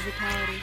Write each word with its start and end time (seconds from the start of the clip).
Musicality. 0.00 0.60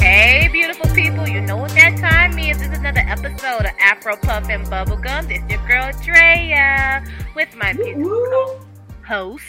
Hey, 0.00 0.48
beautiful 0.50 0.88
people, 0.94 1.28
you 1.28 1.42
know 1.42 1.58
what 1.58 1.70
that 1.72 1.98
time 1.98 2.38
is. 2.38 2.56
This 2.58 2.68
is 2.68 2.78
another 2.78 3.00
episode 3.00 3.66
of 3.66 3.72
Afro 3.78 4.16
Puff 4.16 4.48
and 4.48 4.64
Bubblegum. 4.68 5.28
This 5.28 5.42
is 5.42 5.50
your 5.50 5.66
girl 5.68 5.92
Drea 6.02 7.04
with 7.34 7.54
my 7.56 7.74
beautiful 7.74 8.62
host, 9.06 9.44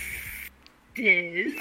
Tiffany 0.98 1.54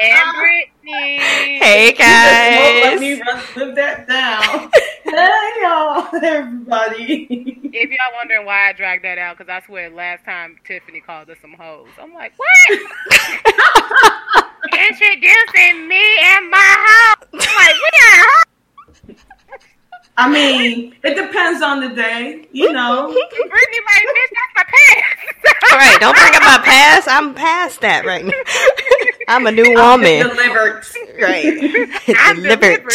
and 0.00 0.36
Brittany. 0.38 1.18
Hey 1.58 1.92
guys. 1.92 2.00
Let 2.00 2.92
guys. 2.92 3.00
me 3.00 3.20
run, 3.20 3.42
live 3.56 3.74
that 3.76 4.08
down. 4.08 4.70
hey 5.04 5.50
y'all, 5.60 6.08
everybody. 6.24 7.26
If 7.70 7.90
y'all 7.90 8.14
wondering 8.16 8.46
why 8.46 8.70
I 8.70 8.72
dragged 8.72 9.04
that 9.04 9.18
out, 9.18 9.36
because 9.36 9.50
I 9.50 9.60
swear 9.66 9.90
last 9.90 10.24
time 10.24 10.56
Tiffany 10.66 11.02
called 11.02 11.28
us 11.28 11.36
some 11.42 11.52
hoes. 11.52 11.88
I'm 12.00 12.14
like, 12.14 12.32
what? 12.38 12.78
Introducing 14.72 15.86
me 15.86 16.02
and 16.24 16.50
my 16.50 16.56
house. 16.56 17.28
I'm 17.30 17.38
like, 17.38 17.74
we 17.74 17.90
are 18.00 18.24
hoes. 18.24 18.53
I 20.16 20.30
mean, 20.30 20.94
it 21.02 21.14
depends 21.16 21.60
on 21.60 21.80
the 21.80 21.88
day, 21.88 22.46
you 22.52 22.72
know. 22.72 23.08
Brittany 23.12 23.80
like, 23.86 24.04
bitch, 24.04 24.30
that's 24.30 24.54
my 24.54 24.64
pants. 24.64 25.22
All 25.72 25.78
right, 25.78 26.00
don't 26.00 26.16
bring 26.16 26.34
up 26.36 26.42
my 26.42 26.60
past. 26.64 27.08
I'm 27.10 27.34
past 27.34 27.80
that 27.80 28.04
right 28.04 28.24
now. 28.24 28.32
I'm 29.28 29.46
a 29.46 29.50
new 29.52 29.74
woman. 29.74 30.28
Delivered. 30.28 30.84
Right. 31.20 31.90
I'm 32.18 32.36
Delivered. 32.36 32.82
delivered. 32.82 32.92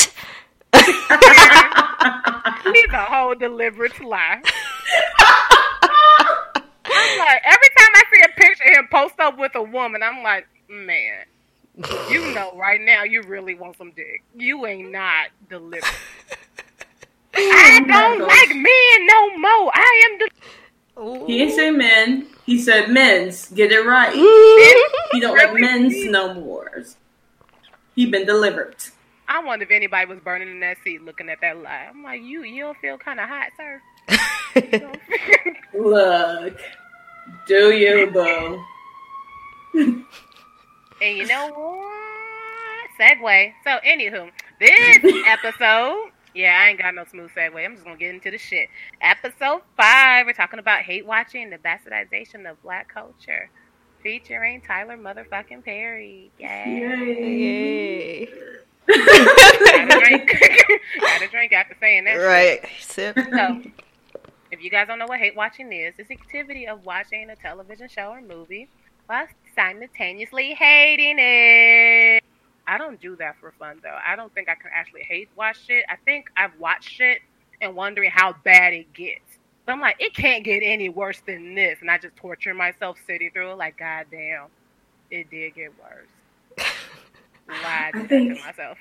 He's 2.73 2.89
a 2.93 3.03
whole 3.05 3.35
deliberate 3.35 3.99
lie. 4.03 4.41
I'm 6.91 7.19
like, 7.19 7.41
every 7.45 7.69
time 7.77 7.91
I 7.95 8.03
see 8.13 8.21
a 8.21 8.29
picture 8.39 8.63
of 8.71 8.77
him 8.77 8.87
post 8.91 9.19
up 9.19 9.37
with 9.37 9.55
a 9.55 9.63
woman, 9.63 10.01
I'm 10.03 10.23
like, 10.23 10.47
man, 10.69 11.25
you 12.09 12.33
know 12.33 12.53
right 12.55 12.79
now 12.79 13.03
you 13.03 13.23
really 13.23 13.55
want 13.55 13.77
some 13.77 13.91
dick. 13.91 14.23
You 14.35 14.65
ain't 14.65 14.91
not 14.91 15.27
delivered. 15.49 15.83
I 17.41 17.79
don't 17.87 18.19
like 18.19 18.49
men 18.55 19.05
no 19.07 19.37
more. 19.37 19.71
I 19.73 20.03
am 20.05 20.19
the 20.19 21.25
He 21.27 21.37
didn't 21.39 21.55
say 21.55 21.71
men. 21.71 22.27
He 22.45 22.57
said 22.59 22.89
men's. 22.89 23.47
Get 23.49 23.71
it 23.71 23.85
right. 23.85 24.13
He 25.11 25.19
don't 25.19 25.37
like 25.37 25.53
men's 25.59 26.05
no 26.05 26.33
more. 26.33 26.83
He 27.95 28.05
been 28.05 28.25
delivered. 28.25 28.75
I 29.27 29.43
wonder 29.43 29.63
if 29.63 29.71
anybody 29.71 30.07
was 30.07 30.19
burning 30.19 30.49
in 30.49 30.59
that 30.61 30.77
seat 30.83 31.03
looking 31.03 31.29
at 31.29 31.39
that 31.41 31.57
lie. 31.61 31.87
I'm 31.89 32.01
like, 32.03 32.21
you 32.21 32.43
you 32.43 32.63
don't 32.63 32.77
feel 32.79 32.97
kind 32.97 33.19
of 33.19 33.29
hot, 33.29 33.49
sir? 33.57 33.81
You 34.55 34.79
don't 34.79 34.99
feel- 35.71 35.83
Look, 35.85 36.59
do 37.47 37.71
you, 37.71 38.09
boo? 38.11 38.63
And 41.01 41.17
you 41.17 41.25
know 41.27 41.47
what? 41.53 42.89
Segue. 42.99 43.53
So, 43.63 43.77
anywho, 43.87 44.29
this 44.59 45.23
episode, 45.27 46.09
yeah, 46.39 46.57
I 46.57 46.69
ain't 46.69 46.79
got 46.79 46.95
no 46.95 47.03
smooth 47.03 47.31
segue. 47.35 47.65
I'm 47.65 47.73
just 47.73 47.83
gonna 47.83 47.97
get 47.97 48.13
into 48.13 48.31
the 48.31 48.37
shit. 48.37 48.69
Episode 49.01 49.61
five, 49.75 50.25
we're 50.25 50.31
talking 50.31 50.59
about 50.59 50.83
hate 50.83 51.05
watching, 51.05 51.49
the 51.49 51.57
bastardization 51.57 52.49
of 52.49 52.61
black 52.63 52.87
culture, 52.87 53.49
featuring 54.01 54.61
Tyler 54.61 54.95
motherfucking 54.95 55.65
Perry. 55.65 56.31
Yay! 56.39 56.47
Yay. 56.65 58.19
Yay. 58.19 58.29
Gotta 58.87 59.99
drink. 59.99 60.41
Gotta 61.01 61.27
drink 61.27 61.51
after 61.51 61.75
saying 61.77 62.05
that. 62.05 62.15
Right. 62.15 62.65
Sip. 62.79 63.17
So, 63.17 63.61
if 64.51 64.63
you 64.63 64.69
guys 64.69 64.87
don't 64.87 64.97
know 64.97 65.07
what 65.07 65.19
hate 65.19 65.35
watching 65.35 65.73
is, 65.73 65.93
it's 65.97 66.07
the 66.07 66.15
activity 66.15 66.67
of 66.67 66.85
watching 66.85 67.29
a 67.29 67.35
television 67.35 67.89
show 67.89 68.11
or 68.11 68.21
movie 68.21 68.69
while 69.07 69.27
simultaneously 69.55 70.53
hating 70.53 71.17
it. 71.19 72.18
I 72.69 72.77
don't 72.77 73.01
do 73.01 73.15
that 73.15 73.37
for 73.39 73.51
fun 73.57 73.79
though. 73.81 73.97
I 74.05 74.15
don't 74.15 74.31
think 74.33 74.47
I 74.47 74.53
can 74.53 74.69
actually 74.73 75.01
hate 75.01 75.27
watch 75.35 75.57
it. 75.69 75.85
I 75.89 75.95
think 76.05 76.29
I've 76.37 76.57
watched 76.59 77.01
it 77.01 77.19
and 77.61 77.75
wondering 77.75 78.11
how 78.11 78.35
bad 78.43 78.73
it 78.73 78.93
gets. 78.93 79.21
So 79.65 79.73
I'm 79.73 79.81
like, 79.81 79.95
it 79.99 80.13
can't 80.13 80.43
get 80.43 80.61
any 80.63 80.87
worse 80.89 81.19
than 81.25 81.55
this, 81.55 81.79
and 81.81 81.89
I 81.89 81.97
just 81.97 82.15
torture 82.15 82.53
myself 82.53 82.97
sitting 83.07 83.31
through 83.31 83.51
it. 83.51 83.57
Like, 83.57 83.77
goddamn, 83.77 84.45
it 85.09 85.29
did 85.31 85.55
get 85.55 85.71
worse. 85.79 86.07
Why 87.47 87.91
I 87.91 87.91
that 87.93 88.07
to 88.07 88.35
myself? 88.45 88.77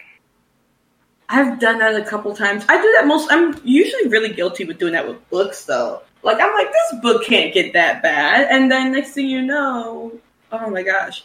I've 1.31 1.59
done 1.59 1.79
that 1.79 1.95
a 1.95 2.05
couple 2.05 2.35
times. 2.35 2.65
I 2.69 2.81
do 2.81 2.93
that 2.97 3.07
most. 3.07 3.31
I'm 3.31 3.59
usually 3.65 4.09
really 4.09 4.33
guilty 4.33 4.65
with 4.65 4.79
doing 4.79 4.93
that 4.93 5.09
with 5.09 5.29
books, 5.31 5.65
though. 5.65 6.03
Like 6.23 6.39
I'm 6.41 6.53
like, 6.53 6.71
this 6.73 7.01
book 7.01 7.25
can't 7.25 7.55
get 7.55 7.73
that 7.73 8.03
bad, 8.03 8.49
and 8.51 8.71
then 8.71 8.93
next 8.93 9.13
thing 9.13 9.29
you 9.29 9.43
know, 9.43 10.13
oh 10.53 10.71
my 10.71 10.83
gosh, 10.83 11.25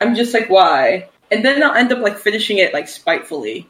I'm 0.00 0.14
just 0.14 0.34
like, 0.34 0.50
why? 0.50 1.08
And 1.30 1.44
then 1.44 1.62
I'll 1.62 1.74
end 1.74 1.92
up 1.92 1.98
like 2.00 2.18
finishing 2.18 2.58
it 2.58 2.72
like 2.72 2.88
spitefully. 2.88 3.68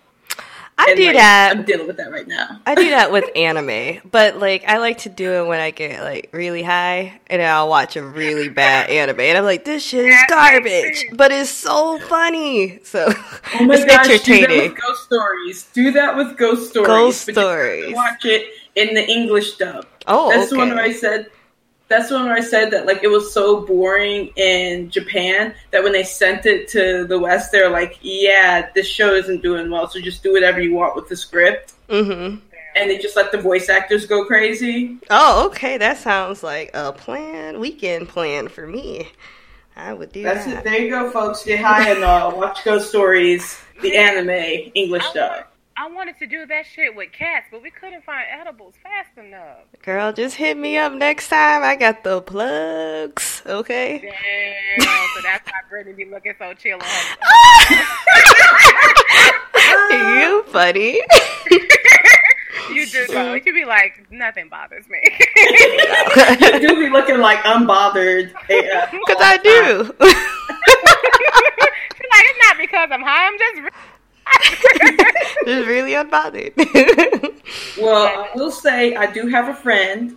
I 0.79 0.89
And, 0.91 0.97
do 0.99 1.07
like, 1.07 1.17
that. 1.17 1.57
I'm 1.57 1.63
dealing 1.65 1.87
with 1.87 1.97
that 1.97 2.11
right 2.11 2.29
now. 2.29 2.61
I 2.67 2.75
do 2.75 2.91
that 2.91 3.11
with 3.11 3.25
anime, 3.35 4.03
but 4.11 4.39
like 4.39 4.65
I 4.69 4.77
like 4.77 4.99
to 4.99 5.09
do 5.09 5.33
it 5.33 5.47
when 5.47 5.59
I 5.59 5.71
get 5.71 6.03
like 6.03 6.29
really 6.33 6.63
high, 6.63 7.19
and 7.29 7.41
I'll 7.41 7.69
watch 7.71 7.97
a 7.97 8.03
really 8.05 8.51
bad 8.51 8.91
anime, 8.91 9.21
and 9.21 9.39
I'm 9.39 9.45
like, 9.45 9.65
this 9.65 9.83
shit 9.83 10.05
is 10.05 10.23
garbage, 10.29 11.03
but 11.15 11.33
it's 11.33 11.49
so 11.49 11.99
funny. 11.99 12.81
So 12.85 13.07
Oh 13.55 13.65
my 13.65 13.75
it's 13.75 13.85
gosh, 13.87 14.21
do 14.23 14.41
that 14.47 14.51
with 14.51 14.77
ghost 14.79 15.03
stories. 15.05 15.63
Do 15.73 15.93
that 15.93 16.15
with 16.17 16.37
ghost 16.37 16.69
stories. 16.71 16.87
Ghost 16.89 17.27
but 17.27 17.37
you 17.37 17.41
have 17.41 17.49
to 17.49 17.51
stories. 17.51 17.95
Watch 17.95 18.25
it 18.27 18.47
in 18.75 18.95
the 18.95 19.09
English 19.09 19.57
dub. 19.57 19.87
Oh, 20.07 20.29
That's 20.29 20.51
the 20.51 20.59
one 20.59 20.69
where 20.71 20.81
I 20.85 20.93
said. 20.93 21.31
That's 21.89 22.09
the 22.09 22.17
one 22.17 22.25
where 22.25 22.35
I 22.35 22.41
said 22.41 22.73
that 22.73 22.85
like 22.87 23.05
it 23.05 23.09
was 23.09 23.33
so 23.33 23.61
boring 23.61 24.29
in 24.37 24.91
Japan 24.91 25.55
that 25.71 25.85
when 25.85 25.93
they 25.93 26.03
sent 26.03 26.45
it 26.45 26.69
to 26.71 27.05
the 27.07 27.19
West, 27.19 27.53
they're 27.53 27.71
like, 27.71 27.99
"Yeah, 28.03 28.69
this 28.75 28.89
show 28.89 29.15
isn't 29.15 29.41
doing 29.43 29.71
well, 29.71 29.89
so 29.89 30.01
just 30.01 30.23
do 30.23 30.33
whatever 30.33 30.61
you 30.61 30.75
want 30.75 30.97
with 30.97 31.09
the 31.09 31.17
script." 31.17 31.75
hmm 31.89 32.37
And 32.75 32.91
they 32.91 32.99
just 32.99 33.15
let 33.17 33.31
the 33.31 33.39
voice 33.39 33.69
actors 33.69 34.05
go 34.05 34.25
crazy. 34.25 34.99
Oh, 35.11 35.47
okay. 35.47 35.79
That 35.79 35.99
sounds 35.99 36.43
like 36.43 36.71
a 36.75 36.93
plan, 36.93 37.61
weekend 37.61 38.09
plan 38.09 38.49
for 38.49 38.67
me. 38.67 39.09
I 39.77 39.93
would 39.93 40.11
do 40.11 40.23
That's 40.23 40.45
that. 40.47 40.59
it. 40.59 40.65
There 40.65 40.79
you 40.79 40.91
go, 40.91 41.11
folks. 41.11 41.45
Get 41.45 41.61
high 41.61 41.91
and 41.91 42.03
uh, 42.03 42.33
watch 42.35 42.65
Ghost 42.65 42.89
Stories, 42.89 43.59
the 43.83 43.97
anime 43.97 44.71
English 44.75 45.05
dub. 45.13 45.45
I 45.79 45.89
wanted 45.91 46.19
to 46.21 46.27
do 46.27 46.47
that 46.47 46.65
shit 46.65 46.97
with 46.97 47.13
cats, 47.13 47.49
but 47.51 47.63
we 47.63 47.71
couldn't 47.71 48.03
find 48.03 48.25
edibles 48.31 48.75
fast 48.83 49.19
enough. 49.19 49.59
Girl, 49.83 50.11
just 50.11 50.37
hit 50.37 50.57
me 50.57 50.79
up 50.79 50.95
next 50.95 51.29
time. 51.29 51.63
I 51.63 51.77
got 51.77 52.03
the 52.03 52.23
plugs. 52.23 53.43
Okay. 53.45 53.99
Damn, 53.99 54.87
so 55.15 55.21
that's 55.23 55.47
why 55.47 55.59
Brittany 55.69 56.05
be 56.05 56.11
looking 56.11 56.33
so 56.39 56.55
chill 56.55 56.79
on 56.79 56.81
her. 56.81 57.17
you 60.21 60.45
funny. 60.45 61.03
You 62.73 62.85
do 62.87 63.07
though. 63.07 63.35
You 63.35 63.55
be 63.55 63.65
like, 63.65 64.11
nothing 64.11 64.49
bothers 64.49 64.87
me. 64.89 64.99
you 65.05 66.61
do 66.61 66.75
be 66.81 66.91
looking 66.91 67.19
like 67.21 67.39
unbothered. 67.45 68.33
Yeah. 68.51 68.91
Because 69.07 69.17
I 69.21 69.37
do. 69.39 69.85
She's 71.97 72.11
like, 72.11 72.25
it's 72.27 72.39
not 72.43 72.59
because 72.59 72.89
I'm 72.91 73.03
high. 73.03 73.29
I'm 73.29 73.39
just. 73.39 73.73
Just 75.47 75.69
really 75.69 75.93
unbothered. 75.93 76.53
Well, 77.81 78.07
I 78.07 78.31
will 78.35 78.51
say 78.51 78.95
I 78.97 79.07
do 79.11 79.27
have 79.29 79.49
a 79.49 79.55
friend 79.55 80.17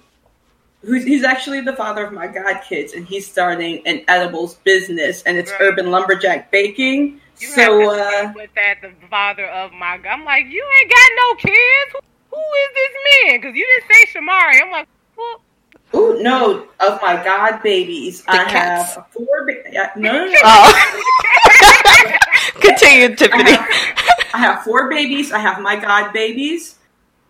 who's 0.83 1.03
he's 1.03 1.23
actually 1.23 1.61
the 1.61 1.75
father 1.75 2.05
of 2.05 2.13
my 2.13 2.25
god 2.27 2.61
kids, 2.67 2.93
and 2.93 3.05
he's 3.05 3.29
starting 3.29 3.85
an 3.85 4.01
edibles 4.07 4.55
business, 4.55 5.21
and 5.23 5.37
it's 5.37 5.51
Right. 5.51 5.61
urban 5.61 5.91
lumberjack 5.91 6.51
baking. 6.51 7.21
You 7.39 7.47
so, 7.47 7.91
uh, 7.91 8.33
with 8.35 8.49
that, 8.55 8.81
the 8.81 8.91
father 9.09 9.45
of 9.45 9.71
my. 9.73 9.99
I'm 10.09 10.25
like, 10.25 10.45
you 10.47 10.65
ain't 10.81 10.91
got 10.91 11.09
no 11.15 11.35
kids. 11.35 11.91
Who, 11.93 11.99
who 12.31 12.41
is 12.41 12.73
this 12.75 12.91
man? 13.31 13.39
Because 13.41 13.55
you 13.55 13.65
didn't 13.65 13.91
say 13.93 14.19
Shamari. 14.19 14.61
I'm 14.61 14.71
like, 14.71 14.87
well, 15.17 15.41
ooh, 15.95 16.21
no, 16.23 16.67
of 16.79 17.01
my 17.01 17.21
god 17.23 17.61
babies, 17.63 18.23
The 18.23 18.31
I 18.31 18.43
cats. 18.45 18.95
have 18.95 19.07
four. 19.11 19.45
Ba- 19.45 19.69
yeah, 19.71 19.91
no, 19.95 20.11
no, 20.11 20.25
no. 20.25 20.33
oh. 20.43 21.01
Continue, 22.61 23.05
I 23.05 23.15
Tiffany. 23.15 23.51
have, 23.51 23.67
I 24.33 24.37
have 24.37 24.63
four 24.63 24.89
babies. 24.89 25.31
I 25.31 25.39
have 25.39 25.61
my 25.61 25.75
god 25.75 26.13
babies, 26.13 26.75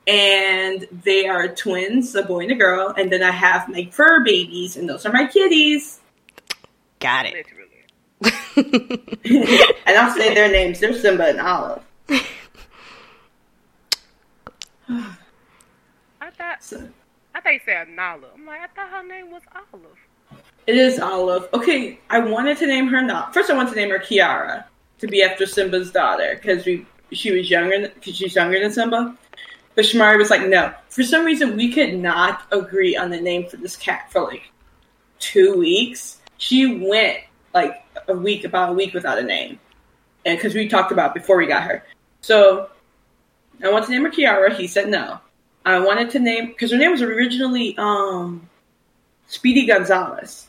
and 0.07 0.87
they 1.03 1.27
are 1.27 1.47
twins, 1.47 2.15
a 2.15 2.23
boy 2.23 2.41
and 2.41 2.51
a 2.51 2.55
girl. 2.55 2.93
And 2.97 3.11
then 3.11 3.23
I 3.23 3.31
have 3.31 3.69
my 3.69 3.89
fur 3.91 4.23
babies, 4.23 4.77
and 4.77 4.87
those 4.89 5.05
are 5.05 5.11
my 5.11 5.25
kitties. 5.27 5.99
Got 6.99 7.27
it. 7.27 7.45
and 8.55 9.97
I'll 9.97 10.13
say 10.13 10.33
their 10.33 10.51
names. 10.51 10.79
They're 10.79 10.93
Simba 10.93 11.27
and 11.29 11.39
Olive. 11.39 11.83
I 14.89 16.31
thought 16.31 16.61
So, 16.63 16.89
I 17.33 17.41
thought 17.41 17.53
you 17.53 17.59
said 17.65 17.89
Nala. 17.89 18.27
I'm 18.33 18.45
like, 18.45 18.61
I 18.61 18.67
thought 18.67 18.89
her 18.89 19.07
name 19.07 19.31
was 19.31 19.43
Olive. 19.55 19.97
It 20.67 20.75
is 20.75 20.99
Olive. 20.99 21.47
Okay, 21.53 21.99
I 22.09 22.19
wanted 22.19 22.57
to 22.57 22.67
name 22.67 22.87
her 22.87 23.01
not. 23.01 23.33
First, 23.33 23.49
I 23.49 23.55
wanted 23.55 23.71
to 23.71 23.75
name 23.77 23.89
her 23.89 23.99
Kiara 23.99 24.65
to 24.99 25.07
be 25.07 25.23
after 25.23 25.45
Simba's 25.45 25.91
daughter 25.91 26.35
because 26.35 26.65
we 26.65 26.85
she 27.11 27.31
was 27.31 27.49
younger 27.49 27.89
because 27.89 28.15
she's 28.15 28.35
younger 28.35 28.59
than 28.59 28.71
Simba. 28.71 29.17
But 29.75 29.85
Shamari 29.85 30.17
was 30.17 30.29
like, 30.29 30.47
no. 30.47 30.73
For 30.89 31.03
some 31.03 31.25
reason, 31.25 31.55
we 31.55 31.71
could 31.71 31.93
not 31.93 32.41
agree 32.51 32.97
on 32.97 33.09
the 33.11 33.21
name 33.21 33.47
for 33.47 33.57
this 33.57 33.77
cat 33.77 34.11
for 34.11 34.23
like 34.23 34.43
two 35.19 35.55
weeks. 35.55 36.19
She 36.37 36.75
went 36.77 37.19
like 37.53 37.83
a 38.07 38.13
week, 38.13 38.43
about 38.43 38.69
a 38.69 38.73
week 38.73 38.93
without 38.93 39.17
a 39.17 39.23
name, 39.23 39.59
and 40.25 40.37
because 40.37 40.53
we 40.53 40.67
talked 40.67 40.91
about 40.91 41.13
before 41.13 41.37
we 41.37 41.47
got 41.47 41.63
her. 41.63 41.85
So 42.21 42.69
I 43.63 43.71
wanted 43.71 43.87
to 43.87 43.91
name 43.93 44.03
her 44.03 44.11
Kiara. 44.11 44.55
He 44.55 44.67
said 44.67 44.89
no. 44.89 45.19
I 45.65 45.79
wanted 45.79 46.09
to 46.11 46.19
name 46.19 46.47
because 46.47 46.71
her 46.71 46.77
name 46.77 46.91
was 46.91 47.01
originally 47.01 47.75
um, 47.77 48.49
Speedy 49.27 49.65
Gonzalez. 49.65 50.48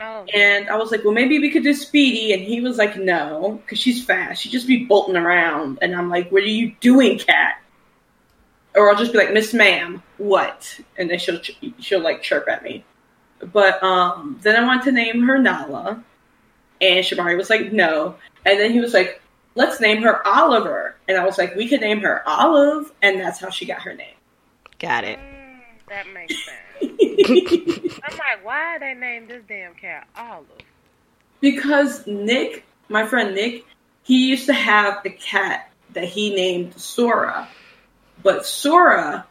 Oh, 0.00 0.24
And 0.34 0.68
I 0.68 0.76
was 0.76 0.90
like, 0.90 1.04
well, 1.04 1.12
maybe 1.12 1.38
we 1.38 1.50
could 1.50 1.62
do 1.62 1.74
Speedy. 1.74 2.32
And 2.32 2.42
he 2.42 2.60
was 2.60 2.78
like, 2.78 2.96
no, 2.96 3.60
because 3.62 3.78
she's 3.78 4.04
fast. 4.04 4.42
She'd 4.42 4.50
just 4.52 4.66
be 4.66 4.84
bolting 4.84 5.16
around. 5.16 5.78
And 5.82 5.94
I'm 5.94 6.08
like, 6.08 6.32
what 6.32 6.42
are 6.42 6.46
you 6.46 6.74
doing, 6.80 7.18
cat? 7.18 7.60
Or 8.74 8.90
I'll 8.90 8.96
just 8.96 9.12
be 9.12 9.18
like, 9.18 9.32
Miss 9.32 9.52
Ma'am, 9.52 10.02
what? 10.16 10.80
And 10.96 11.10
then 11.10 11.18
she'll 11.18 11.40
she'll 11.78 12.00
like 12.00 12.22
chirp 12.22 12.48
at 12.48 12.62
me. 12.62 12.84
But 13.52 13.82
um, 13.82 14.38
then 14.42 14.56
I 14.56 14.66
wanted 14.66 14.84
to 14.84 14.92
name 14.92 15.22
her 15.24 15.36
Nala, 15.38 16.02
and 16.80 17.04
Shamari 17.04 17.36
was 17.36 17.50
like, 17.50 17.72
no. 17.72 18.14
And 18.46 18.58
then 18.58 18.72
he 18.72 18.80
was 18.80 18.94
like, 18.94 19.20
let's 19.56 19.80
name 19.80 20.02
her 20.02 20.26
Oliver. 20.26 20.96
And 21.06 21.18
I 21.18 21.24
was 21.24 21.36
like, 21.36 21.54
we 21.54 21.68
could 21.68 21.80
name 21.82 22.00
her 22.00 22.22
Olive, 22.26 22.92
and 23.02 23.20
that's 23.20 23.38
how 23.40 23.50
she 23.50 23.66
got 23.66 23.82
her 23.82 23.94
name. 23.94 24.14
Got 24.78 25.04
it. 25.04 25.18
mm, 25.18 25.60
that 25.88 26.06
makes 26.14 26.44
sense. 26.44 26.56
I'm 28.04 28.16
like, 28.18 28.44
why 28.44 28.78
they 28.78 28.94
named 28.94 29.28
this 29.28 29.42
damn 29.48 29.74
cat 29.74 30.08
Olive? 30.16 30.46
because 31.42 32.06
Nick, 32.06 32.64
my 32.88 33.04
friend 33.04 33.34
Nick, 33.34 33.66
he 34.04 34.28
used 34.28 34.46
to 34.46 34.54
have 34.54 35.04
a 35.04 35.10
cat 35.10 35.70
that 35.92 36.04
he 36.04 36.34
named 36.34 36.80
Sora. 36.80 37.46
But 38.22 38.46
Sora 38.46 39.26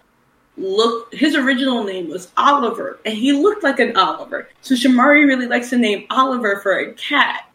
looked 0.58 1.16
his 1.16 1.36
original 1.36 1.84
name 1.84 2.10
was 2.10 2.32
Oliver, 2.38 3.00
and 3.06 3.18
he 3.18 3.32
looked 3.32 3.64
like 3.64 3.80
an 3.80 3.96
Oliver. 3.98 4.50
So 4.62 4.76
Shamari 4.76 5.26
really 5.26 5.48
likes 5.48 5.72
the 5.72 5.78
name 5.78 6.06
Oliver 6.12 6.60
for 6.60 6.78
a 6.78 6.94
cat. 6.94 7.46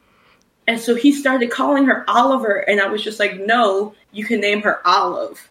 And 0.66 0.80
so 0.80 0.96
he 0.96 1.12
started 1.12 1.50
calling 1.50 1.84
her 1.84 2.04
Oliver, 2.08 2.56
and 2.56 2.80
I 2.80 2.88
was 2.88 3.04
just 3.04 3.20
like, 3.20 3.38
no, 3.38 3.94
you 4.10 4.24
can 4.24 4.40
name 4.40 4.62
her 4.62 4.84
Olive. 4.84 5.48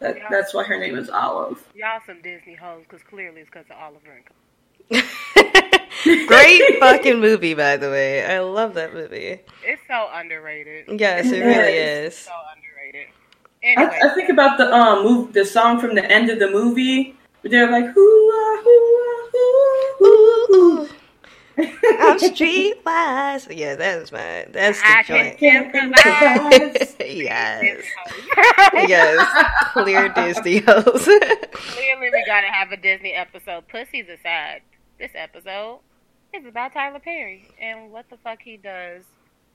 That, 0.00 0.16
that's 0.30 0.54
why 0.54 0.64
her 0.64 0.78
name 0.78 0.96
is 0.96 1.10
Olive. 1.10 1.62
Y'all 1.74 2.00
some 2.06 2.22
Disney 2.22 2.54
hoes, 2.54 2.84
because 2.88 3.02
clearly 3.02 3.42
it's 3.42 3.50
because 3.50 3.66
of 3.70 3.76
Oliver 3.76 4.22
and 4.90 5.04
Great 6.26 6.80
fucking 6.80 7.20
movie, 7.20 7.54
by 7.54 7.76
the 7.76 7.90
way. 7.90 8.24
I 8.24 8.40
love 8.40 8.74
that 8.74 8.94
movie. 8.94 9.40
It's 9.62 9.82
so 9.86 10.08
underrated. 10.12 10.98
Yes, 10.98 11.26
it 11.26 11.40
really 11.40 11.72
is. 11.72 12.16
So 12.16 12.32
underrated. 12.56 13.08
I, 13.62 13.82
Anyway, 13.82 14.00
I 14.02 14.14
think 14.14 14.30
about 14.30 14.56
the 14.56 14.72
um 14.74 15.04
move, 15.04 15.34
the 15.34 15.44
song 15.44 15.78
from 15.78 15.94
the 15.94 16.10
end 16.10 16.30
of 16.30 16.38
the 16.38 16.50
movie. 16.50 17.14
They're 17.42 17.70
like, 17.70 17.84
hoo 17.84 18.60
hoo 18.64 19.26
Ooh, 20.02 20.46
ooh. 20.54 20.88
I'm 21.66 22.18
streetwise. 22.18 23.56
Yeah, 23.56 23.76
that's 23.76 24.12
my 24.12 24.46
that's 24.50 24.80
the 24.80 24.88
I 24.88 25.02
joint. 25.02 25.40
yes, 27.00 27.84
yes, 28.88 29.46
clear 29.72 30.08
Disney 30.10 30.58
hoes. 30.58 31.04
Clearly, 31.52 32.10
we 32.12 32.24
gotta 32.26 32.48
have 32.48 32.72
a 32.72 32.76
Disney 32.76 33.12
episode. 33.12 33.68
Pussies 33.68 34.06
aside, 34.08 34.62
this 34.98 35.10
episode 35.14 35.80
is 36.34 36.46
about 36.46 36.72
Tyler 36.72 37.00
Perry 37.00 37.48
and 37.60 37.90
what 37.90 38.08
the 38.10 38.16
fuck 38.18 38.40
he 38.42 38.56
does 38.56 39.02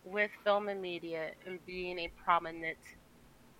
with 0.03 0.29
film 0.43 0.69
and 0.69 0.81
media 0.81 1.31
and 1.45 1.63
being 1.65 1.99
a 1.99 2.11
prominent 2.23 2.77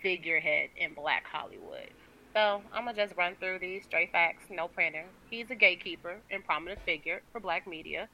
figurehead 0.01 0.69
in 0.77 0.93
Black 0.93 1.25
Hollywood. 1.25 1.89
So 2.35 2.61
I'm 2.73 2.83
gonna 2.83 2.97
just 2.97 3.15
run 3.15 3.35
through 3.39 3.59
these 3.59 3.85
straight 3.85 4.11
facts, 4.11 4.43
no 4.49 4.67
printer. 4.67 5.05
He's 5.29 5.49
a 5.51 5.55
gatekeeper 5.55 6.17
and 6.29 6.43
prominent 6.43 6.81
figure 6.81 7.21
for 7.31 7.39
Black 7.39 7.65
media, 7.65 8.09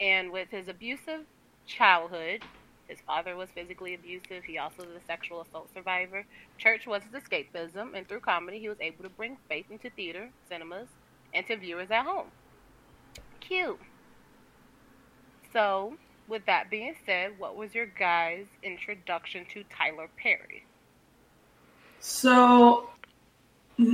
and 0.00 0.32
with 0.32 0.48
his 0.48 0.68
abusive 0.68 1.26
childhood. 1.66 2.42
His 2.88 2.98
father 3.06 3.36
was 3.36 3.50
physically 3.50 3.94
abusive. 3.94 4.42
He 4.44 4.58
also 4.58 4.78
was 4.78 4.96
a 4.96 5.06
sexual 5.06 5.42
assault 5.42 5.68
survivor. 5.74 6.24
Church 6.58 6.86
was 6.86 7.02
his 7.04 7.22
escapism, 7.22 7.94
and 7.94 8.08
through 8.08 8.20
comedy, 8.20 8.58
he 8.58 8.68
was 8.68 8.80
able 8.80 9.04
to 9.04 9.10
bring 9.10 9.36
faith 9.48 9.66
into 9.70 9.90
theater, 9.90 10.30
cinemas, 10.48 10.88
and 11.34 11.46
to 11.46 11.56
viewers 11.56 11.90
at 11.90 12.04
home. 12.04 12.26
Cute. 13.40 13.78
So, 15.52 15.94
with 16.26 16.46
that 16.46 16.70
being 16.70 16.94
said, 17.06 17.38
what 17.38 17.56
was 17.56 17.74
your 17.74 17.86
guys' 17.86 18.46
introduction 18.62 19.44
to 19.52 19.62
Tyler 19.64 20.08
Perry? 20.16 20.64
So, 22.00 22.88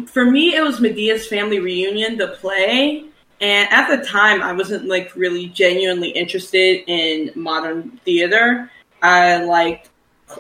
for 0.06 0.24
me, 0.24 0.54
it 0.54 0.62
was 0.62 0.80
Madea's 0.80 1.26
Family 1.26 1.58
Reunion, 1.58 2.16
the 2.16 2.28
play. 2.28 3.04
And 3.40 3.68
at 3.70 3.88
the 3.88 4.04
time, 4.04 4.42
I 4.42 4.52
wasn't 4.52 4.86
like 4.86 5.14
really 5.14 5.48
genuinely 5.48 6.08
interested 6.08 6.84
in 6.86 7.32
modern 7.34 8.00
theater. 8.04 8.70
I 9.02 9.44
liked 9.44 9.90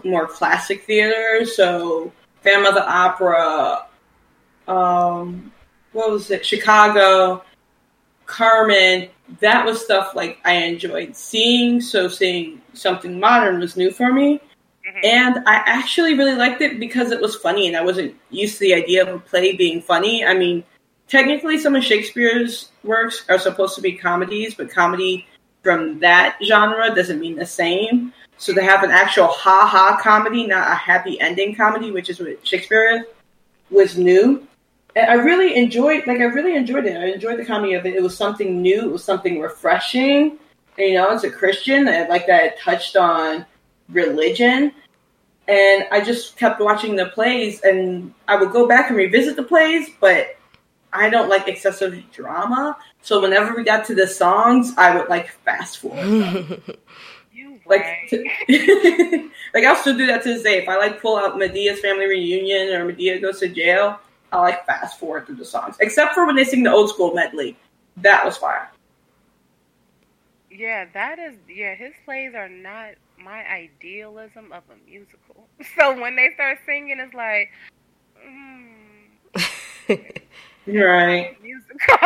more 0.04 0.26
classic 0.26 0.84
theater, 0.84 1.44
so 1.44 2.12
Phantom 2.42 2.66
of 2.66 2.74
the 2.74 2.88
Opera, 2.88 3.86
um, 4.66 5.52
what 5.92 6.10
was 6.10 6.30
it, 6.30 6.44
Chicago, 6.44 7.44
Carmen. 8.24 9.08
That 9.40 9.64
was 9.64 9.82
stuff 9.84 10.14
like 10.14 10.38
I 10.44 10.54
enjoyed 10.54 11.16
seeing. 11.16 11.80
So 11.80 12.08
seeing 12.08 12.62
something 12.72 13.18
modern 13.20 13.60
was 13.60 13.76
new 13.76 13.90
for 13.90 14.12
me. 14.12 14.40
Mm-hmm. 14.96 15.06
And 15.06 15.46
I 15.46 15.62
actually 15.66 16.14
really 16.14 16.34
liked 16.34 16.62
it 16.62 16.80
because 16.80 17.10
it 17.10 17.20
was 17.20 17.36
funny, 17.36 17.68
and 17.68 17.76
I 17.76 17.84
wasn't 17.84 18.14
used 18.30 18.54
to 18.54 18.60
the 18.60 18.74
idea 18.74 19.02
of 19.02 19.14
a 19.14 19.18
play 19.18 19.54
being 19.54 19.82
funny. 19.82 20.24
I 20.24 20.32
mean, 20.32 20.64
technically, 21.06 21.58
some 21.58 21.76
of 21.76 21.84
Shakespeare's 21.84 22.70
works 22.82 23.24
are 23.28 23.38
supposed 23.38 23.74
to 23.76 23.82
be 23.82 23.92
comedies, 23.92 24.54
but 24.54 24.70
comedy 24.70 25.26
from 25.62 25.98
that 25.98 26.38
genre 26.42 26.94
doesn't 26.94 27.20
mean 27.20 27.36
the 27.36 27.44
same. 27.44 28.12
So 28.38 28.54
to 28.54 28.62
have 28.62 28.84
an 28.84 28.90
actual 28.90 29.26
ha 29.26 29.66
ha 29.66 29.98
comedy, 30.00 30.46
not 30.46 30.70
a 30.70 30.74
happy 30.74 31.20
ending 31.20 31.54
comedy, 31.54 31.90
which 31.90 32.08
is 32.08 32.18
what 32.20 32.46
Shakespeare 32.46 32.96
is, 32.96 33.02
was 33.70 33.98
new. 33.98 34.46
And 34.94 35.10
I 35.10 35.14
really 35.14 35.56
enjoyed, 35.56 36.06
like, 36.06 36.20
I 36.20 36.24
really 36.24 36.54
enjoyed 36.54 36.86
it. 36.86 36.96
I 36.96 37.06
enjoyed 37.06 37.38
the 37.38 37.44
comedy 37.44 37.74
of 37.74 37.84
it. 37.84 37.94
It 37.94 38.02
was 38.02 38.16
something 38.16 38.62
new. 38.62 38.82
It 38.82 38.92
was 38.92 39.04
something 39.04 39.40
refreshing. 39.40 40.38
And, 40.78 40.88
you 40.88 40.94
know, 40.94 41.08
as 41.08 41.24
a 41.24 41.30
Christian, 41.30 41.86
I 41.86 42.06
like 42.08 42.26
that 42.28 42.44
it 42.44 42.58
touched 42.58 42.96
on 42.96 43.44
religion. 43.90 44.72
And 45.48 45.84
I 45.92 46.00
just 46.00 46.36
kept 46.36 46.60
watching 46.60 46.96
the 46.96 47.06
plays, 47.06 47.60
and 47.62 48.12
I 48.26 48.36
would 48.36 48.50
go 48.52 48.66
back 48.66 48.88
and 48.88 48.96
revisit 48.96 49.36
the 49.36 49.42
plays, 49.44 49.90
but 50.00 50.36
I 50.92 51.08
don't 51.08 51.28
like 51.28 51.46
excessive 51.46 52.02
drama. 52.12 52.76
So 53.02 53.20
whenever 53.20 53.54
we 53.54 53.62
got 53.62 53.84
to 53.86 53.94
the 53.94 54.06
songs, 54.06 54.72
I 54.76 54.96
would 54.96 55.08
like 55.08 55.30
fast 55.44 55.78
forward. 55.78 56.62
You 57.32 57.60
like, 57.66 57.84
to- 58.08 58.24
like 59.52 59.64
I'll 59.64 59.76
still 59.76 59.94
do 59.96 60.06
that 60.06 60.22
to 60.22 60.32
this 60.32 60.42
day. 60.42 60.56
If 60.62 60.70
I 60.70 60.78
like 60.78 61.02
pull 61.02 61.18
out 61.18 61.34
Madea's 61.34 61.80
family 61.80 62.06
reunion 62.06 62.68
or 62.68 62.90
Madea 62.90 63.20
goes 63.20 63.40
to 63.40 63.48
jail, 63.48 64.00
I 64.32 64.38
like 64.40 64.64
fast 64.64 64.98
forward 64.98 65.26
through 65.26 65.36
the 65.36 65.44
songs, 65.44 65.76
except 65.80 66.14
for 66.14 66.24
when 66.24 66.34
they 66.34 66.44
sing 66.44 66.62
the 66.62 66.72
old 66.72 66.88
school 66.88 67.12
medley. 67.12 67.54
That 67.98 68.24
was 68.24 68.38
fire. 68.38 68.70
Yeah, 70.50 70.86
that 70.94 71.18
is. 71.18 71.34
Yeah, 71.46 71.74
his 71.74 71.92
plays 72.06 72.34
are 72.34 72.48
not 72.48 72.94
my 73.22 73.44
idealism 73.46 74.52
of 74.52 74.62
a 74.70 74.76
musical. 74.90 75.48
So 75.78 76.00
when 76.00 76.16
they 76.16 76.30
start 76.34 76.58
singing, 76.66 76.98
it's 77.00 77.14
like, 77.14 77.48
mm, 78.26 80.00
Right. 80.68 81.36
musical. 81.40 81.96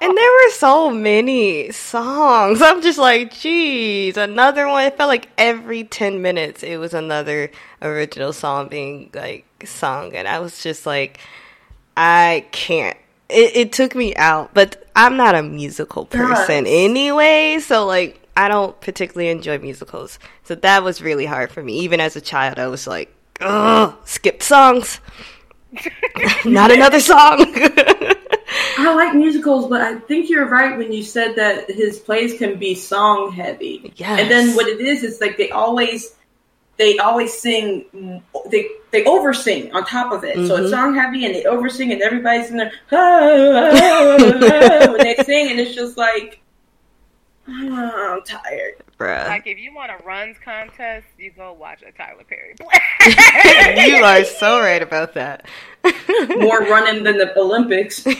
And 0.00 0.16
there 0.16 0.30
were 0.30 0.50
so 0.52 0.90
many 0.90 1.70
songs. 1.72 2.62
I'm 2.62 2.80
just 2.80 2.98
like, 2.98 3.32
geez, 3.34 4.16
another 4.16 4.66
one. 4.66 4.84
It 4.84 4.96
felt 4.96 5.08
like 5.08 5.28
every 5.36 5.84
10 5.84 6.22
minutes 6.22 6.62
it 6.62 6.78
was 6.78 6.94
another 6.94 7.50
original 7.82 8.32
song 8.32 8.68
being 8.68 9.10
like 9.14 9.44
sung. 9.66 10.14
And 10.14 10.26
I 10.26 10.38
was 10.38 10.62
just 10.62 10.86
like, 10.86 11.18
I 11.96 12.46
can't. 12.52 12.96
It, 13.28 13.56
it 13.56 13.72
took 13.72 13.94
me 13.94 14.14
out, 14.16 14.54
but 14.54 14.86
I'm 14.96 15.16
not 15.16 15.34
a 15.34 15.42
musical 15.42 16.06
person 16.06 16.64
Yes. 16.66 16.74
anyway. 16.74 17.58
So, 17.60 17.84
like, 17.86 18.21
I 18.36 18.48
don't 18.48 18.80
particularly 18.80 19.30
enjoy 19.30 19.58
musicals. 19.58 20.18
So 20.44 20.54
that 20.56 20.82
was 20.82 21.02
really 21.02 21.26
hard 21.26 21.50
for 21.50 21.62
me. 21.62 21.80
Even 21.80 22.00
as 22.00 22.16
a 22.16 22.20
child, 22.20 22.58
I 22.58 22.68
was 22.68 22.86
like, 22.86 23.14
ugh, 23.40 23.96
skip 24.04 24.42
songs. 24.42 25.00
not 26.44 26.70
another 26.70 27.00
song. 27.00 27.46
I 28.78 28.94
like 28.94 29.14
musicals, 29.14 29.68
but 29.68 29.80
I 29.80 29.98
think 30.00 30.28
you're 30.28 30.48
right 30.48 30.76
when 30.76 30.92
you 30.92 31.02
said 31.02 31.36
that 31.36 31.70
his 31.70 31.98
plays 31.98 32.38
can 32.38 32.58
be 32.58 32.74
song 32.74 33.32
heavy. 33.32 33.92
Yes. 33.96 34.20
And 34.20 34.30
then 34.30 34.54
what 34.54 34.66
it 34.66 34.80
is 34.80 35.02
is 35.02 35.20
like 35.20 35.36
they 35.36 35.50
always 35.50 36.14
they 36.78 36.98
always 36.98 37.32
sing 37.32 38.22
they 38.50 38.68
they 38.90 39.04
oversing 39.04 39.72
on 39.72 39.84
top 39.84 40.12
of 40.12 40.24
it. 40.24 40.36
Mm-hmm. 40.36 40.46
So 40.46 40.56
it's 40.56 40.64
mm-hmm. 40.64 40.74
song 40.74 40.94
heavy 40.94 41.24
and 41.24 41.34
they 41.34 41.44
oversing 41.44 41.92
and 41.92 42.02
everybody's 42.02 42.50
in 42.50 42.56
there 42.56 42.72
when 44.90 44.98
they 44.98 45.16
sing 45.24 45.50
and 45.50 45.60
it's 45.60 45.74
just 45.74 45.96
like 45.96 46.41
oh, 47.48 48.14
I'm 48.16 48.22
tired. 48.22 48.74
Bruh. 48.98 49.26
Like 49.26 49.46
if 49.46 49.58
you 49.58 49.74
want 49.74 49.90
a 49.90 50.02
runs 50.04 50.36
contest, 50.44 51.06
you 51.18 51.32
go 51.32 51.52
watch 51.52 51.82
a 51.82 51.92
Tyler 51.92 52.24
Perry 52.24 52.54
play. 52.60 53.86
you 53.86 53.96
are 53.96 54.24
so 54.24 54.60
right 54.60 54.82
about 54.82 55.14
that. 55.14 55.46
More 56.38 56.60
running 56.60 57.02
than 57.04 57.18
the 57.18 57.36
Olympics. 57.38 58.06
I 58.06 58.12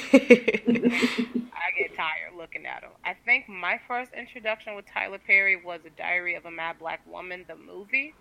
get 1.79 1.95
tired 1.97 2.35
looking 2.37 2.67
at 2.67 2.83
him. 2.83 2.91
I 3.05 3.15
think 3.25 3.49
my 3.49 3.81
first 3.87 4.13
introduction 4.13 4.75
with 4.75 4.87
Tyler 4.87 5.19
Perry 5.25 5.57
was 5.57 5.81
A 5.87 5.91
Diary 5.91 6.35
of 6.35 6.45
a 6.45 6.51
Mad 6.51 6.79
Black 6.79 7.01
Woman, 7.07 7.45
the 7.47 7.57
movie. 7.57 8.15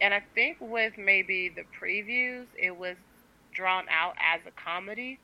And 0.00 0.14
I 0.14 0.22
think 0.34 0.56
with 0.60 0.96
maybe 0.98 1.48
the 1.50 1.62
previews, 1.80 2.46
it 2.58 2.76
was 2.76 2.96
drawn 3.52 3.84
out 3.90 4.14
as 4.20 4.40
a 4.46 4.50
comedy. 4.50 5.18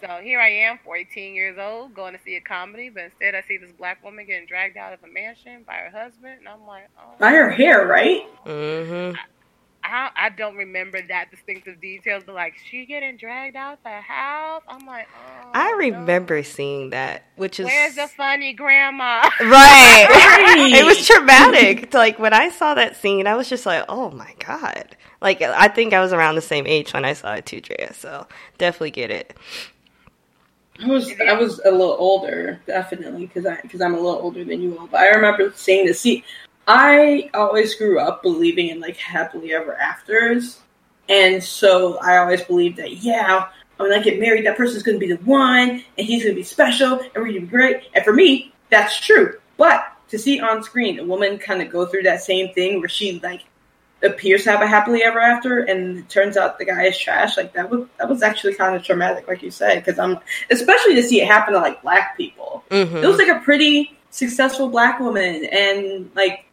So 0.00 0.20
here 0.22 0.40
I 0.40 0.48
am, 0.48 0.78
14 0.84 1.34
years 1.34 1.58
old, 1.58 1.94
going 1.94 2.14
to 2.14 2.20
see 2.22 2.36
a 2.36 2.40
comedy, 2.40 2.88
but 2.88 3.04
instead 3.04 3.34
I 3.34 3.42
see 3.42 3.56
this 3.56 3.72
black 3.72 4.02
woman 4.04 4.26
getting 4.26 4.46
dragged 4.46 4.76
out 4.76 4.92
of 4.92 5.02
a 5.02 5.08
mansion 5.08 5.64
by 5.66 5.74
her 5.74 5.90
husband, 5.90 6.38
and 6.38 6.48
I'm 6.48 6.66
like, 6.66 6.88
oh. 6.98 7.14
By 7.18 7.32
her 7.32 7.50
hair, 7.50 7.86
right? 7.86 8.22
Mm-hmm. 8.44 9.16
I, 9.16 9.20
I 9.90 10.30
don't 10.36 10.56
remember 10.56 11.00
that 11.08 11.30
distinctive 11.30 11.80
details, 11.80 12.22
but 12.26 12.34
like 12.34 12.54
she 12.70 12.86
getting 12.86 13.16
dragged 13.16 13.56
out 13.56 13.82
the 13.82 14.00
house. 14.00 14.62
I'm 14.68 14.86
like, 14.86 15.08
oh, 15.14 15.50
I 15.54 15.72
remember 15.78 16.36
no. 16.36 16.42
seeing 16.42 16.90
that, 16.90 17.24
which 17.36 17.58
is 17.60 17.66
where's 17.66 17.94
the 17.94 18.08
funny 18.08 18.52
grandma? 18.52 19.28
Right, 19.40 20.06
right. 20.48 20.72
it 20.72 20.84
was 20.84 21.06
traumatic. 21.06 21.94
like 21.94 22.18
when 22.18 22.32
I 22.32 22.50
saw 22.50 22.74
that 22.74 22.96
scene, 22.96 23.26
I 23.26 23.34
was 23.34 23.48
just 23.48 23.66
like, 23.66 23.84
oh 23.88 24.10
my 24.10 24.34
god. 24.44 24.96
Like 25.20 25.42
I 25.42 25.68
think 25.68 25.92
I 25.92 26.00
was 26.00 26.12
around 26.12 26.34
the 26.34 26.42
same 26.42 26.66
age 26.66 26.92
when 26.92 27.04
I 27.04 27.12
saw 27.12 27.34
it 27.34 27.46
too, 27.46 27.60
Drea. 27.60 27.92
So 27.94 28.26
definitely 28.58 28.90
get 28.90 29.10
it. 29.10 29.36
I 30.80 30.86
was 30.86 31.12
I 31.20 31.32
was 31.32 31.60
a 31.64 31.70
little 31.70 31.96
older, 31.98 32.60
definitely, 32.66 33.26
because 33.26 33.46
I 33.46 33.60
because 33.60 33.80
I'm 33.80 33.94
a 33.94 33.96
little 33.96 34.20
older 34.20 34.44
than 34.44 34.62
you 34.62 34.78
all. 34.78 34.86
But 34.86 35.00
I 35.00 35.08
remember 35.08 35.52
seeing 35.54 35.86
the 35.86 35.94
scene. 35.94 36.22
I 36.68 37.30
always 37.32 37.74
grew 37.74 37.98
up 37.98 38.22
believing 38.22 38.68
in 38.68 38.78
like 38.78 38.96
happily 38.96 39.54
ever 39.54 39.74
afters. 39.74 40.60
And 41.08 41.42
so 41.42 41.98
I 41.98 42.18
always 42.18 42.42
believed 42.42 42.76
that, 42.76 42.98
yeah, 42.98 43.48
when 43.78 43.92
I 43.92 44.02
get 44.02 44.20
married, 44.20 44.44
that 44.44 44.58
person's 44.58 44.82
going 44.82 45.00
to 45.00 45.06
be 45.06 45.12
the 45.12 45.22
one, 45.24 45.82
and 45.96 46.06
he's 46.06 46.22
going 46.22 46.34
to 46.34 46.38
be 46.40 46.44
special, 46.44 47.00
and 47.00 47.10
we're 47.16 47.28
going 47.28 47.34
to 47.34 47.40
be 47.40 47.46
great. 47.46 47.84
And 47.94 48.04
for 48.04 48.12
me, 48.12 48.52
that's 48.68 49.00
true. 49.00 49.40
But 49.56 49.84
to 50.08 50.18
see 50.18 50.40
on 50.40 50.62
screen 50.62 50.98
a 50.98 51.04
woman 51.04 51.38
kind 51.38 51.62
of 51.62 51.70
go 51.70 51.86
through 51.86 52.02
that 52.02 52.22
same 52.22 52.52
thing 52.52 52.80
where 52.80 52.88
she 52.88 53.20
like 53.20 53.44
appears 54.02 54.44
to 54.44 54.50
have 54.50 54.60
a 54.60 54.66
happily 54.66 55.02
ever 55.02 55.20
after, 55.20 55.60
and 55.60 56.00
it 56.00 56.08
turns 56.10 56.36
out 56.36 56.58
the 56.58 56.64
guy 56.64 56.84
is 56.84 56.98
trash, 56.98 57.36
like 57.36 57.54
that 57.54 57.70
was 57.70 57.86
that 57.98 58.08
was 58.08 58.22
actually 58.22 58.54
kind 58.54 58.76
of 58.76 58.82
traumatic, 58.82 59.26
like 59.26 59.42
you 59.42 59.50
said, 59.50 59.82
because 59.82 59.98
I'm 59.98 60.18
especially 60.50 60.94
to 60.96 61.02
see 61.02 61.22
it 61.22 61.26
happen 61.26 61.54
to 61.54 61.60
like 61.60 61.80
black 61.80 62.16
people. 62.16 62.64
Mm-hmm. 62.70 62.98
It 62.98 63.06
was 63.06 63.18
like 63.18 63.28
a 63.28 63.40
pretty 63.40 63.96
successful 64.10 64.68
black 64.68 65.00
woman, 65.00 65.46
and 65.46 66.10
like 66.14 66.44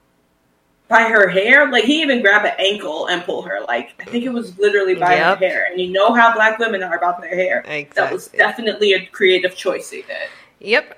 by 0.88 1.04
her 1.04 1.28
hair. 1.28 1.70
Like 1.72 1.86
he 1.86 2.02
even 2.02 2.22
grabbed 2.22 2.46
an 2.46 2.54
ankle 2.60 3.08
and 3.08 3.24
pull 3.24 3.42
her. 3.44 3.62
Like 3.68 3.94
I 4.00 4.06
think 4.06 4.26
it 4.26 4.34
was 4.34 4.58
literally 4.58 4.96
by 4.96 5.16
yep. 5.16 5.40
her 5.40 5.48
hair. 5.48 5.66
And 5.70 5.80
you 5.80 5.92
know 5.92 6.14
how 6.14 6.34
black 6.34 6.60
women 6.60 6.84
are 6.84 6.96
about 6.96 7.22
their 7.22 7.36
hair. 7.36 7.60
Exactly. 7.60 7.94
That 7.96 8.14
was 8.14 8.28
definitely 8.28 8.94
a 8.94 9.06
creative 9.08 9.56
choice 9.56 9.90
they 9.90 10.02
did. 10.02 10.30
Yep. 10.60 10.98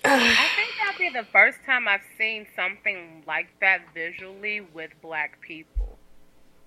I 0.04 0.48
think 0.56 0.70
that'll 0.78 0.98
be 0.98 1.10
the 1.10 1.26
first 1.30 1.58
time 1.66 1.86
I've 1.86 2.00
seen 2.18 2.46
something 2.56 3.22
like 3.26 3.48
that 3.60 3.82
visually 3.94 4.60
with 4.60 4.90
black 5.02 5.40
people. 5.40 5.98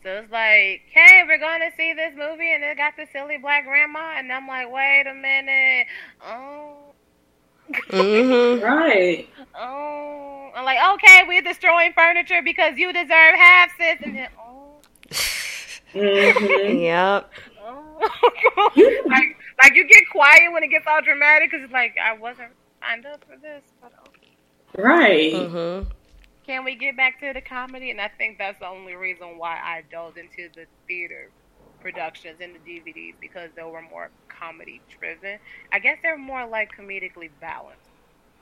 So 0.04 0.12
it's 0.12 0.32
like, 0.32 0.84
hey, 0.92 1.24
we're 1.26 1.40
going 1.40 1.62
to 1.62 1.76
see 1.76 1.94
this 1.94 2.14
movie, 2.16 2.54
and 2.54 2.64
it 2.64 2.78
got 2.78 2.96
the 2.96 3.08
silly 3.12 3.40
black 3.40 3.66
grandma, 3.66 4.14
and 4.18 4.32
I'm 4.32 4.48
like, 4.48 4.72
wait 4.72 5.06
a 5.10 5.16
minute, 5.16 5.88
oh, 6.24 6.94
mm-hmm. 7.74 8.64
right. 8.64 9.30
Oh, 9.58 10.52
I'm 10.56 10.66
like, 10.66 10.80
okay, 10.96 11.22
we're 11.28 11.42
destroying 11.42 11.94
furniture 11.94 12.42
because 12.44 12.78
you 12.78 12.92
deserve 12.94 13.10
half, 13.10 13.72
sis. 13.78 13.98
And 14.02 14.16
then, 14.16 14.30
oh. 14.40 14.82
mm-hmm. 15.94 16.78
Yep. 16.80 17.32
Oh. 17.62 19.02
like, 19.06 19.38
like 19.64 19.76
you 19.76 19.88
get 19.88 20.04
quiet 20.12 20.52
when 20.52 20.64
it 20.64 20.70
gets 20.70 20.86
all 20.88 21.02
dramatic 21.02 21.52
because 21.52 21.64
it's 21.64 21.74
like 21.74 21.96
I 22.04 22.18
wasn't 22.18 22.52
signed 22.82 23.06
up 23.06 23.24
for 23.24 23.38
this, 23.38 23.64
but 23.82 23.92
okay. 24.08 24.82
Right. 24.82 25.34
Mm-hmm. 25.34 25.90
Can 26.46 26.64
we 26.64 26.76
get 26.76 26.96
back 26.96 27.20
to 27.22 27.34
the 27.34 27.42
comedy? 27.42 27.90
And 27.90 28.00
I 28.00 28.08
think 28.08 28.38
that's 28.38 28.60
the 28.60 28.68
only 28.68 28.94
reason 28.94 29.38
why 29.38 29.56
I 29.56 29.84
dove 29.90 30.18
into 30.18 30.50
the 30.54 30.66
theater 30.88 31.32
productions 31.86 32.38
and 32.42 32.56
the 32.56 32.60
DVDs 32.68 33.14
because 33.22 33.52
they 33.56 33.62
were 33.62 33.84
more 33.84 34.10
comedy 34.28 34.82
driven. 34.98 35.38
I 35.72 35.78
guess 35.78 36.00
they're 36.02 36.18
more 36.18 36.44
like 36.48 36.76
comedically 36.76 37.30
balanced. 37.40 37.80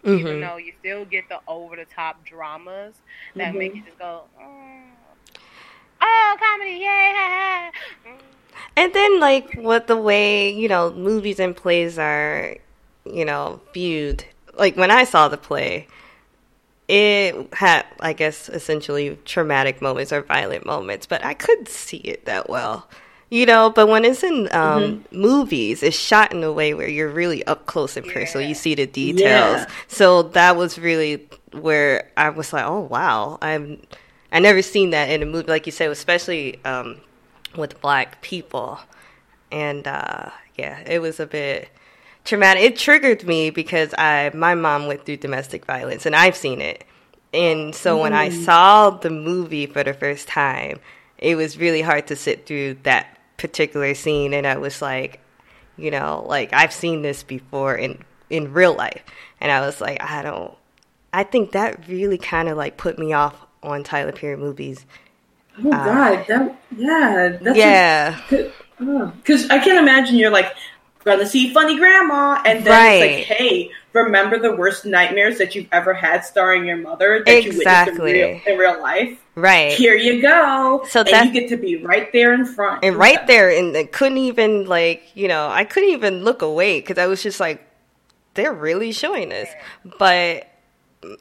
Mm-hmm. 0.06 0.18
Even 0.18 0.40
though 0.40 0.56
you 0.56 0.72
still 0.80 1.04
get 1.04 1.28
the 1.28 1.42
over 1.46 1.76
the 1.76 1.84
top 1.84 2.24
dramas 2.24 2.96
that 3.36 3.50
mm-hmm. 3.50 3.58
make 3.58 3.76
you 3.76 3.82
just 3.82 4.00
go, 4.00 4.22
mm. 4.42 4.84
oh, 6.00 6.38
comedy, 6.40 6.72
yay! 6.72 7.72
Mm. 8.06 8.20
And 8.78 8.94
then, 8.94 9.20
like, 9.20 9.56
what 9.56 9.88
the 9.88 9.98
way, 9.98 10.50
you 10.50 10.70
know, 10.70 10.94
movies 10.94 11.40
and 11.40 11.54
plays 11.54 12.00
are, 12.00 12.56
you 13.06 13.26
know, 13.26 13.60
viewed. 13.74 14.24
Like, 14.58 14.78
when 14.78 14.90
I 14.90 15.04
saw 15.04 15.28
the 15.28 15.38
play, 15.38 15.88
it 16.88 17.54
had, 17.54 17.86
I 18.00 18.14
guess, 18.14 18.48
essentially 18.50 19.18
traumatic 19.26 19.82
moments 19.82 20.14
or 20.14 20.22
violent 20.22 20.66
moments, 20.66 21.06
but 21.06 21.24
I 21.26 21.34
couldn't 21.34 21.70
see 21.70 21.98
it 21.98 22.26
that 22.26 22.50
well 22.50 22.88
you 23.34 23.48
know 23.48 23.72
but 23.72 23.88
when 23.88 24.06
it's 24.06 24.24
in 24.24 24.48
um, 24.52 24.84
mm-hmm. 24.84 25.20
movies 25.20 25.82
it's 25.82 25.98
shot 25.98 26.32
in 26.32 26.44
a 26.44 26.54
way 26.54 26.76
where 26.76 26.88
you're 26.88 27.10
really 27.10 27.44
up 27.46 27.66
close 27.66 27.98
and 27.98 28.06
personal 28.06 28.44
yeah. 28.44 28.50
you 28.50 28.54
see 28.54 28.76
the 28.76 28.86
details 28.86 29.62
yeah. 29.62 29.68
so 29.88 30.22
that 30.22 30.56
was 30.56 30.78
really 30.78 31.28
where 31.52 32.12
i 32.16 32.30
was 32.30 32.54
like 32.54 32.64
oh 32.64 32.82
wow 32.82 33.40
i'm 33.42 33.82
i 34.32 34.38
never 34.38 34.62
seen 34.62 34.92
that 34.92 35.10
in 35.10 35.24
a 35.24 35.26
movie 35.26 35.48
like 35.48 35.66
you 35.66 35.72
said 35.72 35.90
especially 35.90 36.64
um, 36.64 36.96
with 37.58 37.82
black 37.82 38.22
people 38.22 38.80
and 39.52 39.88
uh, 39.88 40.30
yeah 40.56 40.80
it 40.86 41.00
was 41.00 41.20
a 41.20 41.26
bit 41.26 41.70
traumatic 42.26 42.62
it 42.62 42.78
triggered 42.78 43.26
me 43.26 43.50
because 43.50 43.96
i 43.98 44.30
my 44.36 44.54
mom 44.54 44.86
went 44.86 45.04
through 45.08 45.18
domestic 45.18 45.66
violence 45.66 46.06
and 46.06 46.16
i've 46.16 46.36
seen 46.36 46.62
it 46.62 46.84
and 47.34 47.74
so 47.74 47.98
mm. 47.98 48.02
when 48.02 48.14
i 48.14 48.30
mm. 48.30 48.46
saw 48.46 48.92
the 48.92 49.10
movie 49.10 49.66
for 49.66 49.84
the 49.84 49.94
first 49.94 50.28
time 50.28 50.80
it 51.18 51.36
was 51.36 51.58
really 51.58 51.82
hard 51.82 52.06
to 52.06 52.16
sit 52.16 52.46
through 52.46 52.76
that 52.84 53.14
particular 53.44 53.94
scene 53.94 54.34
and 54.34 54.48
I 54.48 54.56
was 54.56 54.82
like, 54.82 55.20
you 55.76 55.92
know, 55.92 56.26
like 56.26 56.54
I've 56.54 56.72
seen 56.72 57.02
this 57.02 57.24
before 57.24 57.76
in 57.76 58.02
in 58.30 58.54
real 58.54 58.74
life. 58.74 59.04
And 59.42 59.52
I 59.52 59.60
was 59.60 59.82
like, 59.82 60.02
I 60.02 60.22
don't 60.22 60.56
I 61.12 61.24
think 61.24 61.52
that 61.52 61.90
really 61.90 62.18
kind 62.18 62.48
of 62.48 62.56
like 62.56 62.78
put 62.78 62.98
me 62.98 63.12
off 63.12 63.36
on 63.62 63.84
Tyler 63.84 64.14
Perry 64.14 64.38
movies. 64.38 64.86
Oh 65.62 65.72
uh, 65.72 65.86
god, 65.86 66.26
that 66.30 66.58
yeah, 66.78 67.38
yeah. 67.54 69.12
Because 69.18 69.50
I 69.50 69.60
can't 69.60 69.78
imagine 69.78 70.16
you're 70.16 70.32
like 70.32 70.56
gonna 71.04 71.26
see 71.26 71.54
funny 71.54 71.78
grandma, 71.78 72.42
and 72.46 72.66
then 72.66 72.72
right. 72.72 72.94
it's 72.94 73.30
like, 73.30 73.38
hey, 73.38 73.72
remember 73.94 74.40
the 74.40 74.56
worst 74.56 74.86
nightmares 74.86 75.38
that 75.38 75.56
you've 75.56 75.68
ever 75.72 75.94
had 75.94 76.26
starring 76.26 76.66
your 76.66 76.78
mother 76.78 77.24
that 77.26 77.46
exactly. 77.46 78.20
you 78.20 78.28
witnessed 78.28 78.48
in 78.48 78.54
real, 78.54 78.54
in 78.54 78.74
real 78.74 78.82
life. 78.82 79.20
Right. 79.36 79.74
Here 79.74 79.96
you 79.96 80.22
go. 80.22 80.86
So 80.90 81.04
that 81.04 81.28
you 81.28 81.32
get 81.32 81.50
to 81.50 81.58
be 81.58 81.78
right 81.78 82.12
there 82.12 82.34
in 82.34 82.46
front. 82.46 82.84
And 82.84 82.96
right 82.96 83.26
there, 83.28 83.50
and 83.50 83.76
I 83.76 83.86
couldn't 83.86 84.20
even 84.20 84.66
like 84.66 85.04
you 85.16 85.28
know 85.28 85.48
I 85.48 85.64
couldn't 85.64 85.90
even 85.90 86.24
look 86.24 86.42
away 86.42 86.80
because 86.80 86.98
I 86.98 87.08
was 87.08 87.24
just 87.24 87.40
like, 87.40 87.66
they're 88.34 88.54
really 88.54 88.92
showing 88.92 89.30
this. 89.30 89.50
But 89.98 90.48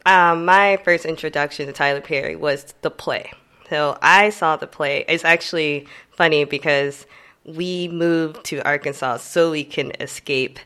um, 0.07 0.45
my 0.45 0.79
first 0.85 1.05
introduction 1.05 1.67
to 1.67 1.73
Tyler 1.73 2.01
Perry 2.01 2.37
was 2.37 2.75
the 2.83 2.91
play. 2.91 3.33
So 3.71 3.97
I 4.03 4.31
saw 4.31 4.57
the 4.57 4.67
play. 4.67 5.05
It's 5.09 5.25
actually 5.25 5.87
funny 6.11 6.45
because 6.45 7.07
we 7.45 7.89
moved 7.89 8.45
to 8.45 8.61
Arkansas 8.61 9.19
so 9.19 9.51
we 9.51 9.65
can 9.65 9.93
escape 9.99 10.59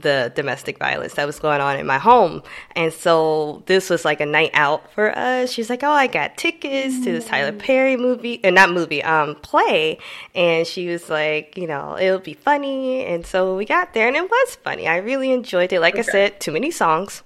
the 0.00 0.32
domestic 0.34 0.78
violence 0.78 1.14
that 1.14 1.26
was 1.26 1.38
going 1.38 1.60
on 1.60 1.78
in 1.78 1.86
my 1.86 1.98
home. 1.98 2.42
And 2.76 2.92
so 2.92 3.62
this 3.66 3.90
was 3.90 4.04
like 4.04 4.20
a 4.20 4.26
night 4.26 4.50
out 4.54 4.92
for 4.92 5.16
us. 5.16 5.50
She's 5.50 5.70
like, 5.70 5.82
"Oh, 5.82 5.90
I 5.92 6.06
got 6.06 6.36
tickets 6.36 6.98
to 7.04 7.12
this 7.12 7.26
Tyler 7.26 7.52
Perry 7.52 7.96
movie, 7.96 8.40
and 8.44 8.56
uh, 8.56 8.66
not 8.66 8.74
movie, 8.74 9.02
um, 9.02 9.34
play." 9.36 9.98
And 10.34 10.66
she 10.66 10.88
was 10.88 11.08
like, 11.08 11.56
"You 11.56 11.66
know, 11.66 11.98
it'll 11.98 12.18
be 12.18 12.34
funny." 12.34 13.04
And 13.04 13.26
so 13.26 13.56
we 13.56 13.64
got 13.64 13.94
there, 13.94 14.08
and 14.08 14.16
it 14.16 14.28
was 14.30 14.56
funny. 14.56 14.86
I 14.88 14.96
really 14.98 15.32
enjoyed 15.32 15.72
it. 15.72 15.80
Like 15.80 15.94
okay. 15.94 16.08
I 16.08 16.12
said, 16.12 16.40
too 16.40 16.52
many 16.52 16.70
songs, 16.70 17.22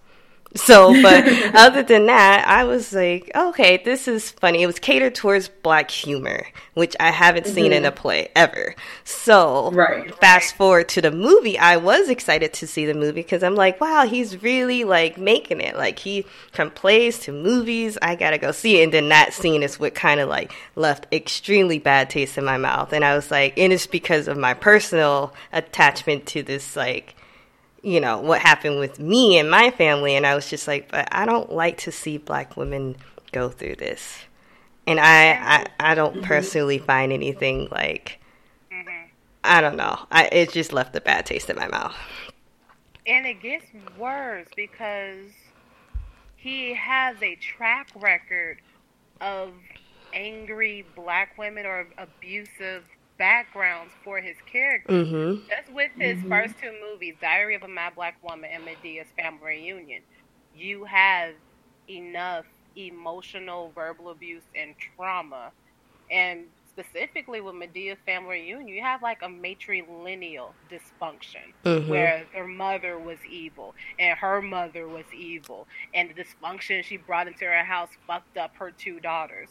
So, 0.55 1.01
but 1.03 1.27
other 1.55 1.83
than 1.83 2.07
that, 2.07 2.47
I 2.47 2.65
was 2.65 2.93
like, 2.93 3.31
okay, 3.35 3.81
this 3.85 4.09
is 4.09 4.31
funny. 4.31 4.63
It 4.63 4.67
was 4.67 4.79
catered 4.79 5.15
towards 5.15 5.49
black 5.49 5.91
humor, 5.91 6.47
which 6.75 6.97
I 6.99 7.11
haven't 7.11 7.45
mm-hmm. 7.45 7.55
seen 7.55 7.73
in 7.73 7.85
a 7.85 7.93
play 7.93 8.29
ever. 8.35 8.75
So, 9.05 9.71
right. 9.73 10.15
fast 10.19 10.57
forward 10.57 10.89
to 10.91 11.03
the 11.03 11.11
movie, 11.11 11.59
I 11.59 11.77
was 11.77 12.09
excited 12.09 12.53
to 12.55 12.67
see 12.67 12.87
the 12.87 12.95
movie 12.95 13.23
because 13.23 13.43
I'm 13.43 13.55
like, 13.55 13.81
wow, 13.81 14.07
he's 14.07 14.43
really 14.43 14.85
like 14.85 15.19
making 15.19 15.61
it. 15.61 15.77
Like 15.77 15.99
he 15.99 16.25
from 16.53 16.71
plays 16.71 17.19
to 17.21 17.33
movies, 17.33 17.99
I 18.01 18.15
gotta 18.15 18.39
go 18.39 18.53
see 18.53 18.81
it. 18.81 18.85
And 18.85 18.93
then 18.93 19.09
that 19.11 19.35
scene 19.35 19.63
is 19.63 19.79
what 19.79 19.95
kind 19.95 20.21
of 20.21 20.29
like 20.29 20.53
left 20.75 21.07
extremely 21.13 21.79
bad 21.79 22.11
taste 22.11 22.39
in 22.39 22.45
my 22.45 22.57
mouth. 22.57 22.93
And 22.93 23.05
I 23.05 23.15
was 23.15 23.31
like, 23.31 23.59
and 23.59 23.73
it's 23.73 23.87
because 23.87 24.29
of 24.29 24.39
my 24.39 24.55
personal 24.55 25.35
attachment 25.53 26.27
to 26.27 26.43
this 26.43 26.77
like 26.77 27.15
you 27.87 28.01
know, 28.01 28.19
what 28.19 28.41
happened 28.41 28.81
with 28.81 28.99
me 28.99 29.39
and 29.39 29.49
my 29.49 29.71
family. 29.71 30.17
And 30.17 30.27
I 30.27 30.35
was 30.35 30.51
just 30.51 30.67
like, 30.67 30.91
but 30.91 31.07
I 31.13 31.25
don't 31.25 31.53
like 31.53 31.79
to 31.79 31.93
see 31.93 32.19
black 32.19 32.57
women 32.57 32.97
go 33.31 33.49
through 33.49 33.77
this. 33.77 34.25
And 34.89 34.99
I, 34.99 35.35
I, 35.35 35.67
I 35.79 35.95
don't 35.95 36.17
mm-hmm. 36.17 36.25
personally 36.25 36.79
find 36.79 37.13
anything 37.13 37.69
like, 37.71 38.19
mm-hmm. 38.73 39.07
I 39.45 39.61
don't 39.61 39.77
know. 39.77 40.01
I, 40.11 40.25
it 40.33 40.53
just 40.53 40.73
left 40.73 40.97
a 40.97 41.01
bad 41.01 41.27
taste 41.27 41.49
in 41.49 41.55
my 41.55 41.69
mouth. 41.69 41.95
And 43.07 43.25
it 43.25 43.41
gets 43.41 43.67
worse 43.97 44.49
because 44.57 45.31
he 46.35 46.75
has 46.75 47.17
a 47.23 47.37
track 47.37 47.91
record 47.95 48.63
of 49.21 49.53
angry 50.13 50.85
black 50.97 51.39
women 51.39 51.65
or 51.67 51.87
abusive 51.99 52.83
backgrounds 53.19 53.93
for 54.05 54.21
his 54.21 54.37
character. 54.51 54.93
Mm-hmm. 54.93 55.49
Just 55.49 55.73
with 55.73 55.91
his 55.99 56.19
mm-hmm. 56.19 56.29
first 56.29 56.55
two 56.61 56.73
movies, 56.91 57.15
Diary 57.21 57.55
of 57.55 57.63
a 57.63 57.69
Mad 57.69 57.95
Black 57.95 58.17
Woman 58.23 58.51
and 58.53 58.65
Madea's 58.65 59.07
Family 59.17 59.45
Reunion, 59.45 60.03
you 60.55 60.85
have 60.85 61.35
enough 61.89 62.45
emotional, 62.77 63.73
verbal 63.75 64.11
abuse 64.11 64.43
and 64.55 64.75
trauma. 64.97 65.51
And 66.11 66.47
specifically 66.71 67.41
with 67.41 67.55
Madea's 67.55 67.99
Family 68.05 68.43
Reunion, 68.43 68.69
you 68.69 68.83
have 68.83 69.03
like 69.03 69.23
a 69.23 69.29
matrilineal 69.29 70.51
dysfunction 70.71 71.53
mm-hmm. 71.65 71.89
where 71.89 72.27
her 72.35 72.47
mother 72.47 72.99
was 72.99 73.19
evil 73.29 73.75
and 73.99 74.19
her 74.19 74.43
mother 74.43 74.87
was 74.87 75.07
evil. 75.15 75.67
And 75.95 76.11
the 76.11 76.23
dysfunction 76.23 76.85
she 76.85 76.99
brought 76.99 77.29
into 77.29 77.45
her 77.45 77.65
house 77.65 77.91
fucked 78.07 78.37
up 78.37 78.57
her 78.57 78.71
two 78.71 79.01
daughters. 79.01 79.49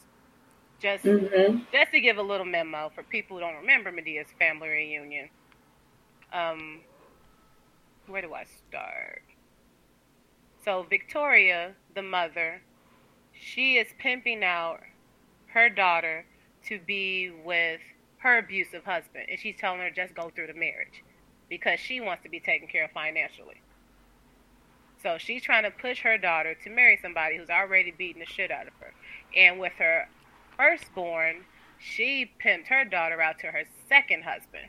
Just, 0.86 1.04
mm-hmm. 1.04 1.62
just 1.74 1.92
to 1.94 2.00
give 2.00 2.20
a 2.20 2.22
little 2.22 2.46
memo 2.46 2.92
for 2.94 3.02
people 3.02 3.38
who 3.38 3.42
don't 3.42 3.56
remember 3.56 3.92
Madea's 3.92 4.28
family 4.38 4.70
reunion. 4.70 5.30
Um, 6.32 6.82
where 8.06 8.22
do 8.22 8.36
I 8.36 8.44
start? 8.70 9.24
So 10.64 10.86
Victoria, 10.88 11.72
the 11.96 12.04
mother, 12.04 12.62
she 13.34 13.78
is 13.78 13.88
pimping 13.98 14.44
out 14.44 14.82
her 15.48 15.72
daughter 15.72 16.24
to 16.68 16.78
be 16.78 17.32
with 17.32 17.82
her 18.18 18.38
abusive 18.38 18.84
husband, 18.84 19.26
and 19.28 19.40
she's 19.40 19.56
telling 19.60 19.80
her 19.80 19.90
just 19.90 20.14
go 20.14 20.30
through 20.36 20.46
the 20.46 20.54
marriage 20.54 21.04
because 21.50 21.80
she 21.80 22.00
wants 22.00 22.22
to 22.22 22.30
be 22.30 22.40
taken 22.40 22.68
care 22.68 22.86
of 22.86 22.92
financially. 22.92 23.60
So 25.02 25.18
she's 25.18 25.42
trying 25.42 25.64
to 25.64 25.72
push 25.72 26.02
her 26.02 26.20
daughter 26.20 26.54
to 26.64 26.70
marry 26.70 27.00
somebody 27.02 27.38
who's 27.38 27.50
already 27.50 27.90
beating 27.90 28.20
the 28.20 28.28
shit 28.28 28.52
out 28.52 28.68
of 28.68 28.74
her. 28.80 28.94
And 29.36 29.60
with 29.60 29.74
her 29.80 30.08
firstborn, 30.58 31.46
she 31.80 32.32
pimped 32.44 32.68
her 32.68 32.86
daughter 32.86 33.22
out 33.22 33.40
to 33.40 33.48
her 33.48 33.64
second 33.88 34.24
husband. 34.24 34.68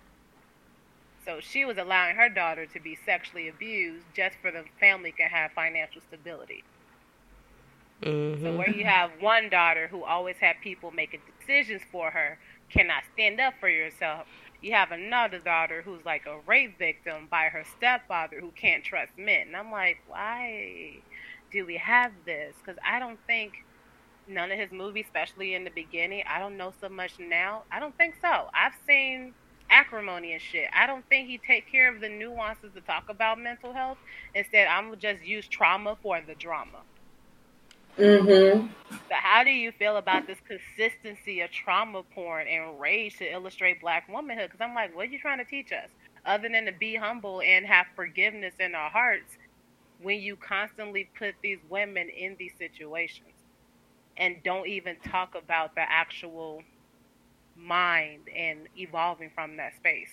So 1.25 1.41
she 1.41 1.65
was 1.65 1.77
allowing 1.77 2.17
her 2.17 2.29
daughter 2.29 2.67
to 2.67 2.81
be 2.81 2.97
sexually 3.05 3.49
abused 3.49 4.05
just 4.15 4.37
for 4.41 4.51
the 4.51 4.65
family 4.79 5.13
can 5.13 5.29
have 5.29 5.51
financial 5.53 6.01
stability. 6.07 6.63
Mm-hmm. 8.03 8.45
So 8.45 8.57
where 8.57 8.71
you 8.71 8.85
have 8.85 9.11
one 9.21 9.49
daughter 9.49 9.89
who 9.89 10.05
always 10.05 10.37
had 10.37 10.57
people 10.63 10.91
making 10.91 11.21
decisions 11.41 11.83
for 11.91 12.11
her, 12.11 12.39
cannot 12.71 13.03
stand 13.15 13.41
up 13.41 13.55
for 13.59 13.69
yourself. 13.69 14.27
You 14.63 14.73
have 14.73 14.91
another 14.93 15.39
daughter 15.39 15.83
who's 15.83 16.05
like 16.05 16.27
a 16.27 16.39
rape 16.47 16.79
victim 16.79 17.29
by 17.31 17.45
her 17.45 17.65
stepfather 17.77 18.41
who 18.41 18.51
can't 18.51 18.85
trust 18.85 19.13
men. 19.17 19.49
And 19.49 19.57
I'm 19.57 19.71
like, 19.71 19.99
why 20.09 20.99
do 21.53 21.67
we 21.67 21.77
have 21.77 22.13
this? 22.25 22.55
Because 22.59 22.79
I 22.87 22.99
don't 22.99 23.19
think 23.27 23.65
none 24.29 24.51
of 24.51 24.59
his 24.59 24.73
movies, 24.73 25.05
especially 25.07 25.55
in 25.55 25.65
the 25.65 25.71
beginning. 25.71 26.25
I 26.29 26.39
don't 26.39 26.57
know 26.57 26.73
so 26.81 26.89
much 26.89 27.13
now. 27.19 27.63
I 27.71 27.81
don't 27.81 27.97
think 27.97 28.17
so. 28.21 28.49
I've 28.55 28.75
seen 28.87 29.35
acrimony 29.71 30.33
and 30.33 30.43
shit. 30.43 30.69
I 30.73 30.87
don't 30.87 31.07
think 31.09 31.29
he 31.29 31.39
take 31.39 31.71
care 31.71 31.93
of 31.93 32.01
the 32.01 32.09
nuances 32.09 32.73
to 32.75 32.81
talk 32.81 33.09
about 33.09 33.39
mental 33.41 33.73
health. 33.73 33.99
Instead, 34.35 34.69
I'm 34.69 34.97
just 34.99 35.25
use 35.25 35.47
trauma 35.47 35.97
for 36.03 36.21
the 36.27 36.35
drama. 36.35 36.79
Mm-hmm. 37.99 38.67
So 38.91 38.97
how 39.11 39.43
do 39.43 39.51
you 39.51 39.73
feel 39.73 39.97
about 39.97 40.27
this 40.27 40.39
consistency 40.47 41.41
of 41.41 41.51
trauma 41.51 42.03
porn 42.03 42.47
and 42.47 42.79
rage 42.79 43.17
to 43.19 43.33
illustrate 43.33 43.81
black 43.81 44.09
womanhood? 44.09 44.51
Because 44.51 44.65
I'm 44.65 44.75
like, 44.75 44.95
what 44.95 45.09
are 45.09 45.11
you 45.11 45.19
trying 45.19 45.39
to 45.39 45.45
teach 45.45 45.73
us? 45.73 45.89
Other 46.27 46.49
than 46.49 46.67
to 46.67 46.73
be 46.73 46.97
humble 46.97 47.41
and 47.41 47.65
have 47.67 47.87
forgiveness 47.95 48.55
in 48.61 48.75
our 48.75 48.91
hearts 48.91 49.39
when 50.03 50.21
you 50.21 50.37
constantly 50.37 51.09
put 51.19 51.35
these 51.43 51.59
women 51.71 52.09
in 52.11 52.37
these 52.39 52.53
situations 52.59 53.36
and 54.17 54.37
don't 54.43 54.67
even 54.67 54.97
talk 54.97 55.35
about 55.35 55.75
the 55.75 55.83
actual 55.83 56.63
mind 57.57 58.23
and 58.35 58.69
evolving 58.77 59.31
from 59.35 59.57
that 59.57 59.75
space. 59.77 60.11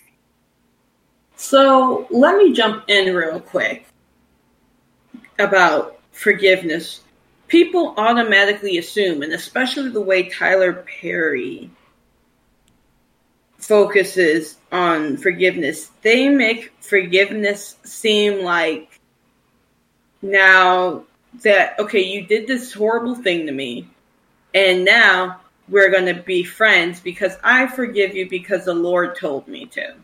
So 1.36 2.06
let 2.10 2.36
me 2.36 2.52
jump 2.52 2.84
in 2.88 3.14
real 3.14 3.40
quick 3.40 3.86
about 5.38 5.98
forgiveness. 6.12 7.00
People 7.48 7.94
automatically 7.96 8.78
assume, 8.78 9.22
and 9.22 9.32
especially 9.32 9.90
the 9.90 10.00
way 10.00 10.28
Tyler 10.28 10.84
Perry 11.00 11.70
focuses 13.58 14.58
on 14.70 15.16
forgiveness, 15.16 15.90
they 16.02 16.28
make 16.28 16.72
forgiveness 16.80 17.76
seem 17.84 18.44
like 18.44 19.00
now 20.22 21.04
that, 21.42 21.78
okay, 21.78 22.02
you 22.02 22.26
did 22.26 22.46
this 22.46 22.72
horrible 22.72 23.14
thing 23.14 23.46
to 23.46 23.52
me 23.52 23.88
and 24.54 24.84
now 24.84 25.40
we're 25.68 25.90
going 25.90 26.06
to 26.06 26.22
be 26.22 26.44
friends 26.44 27.00
because 27.00 27.36
I 27.42 27.66
forgive 27.66 28.14
you 28.14 28.28
because 28.28 28.64
the 28.64 28.74
Lord 28.74 29.16
told 29.16 29.48
me 29.48 29.66
to. 29.66 29.94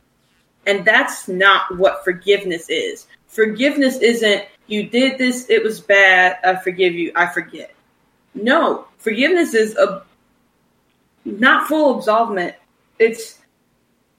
And 0.67 0.85
that's 0.85 1.29
not 1.29 1.77
what 1.79 2.05
forgiveness 2.05 2.69
is. 2.69 3.07
Forgiveness 3.29 3.99
isn't, 3.99 4.45
you 4.67 4.89
did 4.89 5.19
this, 5.19 5.49
it 5.49 5.63
was 5.63 5.81
bad, 5.81 6.39
I 6.45 6.57
forgive 6.57 6.95
you, 6.95 7.13
I 7.15 7.27
forget. 7.27 7.75
No, 8.35 8.87
forgiveness 8.99 9.55
is 9.55 9.77
a 9.77 10.05
not 11.25 11.69
full 11.69 11.97
absolvement. 11.97 12.55
It's 12.99 13.39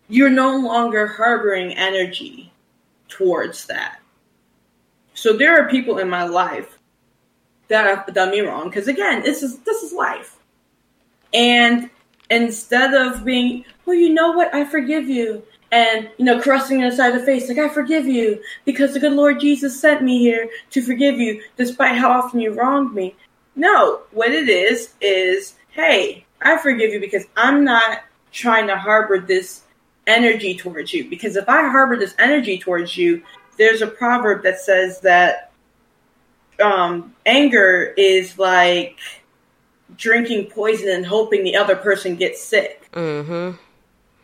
you're 0.09 0.29
no 0.29 0.57
longer 0.57 1.07
harboring 1.07 1.73
energy 1.73 2.51
towards 3.07 3.65
that. 3.67 3.99
So 5.13 5.33
there 5.33 5.59
are 5.59 5.69
people 5.69 5.99
in 5.99 6.09
my 6.09 6.25
life 6.25 6.77
that 7.71 7.85
have 7.85 8.13
done 8.13 8.31
me 8.31 8.41
wrong. 8.41 8.69
Because 8.69 8.87
again, 8.87 9.23
this 9.23 9.41
is 9.41 9.59
this 9.59 9.81
is 9.81 9.91
life. 9.93 10.37
And 11.33 11.89
instead 12.29 12.93
of 12.93 13.25
being, 13.25 13.65
well, 13.85 13.95
you 13.95 14.13
know 14.13 14.31
what, 14.31 14.53
I 14.53 14.65
forgive 14.65 15.09
you, 15.09 15.43
and 15.71 16.09
you 16.17 16.25
know, 16.25 16.39
caressing 16.41 16.81
the 16.81 16.91
side 16.91 17.13
of 17.13 17.21
the 17.21 17.25
face, 17.25 17.47
like 17.47 17.57
I 17.57 17.69
forgive 17.69 18.05
you 18.05 18.41
because 18.65 18.93
the 18.93 18.99
good 18.99 19.13
Lord 19.13 19.39
Jesus 19.39 19.79
sent 19.79 20.03
me 20.03 20.19
here 20.19 20.49
to 20.71 20.81
forgive 20.81 21.19
you, 21.19 21.41
despite 21.57 21.97
how 21.97 22.11
often 22.11 22.39
you 22.39 22.53
wronged 22.53 22.93
me. 22.93 23.15
No, 23.55 24.01
what 24.11 24.31
it 24.31 24.49
is 24.49 24.93
is, 25.01 25.55
hey, 25.69 26.25
I 26.41 26.57
forgive 26.57 26.91
you 26.91 26.99
because 26.99 27.25
I'm 27.37 27.63
not 27.63 27.99
trying 28.31 28.67
to 28.67 28.77
harbor 28.77 29.19
this 29.19 29.63
energy 30.07 30.55
towards 30.55 30.93
you. 30.93 31.09
Because 31.09 31.35
if 31.35 31.47
I 31.47 31.69
harbor 31.69 31.97
this 31.97 32.15
energy 32.19 32.57
towards 32.57 32.97
you, 32.97 33.23
there's 33.57 33.81
a 33.81 33.87
proverb 33.87 34.43
that 34.43 34.59
says 34.59 34.99
that 35.01 35.50
um, 36.61 37.15
anger 37.25 37.93
is 37.97 38.37
like 38.37 38.99
drinking 39.97 40.45
poison 40.47 40.89
and 40.89 41.05
hoping 41.05 41.43
the 41.43 41.55
other 41.55 41.75
person 41.75 42.15
gets 42.15 42.43
sick. 42.43 42.89
Mm-hmm. 42.93 43.57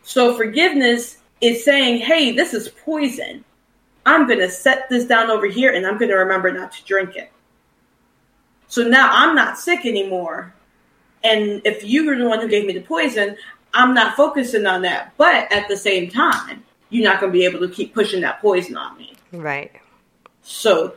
So 0.02 0.36
forgiveness 0.36 1.18
is 1.40 1.64
saying, 1.64 2.00
"Hey, 2.00 2.32
this 2.32 2.54
is 2.54 2.68
poison. 2.68 3.44
I'm 4.06 4.26
going 4.26 4.38
to 4.38 4.48
set 4.48 4.88
this 4.88 5.04
down 5.04 5.30
over 5.30 5.46
here, 5.46 5.72
and 5.72 5.86
I'm 5.86 5.98
going 5.98 6.10
to 6.10 6.16
remember 6.16 6.50
not 6.52 6.72
to 6.72 6.84
drink 6.84 7.16
it." 7.16 7.30
So 8.68 8.86
now 8.86 9.08
I'm 9.10 9.34
not 9.34 9.58
sick 9.58 9.84
anymore. 9.84 10.54
And 11.24 11.60
if 11.64 11.82
you 11.84 12.06
were 12.06 12.16
the 12.16 12.28
one 12.28 12.40
who 12.40 12.48
gave 12.48 12.66
me 12.66 12.72
the 12.74 12.82
poison, 12.82 13.36
I'm 13.74 13.92
not 13.92 14.16
focusing 14.16 14.66
on 14.66 14.82
that. 14.82 15.12
But 15.16 15.50
at 15.52 15.68
the 15.68 15.76
same 15.76 16.10
time, 16.10 16.64
you're 16.90 17.04
not 17.04 17.20
going 17.20 17.32
to 17.32 17.38
be 17.38 17.44
able 17.44 17.60
to 17.60 17.68
keep 17.68 17.94
pushing 17.94 18.20
that 18.22 18.40
poison 18.40 18.76
on 18.76 18.96
me. 18.96 19.14
Right. 19.32 19.72
So 20.42 20.94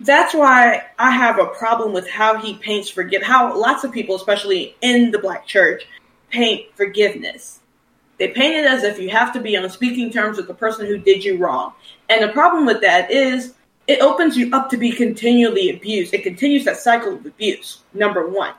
that's 0.00 0.34
why 0.34 0.84
I 0.98 1.10
have 1.10 1.38
a 1.38 1.46
problem 1.46 1.92
with 1.92 2.08
how 2.08 2.40
he 2.40 2.54
paints 2.54 2.88
forgive 2.88 3.22
how 3.22 3.58
lots 3.58 3.84
of 3.84 3.92
people, 3.92 4.14
especially 4.14 4.76
in 4.80 5.10
the 5.10 5.18
black 5.18 5.46
church, 5.46 5.86
paint 6.30 6.66
forgiveness. 6.76 7.60
They 8.18 8.28
paint 8.28 8.54
it 8.54 8.64
as 8.64 8.82
if 8.82 8.98
you 8.98 9.10
have 9.10 9.32
to 9.34 9.40
be 9.40 9.56
on 9.56 9.68
speaking 9.70 10.10
terms 10.10 10.36
with 10.36 10.48
the 10.48 10.54
person 10.54 10.86
who 10.86 10.98
did 10.98 11.24
you 11.24 11.38
wrong. 11.38 11.72
And 12.08 12.22
the 12.22 12.32
problem 12.32 12.66
with 12.66 12.80
that 12.82 13.10
is 13.10 13.54
it 13.86 14.00
opens 14.00 14.36
you 14.36 14.50
up 14.52 14.70
to 14.70 14.76
be 14.76 14.92
continually 14.92 15.70
abused. 15.70 16.12
It 16.14 16.22
continues 16.22 16.64
that 16.64 16.76
cycle 16.76 17.14
of 17.14 17.26
abuse. 17.26 17.82
Number 17.94 18.26
one. 18.28 18.54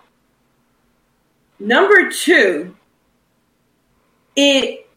Number 1.60 2.10
two, 2.10 2.76
it 4.36 4.89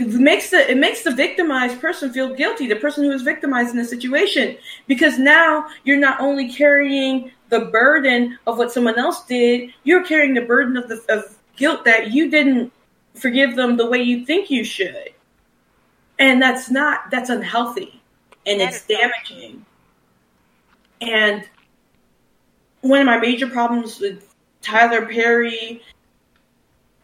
it 0.00 0.20
makes 0.20 0.50
the 0.50 0.70
it 0.70 0.78
makes 0.78 1.02
the 1.02 1.14
victimized 1.14 1.80
person 1.80 2.12
feel 2.12 2.34
guilty, 2.34 2.66
the 2.66 2.76
person 2.76 3.04
who 3.04 3.10
is 3.10 3.22
victimized 3.22 3.70
in 3.70 3.76
the 3.76 3.84
situation, 3.84 4.56
because 4.86 5.18
now 5.18 5.66
you're 5.84 5.98
not 5.98 6.20
only 6.20 6.50
carrying 6.50 7.30
the 7.50 7.66
burden 7.66 8.38
of 8.46 8.56
what 8.56 8.72
someone 8.72 8.98
else 8.98 9.26
did, 9.26 9.70
you're 9.84 10.04
carrying 10.04 10.32
the 10.32 10.40
burden 10.40 10.76
of 10.76 10.88
the 10.88 11.04
of 11.10 11.36
guilt 11.56 11.84
that 11.84 12.12
you 12.12 12.30
didn't 12.30 12.72
forgive 13.14 13.56
them 13.56 13.76
the 13.76 13.84
way 13.84 14.00
you 14.02 14.24
think 14.24 14.50
you 14.50 14.64
should, 14.64 15.10
and 16.18 16.40
that's 16.40 16.70
not 16.70 17.10
that's 17.10 17.28
unhealthy, 17.28 18.00
and 18.46 18.60
That 18.60 18.72
it's 18.72 18.86
damaging. 18.86 19.64
And 21.02 21.44
one 22.80 23.00
of 23.00 23.06
my 23.06 23.18
major 23.18 23.48
problems 23.48 24.00
with 24.00 24.34
Tyler 24.62 25.04
Perry 25.04 25.82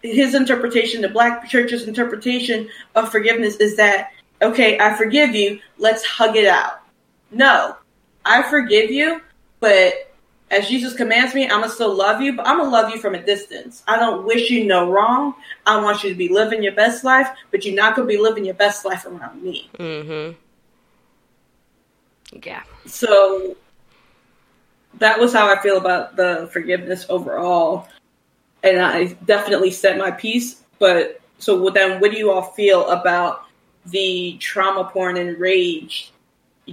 his 0.02 0.34
interpretation, 0.34 1.00
the 1.00 1.08
black 1.08 1.48
church's 1.48 1.88
interpretation 1.88 2.68
of 2.94 3.10
forgiveness 3.10 3.56
is 3.56 3.76
that, 3.76 4.10
okay, 4.42 4.78
I 4.78 4.94
forgive 4.94 5.34
you, 5.34 5.60
let's 5.78 6.04
hug 6.04 6.36
it 6.36 6.46
out. 6.46 6.80
No, 7.30 7.76
I 8.24 8.42
forgive 8.42 8.90
you, 8.90 9.20
but 9.60 10.12
as 10.50 10.68
Jesus 10.68 10.94
commands 10.94 11.34
me, 11.34 11.44
I'm 11.44 11.60
gonna 11.60 11.68
still 11.68 11.92
love 11.92 12.20
you, 12.20 12.34
but 12.34 12.46
I'm 12.46 12.58
gonna 12.58 12.70
love 12.70 12.92
you 12.92 13.00
from 13.00 13.14
a 13.16 13.22
distance. 13.22 13.82
I 13.88 13.96
don't 13.96 14.24
wish 14.24 14.48
you 14.48 14.64
no 14.64 14.90
wrong. 14.90 15.34
I 15.66 15.82
want 15.82 16.04
you 16.04 16.10
to 16.10 16.14
be 16.14 16.28
living 16.28 16.62
your 16.62 16.74
best 16.74 17.02
life, 17.02 17.28
but 17.50 17.64
you're 17.64 17.74
not 17.74 17.96
gonna 17.96 18.06
be 18.06 18.18
living 18.18 18.44
your 18.44 18.54
best 18.54 18.84
life 18.84 19.06
around 19.06 19.42
me. 19.42 19.68
Mm-hmm. 19.78 20.36
Yeah. 22.44 22.62
So 22.86 23.56
that 24.98 25.18
was 25.18 25.32
how 25.32 25.52
I 25.52 25.60
feel 25.60 25.78
about 25.78 26.16
the 26.16 26.48
forgiveness 26.52 27.06
overall. 27.08 27.88
And 28.66 28.80
I 28.80 29.04
definitely 29.24 29.70
said 29.70 29.98
my 29.98 30.10
piece. 30.10 30.62
But 30.78 31.20
so 31.38 31.70
then, 31.70 32.00
what 32.00 32.10
do 32.10 32.18
you 32.18 32.30
all 32.30 32.42
feel 32.42 32.88
about 32.88 33.44
the 33.86 34.36
trauma 34.40 34.84
porn 34.84 35.16
and 35.16 35.38
rage 35.38 36.12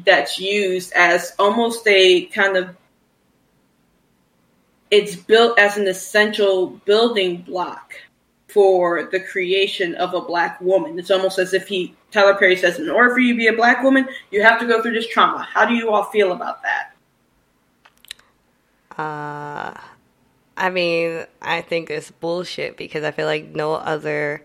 that's 0.06 0.40
used 0.40 0.92
as 0.94 1.34
almost 1.38 1.88
a 1.88 2.26
kind 2.26 2.58
of 2.58 2.76
it's 4.90 5.16
built 5.16 5.58
as 5.58 5.78
an 5.78 5.88
essential 5.88 6.68
building 6.86 7.38
block 7.42 7.94
for 8.48 9.10
the 9.12 9.20
creation 9.20 9.96
of 9.96 10.14
a 10.14 10.22
black 10.22 10.62
woman. 10.62 11.00
It's 11.00 11.10
almost 11.10 11.40
as 11.40 11.54
if 11.54 11.68
he 11.68 11.96
Tyler 12.12 12.36
Perry 12.36 12.56
says, 12.56 12.78
in 12.78 12.90
order 12.90 13.12
for 13.12 13.20
you 13.20 13.34
to 13.34 13.38
be 13.38 13.48
a 13.48 13.54
black 13.54 13.82
woman, 13.82 14.08
you 14.30 14.44
have 14.44 14.60
to 14.60 14.68
go 14.68 14.82
through 14.82 14.94
this 14.94 15.08
trauma. 15.08 15.42
How 15.42 15.66
do 15.66 15.74
you 15.74 15.90
all 15.90 16.04
feel 16.04 16.32
about 16.32 16.60
that? 16.62 16.94
Uh, 18.96 19.74
I 20.56 20.70
mean, 20.70 21.26
I 21.42 21.62
think 21.62 21.90
it's 21.90 22.12
bullshit 22.12 22.78
because 22.78 23.04
I 23.04 23.12
feel 23.12 23.26
like 23.26 23.56
no 23.56 23.74
other 23.74 24.44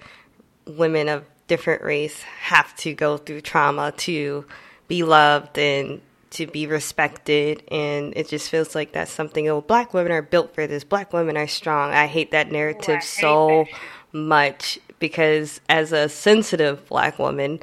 women 0.67 1.09
of 1.09 1.25
different 1.47 1.83
race 1.83 2.23
have 2.23 2.75
to 2.77 2.95
go 2.95 3.17
through 3.17 3.41
trauma 3.41 3.93
to 3.93 4.45
be 4.87 5.03
loved 5.03 5.59
and 5.59 6.01
to 6.31 6.47
be 6.47 6.67
respected. 6.67 7.63
And 7.71 8.15
it 8.17 8.29
just 8.29 8.51
feels 8.51 8.75
like 8.75 8.93
that's 8.93 9.11
something 9.11 9.49
oh 9.49 9.61
black 9.61 9.93
women 9.95 10.13
are 10.13 10.23
built 10.23 10.55
for 10.55 10.67
this. 10.67 10.85
Black 10.85 11.13
women 11.13 11.37
are 11.37 11.47
strong. 11.47 11.93
I 11.93 12.07
hate 12.07 12.31
that 12.31 12.51
narrative 12.51 12.97
hate 12.97 13.03
so 13.03 13.67
that 13.71 13.79
much 14.19 14.79
because 14.99 15.61
as 15.69 15.93
a 15.93 16.09
sensitive 16.09 16.87
black 16.89 17.19
woman 17.19 17.61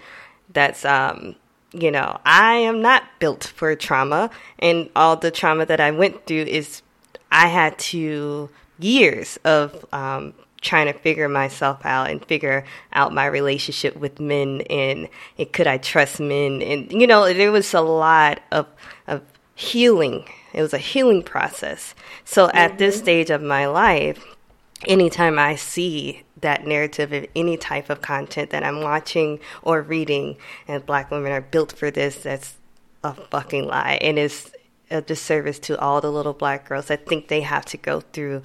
that's 0.54 0.86
um 0.86 1.36
you 1.74 1.90
know 1.90 2.20
i 2.24 2.54
am 2.54 2.82
not 2.82 3.04
built 3.20 3.44
for 3.44 3.76
trauma. 3.76 4.30
And 4.60 4.90
all 4.96 5.16
the 5.16 5.32
trauma 5.32 5.66
that 5.66 5.80
i 5.80 5.92
went 5.92 6.26
through 6.26 6.44
is 6.44 6.82
i 7.36 7.48
had 7.48 7.78
to 7.78 8.50
years 8.80 9.38
of 9.44 9.86
um 9.94 10.34
trying 10.62 10.88
to 10.88 10.94
figure 10.94 11.30
myself 11.30 11.86
out 11.86 12.10
and 12.10 12.26
figure 12.26 12.66
out 12.92 13.14
my 13.14 13.28
relationship 13.28 13.96
with 13.96 14.20
men 14.20 14.62
and, 14.70 15.08
and 15.38 15.54
could 15.54 15.68
i 15.68 15.78
trust 15.78 16.20
men? 16.20 16.62
And 16.62 16.92
you 16.92 17.06
know 17.08 17.32
there 17.32 17.52
was 17.52 17.74
a 17.74 17.82
lot 17.82 18.42
of 18.52 18.66
of 19.08 19.22
healing. 19.54 20.26
It 20.54 20.62
was 20.62 20.74
a 20.74 20.80
healing 20.80 21.22
process. 21.24 21.94
So 22.24 22.50
at 22.54 22.78
this 22.78 22.98
stage 22.98 23.30
of 23.30 23.42
my 23.42 23.68
life 23.68 24.26
anytime 24.88 25.40
I 25.40 25.56
see 25.56 26.24
that 26.42 26.66
narrative 26.66 27.14
of 27.14 27.26
any 27.36 27.58
type 27.58 27.90
of 27.90 28.02
content 28.02 28.50
that 28.52 28.64
I'm 28.64 28.82
watching 28.82 29.40
or 29.64 29.82
reading, 29.82 30.38
and 30.68 30.86
black 30.86 31.12
women 31.12 31.32
are 31.32 31.42
built 31.42 31.72
for 31.72 31.90
this, 31.90 32.18
that's 32.18 32.56
a 33.04 33.14
fucking 33.14 33.66
lie. 33.66 33.98
And 34.02 34.20
it's 34.20 34.52
a 34.90 35.02
disservice 35.02 35.60
to 35.60 35.80
all 35.80 36.02
the 36.02 36.12
little 36.12 36.34
black 36.34 36.68
girls 36.68 36.88
that 36.88 37.08
think 37.08 37.28
they 37.28 37.42
have 37.42 37.66
to 37.66 37.78
go 37.78 38.02
through 38.02 38.42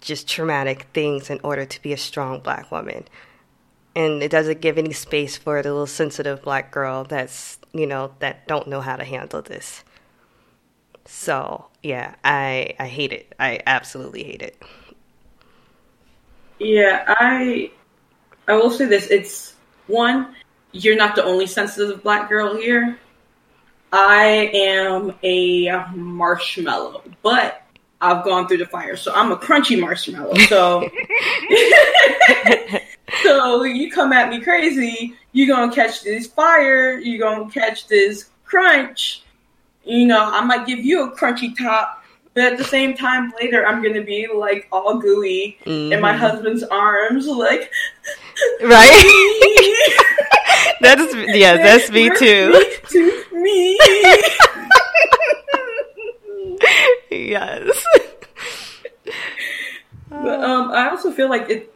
just 0.00 0.28
traumatic 0.28 0.86
things 0.94 1.30
in 1.30 1.40
order 1.42 1.64
to 1.64 1.82
be 1.82 1.92
a 1.92 1.96
strong 1.96 2.40
black 2.40 2.70
woman. 2.70 3.04
And 3.94 4.22
it 4.22 4.30
doesn't 4.30 4.60
give 4.60 4.78
any 4.78 4.92
space 4.92 5.36
for 5.36 5.62
the 5.62 5.70
little 5.70 5.86
sensitive 5.86 6.42
black 6.42 6.70
girl 6.70 7.04
that's, 7.04 7.58
you 7.72 7.86
know, 7.86 8.12
that 8.20 8.46
don't 8.46 8.68
know 8.68 8.80
how 8.80 8.96
to 8.96 9.04
handle 9.04 9.42
this. 9.42 9.84
So, 11.06 11.66
yeah, 11.82 12.14
I 12.22 12.74
I 12.78 12.86
hate 12.86 13.12
it. 13.12 13.34
I 13.38 13.60
absolutely 13.66 14.22
hate 14.22 14.42
it. 14.42 14.62
Yeah, 16.58 17.04
I 17.08 17.72
I 18.46 18.54
will 18.54 18.70
say 18.70 18.84
this. 18.84 19.08
It's 19.10 19.54
one, 19.86 20.34
you're 20.72 20.96
not 20.96 21.16
the 21.16 21.24
only 21.24 21.46
sensitive 21.46 22.02
black 22.02 22.28
girl 22.28 22.56
here. 22.56 22.98
I 23.92 24.50
am 24.54 25.14
a 25.22 25.84
marshmallow, 25.94 27.02
but 27.22 27.62
I've 28.00 28.24
gone 28.24 28.48
through 28.48 28.58
the 28.58 28.66
fire, 28.66 28.96
so 28.96 29.12
I'm 29.14 29.32
a 29.32 29.36
crunchy 29.36 29.78
marshmallow. 29.78 30.34
So 30.48 30.88
so 33.22 33.64
you 33.64 33.90
come 33.90 34.12
at 34.12 34.30
me 34.30 34.40
crazy, 34.40 35.16
you're 35.32 35.48
gonna 35.48 35.72
catch 35.72 36.02
this 36.02 36.26
fire, 36.26 36.98
you're 36.98 37.18
gonna 37.18 37.50
catch 37.50 37.88
this 37.88 38.30
crunch. 38.44 39.22
You 39.84 40.06
know, 40.06 40.30
I 40.32 40.42
might 40.44 40.66
give 40.66 40.78
you 40.78 41.04
a 41.04 41.16
crunchy 41.16 41.56
top, 41.56 42.04
but 42.34 42.44
at 42.44 42.58
the 42.58 42.64
same 42.64 42.96
time 42.96 43.32
later 43.40 43.66
I'm 43.66 43.82
gonna 43.82 44.04
be 44.04 44.28
like 44.32 44.68
all 44.70 44.98
gooey 44.98 45.58
in 45.64 46.00
my 46.00 46.12
mm-hmm. 46.12 46.18
husband's 46.18 46.62
arms, 46.62 47.26
like 47.26 47.70
Right? 48.62 50.36
That's 50.80 51.14
yeah, 51.14 51.56
that's 51.56 51.90
me 51.90 52.08
too. 52.10 52.64
to 52.88 53.24
me. 53.32 53.78
yes. 57.10 57.84
But 60.08 60.40
um, 60.44 60.70
I 60.72 60.90
also 60.90 61.12
feel 61.12 61.28
like 61.28 61.48
it, 61.48 61.74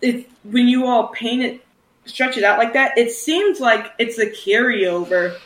it 0.00 0.28
when 0.44 0.68
you 0.68 0.86
all 0.86 1.08
paint 1.08 1.42
it, 1.42 1.64
stretch 2.04 2.36
it 2.36 2.44
out 2.44 2.58
like 2.58 2.72
that, 2.74 2.98
it 2.98 3.12
seems 3.12 3.60
like 3.60 3.92
it's 3.98 4.18
a 4.18 4.26
carryover 4.26 5.38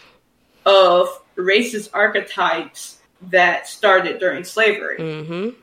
of 0.64 1.08
racist 1.36 1.90
archetypes 1.92 2.98
that 3.22 3.66
started 3.68 4.18
during 4.18 4.44
slavery. 4.44 4.98
Mhm. 4.98 5.54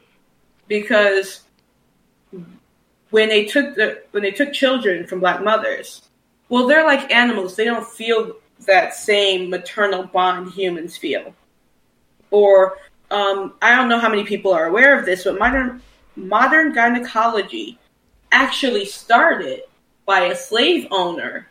Because 0.67 1.41
when 3.09 3.29
they 3.29 3.45
took 3.45 3.75
the 3.75 4.03
when 4.11 4.23
they 4.23 4.31
took 4.31 4.53
children 4.53 5.05
from 5.05 5.19
black 5.19 5.43
mothers, 5.43 6.07
well, 6.53 6.67
they're 6.67 6.85
like 6.85 7.11
animals. 7.11 7.55
They 7.55 7.65
don't 7.65 7.83
feel 7.83 8.35
that 8.67 8.93
same 8.93 9.49
maternal 9.49 10.03
bond 10.03 10.51
humans 10.51 10.95
feel. 10.95 11.33
Or 12.29 12.77
um, 13.09 13.55
I 13.63 13.75
don't 13.75 13.89
know 13.89 13.97
how 13.97 14.07
many 14.07 14.23
people 14.23 14.53
are 14.53 14.67
aware 14.67 14.95
of 14.95 15.03
this, 15.03 15.23
but 15.23 15.39
modern 15.39 15.81
modern 16.15 16.71
gynecology 16.71 17.79
actually 18.31 18.85
started 18.85 19.61
by 20.05 20.25
a 20.25 20.35
slave 20.35 20.85
owner 20.91 21.47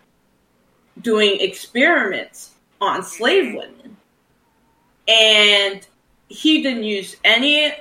doing 1.01 1.41
experiments 1.41 2.53
on 2.81 3.03
slave 3.03 3.57
women. 3.57 3.97
And 5.09 5.85
he 6.29 6.63
didn't 6.63 6.85
use 6.85 7.17
any 7.25 7.75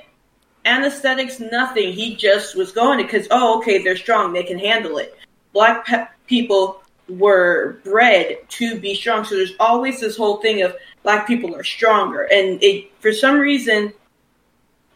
anesthetics, 0.66 1.40
nothing. 1.40 1.94
He 1.94 2.16
just 2.16 2.56
was 2.56 2.72
going 2.72 2.98
because, 2.98 3.28
oh, 3.30 3.60
okay, 3.60 3.84
they're 3.84 3.96
strong, 3.96 4.34
they 4.34 4.42
can 4.42 4.58
handle 4.58 4.98
it. 4.98 5.16
Black 5.54 5.86
pe- 5.86 6.08
people 6.26 6.81
were 7.10 7.80
bred 7.84 8.38
to 8.50 8.80
be 8.80 8.96
strong, 8.96 9.24
so 9.26 9.36
there's 9.36 9.54
always 9.60 10.00
this 10.00 10.18
whole 10.18 10.38
thing 10.38 10.62
of 10.62 10.76
black 11.04 11.28
people 11.28 11.56
are 11.56 11.64
stronger, 11.64 12.24
and 12.32 12.62
it 12.64 12.92
for 13.00 13.12
some 13.12 13.40
reason, 13.40 13.94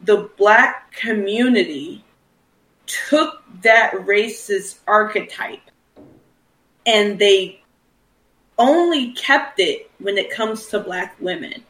the 0.02 0.30
black 0.38 0.91
community 0.91 2.04
took 2.86 3.44
that 3.62 3.94
racist 3.94 4.78
archetype 4.88 5.60
and 6.86 7.18
they 7.18 7.62
only 8.58 9.12
kept 9.13 9.60
it 9.60 9.89
when 10.00 10.18
it 10.18 10.30
comes 10.30 10.68
to 10.68 10.80
black 10.80 11.15
women. 11.20 11.63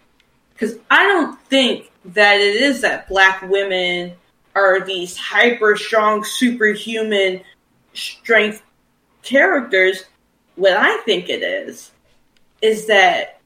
Because 0.54 0.78
I 0.90 1.04
don't 1.04 1.40
think 1.44 1.92
that 2.06 2.40
it 2.40 2.56
is 2.56 2.82
that 2.82 3.08
black 3.08 3.42
women 3.42 4.14
are 4.56 4.86
these 4.86 5.18
hyper 5.18 5.76
strong, 5.76 6.24
superhuman 6.24 7.42
strength 7.94 8.62
characters. 9.22 10.06
What 10.56 10.74
I 10.74 10.98
think 11.02 11.30
it 11.30 11.44
is, 11.44 11.92
is 12.62 12.88
that 12.88 13.42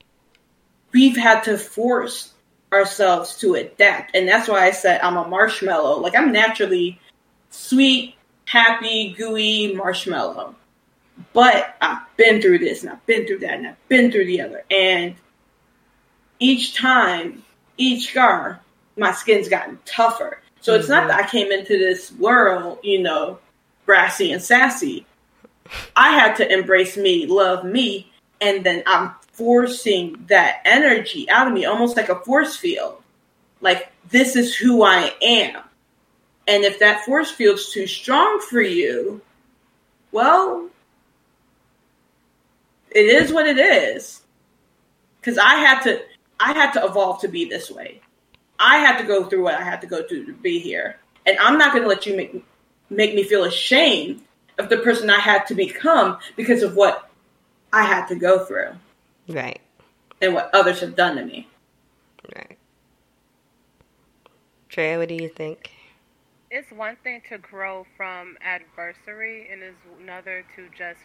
we've 0.92 1.18
had 1.18 1.42
to 1.44 1.58
force 1.58 2.34
ourselves 2.72 3.38
to 3.38 3.56
adapt. 3.56 4.16
And 4.16 4.28
that's 4.28 4.48
why 4.48 4.66
I 4.66 4.72
said 4.72 5.02
I'm 5.02 5.18
a 5.18 5.28
marshmallow. 5.28 6.00
Like 6.00 6.16
I'm 6.16 6.32
naturally 6.32 7.00
sweet, 7.50 8.16
happy, 8.46 9.14
gooey 9.14 9.74
marshmallow. 9.76 10.56
But 11.34 11.76
I've 11.82 12.02
been 12.16 12.42
through 12.42 12.60
this 12.60 12.84
and 12.84 12.92
I've 12.92 13.06
been 13.06 13.28
through 13.28 13.40
that 13.40 13.54
and 13.54 13.68
I've 13.68 13.88
been 13.90 14.12
through 14.12 14.26
the 14.26 14.42
other. 14.42 14.64
And 14.72 15.16
each 16.40 16.76
time, 16.76 17.44
each 17.78 18.12
scar, 18.12 18.62
my 18.98 19.12
skin's 19.12 19.50
gotten 19.50 19.80
tougher. 19.86 20.42
So 20.62 20.76
it's 20.76 20.90
not 20.90 21.02
mm-hmm. 21.02 21.08
that 21.10 21.26
I 21.26 21.30
came 21.30 21.52
into 21.52 21.78
this 21.78 22.12
world, 22.14 22.80
you 22.84 23.02
know, 23.02 23.40
brassy 23.86 24.32
and 24.32 24.42
sassy. 24.42 25.06
I 25.96 26.12
had 26.12 26.36
to 26.38 26.52
embrace 26.52 26.98
me, 26.98 27.26
love 27.26 27.64
me, 27.64 28.12
and 28.42 28.64
then 28.64 28.84
I'm 28.86 29.12
forcing 29.34 30.26
that 30.28 30.62
energy 30.66 31.30
out 31.30 31.48
of 31.48 31.54
me, 31.54 31.66
almost 31.66 31.98
like 31.98 32.10
a 32.10 32.20
force 32.20 32.56
field. 32.56 33.02
Like, 33.62 33.92
this 34.10 34.36
is 34.36 34.56
who 34.56 34.84
I 34.84 35.14
am. 35.22 35.62
And 36.48 36.64
if 36.64 36.80
that 36.80 37.06
force 37.06 37.30
field's 37.30 37.72
too 37.72 37.88
strong 37.88 38.42
for 38.42 38.62
you, 38.62 39.22
well, 40.12 40.70
it 42.92 43.06
is 43.06 43.32
what 43.32 43.46
it 43.46 43.60
is. 43.60 44.22
Because 45.20 45.38
I 45.38 45.56
had 45.56 45.82
to, 45.82 46.02
I 46.40 46.54
had 46.54 46.72
to 46.72 46.86
evolve 46.86 47.22
to 47.22 47.28
be 47.28 47.46
this 47.46 47.70
way. 47.70 48.02
I 48.60 48.78
had 48.78 48.98
to 48.98 49.06
go 49.06 49.26
through 49.26 49.44
what 49.44 49.56
I 49.56 49.64
had 49.64 49.82
to 49.82 49.88
go 49.88 50.04
through 50.04 50.26
to 50.26 50.34
be 50.34 50.60
here, 50.60 50.98
and 51.26 51.38
I'm 51.40 51.58
not 51.58 51.72
going 51.72 51.84
to 51.84 51.90
let 51.90 52.06
you 52.06 52.16
make 52.18 52.44
make 52.90 53.16
me 53.16 53.24
feel 53.24 53.46
ashamed 53.46 54.22
of 54.60 54.70
the 54.70 54.78
person 54.78 55.10
I 55.10 55.20
had 55.20 55.46
to 55.48 55.56
become 55.56 56.18
because 56.36 56.62
of 56.62 56.76
what 56.76 57.10
I 57.72 57.84
had 57.84 58.08
to 58.08 58.16
go 58.16 58.46
through. 58.46 58.72
Right. 59.28 59.60
And 60.22 60.34
what 60.34 60.50
others 60.54 60.82
have 60.82 60.96
done 60.96 61.16
to 61.16 61.26
me. 61.26 61.48
Right. 62.36 62.58
Drea, 64.68 65.00
what 65.00 65.08
do 65.08 65.16
you 65.16 65.30
think? 65.30 65.72
It's 66.52 66.72
one 66.72 66.98
thing 67.04 67.22
to 67.30 67.38
grow 67.38 67.86
from 67.96 68.36
adversary, 68.42 69.48
and 69.52 69.62
it's 69.62 69.78
another 70.02 70.44
to 70.56 70.68
just 70.78 71.00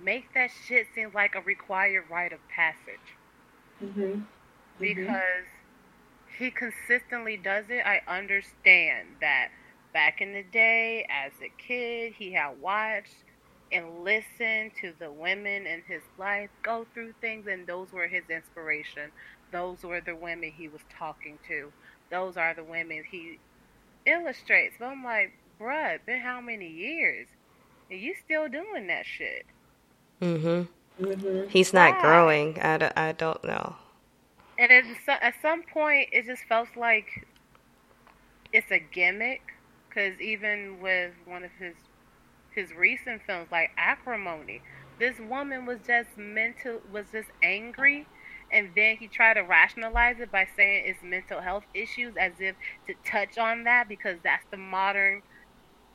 make 0.00 0.32
that 0.34 0.50
shit 0.66 0.86
seem 0.94 1.10
like 1.14 1.34
a 1.34 1.40
required 1.42 2.04
rite 2.10 2.32
of 2.32 2.40
passage. 2.48 3.16
Mm-hmm. 3.82 4.22
Because 4.80 5.06
mm-hmm. 5.06 6.44
he 6.44 6.50
consistently 6.50 7.36
does 7.36 7.66
it. 7.68 7.84
I 7.86 8.00
understand 8.08 9.08
that 9.20 9.48
back 9.92 10.20
in 10.20 10.32
the 10.32 10.42
day, 10.42 11.06
as 11.10 11.32
a 11.42 11.52
kid, 11.58 12.14
he 12.16 12.32
had 12.32 12.60
watched 12.60 13.24
and 13.70 14.04
listened 14.04 14.72
to 14.80 14.92
the 14.98 15.10
women 15.10 15.66
in 15.66 15.82
his 15.86 16.02
life 16.18 16.50
go 16.62 16.86
through 16.92 17.14
things, 17.20 17.46
and 17.46 17.66
those 17.66 17.92
were 17.92 18.06
his 18.06 18.24
inspiration. 18.28 19.10
Those 19.50 19.82
were 19.82 20.00
the 20.00 20.16
women 20.16 20.50
he 20.50 20.68
was 20.68 20.80
talking 20.98 21.38
to. 21.48 21.72
Those 22.10 22.36
are 22.36 22.54
the 22.54 22.64
women 22.64 23.04
he 23.10 23.38
illustrates. 24.06 24.74
But 24.78 24.86
I'm 24.86 25.04
like, 25.04 25.32
bruh, 25.60 25.98
been 26.04 26.20
how 26.20 26.40
many 26.40 26.68
years? 26.68 27.26
And 27.90 28.00
you 28.00 28.14
still 28.24 28.48
doing 28.48 28.86
that 28.88 29.06
shit? 29.06 29.46
Mm-hmm. 30.20 31.04
mm-hmm. 31.04 31.48
He's 31.48 31.72
not 31.72 31.96
Why? 31.96 32.00
growing. 32.00 32.60
I 32.60 32.78
don't, 32.78 32.92
I 32.96 33.12
don't 33.12 33.42
know. 33.44 33.76
And 34.58 34.70
at, 34.70 34.84
at 35.22 35.34
some 35.42 35.62
point, 35.62 36.08
it 36.12 36.26
just 36.26 36.42
felt 36.44 36.68
like 36.76 37.26
it's 38.52 38.70
a 38.70 38.78
gimmick. 38.78 39.51
Because 39.92 40.20
even 40.20 40.80
with 40.80 41.12
one 41.26 41.44
of 41.44 41.50
his 41.58 41.74
his 42.54 42.72
recent 42.72 43.22
films 43.26 43.48
like 43.50 43.70
Acrimony. 43.76 44.60
This 44.98 45.18
woman 45.18 45.66
was 45.66 45.78
just 45.86 46.16
mental 46.16 46.80
was 46.92 47.06
just 47.12 47.28
angry 47.42 48.06
and 48.52 48.68
then 48.76 48.96
he 48.96 49.08
tried 49.08 49.34
to 49.34 49.40
rationalize 49.40 50.20
it 50.20 50.30
by 50.30 50.46
saying 50.56 50.84
it's 50.86 51.02
mental 51.02 51.40
health 51.40 51.64
issues 51.74 52.14
as 52.18 52.32
if 52.38 52.54
to 52.86 52.94
touch 53.04 53.38
on 53.38 53.64
that 53.64 53.88
because 53.88 54.18
that's 54.22 54.44
the 54.50 54.58
modern 54.58 55.22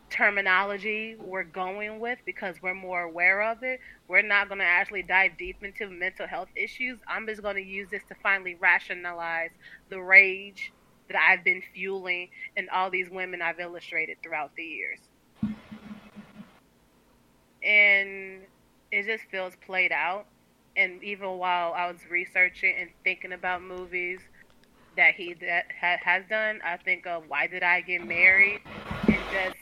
terminology 0.09 1.15
we're 1.19 1.43
going 1.43 1.99
with 1.99 2.17
because 2.25 2.55
we're 2.61 2.73
more 2.73 3.01
aware 3.01 3.41
of 3.43 3.61
it. 3.61 3.79
We're 4.07 4.21
not 4.21 4.47
going 4.47 4.59
to 4.59 4.65
actually 4.65 5.03
dive 5.03 5.37
deep 5.37 5.57
into 5.63 5.89
mental 5.89 6.27
health 6.27 6.49
issues. 6.55 6.97
I'm 7.07 7.27
just 7.27 7.41
going 7.41 7.57
to 7.57 7.61
use 7.61 7.89
this 7.91 8.03
to 8.09 8.15
finally 8.23 8.55
rationalize 8.59 9.51
the 9.89 10.01
rage 10.01 10.73
that 11.09 11.17
I've 11.17 11.43
been 11.43 11.61
fueling 11.73 12.29
and 12.55 12.69
all 12.69 12.89
these 12.89 13.09
women 13.09 13.41
I've 13.41 13.59
illustrated 13.59 14.17
throughout 14.23 14.51
the 14.55 14.63
years 14.63 14.99
and 17.63 18.43
it 18.91 19.05
just 19.05 19.23
feels 19.29 19.53
played 19.65 19.91
out. 19.91 20.25
And 20.75 21.03
even 21.03 21.37
while 21.37 21.73
I 21.73 21.91
was 21.91 21.99
researching 22.09 22.75
and 22.79 22.89
thinking 23.03 23.33
about 23.33 23.61
movies 23.61 24.21
that 24.95 25.15
he 25.15 25.33
that 25.33 25.65
ha- 25.79 25.97
has 26.03 26.23
done, 26.29 26.59
I 26.63 26.77
think 26.77 27.05
of 27.07 27.23
Why 27.27 27.47
Did 27.47 27.63
I 27.63 27.81
Get 27.81 28.03
Married, 28.03 28.61
and 29.07 29.21
just 29.31 29.57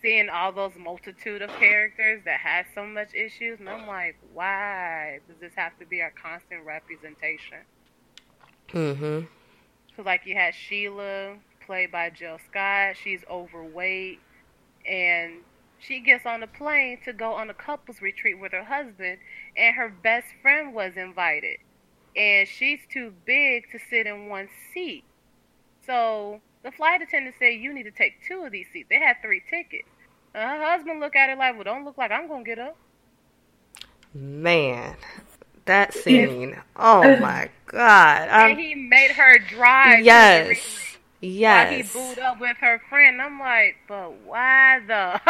seeing 0.00 0.28
all 0.28 0.52
those 0.52 0.72
multitude 0.76 1.42
of 1.42 1.50
characters 1.58 2.22
that 2.24 2.40
has 2.40 2.66
so 2.74 2.86
much 2.86 3.14
issues, 3.14 3.60
and 3.60 3.68
I'm 3.68 3.86
like, 3.86 4.16
why 4.32 5.20
does 5.28 5.38
this 5.40 5.52
have 5.56 5.76
to 5.78 5.86
be 5.86 6.00
our 6.00 6.12
constant 6.20 6.64
representation? 6.64 7.58
Mm-hmm. 8.72 9.41
So 9.96 10.02
like 10.02 10.26
you 10.26 10.34
had 10.34 10.54
Sheila, 10.54 11.36
played 11.66 11.92
by 11.92 12.10
Jill 12.10 12.38
Scott. 12.50 12.96
She's 13.02 13.24
overweight, 13.30 14.20
and 14.86 15.40
she 15.78 16.00
gets 16.00 16.26
on 16.26 16.42
a 16.42 16.46
plane 16.46 16.98
to 17.04 17.12
go 17.12 17.32
on 17.32 17.50
a 17.50 17.54
couples 17.54 18.00
retreat 18.00 18.38
with 18.38 18.52
her 18.52 18.64
husband, 18.64 19.18
and 19.56 19.74
her 19.76 19.88
best 19.88 20.28
friend 20.40 20.74
was 20.74 20.96
invited. 20.96 21.58
And 22.16 22.46
she's 22.46 22.80
too 22.92 23.14
big 23.24 23.70
to 23.72 23.78
sit 23.90 24.06
in 24.06 24.28
one 24.28 24.48
seat. 24.72 25.04
So 25.86 26.40
the 26.62 26.70
flight 26.70 27.02
attendant 27.02 27.36
said, 27.38 27.54
You 27.60 27.72
need 27.72 27.84
to 27.84 27.90
take 27.90 28.22
two 28.26 28.44
of 28.44 28.52
these 28.52 28.66
seats. 28.72 28.88
They 28.90 28.98
had 28.98 29.16
three 29.22 29.42
tickets. 29.48 29.88
And 30.34 30.42
her 30.42 30.64
husband 30.64 31.00
looked 31.00 31.16
at 31.16 31.30
her 31.30 31.36
like, 31.36 31.54
Well, 31.54 31.64
don't 31.64 31.84
look 31.84 31.98
like 31.98 32.10
I'm 32.10 32.28
going 32.28 32.44
to 32.44 32.48
get 32.48 32.58
up. 32.58 32.76
Man, 34.14 34.96
that 35.64 35.94
scene. 35.94 36.56
Oh 36.76 37.16
my 37.16 37.50
God. 37.72 38.28
and 38.28 38.60
he 38.60 38.74
made 38.74 39.12
her 39.12 39.38
drive. 39.38 40.04
Yes 40.04 40.82
Yes. 41.22 41.70
Why 41.70 41.76
he 41.76 42.14
booed 42.14 42.18
up 42.18 42.40
with 42.40 42.56
her 42.58 42.82
friend. 42.88 43.22
I'm 43.22 43.38
like, 43.38 43.76
but 43.86 44.12
why 44.24 44.80
the 44.84 45.20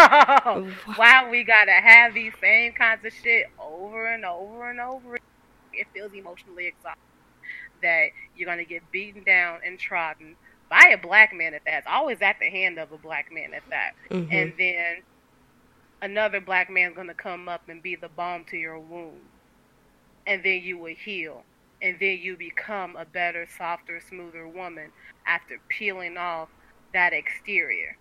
why 0.96 1.28
we 1.30 1.44
gotta 1.44 1.72
have 1.72 2.14
these 2.14 2.32
same 2.40 2.72
kinds 2.72 3.04
of 3.04 3.12
shit 3.12 3.46
over 3.60 4.06
and 4.06 4.24
over 4.24 4.70
and 4.70 4.80
over? 4.80 5.16
It 5.74 5.86
feels 5.92 6.14
emotionally 6.14 6.68
exhausting 6.68 7.02
that 7.82 8.06
you're 8.34 8.48
gonna 8.48 8.64
get 8.64 8.90
beaten 8.90 9.22
down 9.22 9.60
and 9.66 9.78
trodden 9.78 10.34
by 10.70 10.92
a 10.94 10.96
black 10.96 11.34
man 11.34 11.52
at 11.52 11.62
that. 11.66 11.78
It's 11.80 11.86
always 11.86 12.22
at 12.22 12.38
the 12.40 12.48
hand 12.48 12.78
of 12.78 12.90
a 12.92 12.98
black 12.98 13.30
man 13.30 13.52
at 13.52 13.62
that. 13.68 13.92
Mm-hmm. 14.10 14.32
And 14.32 14.52
then 14.58 14.96
another 16.00 16.40
black 16.40 16.70
man's 16.70 16.96
gonna 16.96 17.12
come 17.12 17.50
up 17.50 17.68
and 17.68 17.82
be 17.82 17.96
the 17.96 18.08
balm 18.08 18.46
to 18.46 18.56
your 18.56 18.78
wound. 18.78 19.20
And 20.26 20.42
then 20.42 20.62
you 20.62 20.78
will 20.78 20.94
heal 20.94 21.44
and 21.82 21.98
then 21.98 22.18
you 22.22 22.36
become 22.36 22.96
a 22.96 23.04
better, 23.04 23.46
softer, 23.58 24.00
smoother 24.08 24.46
woman 24.46 24.92
after 25.26 25.58
peeling 25.68 26.16
off 26.16 26.48
that 26.94 27.12
exterior. 27.12 27.96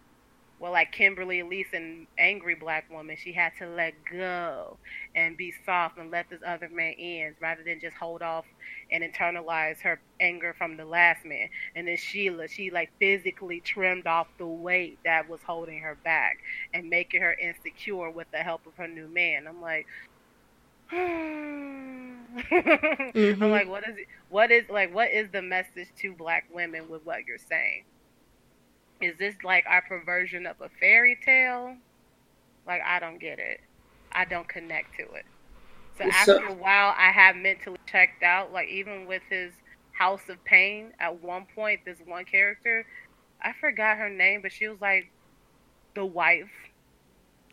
Well, 0.59 0.73
like 0.73 0.91
Kimberly 0.91 1.39
Elise, 1.39 1.73
an 1.73 2.05
angry 2.19 2.53
black 2.53 2.85
woman, 2.91 3.17
she 3.19 3.31
had 3.33 3.53
to 3.57 3.67
let 3.67 3.95
go 4.11 4.77
and 5.15 5.35
be 5.35 5.51
soft 5.65 5.97
and 5.97 6.11
let 6.11 6.29
this 6.29 6.41
other 6.45 6.69
man 6.69 6.93
in 6.93 7.33
rather 7.41 7.63
than 7.63 7.79
just 7.79 7.97
hold 7.97 8.21
off 8.21 8.45
and 8.91 9.03
internalize 9.03 9.81
her 9.81 9.99
anger 10.19 10.53
from 10.55 10.77
the 10.77 10.85
last 10.85 11.25
man. 11.25 11.49
And 11.75 11.87
then 11.87 11.97
Sheila, 11.97 12.47
she 12.47 12.69
like 12.69 12.91
physically 12.99 13.59
trimmed 13.59 14.05
off 14.05 14.27
the 14.37 14.45
weight 14.45 14.99
that 15.03 15.27
was 15.27 15.39
holding 15.43 15.79
her 15.79 15.97
back 16.03 16.37
and 16.75 16.91
making 16.91 17.23
her 17.23 17.33
insecure 17.33 18.11
with 18.11 18.29
the 18.31 18.37
help 18.37 18.67
of 18.67 18.75
her 18.75 18.87
new 18.87 19.07
man. 19.07 19.47
I'm 19.47 19.63
like, 19.63 19.87
mm-hmm. 20.91 22.11
I'm 23.43 23.51
like, 23.51 23.67
what 23.67 23.87
is 23.87 23.97
it? 23.97 24.07
What 24.29 24.51
is 24.51 24.69
like? 24.69 24.93
What 24.93 25.11
is 25.11 25.29
the 25.31 25.41
message 25.41 25.89
to 25.99 26.13
black 26.13 26.45
women 26.53 26.89
with 26.89 27.05
what 27.05 27.25
you're 27.27 27.37
saying? 27.37 27.85
Is 29.01 29.17
this 29.17 29.35
like 29.43 29.65
our 29.67 29.81
perversion 29.81 30.45
of 30.45 30.61
a 30.61 30.69
fairy 30.79 31.17
tale? 31.25 31.75
Like, 32.67 32.81
I 32.85 32.99
don't 32.99 33.19
get 33.19 33.39
it. 33.39 33.59
I 34.11 34.25
don't 34.25 34.47
connect 34.47 34.95
to 34.97 35.03
it. 35.13 35.25
So 35.97 36.05
after 36.05 36.45
a 36.45 36.53
while, 36.53 36.93
I 36.97 37.11
have 37.11 37.35
mentally 37.35 37.77
checked 37.85 38.23
out. 38.23 38.51
Like 38.51 38.69
even 38.69 39.07
with 39.07 39.21
his 39.29 39.53
House 39.91 40.29
of 40.29 40.43
Payne, 40.45 40.91
at 40.99 41.21
one 41.21 41.45
point, 41.53 41.81
this 41.85 41.99
one 42.05 42.25
character, 42.25 42.85
I 43.41 43.53
forgot 43.59 43.97
her 43.97 44.09
name, 44.09 44.41
but 44.41 44.51
she 44.51 44.67
was 44.67 44.79
like 44.81 45.11
the 45.95 46.05
wife 46.05 46.49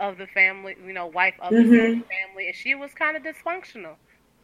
of 0.00 0.18
the 0.18 0.26
family, 0.26 0.76
you 0.84 0.92
know, 0.92 1.06
wife 1.06 1.34
of 1.40 1.52
mm-hmm. 1.52 1.70
the 1.70 1.76
family, 1.76 2.46
and 2.46 2.54
she 2.54 2.74
was 2.74 2.92
kind 2.94 3.16
of 3.16 3.22
dysfunctional. 3.22 3.94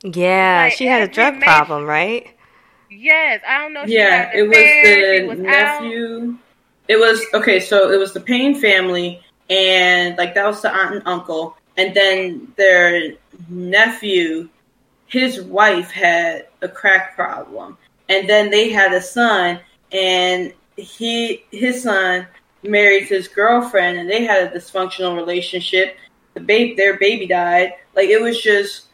Yeah, 0.02 0.64
like, 0.64 0.74
she 0.74 0.86
had 0.86 1.02
a 1.02 1.12
drug 1.12 1.40
problem, 1.40 1.84
right? 1.84 2.28
Yes, 2.90 3.42
I 3.46 3.62
don't 3.62 3.72
know. 3.72 3.84
yeah, 3.86 4.30
it 4.34 4.42
was 4.42 4.56
the 4.56 5.26
was 5.28 5.38
nephew. 5.38 6.30
Out. 6.32 6.38
It 6.86 6.96
was 6.96 7.24
okay. 7.32 7.60
So 7.60 7.90
it 7.90 7.98
was 7.98 8.12
the 8.12 8.20
Payne 8.20 8.54
family, 8.54 9.22
and 9.48 10.16
like 10.18 10.34
that 10.34 10.46
was 10.46 10.60
the 10.62 10.70
aunt 10.70 10.96
and 10.96 11.02
uncle, 11.06 11.56
and 11.76 11.94
then 11.94 12.52
their 12.56 13.14
nephew 13.48 14.48
his 15.14 15.40
wife 15.40 15.92
had 15.92 16.48
a 16.60 16.68
crack 16.68 17.14
problem, 17.14 17.78
and 18.08 18.28
then 18.28 18.50
they 18.50 18.70
had 18.70 18.92
a 18.92 19.00
son, 19.00 19.60
and 19.92 20.52
he 20.76 21.44
his 21.52 21.84
son 21.84 22.26
married 22.64 23.04
his 23.04 23.28
girlfriend, 23.28 23.98
and 23.98 24.10
they 24.10 24.24
had 24.24 24.42
a 24.52 24.56
dysfunctional 24.58 25.16
relationship. 25.16 25.96
The 26.34 26.40
baby, 26.40 26.74
their 26.74 26.98
baby 26.98 27.26
died. 27.26 27.74
Like 27.94 28.08
it 28.08 28.20
was 28.20 28.40
just, 28.42 28.86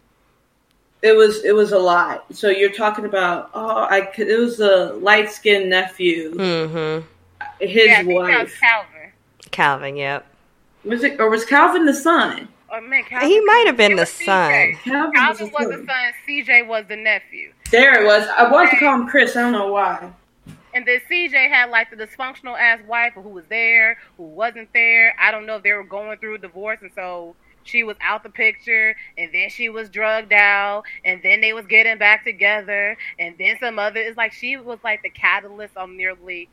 it 1.03 1.13
was 1.13 1.45
it 1.45 1.55
was 1.55 1.73
a 1.73 1.79
lot. 1.79 2.27
So 2.35 2.49
you're 2.51 2.73
talking 2.73 3.05
about 3.07 3.51
oh, 3.55 3.87
I 3.89 4.03
could, 4.03 4.29
it 4.29 4.39
was 4.39 4.61
a 4.61 4.93
light 4.95 5.31
skinned 5.31 5.71
nephew, 5.71 6.35
Mm-hmm. 6.35 7.07
his 7.65 7.87
yeah, 7.87 8.01
I 8.01 8.05
was 8.05 8.15
wife. 8.15 8.61
Calvin. 8.61 9.13
Calvin, 9.51 9.97
yep. 9.97 10.27
Was 10.85 11.03
it 11.03 11.19
or 11.21 11.31
was 11.31 11.45
Calvin 11.45 11.87
the 11.87 11.95
son? 11.95 12.49
Oh 12.73 12.81
man, 12.83 13.03
Calvin. 13.05 13.29
He 13.29 13.41
might 13.41 13.65
have 13.67 13.77
been 13.77 13.97
the 13.97 14.07
son. 14.07 14.51
CJ. 14.53 14.77
Calvin, 14.85 15.13
Calvin 15.13 15.47
the 15.47 15.53
was 15.53 15.69
the 15.69 15.77
son. 15.79 15.87
son. 15.87 16.13
CJ 16.29 16.67
was 16.67 16.85
the 16.89 16.97
nephew. 16.97 17.53
There 17.71 18.03
it 18.03 18.07
was. 18.07 18.27
I 18.37 18.51
wanted 18.51 18.71
to 18.73 18.77
call 18.79 18.95
him 18.95 19.07
Chris. 19.09 19.35
I 19.37 19.41
don't 19.43 19.53
know 19.53 19.73
why. 19.73 20.11
And 20.73 20.87
then 20.87 21.01
CJ 21.11 21.49
had 21.49 21.71
like 21.71 21.91
the 21.91 21.97
dysfunctional 21.97 22.59
ass 22.59 22.81
wife 22.87 23.13
who 23.15 23.29
was 23.29 23.45
there, 23.49 23.99
who 24.17 24.25
wasn't 24.25 24.73
there. 24.73 25.15
I 25.19 25.31
don't 25.31 25.47
know 25.47 25.57
if 25.57 25.63
they 25.63 25.73
were 25.73 25.85
going 25.85 26.19
through 26.19 26.37
a 26.37 26.39
divorce 26.39 26.79
and 26.83 26.93
so 26.95 27.35
she 27.65 27.83
was 27.85 27.97
out 28.01 28.23
the 28.23 28.31
picture 28.31 28.97
and 29.19 29.31
then 29.35 29.51
she 29.51 29.69
was 29.69 29.91
drugged 29.91 30.33
out 30.33 30.85
and 31.05 31.21
then 31.23 31.41
they 31.41 31.53
was 31.53 31.67
getting 31.67 31.99
back 31.99 32.25
together 32.25 32.97
and 33.19 33.35
then 33.39 33.57
some 33.61 33.79
other 33.79 34.01
it's 34.01 34.17
like 34.17 34.33
she 34.33 34.57
was 34.57 34.79
like 34.83 35.03
the 35.03 35.11
catalyst 35.11 35.77
on 35.77 35.97
nearly 35.97 36.49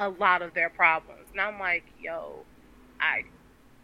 a 0.00 0.08
lot 0.08 0.42
of 0.42 0.54
their 0.54 0.70
problems. 0.70 1.26
And 1.32 1.40
I'm 1.40 1.60
like, 1.60 1.84
yo, 2.00 2.44
I 3.00 3.24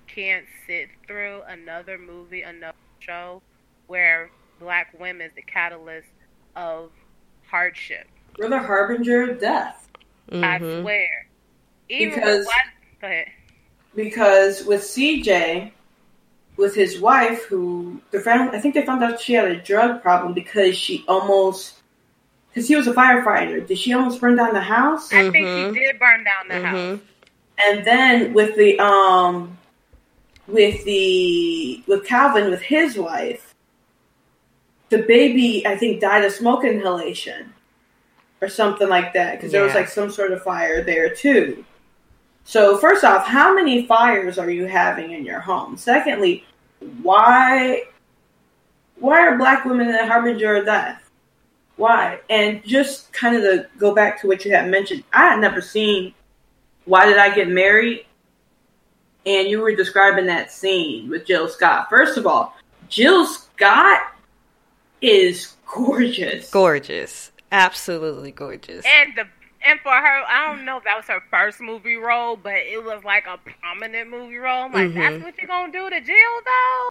can't 0.07 0.47
sit 0.67 0.89
through 1.07 1.43
another 1.47 1.99
movie, 1.99 2.43
another 2.43 2.77
show 3.01 3.43
where 3.87 4.31
black 4.59 4.99
women 4.99 5.29
is 5.29 5.33
the 5.37 5.43
catalyst 5.43 6.09
of 6.57 6.91
hardship. 7.49 8.09
We're 8.39 8.49
the 8.49 8.59
harbinger 8.59 9.31
of 9.31 9.41
death. 9.41 9.89
I 10.33 10.59
hmm 10.59 10.83
swear. 10.83 11.27
Even 11.89 12.15
Because- 12.15 12.39
with 12.39 12.47
what? 12.47 12.65
Go 13.01 13.07
ahead. 13.09 13.29
because 13.95 14.65
with 14.65 14.83
CJ, 14.83 15.71
with 16.57 16.75
his 16.75 16.99
wife, 17.01 17.45
who 17.45 18.01
they 18.11 18.19
found, 18.19 18.55
I 18.57 18.61
think 18.61 18.75
they 18.75 18.85
found 18.85 19.03
out 19.05 19.21
she 19.21 19.35
had 19.35 19.47
a 19.51 19.57
drug 19.57 20.03
problem 20.03 20.33
because 20.33 20.77
she 20.77 21.05
almost, 21.07 21.75
because 22.49 22.67
he 22.69 22.75
was 22.77 22.87
a 22.89 22.93
firefighter. 22.93 23.67
Did 23.67 23.79
she 23.79 23.93
almost 23.93 24.21
burn 24.21 24.37
down 24.37 24.53
the 24.55 24.61
house? 24.61 25.13
I 25.13 25.31
think 25.31 25.47
Mhm. 25.47 25.75
she 25.75 25.79
did 25.81 25.99
burn 25.99 26.25
down 26.25 26.49
the 26.49 26.67
house. 26.67 26.99
hmm 26.99 27.05
And 27.67 27.85
then 27.87 28.33
with 28.35 28.57
the 28.57 28.79
um, 28.81 29.57
with 30.47 30.85
the 30.85 31.83
with 31.87 32.05
Calvin 32.07 32.51
with 32.51 32.63
his 32.63 32.99
wife, 32.99 33.55
the 34.91 34.99
baby 34.99 35.67
I 35.67 35.77
think 35.77 36.01
died 36.01 36.25
of 36.25 36.33
smoke 36.33 36.65
inhalation 36.65 37.53
or 38.41 38.49
something 38.49 38.89
like 38.89 39.13
that 39.15 39.37
because 39.37 39.53
there 39.53 39.63
was 39.63 39.75
like 39.75 39.89
some 39.89 40.11
sort 40.11 40.33
of 40.33 40.43
fire 40.43 40.83
there 40.83 41.15
too. 41.15 41.65
So 42.45 42.79
first 42.79 43.03
off, 43.05 43.27
how 43.27 43.55
many 43.55 43.87
fires 43.87 44.39
are 44.39 44.51
you 44.51 44.67
having 44.67 45.13
in 45.13 45.25
your 45.25 45.41
home? 45.41 45.77
Secondly, 45.77 46.45
why 47.03 47.85
why 48.99 49.27
are 49.27 49.37
black 49.37 49.65
women 49.65 49.89
in 49.89 49.93
the 49.93 50.07
harbinger 50.07 50.57
of 50.57 50.67
death? 50.67 51.11
Why? 51.77 52.21
And 52.31 52.65
just 52.65 53.13
kind 53.13 53.37
of 53.37 53.43
to 53.43 53.69
go 53.79 53.95
back 53.95 54.21
to 54.21 54.29
what 54.29 54.45
you 54.45 54.53
had 54.53 54.71
mentioned, 54.71 55.05
I 55.13 55.27
had 55.29 55.41
never 55.41 55.61
seen 55.61 56.15
Why 56.87 57.05
Did 57.05 57.19
I 57.19 57.35
Get 57.35 57.49
Married? 57.49 58.07
And 59.27 59.49
you 59.49 59.61
were 59.61 59.75
describing 59.75 60.27
that 60.27 60.51
scene 60.51 61.11
with 61.11 61.27
Jill 61.27 61.49
Scott. 61.49 61.91
First 61.91 62.17
of 62.17 62.27
all, 62.27 62.57
Jill 62.89 63.27
Scott 63.27 64.01
is 65.03 65.57
gorgeous. 65.67 66.51
Gorgeous. 66.51 67.33
Absolutely 67.57 68.33
gorgeous. 68.33 68.85
And 68.85 69.15
the 69.17 69.25
and 69.65 69.81
for 69.81 69.91
her, 69.91 70.23
I 70.29 70.47
don't 70.55 70.65
know 70.67 70.77
if 70.77 70.85
that 70.85 70.97
was 70.97 71.07
her 71.07 71.23
first 71.31 71.61
movie 71.61 71.97
role, 71.97 72.37
but 72.37 72.53
it 72.55 72.85
was 72.85 73.03
like 73.03 73.25
a 73.27 73.39
prominent 73.39 74.11
movie 74.11 74.37
role. 74.37 74.65
I'm 74.65 74.73
like, 74.73 74.91
Mhm. 74.91 74.95
that's 74.95 75.25
what 75.25 75.39
you're 75.39 75.49
gonna 75.49 75.73
do 75.73 75.89
to 75.91 76.01
Jill 76.03 76.15
though? 76.45 76.89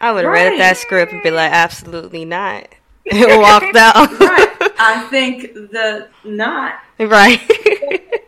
I 0.00 0.10
would 0.12 0.24
have 0.24 0.32
read 0.32 0.58
that 0.58 0.76
script 0.76 1.12
and 1.12 1.22
be 1.22 1.30
like, 1.30 1.52
absolutely 1.52 2.24
not. 2.24 2.68
And 3.10 3.40
walked 3.40 3.74
out. 3.76 4.10
right. 4.20 4.48
I 4.78 5.06
think 5.10 5.54
the 5.54 6.08
not. 6.24 6.74
right. 6.98 7.40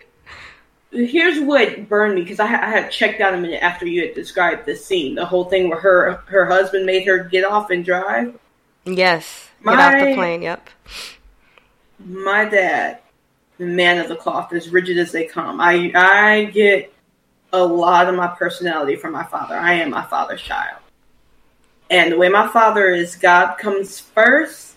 Here's 0.92 1.40
what 1.40 1.88
burned 1.88 2.14
me 2.14 2.20
because 2.22 2.38
I, 2.38 2.44
I 2.46 2.70
had 2.70 2.90
checked 2.92 3.20
out 3.20 3.34
a 3.34 3.36
minute 3.36 3.60
after 3.62 3.84
you 3.86 4.02
had 4.06 4.14
described 4.14 4.64
this 4.64 4.84
scene. 4.86 5.16
The 5.16 5.24
whole 5.26 5.44
thing 5.46 5.68
where 5.68 5.80
her 5.80 6.12
her 6.26 6.46
husband 6.46 6.86
made 6.86 7.04
her 7.06 7.18
get 7.18 7.44
off 7.44 7.70
and 7.70 7.84
drive. 7.84 8.38
yes. 8.84 9.48
Get 9.64 9.74
off 9.78 9.92
the 9.98 10.14
plane. 10.14 10.42
Yep. 10.42 10.70
My 12.04 12.44
dad, 12.44 13.00
the 13.58 13.66
man 13.66 13.98
of 13.98 14.08
the 14.08 14.16
cloth, 14.16 14.52
as 14.52 14.70
rigid 14.70 14.98
as 14.98 15.12
they 15.12 15.24
come. 15.24 15.60
I 15.60 15.92
I 15.94 16.44
get 16.46 16.92
a 17.52 17.64
lot 17.64 18.08
of 18.08 18.14
my 18.14 18.28
personality 18.28 18.96
from 18.96 19.12
my 19.12 19.24
father. 19.24 19.56
I 19.56 19.74
am 19.74 19.90
my 19.90 20.04
father's 20.04 20.42
child. 20.42 20.80
And 21.90 22.12
the 22.12 22.16
way 22.16 22.28
my 22.28 22.48
father 22.48 22.88
is, 22.88 23.14
God 23.14 23.56
comes 23.56 24.00
first, 24.00 24.74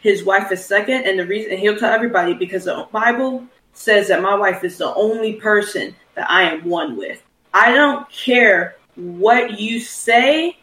his 0.00 0.24
wife 0.24 0.50
is 0.50 0.64
second, 0.64 1.04
and 1.04 1.18
the 1.18 1.26
reason 1.26 1.56
he'll 1.56 1.76
tell 1.76 1.92
everybody 1.92 2.34
because 2.34 2.64
the 2.64 2.88
Bible 2.90 3.46
says 3.74 4.08
that 4.08 4.22
my 4.22 4.34
wife 4.34 4.64
is 4.64 4.78
the 4.78 4.92
only 4.94 5.34
person 5.34 5.94
that 6.14 6.28
I 6.30 6.42
am 6.42 6.64
one 6.64 6.96
with. 6.96 7.22
I 7.54 7.72
don't 7.72 8.10
care 8.10 8.76
what 8.96 9.60
you 9.60 9.78
say 9.80 10.58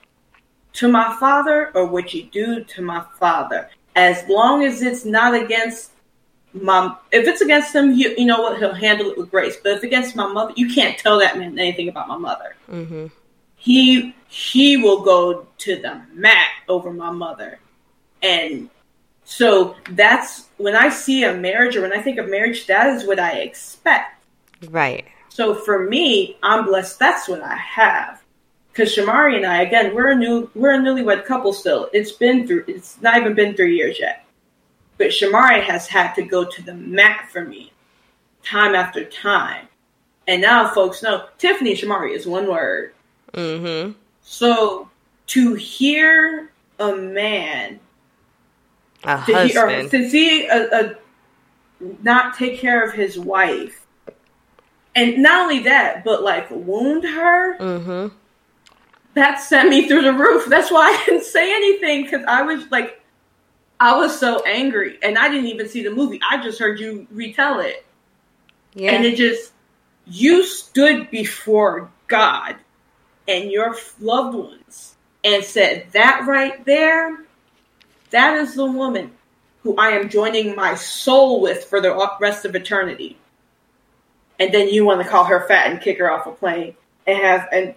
to 0.74 0.88
my 0.88 1.16
father 1.20 1.72
or 1.76 1.86
what 1.86 2.14
you 2.14 2.24
do 2.24 2.64
to 2.64 2.82
my 2.82 3.04
father 3.20 3.70
as 4.00 4.28
long 4.30 4.64
as 4.64 4.82
it's 4.82 5.04
not 5.06 5.34
against 5.34 5.92
my 6.54 6.96
if 7.12 7.28
it's 7.28 7.42
against 7.42 7.76
him 7.76 7.92
you, 7.92 8.16
you 8.18 8.26
know 8.26 8.42
what 8.42 8.58
he'll 8.58 8.74
handle 8.74 9.10
it 9.12 9.18
with 9.18 9.30
grace 9.30 9.58
but 9.62 9.74
if 9.74 9.84
against 9.84 10.16
my 10.16 10.26
mother 10.28 10.54
you 10.56 10.74
can't 10.74 10.98
tell 10.98 11.20
that 11.20 11.38
man 11.38 11.60
anything 11.60 11.90
about 11.90 12.08
my 12.08 12.18
mother 12.18 12.56
hmm 12.68 13.08
he 13.56 14.16
he 14.30 14.78
will 14.78 15.02
go 15.02 15.46
to 15.58 15.76
the 15.76 16.02
mat 16.14 16.48
over 16.68 16.92
my 16.94 17.12
mother 17.12 17.60
and 18.24 18.70
so 19.26 19.76
that's 19.92 20.48
when 20.58 20.76
i 20.76 20.88
see 20.90 21.24
a 21.24 21.34
marriage 21.34 21.76
or 21.76 21.82
when 21.82 21.94
i 21.94 22.02
think 22.02 22.18
of 22.18 22.30
marriage 22.30 22.66
that 22.68 22.88
is 22.96 23.06
what 23.06 23.20
i 23.20 23.32
expect 23.34 24.16
Right. 24.70 25.06
so 25.30 25.56
for 25.56 25.88
me, 25.88 26.38
I'm 26.44 26.66
blessed. 26.66 27.00
That's 27.00 27.30
what 27.30 27.42
I 27.42 27.56
have. 27.56 28.19
Because 28.80 28.96
Shamari 28.96 29.36
and 29.36 29.46
I, 29.46 29.64
again, 29.64 29.94
we're 29.94 30.12
a 30.12 30.16
new, 30.16 30.50
we're 30.56 30.76
a 30.76 30.78
newlywed 30.78 31.26
couple 31.26 31.52
still. 31.52 31.90
It's 31.92 32.14
been 32.14 32.48
through, 32.48 32.64
it's 32.66 33.02
not 33.02 33.18
even 33.18 33.34
been 33.34 33.54
three 33.54 33.76
years 33.76 34.00
yet. 34.00 34.24
But 34.98 35.08
Shamari 35.08 35.62
has 35.64 35.86
had 35.86 36.14
to 36.14 36.22
go 36.22 36.46
to 36.46 36.62
the 36.62 36.74
mat 36.74 37.28
for 37.30 37.44
me, 37.44 37.74
time 38.42 38.76
after 38.76 39.04
time. 39.04 39.68
And 40.30 40.42
now 40.42 40.70
folks 40.74 41.04
know 41.04 41.26
Tiffany 41.38 41.76
Shamari 41.76 42.16
is 42.16 42.26
one 42.26 42.48
word. 42.48 42.94
hmm 43.36 43.92
So 44.24 44.90
to 45.28 45.56
hear 45.56 46.50
a 46.80 46.96
man 46.96 47.82
A 49.04 49.18
to, 49.26 49.44
he, 49.46 49.54
husband. 49.54 49.92
to 49.92 50.10
see 50.10 50.48
a, 50.48 50.70
a 50.72 50.96
not 52.02 52.38
take 52.38 52.60
care 52.62 52.82
of 52.82 52.94
his 52.94 53.20
wife, 53.20 53.86
and 54.96 55.18
not 55.18 55.42
only 55.42 55.64
that, 55.64 56.06
but 56.06 56.24
like 56.24 56.50
wound 56.50 57.04
her. 57.04 57.58
hmm 57.58 58.16
That 59.20 59.42
sent 59.42 59.68
me 59.70 59.86
through 59.86 60.04
the 60.04 60.14
roof. 60.14 60.46
That's 60.48 60.72
why 60.72 60.88
I 60.88 61.06
didn't 61.06 61.26
say 61.26 61.54
anything 61.54 62.04
because 62.04 62.24
I 62.26 62.44
was 62.44 62.72
like, 62.72 63.02
I 63.78 63.98
was 63.98 64.18
so 64.18 64.42
angry, 64.46 64.98
and 65.04 65.18
I 65.18 65.28
didn't 65.28 65.48
even 65.48 65.68
see 65.68 65.84
the 65.84 65.92
movie. 65.92 66.22
I 66.30 66.42
just 66.42 66.58
heard 66.58 66.80
you 66.80 67.06
retell 67.12 67.60
it, 67.60 67.86
Yeah. 68.74 68.92
and 68.92 69.04
it 69.06 69.18
just 69.18 69.52
you 70.06 70.46
stood 70.46 71.12
before 71.12 71.92
God 72.08 72.56
and 73.28 73.52
your 73.52 73.76
loved 74.00 74.38
ones 74.38 74.96
and 75.24 75.44
said 75.44 75.88
that 75.92 76.26
right 76.26 76.64
there. 76.66 77.26
That 78.12 78.38
is 78.38 78.56
the 78.56 78.66
woman 78.66 79.12
who 79.64 79.76
I 79.76 79.90
am 79.90 80.08
joining 80.10 80.56
my 80.56 80.76
soul 80.76 81.42
with 81.42 81.66
for 81.66 81.82
the 81.82 82.10
rest 82.22 82.46
of 82.46 82.56
eternity. 82.56 83.18
And 84.40 84.54
then 84.54 84.70
you 84.70 84.86
want 84.86 85.02
to 85.04 85.08
call 85.08 85.26
her 85.26 85.46
fat 85.48 85.70
and 85.70 85.82
kick 85.82 86.00
her 86.00 86.10
off 86.10 86.26
a 86.26 86.32
plane 86.32 86.76
and 87.06 87.18
have 87.18 87.48
and 87.52 87.76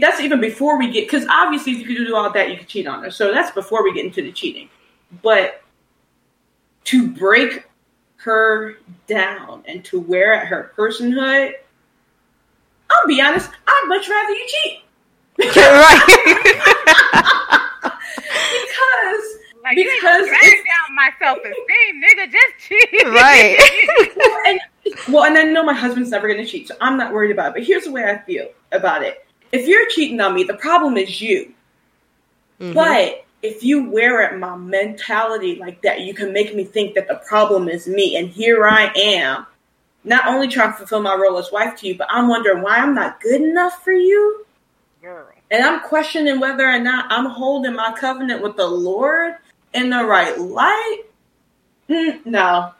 that's 0.00 0.20
even 0.20 0.40
before 0.40 0.78
we 0.78 0.90
get 0.90 1.06
because 1.06 1.26
obviously 1.30 1.72
if 1.72 1.78
you 1.78 1.86
could 1.96 2.06
do 2.06 2.14
all 2.16 2.30
that 2.32 2.50
you 2.50 2.56
could 2.58 2.68
cheat 2.68 2.86
on 2.86 3.02
her. 3.02 3.10
So 3.10 3.32
that's 3.32 3.50
before 3.52 3.82
we 3.84 3.92
get 3.94 4.04
into 4.04 4.22
the 4.22 4.32
cheating. 4.32 4.68
But 5.22 5.62
to 6.84 7.08
break 7.08 7.64
her 8.16 8.76
down 9.06 9.62
and 9.66 9.84
to 9.86 10.00
wear 10.00 10.34
at 10.34 10.46
her 10.48 10.72
personhood, 10.76 11.52
I'll 12.90 13.06
be 13.06 13.20
honest, 13.20 13.50
I'd 13.66 13.84
much 13.88 14.08
rather 14.08 14.30
you 14.32 14.46
cheat 14.48 14.82
right. 15.56 16.32
because 18.62 19.24
Like 19.62 19.76
Because 19.76 20.02
gonna 20.02 20.26
drag 20.26 20.44
it's- 20.44 20.64
down 20.64 20.94
my 20.94 21.10
self 21.18 21.38
esteem, 21.38 22.02
nigga. 22.02 22.32
Just 22.32 22.58
cheat. 22.68 23.06
Right. 23.06 23.58
well, 24.16 24.42
and 24.46 24.60
well, 25.08 25.24
and 25.24 25.36
I 25.36 25.42
know 25.44 25.64
my 25.64 25.74
husband's 25.74 26.10
never 26.10 26.28
going 26.28 26.40
to 26.42 26.46
cheat, 26.46 26.68
so 26.68 26.74
I'm 26.80 26.96
not 26.96 27.12
worried 27.12 27.30
about 27.32 27.48
it. 27.48 27.54
But 27.54 27.64
here's 27.64 27.84
the 27.84 27.92
way 27.92 28.04
I 28.04 28.18
feel 28.24 28.48
about 28.72 29.02
it: 29.02 29.25
if 29.52 29.66
you're 29.66 29.88
cheating 29.88 30.20
on 30.20 30.34
me, 30.34 30.44
the 30.44 30.54
problem 30.54 30.96
is 30.96 31.20
you. 31.20 31.52
Mhm. 32.60 32.74
But 32.74 33.24
if 33.42 33.62
you 33.62 33.90
wear 33.90 34.22
at 34.22 34.38
my 34.38 34.56
mentality 34.56 35.56
like 35.56 35.82
that, 35.82 36.00
you 36.00 36.14
can 36.14 36.32
make 36.32 36.54
me 36.54 36.64
think 36.64 36.94
that 36.94 37.08
the 37.08 37.16
problem 37.16 37.68
is 37.68 37.86
me. 37.86 38.16
And 38.16 38.28
here 38.28 38.66
I 38.66 38.92
am, 38.96 39.46
not 40.04 40.26
only 40.26 40.48
trying 40.48 40.72
to 40.72 40.78
fulfill 40.78 41.02
my 41.02 41.14
role 41.14 41.38
as 41.38 41.52
wife 41.52 41.76
to 41.80 41.86
you, 41.86 41.96
but 41.96 42.08
I'm 42.10 42.28
wondering 42.28 42.62
why 42.62 42.76
I'm 42.76 42.94
not 42.94 43.20
good 43.20 43.40
enough 43.40 43.84
for 43.84 43.92
you. 43.92 44.46
Girl. 45.02 45.28
And 45.50 45.64
I'm 45.64 45.80
questioning 45.80 46.40
whether 46.40 46.68
or 46.68 46.78
not 46.78 47.06
I'm 47.10 47.26
holding 47.26 47.74
my 47.74 47.92
covenant 47.92 48.42
with 48.42 48.56
the 48.56 48.66
Lord 48.66 49.34
in 49.72 49.90
the 49.90 50.04
right 50.04 50.36
light. 50.38 51.02
Mm, 51.88 52.26
no. 52.26 52.72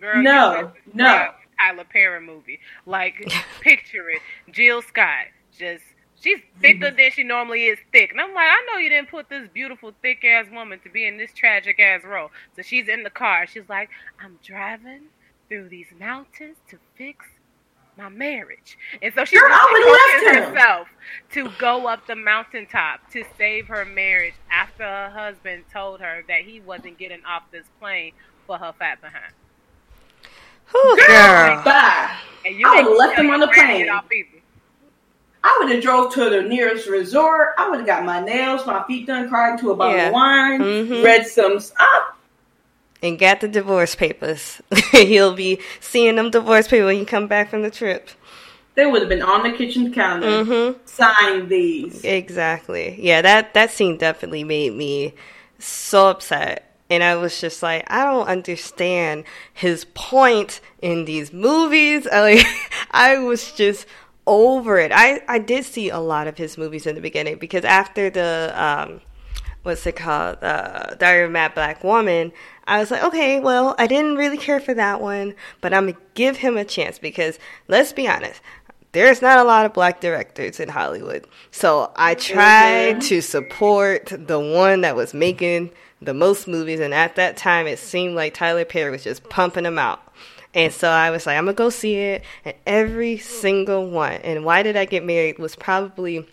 Girl, 0.00 0.22
no, 0.22 0.72
no. 0.94 1.28
Tyler 1.58 1.84
Perry 1.84 2.20
movie. 2.20 2.60
Like, 2.86 3.30
picture 3.60 4.08
it. 4.08 4.22
Jill 4.50 4.80
Scott, 4.82 5.26
just 5.58 5.84
she's 6.20 6.38
thicker 6.60 6.90
than 6.90 7.10
she 7.12 7.22
normally 7.22 7.64
is 7.64 7.78
thick. 7.92 8.10
And 8.12 8.20
I'm 8.20 8.34
like, 8.34 8.48
I 8.48 8.66
know 8.70 8.78
you 8.78 8.88
didn't 8.88 9.10
put 9.10 9.28
this 9.28 9.48
beautiful, 9.52 9.92
thick 10.02 10.24
ass 10.24 10.46
woman 10.52 10.80
to 10.80 10.90
be 10.90 11.06
in 11.06 11.16
this 11.16 11.32
tragic 11.32 11.78
ass 11.80 12.02
role. 12.04 12.30
So 12.54 12.62
she's 12.62 12.88
in 12.88 13.02
the 13.02 13.10
car. 13.10 13.46
She's 13.46 13.68
like, 13.68 13.90
I'm 14.20 14.38
driving 14.42 15.02
through 15.48 15.68
these 15.68 15.88
mountains 15.98 16.56
to 16.70 16.78
fix 16.96 17.26
my 17.96 18.08
marriage. 18.08 18.76
And 19.00 19.12
so 19.14 19.24
she's 19.24 19.40
Girl, 19.40 19.50
I 19.50 20.18
would've 20.22 20.34
left 20.34 20.54
herself 20.54 20.88
to 21.32 21.50
go 21.58 21.86
up 21.86 22.06
the 22.06 22.16
mountaintop 22.16 23.10
to 23.12 23.24
save 23.38 23.68
her 23.68 23.84
marriage 23.84 24.34
after 24.50 24.82
her 24.82 25.10
husband 25.10 25.64
told 25.72 26.00
her 26.00 26.24
that 26.28 26.42
he 26.42 26.60
wasn't 26.60 26.98
getting 26.98 27.24
off 27.24 27.44
this 27.50 27.66
plane 27.80 28.12
for 28.46 28.58
her 28.58 28.74
fat 28.78 29.00
behind. 29.00 29.32
Whew, 30.70 30.96
girl. 31.06 31.62
Bye. 31.64 32.16
And 32.44 32.56
you 32.56 32.66
I 32.66 32.82
would've 32.82 32.98
left 32.98 33.18
him 33.18 33.30
on 33.30 33.40
the 33.40 33.48
plane. 33.48 33.88
Get 35.46 35.54
off 35.54 35.60
either. 35.62 35.62
I 35.62 35.64
would 35.64 35.74
have 35.74 35.82
drove 35.82 36.14
to 36.14 36.30
the 36.30 36.42
nearest 36.48 36.88
resort. 36.88 37.48
I 37.58 37.68
would 37.70 37.78
have 37.80 37.86
got 37.86 38.04
my 38.04 38.20
nails, 38.20 38.66
my 38.66 38.82
feet 38.86 39.06
done, 39.06 39.28
cried 39.28 39.58
to 39.60 39.70
a 39.72 39.76
bottle 39.76 39.96
Yeah. 39.96 40.06
of 40.08 40.12
wine, 40.12 40.60
Mhm. 40.60 41.04
read 41.04 41.26
some. 41.26 41.58
Ah, 41.78 42.12
And 43.02 43.18
got 43.18 43.40
the 43.40 43.48
divorce 43.48 43.94
papers. 43.94 44.60
He'll 44.92 45.34
be 45.34 45.60
seeing 45.80 46.16
them 46.16 46.30
divorce 46.30 46.66
papers 46.66 46.86
when 46.86 46.98
you 46.98 47.04
come 47.06 47.26
back 47.28 47.50
from 47.50 47.62
the 47.62 47.70
trip. 47.70 48.10
they 48.74 48.84
would 48.84 49.00
have 49.00 49.08
been 49.08 49.22
on 49.22 49.42
the 49.42 49.56
kitchen 49.56 49.90
counter. 49.92 50.26
Mm-hmm. 50.26 50.78
Sign 50.84 51.48
these. 51.48 52.04
Exactly. 52.04 52.94
Yeah, 53.00 53.22
that 53.22 53.54
that 53.54 53.70
scene 53.70 53.96
definitely 53.96 54.44
made 54.44 54.74
me 54.74 55.14
so 55.58 56.08
upset. 56.08 56.62
And 56.90 57.02
I 57.02 57.16
was 57.16 57.40
just 57.40 57.62
like, 57.62 57.84
I 57.88 58.04
don't 58.04 58.26
understand 58.28 59.24
his 59.54 59.86
point 59.94 60.60
in 60.82 61.06
these 61.06 61.32
movies. 61.32 62.06
I, 62.06 62.20
like, 62.34 62.46
I 62.90 63.16
was 63.18 63.50
just 63.52 63.86
over 64.26 64.78
it. 64.78 64.92
I, 64.92 65.22
I 65.28 65.38
did 65.38 65.64
see 65.64 65.88
a 65.90 65.98
lot 65.98 66.26
of 66.26 66.36
his 66.36 66.58
movies 66.58 66.86
in 66.86 66.94
the 66.94 67.00
beginning 67.00 67.36
because 67.38 67.64
after 67.64 68.10
the 68.10 68.52
um, 68.54 69.00
what's 69.62 69.86
it 69.86 69.96
called, 69.96 70.42
uh, 70.42 70.94
Diary 70.96 71.24
of 71.24 71.30
a 71.30 71.32
Mad 71.32 71.54
Black 71.54 71.82
Woman, 71.84 72.32
I 72.66 72.78
was 72.78 72.90
like, 72.90 73.02
okay, 73.04 73.38
well, 73.40 73.74
I 73.78 73.86
didn't 73.86 74.16
really 74.16 74.38
care 74.38 74.60
for 74.60 74.74
that 74.74 75.00
one, 75.00 75.34
but 75.60 75.72
I'm 75.72 75.86
gonna 75.86 75.98
give 76.14 76.38
him 76.38 76.56
a 76.56 76.64
chance 76.64 76.98
because 76.98 77.38
let's 77.68 77.92
be 77.92 78.08
honest, 78.08 78.40
there's 78.92 79.20
not 79.20 79.38
a 79.38 79.44
lot 79.44 79.66
of 79.66 79.72
black 79.74 80.00
directors 80.00 80.58
in 80.58 80.70
Hollywood. 80.70 81.26
So 81.50 81.92
I 81.96 82.14
tried 82.14 82.96
Mhm. 82.96 83.08
to 83.08 83.20
support 83.20 84.06
the 84.06 84.40
one 84.40 84.80
that 84.80 84.96
was 84.96 85.12
making 85.12 85.70
the 86.00 86.14
most 86.14 86.46
movies, 86.48 86.80
and 86.80 86.92
at 86.94 87.16
that 87.16 87.36
time, 87.36 87.66
it 87.66 87.78
seemed 87.78 88.14
like 88.14 88.34
Tyler 88.34 88.64
Perry 88.64 88.90
was 88.90 89.04
just 89.04 89.28
pumping 89.28 89.64
them 89.64 89.78
out. 89.78 90.00
And 90.56 90.72
so 90.72 90.88
I 90.88 91.10
was 91.10 91.26
like, 91.26 91.36
I'm 91.36 91.44
gonna 91.44 91.54
go 91.54 91.68
see 91.68 91.96
it, 91.96 92.24
and 92.42 92.56
every 92.66 93.18
single 93.18 93.90
one. 93.90 94.14
And 94.14 94.42
Why 94.42 94.62
Did 94.62 94.74
I 94.74 94.86
Get 94.86 95.04
Married 95.04 95.38
was 95.38 95.54
probably 95.54 96.26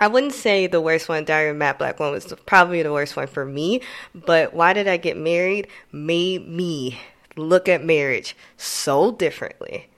I 0.00 0.06
wouldn't 0.06 0.32
say 0.32 0.66
the 0.66 0.80
worst 0.80 1.08
one, 1.08 1.24
Diary 1.24 1.50
of 1.50 1.56
a 1.56 1.58
Mad 1.58 1.76
Black 1.76 2.00
One, 2.00 2.12
was 2.12 2.32
probably 2.46 2.82
the 2.82 2.92
worst 2.92 3.16
one 3.16 3.26
for 3.26 3.44
me. 3.44 3.82
But 4.14 4.54
Why 4.54 4.72
Did 4.72 4.88
I 4.88 4.96
Get 4.96 5.16
Married 5.16 5.66
made 5.92 6.48
me 6.48 6.98
look 7.36 7.68
at 7.68 7.84
marriage 7.84 8.36
so 8.56 9.12
differently. 9.12 9.90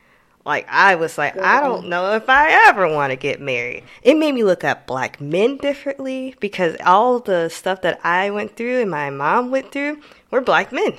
Like, 0.44 0.66
I 0.70 0.94
was 0.94 1.18
like, 1.18 1.36
I 1.36 1.60
don't 1.60 1.88
know 1.88 2.14
if 2.14 2.28
I 2.28 2.68
ever 2.68 2.92
want 2.92 3.10
to 3.10 3.16
get 3.16 3.40
married. 3.40 3.84
It 4.02 4.16
made 4.16 4.32
me 4.32 4.42
look 4.42 4.64
at 4.64 4.86
black 4.86 5.20
men 5.20 5.58
differently 5.58 6.34
because 6.40 6.76
all 6.84 7.20
the 7.20 7.50
stuff 7.50 7.82
that 7.82 8.00
I 8.02 8.30
went 8.30 8.56
through 8.56 8.80
and 8.80 8.90
my 8.90 9.10
mom 9.10 9.50
went 9.50 9.70
through 9.70 10.00
were 10.30 10.40
black 10.40 10.72
men. 10.72 10.94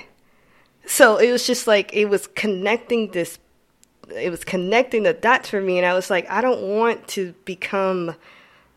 So 0.85 1.17
it 1.17 1.31
was 1.31 1.45
just 1.45 1.67
like, 1.67 1.93
it 1.93 2.05
was 2.05 2.27
connecting 2.27 3.11
this 3.11 3.39
it 4.15 4.29
was 4.29 4.43
connecting 4.43 5.03
the 5.03 5.13
dots 5.13 5.49
for 5.49 5.61
me 5.61 5.77
and 5.77 5.85
I 5.85 5.93
was 5.93 6.09
like 6.09 6.29
I 6.29 6.41
don't 6.41 6.61
want 6.61 7.07
to 7.09 7.33
become 7.45 8.15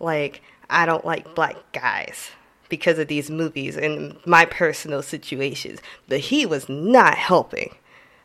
like 0.01 0.43
I 0.71 0.87
don't 0.87 1.05
like 1.05 1.35
black 1.35 1.57
guys 1.73 2.31
because 2.69 2.99
of 2.99 3.09
these 3.09 3.31
movies 3.31 3.77
and 3.77 4.17
my 4.27 4.45
personal 4.45 5.03
situations. 5.03 5.81
But 6.09 6.21
he 6.21 6.47
was 6.47 6.69
not 6.69 7.17
helping. 7.17 7.75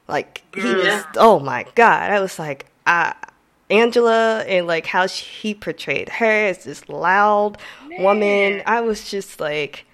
Like 0.07 0.43
he 0.53 0.61
mm. 0.61 0.77
was 0.77 1.05
oh 1.17 1.39
my 1.39 1.65
god. 1.75 2.11
I 2.11 2.19
was 2.19 2.39
like 2.39 2.65
I 2.85 3.15
Angela 3.69 4.39
and 4.47 4.65
like 4.65 4.87
how 4.87 5.05
she, 5.05 5.25
he 5.25 5.53
portrayed 5.53 6.09
her 6.09 6.25
as 6.25 6.63
this 6.63 6.89
loud 6.89 7.57
woman. 7.99 8.63
I 8.65 8.81
was 8.81 9.09
just 9.09 9.39
like 9.39 9.85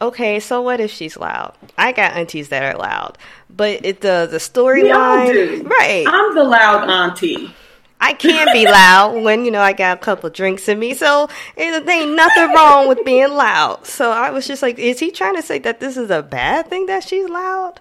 okay, 0.00 0.40
so 0.40 0.60
what 0.62 0.80
if 0.80 0.90
she's 0.90 1.16
loud? 1.16 1.54
I 1.78 1.92
got 1.92 2.12
aunties 2.12 2.48
that 2.50 2.62
are 2.74 2.78
loud, 2.78 3.18
but 3.50 3.84
it, 3.84 4.00
the 4.00 4.28
the 4.30 4.38
storyline, 4.38 5.64
right? 5.68 6.04
I'm 6.08 6.34
the 6.34 6.44
loud 6.44 6.88
auntie. 6.90 7.54
I 7.98 8.12
can 8.12 8.52
be 8.52 8.66
loud 8.66 9.22
when 9.22 9.44
you 9.46 9.50
know 9.50 9.62
I 9.62 9.72
got 9.72 9.96
a 9.96 10.00
couple 10.00 10.28
drinks 10.28 10.68
in 10.68 10.78
me, 10.78 10.92
so 10.94 11.28
it, 11.56 11.86
there 11.86 12.02
ain't 12.02 12.14
nothing 12.14 12.52
wrong 12.52 12.88
with 12.88 13.02
being 13.06 13.32
loud. 13.32 13.86
So 13.86 14.10
I 14.10 14.30
was 14.30 14.46
just 14.46 14.60
like, 14.62 14.78
is 14.78 14.98
he 15.00 15.10
trying 15.10 15.34
to 15.36 15.42
say 15.42 15.58
that 15.60 15.80
this 15.80 15.96
is 15.96 16.10
a 16.10 16.22
bad 16.22 16.68
thing 16.68 16.86
that 16.86 17.04
she's 17.04 17.28
loud? 17.28 17.80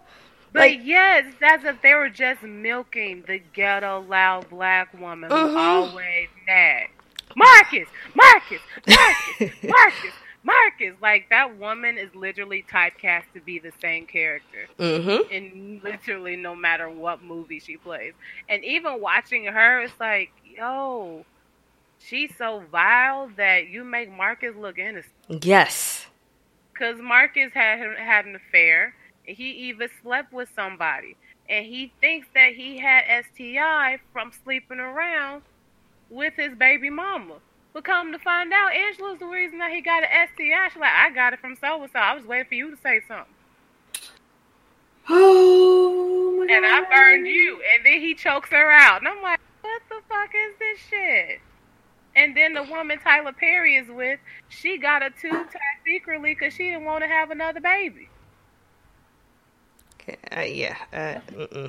But 0.53 0.59
Like- 0.61 0.79
yes, 0.85 1.25
it's 1.27 1.41
as 1.41 1.65
if 1.65 1.81
they 1.81 1.93
were 1.95 2.07
just 2.09 2.41
milking 2.43 3.25
the 3.27 3.39
ghetto 3.53 4.05
loud 4.07 4.49
black 4.49 4.97
woman 4.97 5.29
who 5.29 5.35
Mhm. 5.35 5.57
always 5.57 6.29
nagged. 6.47 6.91
Marcus, 7.35 7.89
Marcus, 8.15 8.61
Marcus, 8.87 9.53
Marcus, 9.67 10.13
Marcus. 10.45 10.95
Like 11.01 11.29
that 11.31 11.57
woman 11.57 11.97
is 11.97 12.13
literally 12.15 12.63
typecast 12.71 13.23
to 13.33 13.41
be 13.41 13.59
the 13.59 13.71
same 13.81 14.05
character 14.05 14.67
Mm-hmm. 14.79 15.31
in 15.33 15.81
literally 15.83 16.35
no 16.35 16.55
matter 16.55 16.89
what 16.89 17.23
movie 17.23 17.59
she 17.59 17.77
plays. 17.77 18.13
And 18.47 18.63
even 18.63 19.01
watching 19.01 19.45
her, 19.45 19.81
it's 19.81 19.99
like, 19.99 20.31
yo, 20.45 21.25
she's 21.99 22.31
so 22.37 22.63
vile 22.71 23.29
that 23.37 23.67
you 23.67 23.83
make 23.83 24.11
Marcus 24.11 24.55
look 24.55 24.77
innocent. 24.77 25.13
Yes. 25.43 26.05
Because 26.73 26.97
Marcus 27.01 27.51
had 27.53 27.79
had 27.97 28.25
an 28.25 28.35
affair. 28.35 28.93
And 29.27 29.35
he 29.35 29.51
even 29.69 29.89
slept 30.03 30.31
with 30.31 30.49
somebody. 30.55 31.15
And 31.49 31.65
he 31.65 31.91
thinks 32.01 32.27
that 32.35 32.53
he 32.53 32.77
had 32.77 33.25
STI 33.33 33.99
from 34.13 34.31
sleeping 34.43 34.79
around 34.79 35.41
with 36.09 36.33
his 36.35 36.55
baby 36.55 36.89
mama. 36.89 37.35
But 37.75 37.83
come 37.83 38.13
to 38.13 38.19
find 38.19 38.53
out, 38.53 38.73
Angela's 38.73 39.19
the 39.19 39.25
reason 39.25 39.57
that 39.57 39.69
he 39.69 39.81
got 39.81 40.01
an 40.01 40.29
STI. 40.33 40.69
She's 40.69 40.79
like, 40.79 40.93
I 40.93 41.09
got 41.09 41.33
it 41.33 41.41
from 41.41 41.57
so 41.59 41.83
and 41.83 41.91
so. 41.91 41.99
I 41.99 42.15
was 42.15 42.25
waiting 42.25 42.45
for 42.47 42.53
you 42.53 42.71
to 42.71 42.77
say 42.81 43.01
something. 43.05 43.25
Oh 45.09 46.37
my 46.39 46.47
god. 46.47 46.55
And 46.55 46.65
I 46.65 46.89
burned 46.89 47.27
you. 47.27 47.59
And 47.75 47.85
then 47.85 47.99
he 47.99 48.13
chokes 48.15 48.49
her 48.51 48.71
out. 48.71 48.99
And 48.99 49.07
I'm 49.09 49.21
like, 49.21 49.39
what 49.61 49.81
the 49.89 49.95
fuck 50.07 50.29
is 50.33 50.55
this 50.57 50.79
shit? 50.89 51.41
And 52.15 52.35
then 52.37 52.53
the 52.53 52.63
woman 52.63 52.97
Tyler 52.99 53.33
Perry 53.33 53.75
is 53.75 53.89
with, 53.89 54.19
she 54.47 54.77
got 54.77 55.03
a 55.03 55.09
tube 55.09 55.31
tied 55.31 55.81
secretly 55.85 56.33
because 56.33 56.53
she 56.53 56.69
didn't 56.69 56.85
want 56.85 57.03
to 57.03 57.07
have 57.09 57.29
another 57.29 57.59
baby. 57.59 58.09
Okay, 60.01 60.17
Uh, 60.31 60.41
yeah. 60.41 60.77
Uh. 60.93 61.67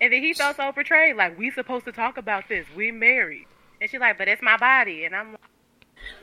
And 0.00 0.12
then 0.12 0.22
he 0.22 0.32
felt 0.32 0.56
so 0.56 0.72
portrayed, 0.72 1.16
like 1.16 1.38
we 1.38 1.50
supposed 1.50 1.84
to 1.84 1.92
talk 1.92 2.16
about 2.16 2.48
this. 2.48 2.66
We 2.74 2.90
married, 2.90 3.46
and 3.80 3.90
she's 3.90 4.00
like, 4.00 4.18
"But 4.18 4.28
it's 4.28 4.42
my 4.42 4.56
body," 4.56 5.04
and 5.04 5.14
I'm 5.14 5.32
like, 5.32 5.40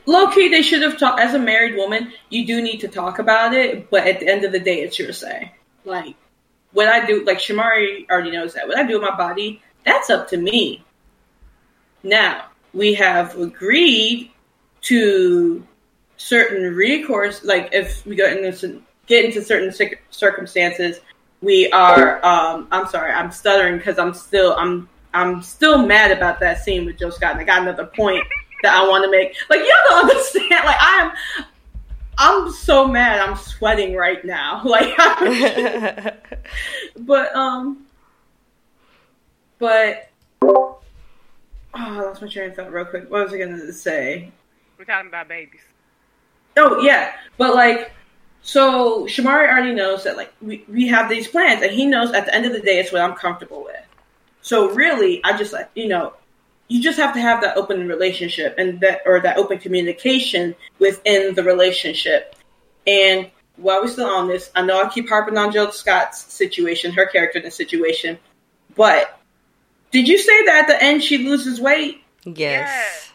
Low 0.05 0.29
key, 0.31 0.47
they 0.47 0.61
should 0.61 0.81
have 0.81 0.97
talked. 0.97 1.19
As 1.19 1.33
a 1.33 1.39
married 1.39 1.75
woman, 1.75 2.13
you 2.29 2.45
do 2.45 2.61
need 2.61 2.79
to 2.79 2.87
talk 2.87 3.19
about 3.19 3.53
it, 3.53 3.89
but 3.89 4.07
at 4.07 4.19
the 4.19 4.27
end 4.27 4.45
of 4.45 4.51
the 4.51 4.59
day, 4.59 4.81
it's 4.81 4.97
your 4.97 5.11
say. 5.11 5.51
Like, 5.83 6.15
what 6.71 6.87
I 6.87 7.05
do, 7.05 7.25
like 7.25 7.39
Shamari 7.39 8.09
already 8.09 8.31
knows 8.31 8.53
that. 8.53 8.67
What 8.67 8.77
I 8.77 8.83
do 8.83 8.99
with 8.99 9.09
my 9.09 9.15
body, 9.15 9.61
that's 9.83 10.09
up 10.09 10.29
to 10.29 10.37
me. 10.37 10.83
Now, 12.03 12.45
we 12.73 12.93
have 12.93 13.37
agreed 13.37 14.31
to 14.83 15.65
certain 16.15 16.73
recourse, 16.73 17.43
like 17.43 17.69
if 17.73 18.05
we 18.05 18.15
get 18.15 18.37
into, 18.37 18.81
get 19.07 19.25
into 19.25 19.41
certain 19.41 19.73
circumstances, 20.09 21.01
we 21.41 21.69
are, 21.71 22.23
um, 22.25 22.67
I'm 22.71 22.87
sorry, 22.87 23.11
I'm 23.11 23.31
stuttering 23.31 23.77
because 23.77 23.99
I'm 23.99 24.13
still, 24.13 24.55
I'm, 24.57 24.89
I'm 25.17 25.41
still 25.41 25.83
mad 25.83 26.11
about 26.11 26.39
that 26.41 26.63
scene 26.63 26.85
with 26.85 26.99
Jill 26.99 27.11
Scott, 27.11 27.31
and 27.31 27.41
I 27.41 27.43
got 27.43 27.63
another 27.63 27.87
point 27.87 28.23
that 28.61 28.75
I 28.75 28.87
want 28.87 29.03
to 29.03 29.09
make. 29.09 29.35
Like 29.49 29.61
you 29.61 29.75
don't 29.87 30.09
understand. 30.09 30.63
Like 30.63 30.77
I'm, 30.79 31.11
I'm 32.19 32.51
so 32.51 32.87
mad. 32.87 33.19
I'm 33.21 33.35
sweating 33.35 33.95
right 33.95 34.23
now. 34.23 34.61
Like, 34.65 34.93
I'm, 34.99 36.13
but 37.05 37.35
um, 37.35 37.87
but 39.57 40.09
oh, 40.43 40.77
I 41.73 41.99
lost 41.99 42.21
my 42.21 42.27
train 42.27 42.51
of 42.51 42.55
thought 42.55 42.71
real 42.71 42.85
quick. 42.85 43.09
What 43.09 43.23
was 43.23 43.33
I 43.33 43.39
gonna 43.39 43.73
say? 43.73 44.31
"We're 44.77 44.85
talking 44.85 45.07
about 45.07 45.27
babies." 45.27 45.61
Oh 46.57 46.79
yeah, 46.81 47.13
but 47.37 47.55
like 47.55 47.91
So 48.43 49.05
Shamari 49.05 49.49
already 49.49 49.73
knows 49.73 50.03
that 50.03 50.15
like 50.15 50.31
we, 50.41 50.63
we 50.67 50.87
have 50.87 51.09
these 51.09 51.27
plans 51.27 51.63
and 51.63 51.71
he 51.71 51.87
knows 51.87 52.13
at 52.13 52.25
the 52.27 52.35
end 52.35 52.45
of 52.45 52.53
the 52.53 52.61
day 52.61 52.79
it's 52.79 52.91
what 52.91 53.01
I'm 53.01 53.15
comfortable 53.15 53.63
with. 53.63 53.86
So 54.47 54.69
really 54.71 55.21
I 55.25 55.37
just 55.37 55.51
like 55.51 55.69
you 55.75 55.89
know, 55.89 56.13
you 56.69 56.81
just 56.81 56.97
have 56.97 57.13
to 57.15 57.19
have 57.19 57.41
that 57.41 57.57
open 57.57 57.85
relationship 57.87 58.55
and 58.57 58.79
that 58.79 59.01
or 59.05 59.19
that 59.19 59.37
open 59.37 59.59
communication 59.59 60.55
within 60.79 61.35
the 61.35 61.43
relationship. 61.43 62.33
And 62.85 63.29
while 63.57 63.81
we're 63.81 63.89
still 63.89 64.07
on 64.07 64.29
this, 64.29 64.49
I 64.55 64.61
know 64.61 64.81
I 64.81 64.87
keep 64.87 65.09
harping 65.09 65.37
on 65.37 65.51
Jill 65.51 65.71
Scott's 65.73 66.31
situation, 66.33 66.93
her 66.93 67.07
character 67.07 67.39
in 67.39 67.43
the 67.43 67.51
situation, 67.51 68.17
but 68.75 69.19
did 69.91 70.07
you 70.07 70.17
say 70.17 70.45
that 70.45 70.61
at 70.61 70.67
the 70.67 70.81
end 70.81 71.03
she 71.03 71.17
loses 71.17 71.59
weight? 71.59 72.01
Yes. 72.23 73.11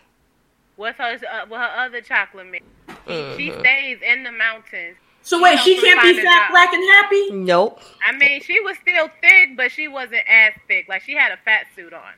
With 0.77 0.97
her, 0.97 1.15
uh, 1.15 1.47
with 1.49 1.59
her 1.59 1.73
other 1.79 2.03
chocolate 2.03 2.47
mix, 2.47 2.65
Mhm. 3.07 3.37
she 3.39 3.51
stays 3.59 3.99
in 4.03 4.23
the 4.23 4.33
mountains. 4.33 4.97
So 5.23 5.41
wait, 5.41 5.61
she 5.61 5.81
can't 5.81 6.03
be 6.03 6.21
fat, 6.21 6.49
job. 6.49 6.51
black, 6.51 6.73
and 6.73 6.83
happy? 6.91 7.31
Nope. 7.31 7.81
I 8.05 8.17
mean, 8.17 8.43
she 8.43 8.61
was 8.61 8.77
still 8.79 9.09
thick, 9.21 9.57
but 9.57 9.71
she 9.71 9.87
wasn't 9.89 10.25
as 10.29 10.53
thick. 10.67 10.89
Like 10.89 11.03
she 11.03 11.15
had 11.15 11.33
a 11.33 11.37
fat 11.45 11.67
suit 11.77 11.93
on, 11.93 12.13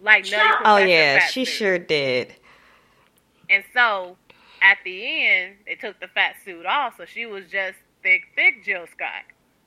like 0.00 0.24
Nutty 0.24 0.36
Sure. 0.36 0.60
Oh 0.64 0.76
yeah, 0.76 1.26
she 1.26 1.44
suit. 1.44 1.52
sure 1.52 1.78
did. 1.78 2.34
And 3.50 3.64
so 3.74 4.16
at 4.62 4.78
the 4.84 5.26
end, 5.26 5.56
they 5.66 5.74
took 5.74 5.98
the 6.00 6.08
fat 6.08 6.36
suit 6.44 6.64
off, 6.66 6.94
so 6.96 7.04
she 7.04 7.26
was 7.26 7.44
just 7.50 7.76
thick, 8.02 8.22
thick 8.36 8.64
Jill 8.64 8.86
Scott, 8.94 9.24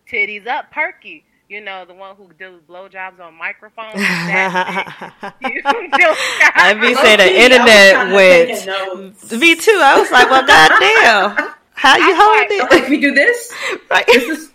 titties 0.09 0.47
up, 0.47 0.71
perky. 0.71 1.25
You 1.47 1.61
know, 1.61 1.85
the 1.85 1.93
one 1.93 2.15
who 2.15 2.31
do 2.39 2.59
blowjobs 2.67 3.19
on 3.19 3.35
microphones. 3.35 3.93
That 3.95 5.13
thick. 5.21 5.33
You, 5.53 5.61
Jill 5.61 6.15
Scott. 6.15 6.53
I 6.55 6.73
be 6.73 6.95
Low 6.95 7.03
say 7.03 7.15
the 7.17 7.23
key, 7.23 7.29
I 7.29 7.33
was 7.33 7.43
internet 7.43 7.95
kinda 7.95 8.15
went. 8.15 9.41
Me 9.41 9.55
too. 9.55 9.79
I 9.83 9.99
was 9.99 10.09
like, 10.11 10.29
well, 10.31 10.45
goddamn, 10.47 11.53
how 11.85 11.97
you 11.97 12.15
I'm 12.15 12.15
hold 12.15 12.59
like, 12.59 12.71
Like, 12.71 12.89
we 12.89 12.99
do 12.99 13.13
this. 13.13 13.53
Right. 13.89 14.05
This 14.07 14.27
is 14.27 14.51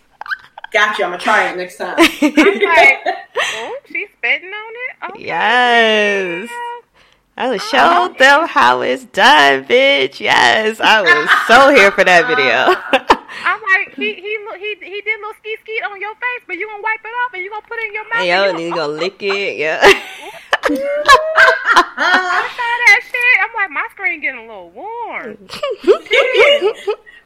gotcha. 0.71 1.03
I'm 1.03 1.11
gonna 1.11 1.17
try 1.17 1.49
it 1.49 1.57
next 1.57 1.77
time. 1.77 1.95
I'm 1.97 2.03
like, 2.03 2.99
oh, 3.37 3.77
she's 3.85 4.09
spitting 4.17 4.49
on 4.49 4.73
it. 4.73 4.95
Oh, 5.01 5.07
okay. 5.11 5.25
Yes. 5.25 6.49
Yeah. 6.49 6.81
I 7.37 7.49
was 7.49 7.61
oh, 7.61 7.67
showed 7.69 8.17
them 8.19 8.47
how 8.47 8.81
it's 8.81 9.05
done, 9.05 9.63
bitch. 9.65 10.19
Yes, 10.19 10.79
I 10.81 11.01
was 11.01 11.29
so 11.47 11.73
here 11.73 11.91
for 11.91 12.03
that 12.03 12.27
video. 12.27 13.17
I'm 13.43 13.61
like, 13.73 13.95
he 13.95 14.13
he 14.13 14.37
he 14.59 14.75
he 14.79 15.01
did 15.01 15.17
a 15.17 15.21
little 15.21 15.33
ski 15.39 15.55
ski 15.61 15.79
on 15.89 15.99
your 16.01 16.13
face, 16.15 16.43
but 16.47 16.57
you 16.57 16.67
gonna 16.67 16.83
wipe 16.83 16.99
it 17.03 17.07
off 17.07 17.33
and 17.33 17.43
you 17.43 17.49
gonna 17.49 17.65
put 17.67 17.79
it 17.79 17.87
in 17.87 17.93
your 17.93 18.09
mouth. 18.09 18.25
Yo, 18.25 18.41
and 18.43 18.49
and 18.51 18.59
you 18.59 18.65
you 18.67 18.75
gonna, 18.75 18.87
gonna 18.93 18.99
lick 18.99 19.23
it, 19.23 19.57
yeah. 19.57 19.79
I 21.97 22.49
saw 22.55 22.71
that 22.85 23.01
shit. 23.03 23.37
I'm 23.43 23.53
like, 23.55 23.71
my 23.71 23.87
screen 23.91 24.21
getting 24.21 24.41
a 24.41 24.47
little 24.47 24.69
warm. 24.71 25.37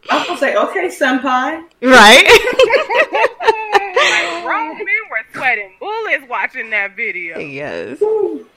I 0.09 0.27
was 0.29 0.41
like, 0.41 0.55
okay, 0.55 0.87
senpai. 0.87 1.63
right? 1.81 2.25
Like 3.41 4.43
grown 4.43 4.77
men 4.77 5.03
were 5.09 5.25
sweating 5.33 5.71
bullets 5.79 6.25
watching 6.29 6.69
that 6.69 6.95
video. 6.95 7.39
yes. 7.39 7.99
Whew. 7.99 8.47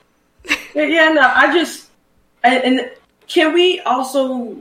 Yeah, 0.74 0.84
yeah, 0.84 1.08
no, 1.12 1.22
I 1.22 1.52
just 1.52 1.88
and, 2.44 2.64
and 2.64 2.90
can 3.26 3.52
we 3.52 3.80
also 3.80 4.58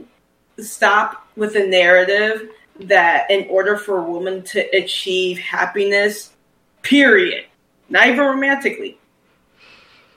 stop 0.58 1.26
with 1.36 1.52
the 1.52 1.66
narrative 1.66 2.50
that 2.80 3.30
in 3.30 3.48
order 3.48 3.76
for 3.76 3.98
a 3.98 4.10
woman 4.10 4.42
to 4.42 4.60
achieve 4.76 5.38
happiness, 5.38 6.32
period, 6.82 7.44
not 7.88 8.08
even 8.08 8.20
romantically, 8.20 8.98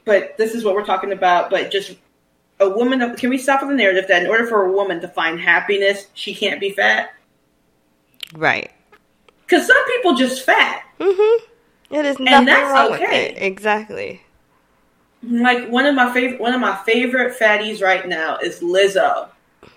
but 0.06 0.38
this 0.38 0.54
is 0.54 0.64
what 0.64 0.76
we're 0.76 0.86
talking 0.86 1.12
about, 1.12 1.50
but 1.50 1.72
just 1.72 1.96
a 2.60 2.70
woman. 2.70 3.16
Can 3.16 3.30
we 3.30 3.38
stop 3.38 3.62
with 3.62 3.70
the 3.70 3.76
narrative 3.76 4.06
that 4.08 4.24
in 4.24 4.30
order 4.30 4.48
for 4.48 4.66
a 4.66 4.72
woman 4.72 5.02
to 5.02 5.08
find 5.08 5.40
happiness, 5.40 6.08
she 6.14 6.34
can't 6.34 6.60
be 6.60 6.72
fat? 6.72 7.14
Right. 8.34 8.72
Because 9.46 9.68
some 9.68 9.86
people 9.88 10.16
just 10.16 10.46
fat. 10.46 10.84
Mm-hmm. 11.00 11.46
It 11.94 12.06
is 12.06 12.20
nothing 12.20 12.46
that's 12.46 12.72
wrong 12.72 12.92
with 12.92 13.02
it. 13.02 13.36
Exactly. 13.38 14.22
Like 15.24 15.68
one 15.68 15.86
of 15.86 15.94
my 15.94 16.12
favorite 16.14 16.40
one 16.40 16.54
of 16.54 16.62
my 16.62 16.76
favorite 16.86 17.38
fatties 17.38 17.82
right 17.82 18.08
now 18.08 18.38
is 18.38 18.60
Lizzo. 18.60 19.28
Oh, 19.64 19.70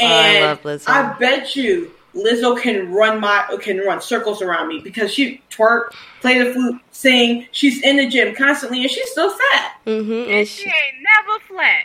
I 0.00 0.40
love 0.40 0.62
Lizzo. 0.62 0.88
I 0.88 1.12
bet 1.18 1.54
you 1.56 1.90
Lizzo 2.14 2.60
can 2.60 2.92
run 2.92 3.20
my 3.20 3.44
can 3.60 3.78
run 3.78 4.00
circles 4.00 4.42
around 4.42 4.68
me 4.68 4.80
because 4.80 5.12
she 5.12 5.42
twerk, 5.50 5.90
play 6.20 6.42
the 6.42 6.52
flute, 6.52 6.80
sing. 6.90 7.46
She's 7.52 7.82
in 7.82 7.96
the 7.96 8.08
gym 8.08 8.34
constantly, 8.34 8.82
and 8.82 8.90
she's 8.90 9.10
still 9.10 9.30
fat. 9.30 9.76
Mm-hmm. 9.86 10.30
And 10.30 10.48
she 10.48 10.64
ain't 10.66 11.06
never 11.26 11.38
flat. 11.46 11.84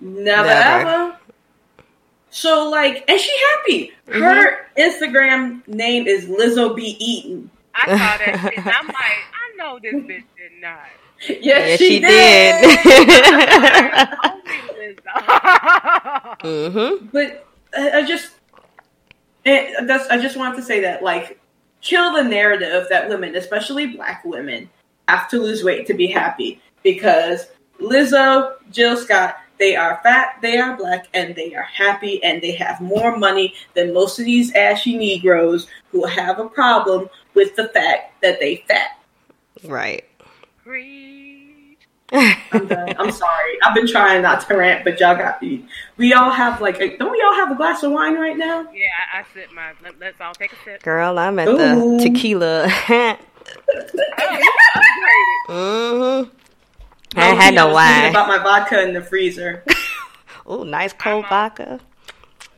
Never, 0.00 0.48
Never. 0.48 0.88
ever. 0.90 1.16
So 2.30 2.68
like, 2.68 3.04
and 3.08 3.18
she 3.20 3.32
happy. 3.54 3.92
Mm-hmm. 4.06 4.22
Her 4.22 4.66
Instagram 4.76 5.66
name 5.66 6.06
is 6.06 6.26
Lizzo 6.26 6.74
B 6.76 6.96
Eaton. 7.00 7.50
I 7.74 7.86
saw 7.86 7.96
that 7.96 8.40
shit. 8.42 8.58
And 8.58 8.68
I'm 8.68 8.86
like, 8.86 8.96
I 8.96 9.56
know 9.56 9.78
this 9.82 9.94
bitch 9.94 10.24
did 10.36 10.60
not. 10.60 10.78
Yes, 11.26 11.40
yeah, 11.42 11.76
she, 11.76 11.88
she 11.88 12.00
did. 12.00 12.62
did. 12.62 12.88
Only 14.24 14.94
Lizzo. 14.94 15.12
mm-hmm. 16.42 17.06
but 17.12 17.46
I, 17.76 17.90
I 17.98 18.02
just, 18.06 18.30
and 19.48 19.88
that's 19.88 20.08
I 20.08 20.18
just 20.18 20.36
wanted 20.36 20.56
to 20.56 20.62
say 20.62 20.80
that 20.80 21.02
like, 21.02 21.40
kill 21.80 22.12
the 22.12 22.24
narrative 22.24 22.86
that 22.90 23.08
women, 23.08 23.36
especially 23.36 23.86
Black 23.86 24.24
women, 24.24 24.68
have 25.08 25.28
to 25.30 25.38
lose 25.38 25.64
weight 25.64 25.86
to 25.86 25.94
be 25.94 26.06
happy 26.06 26.60
because 26.82 27.46
Lizzo, 27.80 28.54
Jill 28.70 28.96
Scott, 28.96 29.36
they 29.58 29.74
are 29.74 30.00
fat, 30.02 30.38
they 30.40 30.58
are 30.58 30.76
black, 30.76 31.08
and 31.14 31.34
they 31.34 31.54
are 31.54 31.62
happy, 31.62 32.22
and 32.22 32.40
they 32.40 32.52
have 32.52 32.80
more 32.80 33.16
money 33.16 33.54
than 33.74 33.92
most 33.92 34.18
of 34.18 34.24
these 34.24 34.54
ashy 34.54 34.96
Negroes 34.96 35.66
who 35.90 36.06
have 36.06 36.38
a 36.38 36.48
problem 36.48 37.08
with 37.34 37.56
the 37.56 37.68
fact 37.68 38.20
that 38.22 38.38
they 38.38 38.64
fat. 38.68 39.00
Right. 39.64 40.04
Preach. 40.62 41.17
I'm 42.12 42.66
done. 42.66 42.94
I'm 42.98 43.10
sorry. 43.10 43.58
I've 43.62 43.74
been 43.74 43.86
trying 43.86 44.22
not 44.22 44.46
to 44.48 44.56
rant, 44.56 44.84
but 44.84 44.98
y'all 44.98 45.16
got 45.16 45.42
me. 45.42 45.64
We 45.96 46.12
all 46.14 46.30
have 46.30 46.60
like, 46.60 46.80
a, 46.80 46.96
don't 46.96 47.12
we 47.12 47.20
all 47.22 47.34
have 47.34 47.50
a 47.50 47.54
glass 47.54 47.82
of 47.82 47.92
wine 47.92 48.14
right 48.16 48.36
now? 48.36 48.62
Yeah, 48.72 48.86
I, 49.14 49.18
I 49.20 49.24
sip 49.34 49.52
my. 49.52 49.72
Let, 49.82 49.98
let's 49.98 50.20
all 50.20 50.32
take 50.34 50.52
a 50.52 50.56
sip. 50.64 50.82
Girl, 50.82 51.18
I'm 51.18 51.38
at 51.38 51.48
Ooh. 51.48 51.98
the 51.98 52.02
tequila. 52.02 52.68
Mm-hmm. 55.48 56.28
I 57.18 57.28
ain't 57.30 57.38
had 57.40 57.54
no 57.54 57.68
was 57.68 57.76
thinking 57.82 58.02
wine. 58.02 58.10
About 58.10 58.28
my 58.28 58.38
vodka 58.38 58.82
in 58.86 58.92
the 58.94 59.02
freezer. 59.02 59.64
Oh, 60.50 60.62
nice 60.62 60.94
cold 60.94 61.24
I'm 61.24 61.28
vodka. 61.28 61.78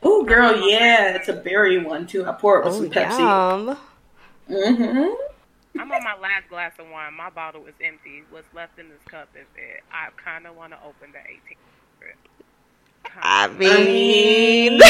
Oh, 0.05 0.23
girl, 0.25 0.57
yeah, 0.69 1.17
it's 1.17 1.29
a 1.29 1.33
berry 1.33 1.79
one 1.83 2.07
too. 2.07 2.25
I 2.25 2.31
pour 2.31 2.61
it 2.61 2.65
with 2.65 2.75
Oh, 2.75 2.77
some 2.83 2.91
Pepsi. 2.91 3.19
yum. 3.19 3.77
Mm-hmm. 4.49 5.09
I'm 5.79 5.91
on 5.93 6.03
my 6.05 6.17
last 6.17 6.49
glass 6.49 6.73
of 6.79 6.89
wine. 6.89 7.15
My 7.15 7.31
bottle 7.31 7.67
is 7.67 7.75
empty. 7.83 8.23
What's 8.31 8.47
left 8.55 8.79
in 8.79 8.89
this 8.89 9.03
cup 9.11 9.29
is 9.35 9.47
it. 9.57 9.83
I 9.93 10.09
kind 10.23 10.47
of 10.47 10.57
want 10.57 10.73
to 10.73 10.79
open 10.85 11.13
the 11.13 11.19
18. 11.21 11.57
I 13.23 13.23
I 13.23 13.49
mean, 13.49 13.79
mean, 13.79 14.81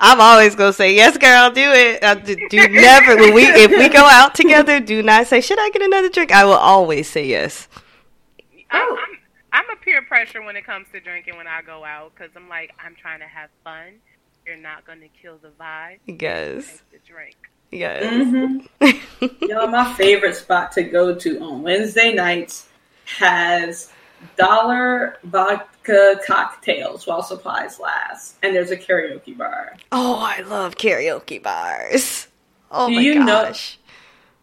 I'm 0.00 0.20
always 0.20 0.54
gonna 0.54 0.72
say 0.72 0.94
yes, 0.94 1.16
girl. 1.16 1.50
Do 1.50 1.62
it. 1.72 2.02
Uh, 2.02 2.14
do, 2.16 2.34
do 2.48 2.68
never 2.68 3.16
when 3.16 3.32
we 3.34 3.44
if 3.44 3.70
we 3.70 3.88
go 3.88 4.04
out 4.04 4.34
together. 4.34 4.80
Do 4.80 5.02
not 5.02 5.26
say 5.28 5.40
should 5.40 5.58
I 5.60 5.70
get 5.70 5.80
another 5.82 6.08
drink. 6.10 6.32
I 6.32 6.44
will 6.44 6.52
always 6.54 7.08
say 7.08 7.24
yes. 7.26 7.68
I'm, 8.70 8.82
Oh. 8.90 8.96
I'm, 8.98 9.18
I'm 9.52 9.70
a 9.70 9.76
peer 9.80 10.02
pressure 10.02 10.42
when 10.42 10.56
it 10.56 10.64
comes 10.66 10.86
to 10.92 11.00
drinking 11.00 11.36
when 11.36 11.46
I 11.46 11.62
go 11.62 11.84
out 11.84 12.12
because 12.14 12.30
I'm 12.36 12.48
like, 12.48 12.72
I'm 12.84 12.94
trying 12.96 13.20
to 13.20 13.26
have 13.26 13.48
fun. 13.64 13.94
You're 14.46 14.56
not 14.56 14.84
going 14.86 15.00
to 15.00 15.08
kill 15.08 15.38
the 15.38 15.48
vibe. 15.60 15.98
Yes, 16.06 16.82
the 16.90 16.98
drink. 17.06 17.36
yes. 17.70 18.04
hmm 18.80 19.26
Yo, 19.46 19.66
my 19.68 19.92
favorite 19.94 20.34
spot 20.36 20.72
to 20.72 20.82
go 20.82 21.14
to 21.14 21.40
on 21.40 21.62
Wednesday 21.62 22.12
nights 22.12 22.68
has 23.18 23.92
dollar 24.36 25.18
vodka 25.24 26.20
cocktails 26.26 27.06
while 27.06 27.22
supplies 27.22 27.78
last, 27.78 28.36
and 28.42 28.54
there's 28.54 28.70
a 28.70 28.76
karaoke 28.76 29.36
bar. 29.36 29.76
oh, 29.92 30.18
I 30.20 30.40
love 30.42 30.76
karaoke 30.76 31.42
bars. 31.42 32.26
Oh 32.70 32.88
Do 32.88 32.94
my 32.96 33.00
you 33.00 33.14
know- 33.18 33.26
gosh. 33.44 33.78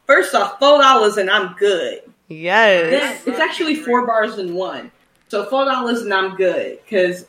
First 0.06 0.34
off, 0.34 0.58
four 0.60 0.80
dollars 0.80 1.18
and 1.18 1.30
I'm 1.30 1.56
good. 1.56 2.02
Yes. 2.30 2.90
Then 3.26 3.34
it's 3.34 3.40
actually 3.40 3.76
four 3.76 4.06
bars 4.08 4.38
in 4.40 4.56
one. 4.56 4.92
So 5.28 5.46
four 5.46 5.66
dollars 5.66 6.02
and 6.02 6.12
I'm 6.14 6.36
good 6.36 6.80
because 6.84 7.26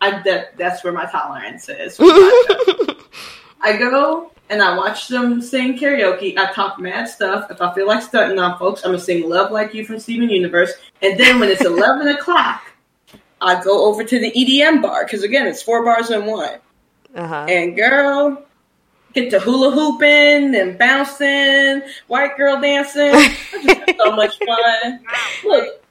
I 0.00 0.22
that, 0.24 0.56
that's 0.56 0.84
where 0.84 0.92
my 0.92 1.06
tolerance 1.06 1.68
is. 1.68 1.96
I 3.60 3.76
go 3.78 4.32
and 4.50 4.62
I 4.62 4.76
watch 4.76 5.08
them 5.08 5.40
sing 5.42 5.78
karaoke. 5.78 6.36
I 6.38 6.52
talk 6.52 6.78
mad 6.78 7.08
stuff. 7.08 7.50
If 7.50 7.60
I 7.60 7.74
feel 7.74 7.86
like 7.86 8.02
stunting 8.02 8.38
on 8.38 8.58
folks, 8.58 8.84
I'm 8.84 8.92
gonna 8.92 9.00
sing 9.02 9.28
"Love 9.28 9.50
Like 9.50 9.74
You" 9.74 9.84
from 9.84 9.98
Steven 9.98 10.28
Universe. 10.30 10.72
And 11.02 11.18
then 11.18 11.40
when 11.40 11.48
it's 11.48 11.64
eleven 11.64 12.08
o'clock, 12.08 12.62
I 13.40 13.62
go 13.62 13.86
over 13.86 14.04
to 14.04 14.18
the 14.18 14.30
EDM 14.32 14.82
bar 14.82 15.04
because 15.04 15.22
again, 15.22 15.46
it's 15.46 15.62
four 15.62 15.84
bars 15.84 16.10
in 16.10 16.26
one. 16.26 16.58
uh-huh. 17.14 17.46
And 17.48 17.74
girl, 17.74 18.44
get 19.14 19.30
to 19.30 19.40
hula 19.40 19.70
hooping 19.72 20.54
and 20.54 20.78
bouncing, 20.78 21.82
white 22.06 22.36
girl 22.36 22.60
dancing. 22.60 23.10
I 23.14 23.34
just 23.62 23.78
have 23.88 23.96
so 23.98 24.12
much 24.14 24.38
fun. 24.46 25.00
Look, 25.44 25.82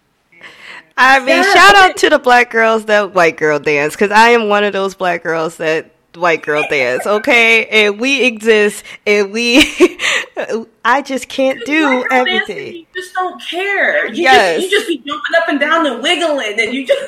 I 0.97 1.19
mean, 1.19 1.27
Yeah. 1.29 1.53
shout 1.53 1.75
out 1.75 1.97
to 1.97 2.09
the 2.09 2.19
black 2.19 2.49
girls 2.51 2.85
that 2.85 3.13
white 3.13 3.37
girl 3.37 3.59
dance 3.59 3.93
because 3.95 4.11
I 4.11 4.29
am 4.29 4.47
one 4.49 4.63
of 4.63 4.71
those 4.73 4.95
black 4.95 5.23
girls 5.23 5.57
that 5.57 5.91
white 6.15 6.41
girl 6.43 6.63
dance. 6.69 7.05
Okay, 7.05 7.65
and 7.67 7.99
we 7.99 8.23
exist, 8.23 8.83
and 9.05 9.31
we. 9.33 9.57
I 10.85 11.01
just 11.01 11.27
can't 11.29 11.63
do 11.65 11.83
White 11.99 12.09
girl 12.09 12.25
dancing, 12.25 12.33
everything. 12.55 12.75
You 12.75 12.85
just 12.95 13.13
don't 13.13 13.41
care. 13.41 14.07
You 14.07 14.23
Yes. 14.23 14.61
just 14.61 14.71
you 14.71 14.77
just 14.77 14.87
be 14.87 14.97
jumping 14.97 15.35
up 15.41 15.49
and 15.49 15.59
down 15.59 15.85
and 15.87 16.01
wiggling, 16.03 16.59
and 16.59 16.73
you 16.73 16.85
just 16.87 17.03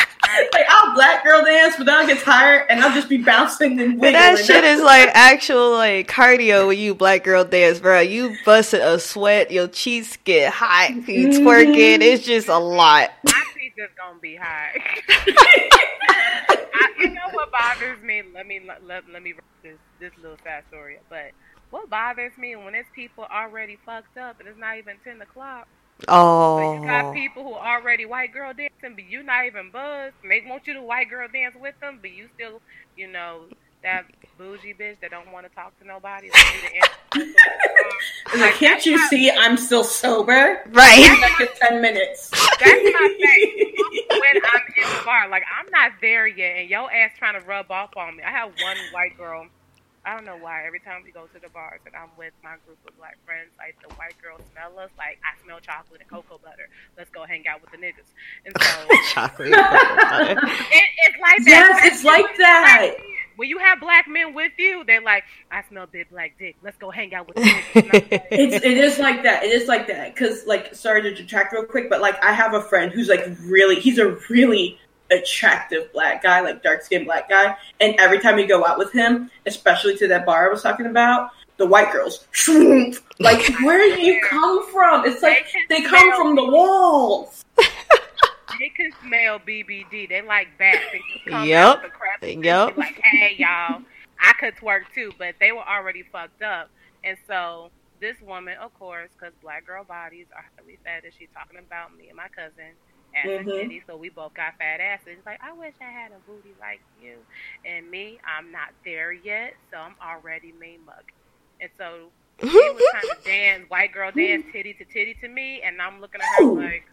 like 0.52 0.66
I'll 0.68 0.94
black 0.94 1.24
girl 1.24 1.44
dance, 1.44 1.76
but 1.76 1.84
then 1.84 1.94
I'll 1.94 2.06
get 2.06 2.22
tired 2.22 2.66
and 2.68 2.80
I'll 2.80 2.94
just 2.94 3.08
be 3.08 3.18
bouncing 3.18 3.80
and 3.80 3.94
wiggling. 3.94 4.12
That 4.12 4.38
shit 4.38 4.64
is 4.64 4.82
like 4.82 5.10
actual 5.14 5.72
like 5.72 6.08
cardio 6.08 6.66
when 6.68 6.78
you 6.78 6.94
black 6.94 7.24
girl 7.24 7.44
dance, 7.44 7.80
bro. 7.80 8.00
You 8.00 8.36
busting 8.44 8.80
a 8.80 8.98
sweat, 8.98 9.50
your 9.50 9.68
cheeks 9.68 10.16
get 10.24 10.52
hot, 10.52 10.90
you 10.90 11.28
mm-hmm. 11.28 11.46
twerking. 11.46 12.00
It's 12.00 12.24
just 12.24 12.48
a 12.48 12.58
lot. 12.58 13.10
My 13.24 13.44
feet 13.54 13.74
just 13.76 13.96
gonna 13.96 14.18
be 14.20 14.36
hot. 14.36 14.70
I, 16.80 16.88
you 17.00 17.10
know 17.10 17.28
what 17.32 17.50
bothers 17.50 18.02
me? 18.02 18.22
Let 18.34 18.46
me 18.46 18.60
let, 18.66 18.84
let, 18.84 19.08
let 19.10 19.22
me 19.22 19.32
wrap 19.32 19.44
this 19.62 19.78
this 20.00 20.12
little 20.20 20.38
sad 20.44 20.64
story. 20.68 20.98
But 21.08 21.32
what 21.70 21.90
bothers 21.90 22.32
me 22.38 22.56
when 22.56 22.74
it's 22.74 22.88
people 22.94 23.24
already 23.24 23.78
fucked 23.84 24.16
up 24.16 24.40
and 24.40 24.48
it's 24.48 24.58
not 24.58 24.78
even 24.78 24.96
ten 25.04 25.20
o'clock. 25.20 25.68
So 26.56 26.62
you 26.62 26.80
got 26.80 27.06
Oh, 27.06 27.12
people 27.12 27.42
who 27.44 27.54
already 27.54 28.06
white 28.06 28.32
girl 28.32 28.52
dancing, 28.54 28.94
but 28.94 29.04
you 29.04 29.22
not 29.22 29.46
even 29.46 29.70
buzzed. 29.70 30.14
And 30.22 30.30
they 30.30 30.42
want 30.46 30.66
you 30.66 30.74
to 30.74 30.82
white 30.82 31.10
girl 31.10 31.28
dance 31.32 31.54
with 31.58 31.74
them, 31.80 31.98
but 32.00 32.10
you 32.10 32.28
still, 32.34 32.60
you 32.96 33.08
know, 33.08 33.46
that 33.82 34.06
bougie 34.36 34.74
bitch 34.74 35.00
that 35.00 35.10
don't 35.10 35.30
want 35.32 35.46
to 35.48 35.54
talk 35.54 35.78
to 35.80 35.86
nobody. 35.86 36.30
Like, 36.30 36.46
you 36.54 36.60
the 36.68 36.76
answer. 37.22 37.34
Like, 38.38 38.54
can't 38.54 38.84
you 38.84 38.98
see 39.08 39.30
I'm 39.30 39.56
still 39.56 39.82
sober? 39.84 40.62
right. 40.70 41.34
Like 41.40 41.58
ten 41.58 41.80
minutes. 41.80 42.30
That's 42.30 42.62
my 42.84 43.16
thing. 43.20 43.74
when 44.10 44.42
I'm 44.44 44.62
in 44.76 44.98
the 44.98 45.02
bar, 45.04 45.28
like 45.28 45.44
I'm 45.58 45.70
not 45.70 45.92
there 46.02 46.26
yet, 46.26 46.58
and 46.58 46.70
your 46.70 46.92
ass 46.92 47.12
trying 47.18 47.40
to 47.40 47.46
rub 47.46 47.70
off 47.70 47.96
on 47.96 48.16
me. 48.16 48.22
I 48.22 48.30
have 48.30 48.50
one 48.62 48.76
white 48.92 49.16
girl. 49.16 49.46
I 50.08 50.14
don't 50.14 50.24
know 50.24 50.38
why. 50.38 50.64
Every 50.66 50.80
time 50.80 51.02
we 51.04 51.10
go 51.10 51.26
to 51.34 51.38
the 51.38 51.50
bars 51.50 51.80
and 51.84 51.94
I'm 51.94 52.08
with 52.16 52.32
my 52.42 52.56
group 52.64 52.78
of 52.88 52.96
black 52.96 53.18
friends, 53.26 53.50
like 53.58 53.76
the 53.86 53.94
white 53.96 54.16
girls 54.22 54.40
smell 54.52 54.78
us 54.82 54.88
like 54.96 55.20
I 55.20 55.36
smell 55.44 55.60
chocolate 55.60 56.00
and 56.00 56.08
cocoa 56.08 56.40
butter. 56.42 56.70
Let's 56.96 57.10
go 57.10 57.26
hang 57.26 57.46
out 57.46 57.60
with 57.60 57.72
the 57.72 57.76
niggas. 57.76 58.08
And 58.46 58.56
so 58.58 58.96
Chocolate. 59.12 59.48
it, 59.50 60.88
it's 61.04 61.20
like 61.20 61.44
that. 61.44 61.46
Yes, 61.46 61.92
it's 61.92 62.04
like 62.04 62.24
that. 62.38 62.94
When 63.36 63.50
you 63.50 63.58
have 63.58 63.80
black 63.80 64.08
men 64.08 64.32
with 64.32 64.52
you, 64.56 64.82
they're 64.86 65.02
like, 65.02 65.24
I 65.50 65.62
smell 65.68 65.84
big 65.86 66.08
black 66.08 66.38
dick. 66.38 66.56
Let's 66.62 66.78
go 66.78 66.90
hang 66.90 67.12
out 67.12 67.26
with 67.26 67.36
the 67.36 67.42
niggas. 67.42 67.74
And 67.74 67.84
I'm 67.84 67.92
like, 68.10 68.28
It's 68.30 68.64
it 68.64 68.78
is 68.78 68.98
like 68.98 69.22
that. 69.24 69.44
It 69.44 69.52
is 69.52 69.68
like 69.68 69.88
that 69.88 70.14
because 70.14 70.46
like 70.46 70.74
sorry 70.74 71.02
to 71.02 71.14
detract 71.14 71.52
real 71.52 71.66
quick, 71.66 71.90
but 71.90 72.00
like 72.00 72.16
I 72.24 72.32
have 72.32 72.54
a 72.54 72.62
friend 72.62 72.90
who's 72.92 73.08
like 73.08 73.26
really 73.42 73.78
he's 73.78 73.98
a 73.98 74.16
really 74.30 74.78
attractive 75.10 75.92
black 75.92 76.22
guy, 76.22 76.40
like 76.40 76.62
dark 76.62 76.82
skinned 76.82 77.06
black 77.06 77.28
guy, 77.28 77.56
and 77.80 77.94
every 77.98 78.20
time 78.20 78.38
you 78.38 78.46
go 78.46 78.64
out 78.64 78.78
with 78.78 78.92
him, 78.92 79.30
especially 79.46 79.96
to 79.98 80.08
that 80.08 80.26
bar 80.26 80.46
I 80.48 80.52
was 80.52 80.62
talking 80.62 80.86
about, 80.86 81.30
the 81.56 81.66
white 81.66 81.92
girls, 81.92 82.26
like 83.20 83.42
where 83.62 83.78
do 83.78 84.00
you 84.00 84.20
come 84.28 84.70
from? 84.70 85.04
It's 85.04 85.22
like 85.22 85.46
they 85.68 85.82
come 85.82 86.14
from 86.14 86.36
the 86.36 86.44
walls. 86.44 87.42
They 88.58 88.70
can 88.76 88.92
smell 89.06 89.38
BBD. 89.38 90.08
They 90.08 90.22
like 90.22 90.48
bats. 90.58 90.84
They 90.92 90.98
just 90.98 91.24
come 91.26 91.46
Yep. 91.46 91.66
out 91.66 91.82
the 91.82 91.88
crap 91.88 92.22
Yep. 92.22 92.74
be 92.74 92.80
like, 92.80 93.00
hey, 93.04 93.36
y'all, 93.38 93.82
I 94.20 94.32
could 94.40 94.54
twerk 94.56 94.82
too, 94.94 95.12
but 95.18 95.34
they 95.40 95.52
were 95.52 95.66
already 95.68 96.02
fucked 96.10 96.42
up. 96.42 96.70
And 97.04 97.16
so 97.26 97.70
this 98.00 98.16
woman, 98.20 98.56
of 98.60 98.72
course, 98.74 99.10
because 99.18 99.34
black 99.42 99.66
girl 99.66 99.84
bodies 99.84 100.26
are 100.34 100.44
highly 100.58 100.78
fetish, 100.84 101.14
she's 101.18 101.28
talking 101.34 101.58
about 101.64 101.94
me 101.96 102.08
and 102.08 102.16
my 102.16 102.28
cousin 102.34 102.74
as 103.14 103.32
Mhm. 103.32 103.40
a 103.40 103.44
titty, 103.44 103.82
so 103.86 103.96
we 103.96 104.10
both 104.10 104.34
got 104.34 104.56
fat 104.58 104.80
asses. 104.80 105.22
Like, 105.26 105.40
I 105.42 105.52
wish 105.52 105.74
I 105.80 105.90
had 105.90 106.12
a 106.12 106.20
booty 106.20 106.54
like 106.60 106.82
you. 106.94 107.26
And 107.64 107.90
me, 107.90 108.20
I'm 108.24 108.52
not 108.52 108.70
there 108.84 109.12
yet, 109.12 109.54
so 109.70 109.78
I'm 109.78 109.96
already 110.02 110.52
mean 110.52 110.84
mug. 110.84 111.04
And 111.60 111.70
so 111.76 112.12
she 112.46 112.68
was 112.70 112.84
trying 112.90 113.08
to 113.08 113.16
dance, 113.24 113.64
white 113.68 113.92
girl 113.92 114.12
dance, 114.12 114.44
titty 114.52 114.74
to 114.74 114.84
titty 114.84 115.14
to 115.22 115.28
me, 115.28 115.62
and 115.62 115.80
I'm 115.80 116.00
looking 116.00 116.20
at 116.22 116.30
her 116.30 116.48
like, 116.54 116.84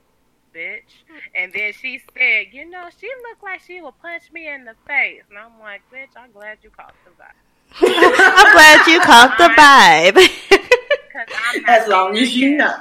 bitch. 0.55 1.03
And 1.35 1.53
then 1.53 1.73
she 1.73 1.99
said, 2.17 2.47
you 2.51 2.69
know, 2.69 2.89
she 2.97 3.07
looked 3.29 3.43
like 3.43 3.61
she 3.61 3.81
would 3.81 3.97
punch 4.01 4.31
me 4.31 4.47
in 4.49 4.65
the 4.65 4.75
face. 4.87 5.23
And 5.29 5.37
I'm 5.39 5.59
like, 5.59 5.83
bitch, 5.93 6.11
I'm 6.17 6.31
glad 6.31 6.59
you 6.63 6.71
caught 6.71 6.95
the 7.05 7.11
vibe. 7.11 7.45
I'm 7.81 8.51
glad 8.53 8.87
you 8.87 8.99
caught 9.01 9.37
the 9.37 9.49
vibe. 9.49 10.29
Because 11.07 11.27
I'm 11.33 11.61
not 11.61 11.71
As 11.81 11.87
long 11.87 12.17
as 12.17 12.35
you 12.35 12.57
know. 12.57 12.75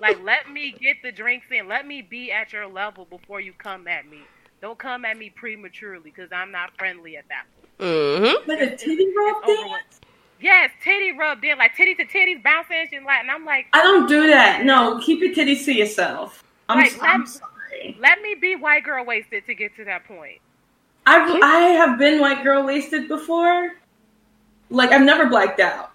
Like, 0.00 0.22
let 0.22 0.50
me 0.50 0.72
get 0.72 0.96
the 1.02 1.12
drinks 1.12 1.46
in. 1.50 1.68
Let 1.68 1.86
me 1.86 2.02
be 2.02 2.30
at 2.32 2.52
your 2.52 2.66
level 2.66 3.04
before 3.06 3.40
you 3.40 3.52
come 3.52 3.86
at 3.88 4.08
me. 4.08 4.20
Don't 4.60 4.78
come 4.78 5.04
at 5.04 5.16
me 5.18 5.30
prematurely 5.30 6.10
because 6.10 6.30
I'm 6.32 6.50
not 6.50 6.70
friendly 6.78 7.16
at 7.16 7.24
that 7.28 7.44
point. 7.56 7.90
mm-hmm. 7.90 8.46
But 8.46 8.62
a 8.62 8.76
titty 8.76 9.06
rub 9.16 9.36
It's 9.44 9.48
over 9.60 9.68
thing? 9.68 9.76
Yes, 10.40 10.70
titty 10.82 11.12
rub 11.12 11.42
in, 11.44 11.58
like 11.58 11.74
titty 11.76 11.94
to 11.96 12.04
titties 12.04 12.42
bouncing 12.42 12.76
and 12.76 12.88
shit 12.90 13.02
like, 13.04 13.20
and 13.20 13.30
I'm 13.30 13.44
like, 13.44 13.66
I 13.72 13.82
don't 13.82 14.08
do 14.08 14.26
that. 14.26 14.64
No, 14.64 15.00
keep 15.02 15.20
your 15.20 15.32
titties 15.34 15.64
to 15.66 15.72
yourself. 15.72 16.42
I'm, 16.68 16.78
Like, 16.78 16.92
I'm 17.02 17.20
let- 17.20 17.28
sorry. 17.28 17.96
let 18.00 18.20
me 18.20 18.34
be 18.34 18.56
white 18.56 18.84
girl 18.84 19.04
wasted 19.04 19.46
to 19.46 19.54
get 19.54 19.74
to 19.76 19.84
that 19.84 20.04
point. 20.06 20.38
I've, 21.06 21.42
I 21.42 21.58
have 21.76 21.98
been 21.98 22.20
white 22.20 22.42
girl 22.42 22.64
wasted 22.64 23.08
before. 23.08 23.72
Like 24.70 24.90
I've 24.90 25.02
never 25.02 25.26
blacked 25.26 25.60
out. 25.60 25.92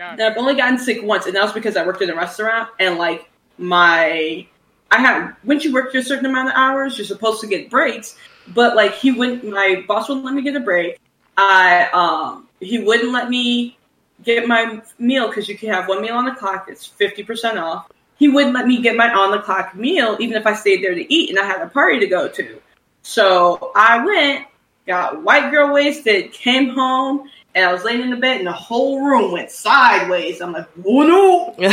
No, 0.00 0.26
I've 0.26 0.36
only 0.38 0.54
gotten 0.54 0.78
sick 0.78 1.02
once, 1.02 1.26
and 1.26 1.36
that 1.36 1.42
was 1.42 1.52
because 1.52 1.76
I 1.76 1.84
worked 1.84 2.00
in 2.00 2.10
a 2.10 2.16
restaurant 2.16 2.70
and 2.78 2.96
like 2.96 3.28
my 3.58 4.46
I 4.90 4.98
had 4.98 5.34
once 5.44 5.64
you 5.64 5.72
work 5.72 5.94
a 5.94 6.02
certain 6.02 6.26
amount 6.26 6.48
of 6.48 6.54
hours, 6.56 6.96
you're 6.96 7.06
supposed 7.06 7.40
to 7.42 7.46
get 7.46 7.70
breaks. 7.70 8.16
But 8.48 8.74
like 8.74 8.94
he 8.94 9.12
wouldn't 9.12 9.44
my 9.44 9.84
boss 9.86 10.08
wouldn't 10.08 10.24
let 10.24 10.34
me 10.34 10.42
get 10.42 10.56
a 10.56 10.60
break. 10.60 10.98
I 11.36 11.88
um 11.92 12.48
he 12.60 12.78
wouldn't 12.78 13.12
let 13.12 13.28
me 13.28 13.76
get 14.24 14.48
my 14.48 14.82
meal 14.98 15.28
because 15.28 15.48
you 15.48 15.56
can 15.56 15.70
have 15.70 15.88
one 15.88 16.02
meal 16.02 16.14
on 16.14 16.24
the 16.24 16.32
clock, 16.34 16.66
it's 16.68 16.86
fifty 16.86 17.22
percent 17.22 17.58
off. 17.58 17.90
He 18.18 18.28
wouldn't 18.28 18.54
let 18.54 18.66
me 18.66 18.82
get 18.82 18.96
my 18.96 19.12
on 19.12 19.30
the 19.30 19.40
clock 19.40 19.74
meal 19.74 20.16
even 20.18 20.36
if 20.36 20.46
I 20.46 20.54
stayed 20.54 20.82
there 20.82 20.94
to 20.94 21.14
eat 21.14 21.30
and 21.30 21.38
I 21.38 21.44
had 21.44 21.60
a 21.60 21.68
party 21.68 22.00
to 22.00 22.06
go 22.06 22.28
to. 22.28 22.60
So 23.02 23.72
I 23.74 24.04
went, 24.04 24.46
got 24.86 25.22
white 25.22 25.50
girl 25.50 25.72
wasted, 25.72 26.32
came 26.32 26.70
home, 26.70 27.30
and 27.54 27.64
I 27.64 27.72
was 27.72 27.84
laying 27.84 28.00
in 28.02 28.10
the 28.10 28.16
bed, 28.16 28.38
and 28.38 28.46
the 28.46 28.52
whole 28.52 29.04
room 29.04 29.32
went 29.32 29.50
sideways. 29.50 30.40
I'm 30.40 30.52
like, 30.52 30.68
oh 30.84 31.02
no! 31.02 31.54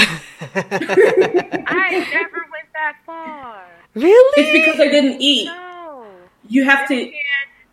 I 0.55 2.07
never 2.11 2.45
went 2.51 2.67
that 2.73 2.97
far. 3.05 3.63
really? 3.93 4.43
It's 4.43 4.65
because 4.65 4.80
I 4.80 4.89
didn't 4.89 5.21
eat. 5.21 5.45
No. 5.45 6.05
You 6.47 6.63
have 6.65 6.88
to. 6.88 6.95
And 6.95 7.13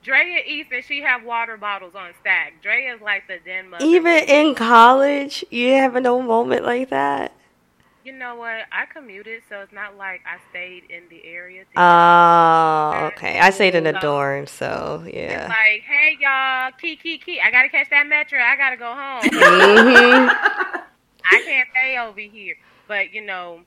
Drea 0.03 0.43
eats 0.47 0.69
and 0.71 0.85
she 0.85 1.01
have 1.01 1.25
water 1.25 1.57
bottles 1.57 1.95
on 1.95 2.13
stack. 2.21 2.63
Drea 2.63 2.95
is 2.95 3.01
like 3.01 3.27
the 3.27 3.39
den 3.45 3.71
mother. 3.71 3.85
Even 3.85 4.25
in 4.25 4.55
college, 4.55 5.45
you 5.51 5.73
have 5.73 5.95
no 5.95 6.21
moment 6.21 6.65
like 6.65 6.91
that. 6.91 7.33
You 8.05 8.13
know 8.13 8.35
what? 8.37 8.67
I 8.71 8.85
commuted, 8.93 9.43
so 9.49 9.61
it's 9.61 9.73
not 9.73 9.97
like 9.97 10.21
I 10.27 10.37
stayed 10.51 10.85
in 10.91 11.05
the 11.09 11.25
area. 11.25 11.65
Oh, 11.77 13.07
okay. 13.15 13.41
I 13.41 13.49
stayed 13.51 13.75
in 13.75 13.87
a 13.87 13.95
So- 13.95 14.01
dorm, 14.01 14.47
so 14.47 15.03
It's 15.07 15.17
yeah. 15.17 15.47
like, 15.49 15.83
hey 15.83 16.19
y'all, 16.21 16.71
key 16.79 16.97
key 16.97 17.17
key. 17.19 17.41
I 17.41 17.51
gotta 17.51 17.71
catch 17.71 17.89
that 17.91 18.07
metro. 18.07 18.39
I 18.39 18.57
gotta 18.57 18.77
go 18.77 18.93
home. 18.93 19.23
hmm 19.33 20.29
I 21.33 21.43
can't 21.47 21.69
stay 21.71 21.97
over 21.99 22.21
here. 22.21 22.57
But 22.87 23.13
you 23.15 23.25
know, 23.25 23.61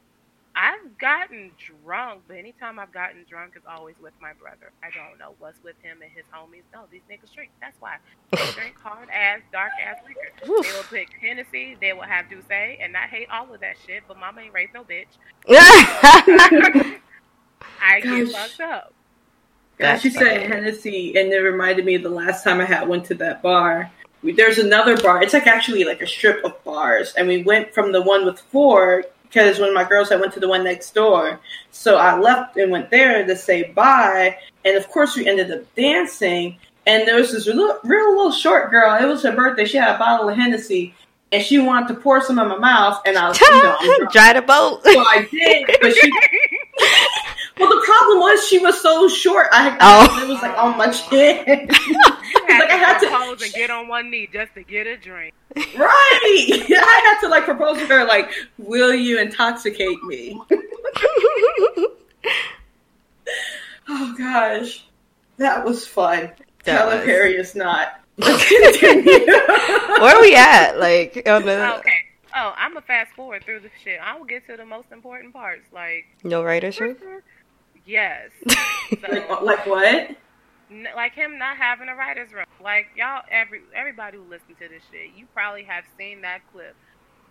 I've 0.60 0.98
gotten 0.98 1.52
drunk, 1.86 2.22
but 2.28 2.38
anytime 2.38 2.80
I've 2.80 2.92
gotten 2.92 3.24
drunk, 3.30 3.54
it's 3.56 3.68
always 3.70 3.94
with 4.02 4.14
my 4.20 4.34
brother. 4.34 4.72
I 4.82 4.88
don't 4.90 5.20
know 5.20 5.36
what's 5.38 5.64
with 5.64 5.76
him 5.84 6.02
and 6.02 6.12
his 6.12 6.26
homies. 6.34 6.64
No, 6.74 6.86
these 6.92 7.04
niggas 7.12 7.32
drink. 7.32 7.52
That's 7.62 7.80
why 7.80 7.98
they 8.32 8.52
drink 8.56 8.74
hard 8.82 9.08
ass, 9.12 9.42
dark 9.52 9.70
ass 9.86 9.98
liquor. 10.08 10.32
They 10.42 10.72
will 10.76 10.84
pick 10.90 11.10
Hennessy. 11.22 11.78
They 11.80 11.94
will 11.94 12.02
have 12.02 12.28
D'USSÉ, 12.28 12.84
and 12.84 12.98
I 12.98 13.06
hate 13.06 13.28
all 13.30 13.54
of 13.54 13.62
that 13.62 13.76
shit. 13.86 14.02
But 14.08 14.18
mama 14.20 14.42
ain't 14.42 14.54
raised 14.54 14.74
no 14.74 14.84
bitch. 14.84 15.06
I 15.48 17.00
get 18.02 18.04
Gosh. 18.04 18.32
fucked 18.32 18.62
up. 18.62 18.94
Yeah, 19.80 19.92
That's 19.92 20.02
she 20.02 20.10
said 20.10 20.42
funny. 20.42 20.48
Hennessy, 20.48 21.16
and 21.20 21.32
it 21.32 21.38
reminded 21.38 21.86
me 21.86 21.94
of 21.94 22.02
the 22.02 22.10
last 22.10 22.44
time 22.44 22.60
I 22.62 22.66
had 22.66 22.88
went 22.88 23.06
to 23.06 23.14
that 23.16 23.44
bar. 23.44 23.92
We, 24.24 24.32
there's 24.32 24.58
another 24.58 24.98
bar. 24.98 25.22
It's 25.22 25.36
like 25.36 25.46
actually 25.46 25.84
like 25.84 26.02
a 26.02 26.08
strip 26.08 26.44
of 26.44 26.64
bars, 26.64 27.14
and 27.16 27.28
we 27.28 27.44
went 27.44 27.76
from 27.76 27.92
the 27.92 28.02
one 28.02 28.26
with 28.26 28.40
four 28.40 29.04
because 29.28 29.60
when 29.60 29.74
my 29.74 29.84
girls 29.84 30.10
had 30.10 30.20
went 30.20 30.34
to 30.34 30.40
the 30.40 30.48
one 30.48 30.64
next 30.64 30.94
door. 30.94 31.40
So 31.72 31.98
I 31.98 32.18
left 32.18 32.58
and 32.58 32.72
went 32.72 32.90
there 32.90 33.26
to 33.26 33.36
say 33.36 33.72
bye, 33.72 34.38
and 34.66 34.76
of 34.78 34.88
course 34.90 35.16
we 35.16 35.28
ended 35.28 35.52
up 35.52 35.62
dancing. 35.76 36.58
And 36.86 37.06
there 37.08 37.16
was 37.16 37.34
this 37.34 37.48
real, 37.48 37.80
real 37.84 38.16
little 38.16 38.32
short 38.32 38.72
girl. 38.72 38.96
It 38.96 39.06
was 39.06 39.22
her 39.24 39.36
birthday. 39.36 39.66
She 39.66 39.78
had 39.78 39.96
a 39.96 40.00
bottle 40.00 40.30
of 40.30 40.38
Hennessy, 40.38 40.96
and 41.34 41.44
she 41.44 41.60
wanted 41.60 41.90
to 41.90 41.96
pour 41.96 42.22
some 42.22 42.40
in 42.40 42.48
my 42.48 42.58
mouth, 42.58 43.02
and 43.06 43.18
I 43.18 43.28
was, 43.28 43.40
you 43.42 43.52
know. 43.52 44.08
Dry 44.12 44.34
the 44.34 44.42
boat. 44.42 44.82
so 44.86 45.00
I 45.00 45.28
did, 45.30 45.66
but 45.82 45.94
she 45.94 46.12
well, 47.60 47.70
the 47.70 47.84
problem 47.86 48.20
was 48.20 48.48
she 48.48 48.60
was 48.60 48.80
so 48.82 49.10
short. 49.10 49.48
I 49.52 49.76
Oh. 49.82 50.24
it 50.24 50.30
was 50.30 50.42
like 50.42 50.58
on 50.58 50.78
my 50.78 50.90
chin. 50.90 51.70
You 52.48 52.54
had 52.54 52.60
Like, 52.62 52.70
I 52.70 52.78
to 52.80 52.86
had 52.86 53.00
to- 53.00 53.08
propose 53.08 53.42
and 53.44 53.54
get 53.54 53.70
on 53.70 53.88
one 53.88 54.10
knee 54.10 54.28
just 54.32 54.54
to 54.56 54.64
get 54.64 54.88
a 54.88 54.98
drink. 54.98 55.34
right? 55.56 55.64
I 55.78 57.02
had 57.06 57.20
to 57.22 57.28
like 57.30 57.46
propose 57.46 57.78
to 57.80 57.86
her, 57.88 58.06
like, 58.06 58.32
"Will 58.58 58.94
you 58.94 59.20
intoxicate 59.20 60.02
me?" 60.04 60.40
Oh 63.90 64.14
gosh, 64.18 64.86
that 65.38 65.64
was 65.64 65.88
fun. 65.88 66.32
That 66.66 66.80
Tyler 66.80 66.98
was. 66.98 67.06
Perry 67.06 67.36
is 67.36 67.56
not. 67.56 68.02
Continue. 68.22 69.26
Where 69.26 70.16
are 70.16 70.22
we 70.22 70.36
at? 70.36 70.78
Like 70.80 71.24
on 71.28 71.46
the 71.46 71.76
Okay. 71.78 71.92
Oh, 72.36 72.54
I'm 72.58 72.74
gonna 72.74 72.86
fast 72.86 73.12
forward 73.16 73.46
through 73.46 73.62
the 73.62 73.70
shit. 73.84 74.00
I 74.04 74.18
will 74.18 74.26
get 74.26 74.46
to 74.48 74.58
the 74.58 74.66
most 74.66 74.92
important 74.92 75.34
parts. 75.34 75.64
Like, 75.72 76.06
no 76.24 76.44
writers 76.44 76.80
room? 76.80 76.98
yes. 77.86 78.30
So, 78.48 78.56
like, 79.10 79.42
like 79.42 79.66
what? 79.66 80.10
Like 80.96 81.14
him 81.14 81.38
not 81.38 81.58
having 81.58 81.88
a 81.88 81.96
writer's 81.96 82.34
room. 82.34 82.46
Like 82.62 82.88
y'all, 82.96 83.24
every 83.32 83.62
everybody 83.76 84.18
who 84.18 84.24
listens 84.24 84.58
to 84.60 84.68
this 84.68 84.84
shit, 84.92 85.12
you 85.16 85.26
probably 85.34 85.64
have 85.64 85.86
seen 85.98 86.22
that 86.22 86.42
clip 86.52 86.76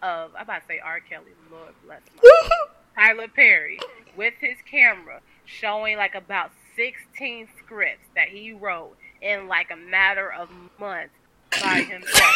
of 0.02 0.30
I'm 0.34 0.42
about 0.42 0.62
to 0.62 0.66
say 0.68 0.78
R. 0.78 1.00
Kelly, 1.00 1.32
Lord 1.50 1.74
bless 1.84 2.00
him, 2.00 2.20
Tyler 2.94 3.28
Perry 3.28 3.78
with 4.16 4.34
his 4.40 4.56
camera 4.70 5.20
showing 5.44 5.96
like 5.96 6.14
about 6.14 6.50
16 6.76 7.48
scripts 7.58 8.06
that 8.14 8.28
he 8.28 8.52
wrote 8.52 8.96
in 9.20 9.48
like 9.48 9.70
a 9.70 9.76
matter 9.76 10.32
of 10.32 10.48
months 10.78 11.14
by 11.50 11.82
himself. 11.82 12.34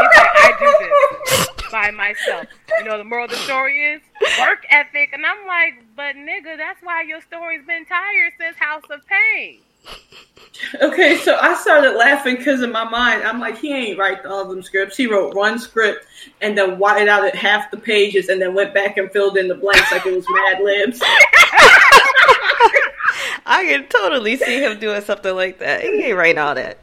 I 0.00 0.52
do 0.58 0.86
this 0.86 1.70
by 1.70 1.90
myself. 1.90 2.46
You 2.78 2.84
know, 2.84 2.98
the 2.98 3.04
moral 3.04 3.24
of 3.24 3.30
the 3.30 3.36
story 3.36 3.94
is 3.94 4.02
work 4.38 4.64
ethic. 4.68 5.10
And 5.12 5.24
I'm 5.26 5.46
like, 5.46 5.84
but 5.96 6.16
nigga, 6.16 6.56
that's 6.56 6.82
why 6.82 7.02
your 7.02 7.20
story's 7.22 7.64
been 7.66 7.84
tired 7.86 8.32
since 8.38 8.56
House 8.58 8.84
of 8.90 9.00
Payne. 9.06 9.60
Okay, 10.80 11.18
so 11.18 11.36
I 11.40 11.54
started 11.54 11.96
laughing 11.96 12.36
because 12.36 12.62
in 12.62 12.70
my 12.70 12.84
mind, 12.88 13.24
I'm 13.24 13.40
like, 13.40 13.58
he 13.58 13.74
ain't 13.74 13.98
write 13.98 14.24
all 14.24 14.42
of 14.42 14.48
them 14.48 14.62
scripts. 14.62 14.96
He 14.96 15.06
wrote 15.06 15.34
one 15.34 15.58
script 15.58 16.06
and 16.40 16.56
then 16.56 16.78
whited 16.78 17.08
out 17.08 17.24
at 17.24 17.34
half 17.34 17.70
the 17.70 17.76
pages 17.76 18.28
and 18.28 18.40
then 18.40 18.54
went 18.54 18.72
back 18.72 18.96
and 18.96 19.10
filled 19.10 19.36
in 19.36 19.48
the 19.48 19.56
blanks 19.56 19.90
like 19.90 20.06
it 20.06 20.14
was 20.14 20.24
Mad 20.30 20.62
Libs. 20.62 21.00
I 23.44 23.64
can 23.64 23.86
totally 23.88 24.36
see 24.36 24.64
him 24.64 24.78
doing 24.78 25.02
something 25.02 25.34
like 25.34 25.58
that. 25.58 25.82
He 25.82 26.04
ain't 26.04 26.16
writing 26.16 26.38
all 26.38 26.54
that. 26.54 26.78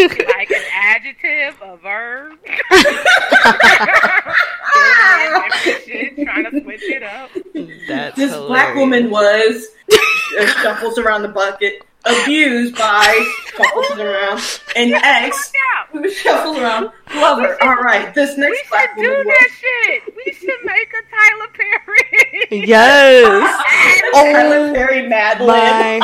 Like 0.00 0.50
an 0.50 0.62
adjective, 0.72 1.60
a 1.60 1.76
verb. 1.76 2.38
Shit, 5.84 6.16
trying 6.24 6.50
to 6.50 6.62
switch 6.62 6.82
it 6.84 7.02
up. 7.02 7.30
That's 7.86 8.16
this 8.16 8.34
black 8.34 8.74
woman 8.76 9.10
was 9.10 9.66
uh, 10.38 10.46
shuffles 10.62 10.98
around 10.98 11.22
the 11.22 11.28
bucket, 11.28 11.82
abused 12.04 12.76
by 12.76 13.32
shuffles 13.56 13.90
around, 13.98 14.40
and 14.76 14.92
ex 14.94 15.52
Look 15.92 16.04
out. 16.06 16.12
shuffles 16.12 16.58
around. 16.58 16.90
Love 17.14 17.40
her. 17.40 17.62
All 17.62 17.76
right, 17.76 18.14
this 18.14 18.36
next 18.38 18.50
We 18.50 18.62
next 18.70 18.88
should 18.94 19.02
do 19.02 19.10
woman 19.10 19.26
was. 19.26 19.36
that 19.38 19.50
shit. 19.60 20.02
We 20.16 20.32
should 20.32 20.64
make 20.64 20.92
a 20.92 21.02
Tyler 21.10 21.48
Perry. 21.52 22.46
Yes. 22.66 23.62
Oh 24.14 24.32
Tyler 24.32 24.70
Oh 24.70 24.74
Perry 24.74 25.08
Mad 25.08 25.38
my 25.40 25.98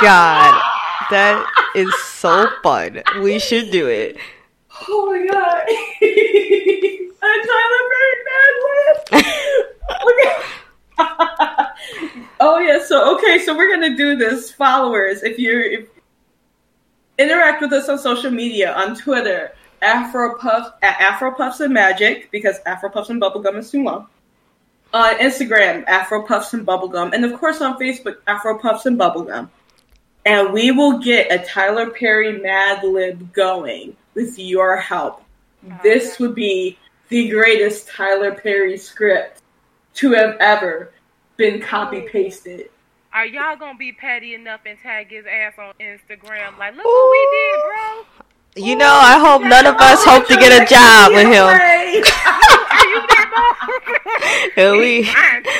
god. 0.00 0.54
That 1.10 1.46
is 1.76 1.92
so 2.02 2.48
fun. 2.62 3.02
We 3.20 3.38
should 3.38 3.70
do 3.70 3.86
it. 3.88 4.16
Oh 4.88 5.06
my 5.06 5.26
god. 5.26 5.64
I'm 7.24 7.40
Tyler 7.46 7.84
Perry 7.92 8.18
Mad 8.28 8.54
Lib. 10.04 10.42
oh 12.40 12.58
yeah, 12.58 12.84
so 12.84 13.16
okay, 13.16 13.38
so 13.44 13.56
we're 13.56 13.70
gonna 13.70 13.96
do 13.96 14.16
this. 14.16 14.52
Followers, 14.52 15.22
if 15.22 15.38
you're 15.38 15.62
if 15.62 15.88
interact 17.18 17.60
with 17.60 17.72
us 17.72 17.88
on 17.88 17.98
social 17.98 18.30
media, 18.30 18.72
on 18.72 18.94
Twitter, 18.96 19.52
Afropuff 19.82 20.72
at 20.82 20.98
Afropuffs 20.98 21.60
and 21.60 21.74
Magic, 21.74 22.30
because 22.30 22.58
Afropuffs 22.66 23.10
and 23.10 23.20
Bubblegum 23.20 23.56
is 23.56 23.70
too 23.70 23.82
long. 23.82 24.06
On 24.94 25.14
Instagram, 25.16 25.84
Afropuffs 25.86 26.52
and 26.52 26.66
Bubblegum, 26.66 27.14
and 27.14 27.24
of 27.24 27.38
course 27.38 27.60
on 27.60 27.78
Facebook, 27.78 28.16
Afropuffs 28.28 28.86
and 28.86 28.98
Bubblegum. 28.98 29.48
And 30.24 30.52
we 30.52 30.70
will 30.70 30.98
get 30.98 31.32
a 31.32 31.44
Tyler 31.44 31.90
Perry 31.90 32.40
Mad 32.40 32.84
Lib 32.84 33.32
going 33.32 33.96
with 34.14 34.38
your 34.38 34.76
help. 34.76 35.24
Oh, 35.68 35.78
this 35.82 36.18
would 36.20 36.34
be 36.34 36.78
the 37.08 37.28
greatest 37.28 37.88
Tyler 37.88 38.32
Perry 38.32 38.76
script 38.76 39.41
to 39.94 40.12
have 40.12 40.36
ever 40.40 40.92
been 41.36 41.60
copy 41.60 42.02
pasted. 42.02 42.70
Are 43.12 43.26
y'all 43.26 43.56
gonna 43.56 43.76
be 43.76 43.92
petty 43.92 44.34
enough 44.34 44.60
and 44.64 44.78
tag 44.78 45.10
his 45.10 45.26
ass 45.26 45.54
on 45.58 45.74
Instagram? 45.80 46.56
Like, 46.58 46.74
look 46.74 46.84
what 46.84 47.10
we 47.10 47.28
did, 47.30 47.60
bro. 47.62 48.04
You 48.54 48.76
know, 48.76 48.92
I 48.92 49.18
hope 49.18 49.42
none 49.42 49.66
of 49.66 49.76
us 49.76 50.04
hope 50.04 50.26
to 50.28 50.36
get 50.36 50.62
a 50.62 50.66
job 50.66 51.12
with 51.12 51.26
him. 51.26 51.44
Are 51.44 52.86
you 52.88 53.00
that 53.08 53.28
bold? 53.34 54.52
And 54.56 54.78
we 54.78 55.04
Trying 55.04 55.42
to. 55.44 55.50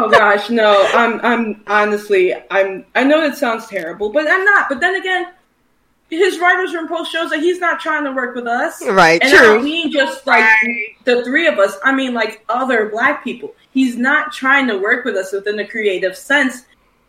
oh 0.00 0.08
gosh, 0.10 0.50
no. 0.50 0.88
I'm 0.92 1.20
I'm 1.20 1.62
honestly 1.66 2.34
I'm 2.50 2.84
I 2.94 3.04
know 3.04 3.22
it 3.22 3.36
sounds 3.36 3.66
terrible, 3.66 4.10
but 4.10 4.28
I'm 4.28 4.44
not. 4.44 4.68
But 4.68 4.80
then 4.80 4.96
again, 4.96 5.26
his 6.10 6.38
writers 6.38 6.72
room 6.74 6.88
post 6.88 7.12
shows 7.12 7.30
that 7.30 7.40
he's 7.40 7.58
not 7.60 7.80
trying 7.80 8.04
to 8.04 8.12
work 8.12 8.34
with 8.34 8.46
us. 8.46 8.82
Right, 8.86 9.20
And 9.22 9.32
I 9.32 9.36
true. 9.36 9.46
don't 9.54 9.64
mean 9.64 9.90
just 9.92 10.26
like 10.26 10.40
Right. 10.44 10.96
the 11.04 11.22
three 11.24 11.46
of 11.46 11.58
us. 11.58 11.76
I 11.84 11.92
mean 11.94 12.14
like 12.14 12.44
other 12.48 12.88
black 12.88 13.22
people. 13.24 13.54
He's 13.72 13.96
not 13.96 14.32
trying 14.32 14.66
to 14.68 14.78
work 14.78 15.04
with 15.04 15.16
us 15.16 15.32
within 15.32 15.56
the 15.56 15.66
creative 15.66 16.16
sense 16.16 16.62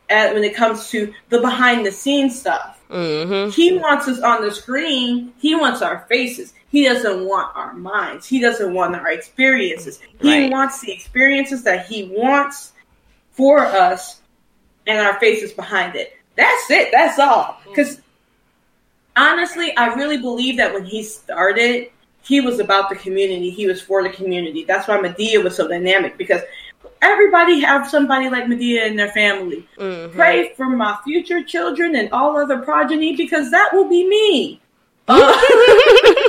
uh, 0.10 0.32
when 0.32 0.43
it 0.43 0.56
comes 0.56 0.89
to 0.89 1.14
the 1.30 1.39
behind 1.39 1.86
the 1.86 1.91
scenes 1.91 2.39
stuff. 2.39 2.80
hmm 2.89 3.50
He 3.50 3.78
wants 3.78 4.08
us 4.08 4.20
on 4.22 4.41
the 4.41 4.52
screen. 4.52 5.34
He 5.39 5.56
wants 5.56 5.82
our 5.82 6.06
faces. 6.10 6.54
He 6.72 6.84
doesn't 6.84 7.26
want 7.26 7.56
our 7.56 7.74
minds. 7.74 8.28
He 8.28 8.39
doesn't 8.39 8.74
want 8.74 8.95
our 8.95 9.10
experiences. 9.12 10.00
He 10.22 10.41
Right. 10.43 10.52
wants 10.52 10.82
the 10.82 10.91
experiences 10.91 11.64
that 11.64 11.86
he 11.88 12.12
wants 12.14 12.74
for 13.32 13.60
us 13.60 14.20
and 14.88 15.00
our 15.00 15.20
faces 15.20 15.52
behind 15.54 15.95
it. 15.95 16.18
That's 16.36 16.70
it. 16.70 16.89
That's 16.91 17.18
all. 17.20 17.60
Because 17.68 18.02
honestly, 19.16 19.76
I 19.78 19.93
really 19.93 20.18
believe 20.18 20.57
that 20.57 20.74
when 20.74 20.86
he 20.86 21.03
started, 21.03 21.89
he 22.24 22.41
was 22.41 22.60
about 22.60 22.89
the 22.89 22.95
community. 22.95 23.49
He 23.49 23.68
was 23.68 23.82
for 23.82 24.03
the 24.03 24.10
community. 24.10 24.64
That's 24.64 24.88
why 24.88 24.97
Madea 24.97 25.43
was 25.43 25.55
so 25.55 25.68
dynamic 25.68 26.18
because 26.18 26.41
everybody 27.01 27.60
have 27.62 27.89
somebody 27.89 28.30
like 28.30 28.45
Madea 28.45 28.88
in 28.88 28.95
their 28.95 29.12
family. 29.12 29.68
hmm 29.78 30.10
Pray 30.12 30.53
for 30.55 30.66
my 30.66 30.97
future 31.03 31.43
children 31.43 31.95
and 31.95 32.12
all 32.12 32.38
other 32.38 32.60
progeny 32.60 33.16
because 33.16 33.51
that 33.51 33.70
will 33.74 33.88
be 33.88 34.07
me. 34.07 34.62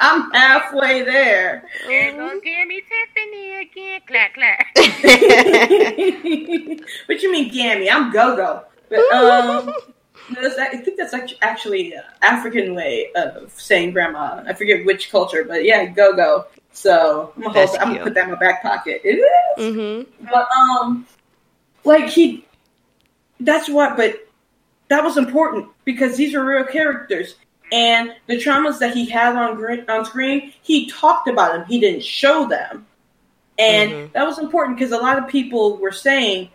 I'm 0.00 0.30
halfway 0.30 1.02
there. 1.02 1.64
There 1.86 2.16
goes 2.16 2.40
Gammy 2.42 2.82
Tiffany 2.82 3.56
again. 3.62 4.00
Clap, 4.06 4.34
clap. 4.34 4.66
what 7.06 7.22
you 7.22 7.32
mean, 7.32 7.52
Gammy? 7.52 7.90
I'm 7.90 8.12
go-go. 8.12 8.64
But, 8.88 9.00
um, 9.12 9.72
I 10.30 10.76
think 10.76 10.98
that's 10.98 11.14
actually 11.42 11.94
an 11.94 12.02
African 12.22 12.74
way 12.74 13.10
of 13.16 13.52
saying 13.56 13.92
grandma. 13.92 14.42
I 14.46 14.52
forget 14.52 14.84
which 14.84 15.10
culture, 15.10 15.44
but 15.44 15.64
yeah, 15.64 15.86
go-go. 15.86 16.46
So 16.72 17.32
I'm 17.36 17.42
gonna, 17.42 17.66
hold, 17.66 17.78
I'm 17.78 17.92
gonna 17.92 18.04
put 18.04 18.14
that 18.14 18.24
in 18.24 18.30
my 18.30 18.38
back 18.38 18.62
pocket. 18.62 19.00
It 19.04 19.16
is. 19.58 19.74
hmm 19.74 20.02
But 20.30 20.46
um, 20.56 21.06
like 21.84 22.08
he, 22.08 22.44
that's 23.40 23.68
what. 23.68 23.96
But 23.96 24.28
that 24.88 25.02
was 25.02 25.16
important 25.16 25.68
because 25.84 26.16
these 26.16 26.34
are 26.34 26.44
real 26.44 26.64
characters, 26.64 27.34
and 27.72 28.14
the 28.26 28.36
traumas 28.36 28.78
that 28.78 28.94
he 28.94 29.06
had 29.08 29.36
on 29.36 29.56
gr- 29.56 29.88
on 29.88 30.04
screen, 30.04 30.52
he 30.62 30.88
talked 30.90 31.28
about 31.28 31.52
them. 31.52 31.64
He 31.66 31.80
didn't 31.80 32.02
show 32.04 32.46
them, 32.46 32.86
and 33.58 33.90
Mhm. 33.92 34.12
that 34.12 34.26
was 34.26 34.38
important 34.38 34.78
because 34.78 34.92
a 34.92 34.98
lot 34.98 35.18
of 35.18 35.28
people 35.28 35.76
were 35.76 35.92
saying, 35.92 36.50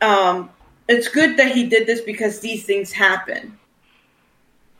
um, 0.00 0.50
it's 0.88 1.08
good 1.08 1.36
that 1.38 1.52
he 1.52 1.64
did 1.64 1.86
this 1.86 2.00
because 2.00 2.40
these 2.40 2.64
things 2.64 2.92
happen. 2.92 3.58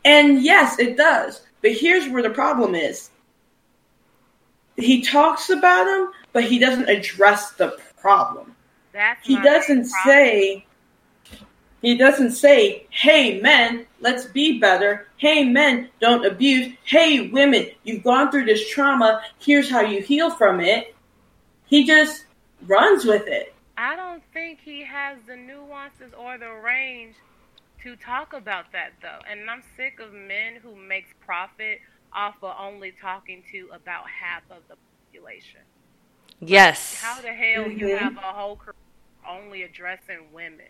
And 0.05 0.41
yes, 0.41 0.79
it 0.79 0.95
does. 0.95 1.41
But 1.61 1.71
here's 1.71 2.07
where 2.07 2.21
the 2.23 2.29
problem 2.29 2.75
is. 2.75 3.09
He 4.77 5.01
talks 5.01 5.49
about 5.49 5.85
them, 5.85 6.11
but 6.33 6.43
he 6.43 6.59
doesn't 6.59 6.87
address 6.87 7.51
the 7.53 7.77
problem 7.99 8.55
That's 8.93 9.25
he 9.25 9.35
doesn't 9.41 9.89
problem. 9.89 10.03
say 10.05 10.65
he 11.81 11.97
doesn't 11.97 12.31
say 12.31 12.85
hey 12.91 13.41
men 13.41 13.86
let's 13.99 14.25
be 14.25 14.59
better 14.59 15.07
hey 15.17 15.43
men 15.43 15.89
don't 15.99 16.25
abuse 16.25 16.73
hey 16.83 17.29
women 17.29 17.67
you've 17.83 18.03
gone 18.03 18.29
through 18.31 18.45
this 18.45 18.67
trauma 18.69 19.21
here's 19.39 19.69
how 19.69 19.81
you 19.81 20.01
heal 20.01 20.29
from 20.29 20.59
it 20.59 20.95
he 21.65 21.85
just 21.85 22.25
runs 22.67 23.05
with 23.05 23.27
it 23.27 23.53
I 23.77 23.95
don't 23.95 24.23
think 24.33 24.59
he 24.63 24.83
has 24.83 25.19
the 25.27 25.35
nuances 25.35 26.11
or 26.17 26.39
the 26.39 26.49
range 26.49 27.15
to 27.83 27.95
talk 27.95 28.33
about 28.33 28.71
that 28.71 28.93
though. 29.03 29.19
And 29.29 29.49
I'm 29.49 29.61
sick 29.75 29.99
of 29.99 30.11
men 30.11 30.55
who 30.61 30.75
makes 30.75 31.09
profit 31.23 31.79
off 32.11 32.35
of 32.41 32.55
only 32.59 32.93
talking 32.99 33.43
to 33.51 33.69
about 33.73 34.05
half 34.09 34.41
of 34.49 34.63
the 34.67 34.75
population. 35.05 35.61
Yes. 36.39 36.99
How 37.01 37.21
the 37.21 37.33
hell 37.33 37.69
you 37.69 37.85
Mhm. 37.87 37.97
have 37.99 38.17
a 38.17 38.33
whole 38.33 38.55
career 38.55 38.73
only 39.27 39.61
addressing 39.63 40.31
women? 40.31 40.65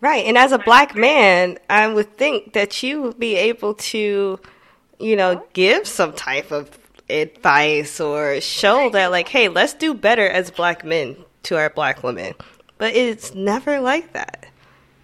Right. 0.00 0.24
And 0.26 0.38
as 0.38 0.52
a 0.52 0.58
black 0.58 0.94
man, 0.94 1.58
I 1.68 1.86
would 1.88 2.16
think 2.16 2.52
that 2.52 2.82
you 2.82 3.02
would 3.02 3.18
be 3.18 3.36
able 3.36 3.74
to, 3.74 4.38
you 5.00 5.16
know, 5.16 5.44
give 5.52 5.86
some 5.88 6.12
type 6.12 6.52
of 6.52 6.78
advice 7.10 8.00
or 8.00 8.40
show 8.40 8.90
that 8.90 9.10
like, 9.10 9.28
hey, 9.28 9.48
let's 9.48 9.74
do 9.74 9.94
better 9.94 10.28
as 10.28 10.50
black 10.50 10.84
men 10.84 11.16
to 11.44 11.56
our 11.56 11.70
black 11.70 12.02
women. 12.02 12.34
But 12.76 12.94
it's 12.94 13.34
never 13.34 13.80
like 13.80 14.12
that. 14.12 14.46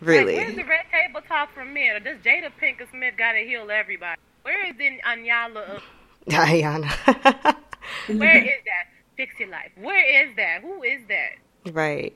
Really. 0.00 0.36
Like, 0.36 0.46
where's 0.46 0.56
the 0.56 0.64
red 0.64 0.84
table 0.92 1.20
talk 1.26 1.52
from 1.54 1.72
men? 1.74 1.96
Or 1.96 2.00
does 2.00 2.18
Jada 2.18 2.50
Pinkett 2.60 2.90
Smith 2.90 3.14
gotta 3.16 3.38
heal 3.38 3.70
everybody? 3.70 4.20
Where 4.42 4.66
is 4.66 4.76
the 4.76 5.00
Iyanla? 5.04 5.80
Ayana. 6.28 7.56
Where 8.18 8.36
is 8.36 8.60
that? 8.66 8.88
Fix 9.16 9.38
your 9.38 9.48
life. 9.48 9.70
Where 9.76 10.28
is 10.28 10.36
that? 10.36 10.60
Who 10.62 10.82
is 10.82 11.00
that? 11.08 11.72
Right. 11.72 12.14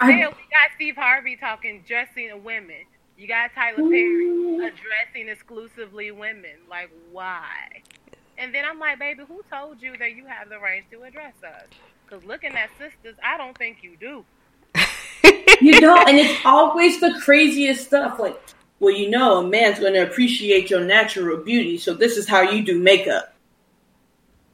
Instead, 0.00 0.28
we 0.28 0.42
got 0.50 0.70
Steve 0.76 0.96
Harvey 0.96 1.36
talking 1.36 1.82
dressing 1.86 2.42
women. 2.44 2.84
You 3.18 3.26
got 3.26 3.50
Tyler 3.54 3.76
Perry 3.76 4.56
addressing 4.56 5.28
exclusively 5.28 6.10
women. 6.10 6.56
Like, 6.68 6.90
why? 7.12 7.82
And 8.38 8.54
then 8.54 8.64
I'm 8.64 8.78
like, 8.78 8.98
baby, 8.98 9.22
who 9.26 9.42
told 9.50 9.80
you 9.80 9.96
that 9.96 10.14
you 10.14 10.26
have 10.26 10.50
the 10.50 10.58
range 10.58 10.84
to 10.90 11.02
address 11.04 11.34
us? 11.42 11.68
Because 12.04 12.24
looking 12.24 12.52
at 12.52 12.68
sisters, 12.78 13.16
I 13.24 13.38
don't 13.38 13.56
think 13.56 13.78
you 13.82 13.96
do. 13.98 14.24
you 15.62 15.80
don't, 15.80 16.08
and 16.08 16.18
it's 16.18 16.38
always 16.44 17.00
the 17.00 17.18
craziest 17.22 17.86
stuff. 17.86 18.18
Like, 18.18 18.38
well, 18.80 18.94
you 18.94 19.08
know, 19.08 19.38
a 19.38 19.46
man's 19.46 19.78
going 19.78 19.94
to 19.94 20.02
appreciate 20.02 20.68
your 20.68 20.84
natural 20.84 21.38
beauty, 21.38 21.78
so 21.78 21.94
this 21.94 22.18
is 22.18 22.28
how 22.28 22.42
you 22.42 22.62
do 22.62 22.78
makeup. 22.78 23.34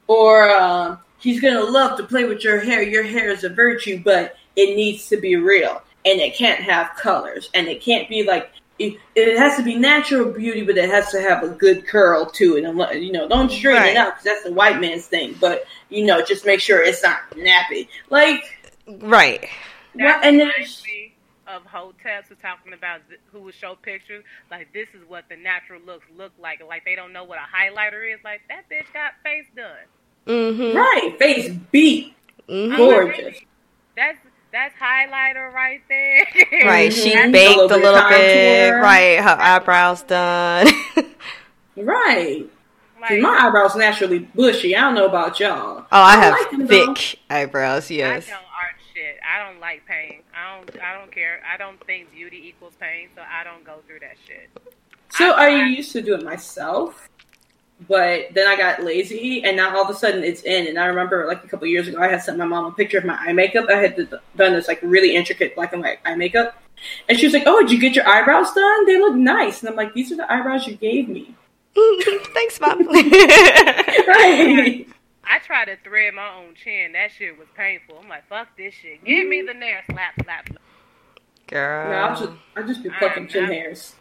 Or 0.06 0.48
uh, 0.50 0.96
he's 1.18 1.40
going 1.40 1.54
to 1.54 1.64
love 1.64 1.96
to 1.96 2.04
play 2.04 2.24
with 2.24 2.44
your 2.44 2.60
hair. 2.60 2.82
Your 2.82 3.02
hair 3.02 3.30
is 3.30 3.42
a 3.42 3.48
virtue, 3.48 4.00
but 4.04 4.36
it 4.56 4.76
needs 4.76 5.08
to 5.08 5.16
be 5.16 5.36
real, 5.36 5.82
and 6.04 6.20
it 6.20 6.36
can't 6.36 6.60
have 6.60 6.94
colors, 6.96 7.50
and 7.54 7.68
it 7.68 7.80
can't 7.80 8.08
be 8.08 8.24
like 8.24 8.50
it, 8.78 8.98
it 9.14 9.38
has 9.38 9.56
to 9.56 9.62
be 9.62 9.76
natural 9.76 10.32
beauty, 10.32 10.62
but 10.62 10.76
it 10.76 10.88
has 10.90 11.10
to 11.10 11.20
have 11.20 11.42
a 11.42 11.48
good 11.48 11.86
curl 11.86 12.26
to 12.26 12.56
it. 12.56 12.64
And 12.64 13.04
you 13.04 13.12
know, 13.12 13.28
don't 13.28 13.50
straighten 13.50 13.82
right. 13.82 13.90
it 13.92 13.96
out 13.96 14.14
because 14.14 14.24
that's 14.24 14.44
the 14.44 14.52
white 14.52 14.80
man's 14.80 15.06
thing. 15.06 15.36
But 15.40 15.64
you 15.88 16.04
know, 16.04 16.22
just 16.24 16.44
make 16.44 16.60
sure 16.60 16.82
it's 16.82 17.02
not 17.02 17.30
nappy. 17.32 17.88
Like 18.10 18.42
right. 18.86 19.48
That 19.94 20.24
and 20.24 20.38
reminds 20.38 20.82
me 20.84 21.14
of 21.46 21.64
Hotep 21.66 22.28
who 22.28 22.34
talking 22.36 22.72
about 22.72 23.00
who 23.30 23.40
would 23.40 23.54
show 23.54 23.74
pictures 23.74 24.24
like 24.50 24.72
this 24.72 24.88
is 24.94 25.06
what 25.06 25.24
the 25.28 25.36
natural 25.36 25.80
looks 25.84 26.06
look 26.16 26.32
like. 26.40 26.62
Like 26.66 26.84
they 26.84 26.96
don't 26.96 27.12
know 27.12 27.24
what 27.24 27.38
a 27.38 27.42
highlighter 27.42 28.12
is. 28.12 28.20
Like 28.24 28.40
that 28.48 28.64
bitch 28.70 28.92
got 28.92 29.12
face 29.22 29.46
done. 29.54 29.86
Mm-hmm. 30.26 30.76
Right, 30.76 31.16
face 31.18 31.50
beat. 31.70 32.14
Mm-hmm. 32.48 32.76
Gorgeous. 32.76 33.38
That's 33.96 34.18
that's 34.52 34.74
highlighter 34.78 35.52
right 35.52 35.80
there. 35.88 36.26
Right, 36.64 36.92
she 36.92 37.14
baked 37.30 37.58
a 37.58 37.62
little, 37.62 37.76
a 37.76 37.80
little 37.82 38.08
bit. 38.08 38.70
Right, 38.70 39.18
her 39.18 39.36
eyebrows 39.40 40.02
done. 40.02 40.68
right. 41.76 42.46
Like, 43.00 43.20
my 43.20 43.46
eyebrows 43.46 43.74
naturally 43.74 44.20
bushy. 44.20 44.76
I 44.76 44.82
don't 44.82 44.94
know 44.94 45.06
about 45.06 45.40
y'all. 45.40 45.78
Oh, 45.80 45.86
I, 45.90 46.14
I 46.14 46.16
have 46.18 46.32
like 46.32 46.50
them, 46.52 46.68
thick 46.68 47.18
though. 47.28 47.34
eyebrows. 47.34 47.90
Yes. 47.90 48.28
I 48.28 48.30
don't 48.30 48.38
art 48.38 48.76
shit. 48.94 49.16
I 49.28 49.44
don't 49.44 49.60
like 49.60 49.84
pain. 49.86 50.22
I 50.36 50.56
don't. 50.56 50.80
I 50.80 50.98
don't 50.98 51.10
care. 51.10 51.40
I 51.52 51.56
don't 51.56 51.84
think 51.84 52.12
beauty 52.12 52.40
equals 52.46 52.74
pain, 52.78 53.08
so 53.16 53.22
I 53.22 53.42
don't 53.42 53.64
go 53.64 53.78
through 53.88 54.00
that 54.00 54.16
shit. 54.24 54.50
So 55.10 55.32
I, 55.32 55.46
I 55.46 55.64
used 55.64 55.92
to 55.92 56.02
do 56.02 56.14
it 56.14 56.22
myself 56.22 57.08
but 57.88 58.28
then 58.32 58.46
I 58.46 58.56
got 58.56 58.82
lazy, 58.82 59.42
and 59.44 59.56
now 59.56 59.76
all 59.76 59.84
of 59.84 59.90
a 59.90 59.98
sudden 59.98 60.22
it's 60.22 60.42
in. 60.42 60.66
And 60.66 60.78
I 60.78 60.86
remember 60.86 61.26
like 61.26 61.44
a 61.44 61.48
couple 61.48 61.66
years 61.66 61.88
ago, 61.88 61.98
I 61.98 62.08
had 62.08 62.22
sent 62.22 62.38
my 62.38 62.44
mom 62.44 62.66
a 62.66 62.72
picture 62.72 62.98
of 62.98 63.04
my 63.04 63.16
eye 63.16 63.32
makeup. 63.32 63.66
I 63.68 63.76
had 63.76 63.96
done 64.36 64.52
this 64.52 64.68
like 64.68 64.80
really 64.82 65.14
intricate 65.16 65.54
black 65.54 65.72
and 65.72 65.82
white 65.82 65.98
eye 66.04 66.14
makeup, 66.14 66.62
and 67.08 67.18
she 67.18 67.26
was 67.26 67.32
like, 67.34 67.44
"Oh, 67.46 67.60
did 67.60 67.70
you 67.70 67.80
get 67.80 67.94
your 67.94 68.08
eyebrows 68.08 68.52
done? 68.52 68.86
They 68.86 68.98
look 68.98 69.14
nice." 69.14 69.60
And 69.60 69.70
I'm 69.70 69.76
like, 69.76 69.94
"These 69.94 70.12
are 70.12 70.16
the 70.16 70.30
eyebrows 70.32 70.66
you 70.66 70.76
gave 70.76 71.08
me." 71.08 71.34
Thanks, 72.34 72.60
mom. 72.60 72.86
right. 72.88 74.86
I 75.24 75.38
tried 75.38 75.66
to 75.66 75.76
thread 75.84 76.14
my 76.14 76.28
own 76.36 76.54
chin. 76.54 76.92
That 76.92 77.10
shit 77.16 77.38
was 77.38 77.48
painful. 77.56 77.98
I'm 78.02 78.08
like, 78.08 78.28
"Fuck 78.28 78.56
this 78.56 78.74
shit. 78.74 79.04
Give 79.04 79.26
me 79.26 79.42
the 79.42 79.54
nail 79.54 79.80
slap, 79.90 80.14
slap, 80.22 80.48
slap." 80.48 80.62
Girl, 81.48 81.90
no, 81.90 81.96
I'll 81.96 82.16
just 82.16 82.32
I 82.56 82.62
just 82.62 82.82
be 82.82 82.90
plucking 82.90 83.28
chin 83.28 83.44
hairs. 83.44 83.94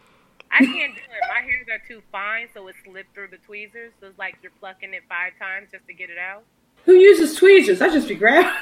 I 0.52 0.58
can't 0.58 0.94
do 0.94 1.00
it. 1.00 1.22
My 1.28 1.40
hairs 1.40 1.66
are 1.72 1.82
too 1.88 2.02
fine, 2.12 2.48
so 2.52 2.68
it 2.68 2.76
slipped 2.84 3.14
through 3.14 3.28
the 3.28 3.38
tweezers. 3.38 3.92
So 4.00 4.08
it's 4.08 4.18
like 4.18 4.36
you're 4.42 4.52
plucking 4.60 4.92
it 4.92 5.02
five 5.08 5.32
times 5.38 5.68
just 5.72 5.86
to 5.86 5.94
get 5.94 6.10
it 6.10 6.18
out. 6.18 6.44
Who 6.84 6.92
uses 6.92 7.34
tweezers? 7.36 7.80
I 7.80 7.88
just 7.88 8.08
be 8.08 8.14
grabbing. 8.14 8.52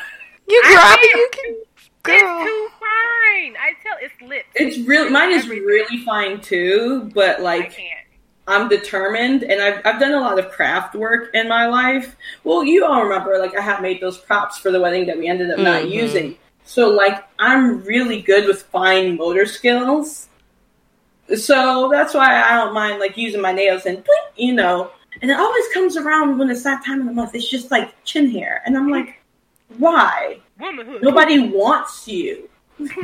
You 0.49 0.63
grab 0.63 0.99
it. 1.01 1.17
You 1.17 1.29
can. 1.33 1.55
Girl. 2.03 2.15
It's 2.17 2.51
too 2.51 2.69
fine. 2.79 3.57
I 3.57 3.73
tell 3.83 3.97
it 4.01 4.11
slips. 4.19 4.47
It's 4.55 4.79
real. 4.87 5.11
Mine 5.11 5.33
is 5.33 5.49
really 5.49 5.99
fine 6.05 6.41
too, 6.41 7.11
but 7.15 7.41
like. 7.41 7.79
I'm 8.49 8.69
determined, 8.69 9.45
and 9.45 9.63
I've, 9.63 9.81
I've 9.85 10.01
done 10.01 10.13
a 10.13 10.21
lot 10.21 10.37
of 10.41 10.51
craft 10.51 10.97
work 10.97 11.33
in 11.35 11.49
my 11.49 11.67
life. 11.67 12.17
Well, 12.43 12.65
you 12.65 12.85
all 12.85 13.05
remember, 13.05 13.39
like, 13.39 13.57
I 13.57 13.61
have 13.61 13.81
made 13.81 14.01
those 14.01 14.19
props 14.19 14.59
for 14.59 14.73
the 14.73 14.81
wedding 14.81 15.07
that 15.07 15.17
we 15.17 15.29
ended 15.29 15.51
up 15.51 15.57
mm-hmm. 15.57 15.65
not 15.65 15.89
using. 15.89 16.37
So, 16.65 16.89
like, 16.91 17.23
I'm 17.39 17.85
really 17.85 18.21
good 18.23 18.49
with 18.49 18.63
fine 18.63 19.17
motor 19.17 19.47
skills. 19.47 20.30
So 21.37 21.89
that's 21.91 22.15
why 22.15 22.43
I 22.43 22.57
don't 22.57 22.75
mind 22.75 22.99
like 22.99 23.17
using 23.17 23.41
my 23.41 23.53
nails 23.53 23.87
and 23.87 24.05
you 24.37 24.53
know. 24.53 24.91
And 25.23 25.31
it 25.31 25.39
always 25.39 25.65
comes 25.75 25.97
around 25.97 26.39
when 26.39 26.51
it's 26.51 26.63
that 26.63 26.85
time 26.85 27.01
of 27.01 27.07
the 27.07 27.13
month. 27.13 27.35
It's 27.35 27.49
just 27.49 27.71
like 27.71 27.93
chin 28.05 28.31
hair, 28.31 28.63
and 28.65 28.77
I'm 28.77 28.89
like, 28.89 29.21
why? 29.79 30.41
Womanhood. 30.59 31.03
Nobody 31.03 31.49
wants 31.49 32.07
you. 32.09 32.49
I'm 32.81 32.97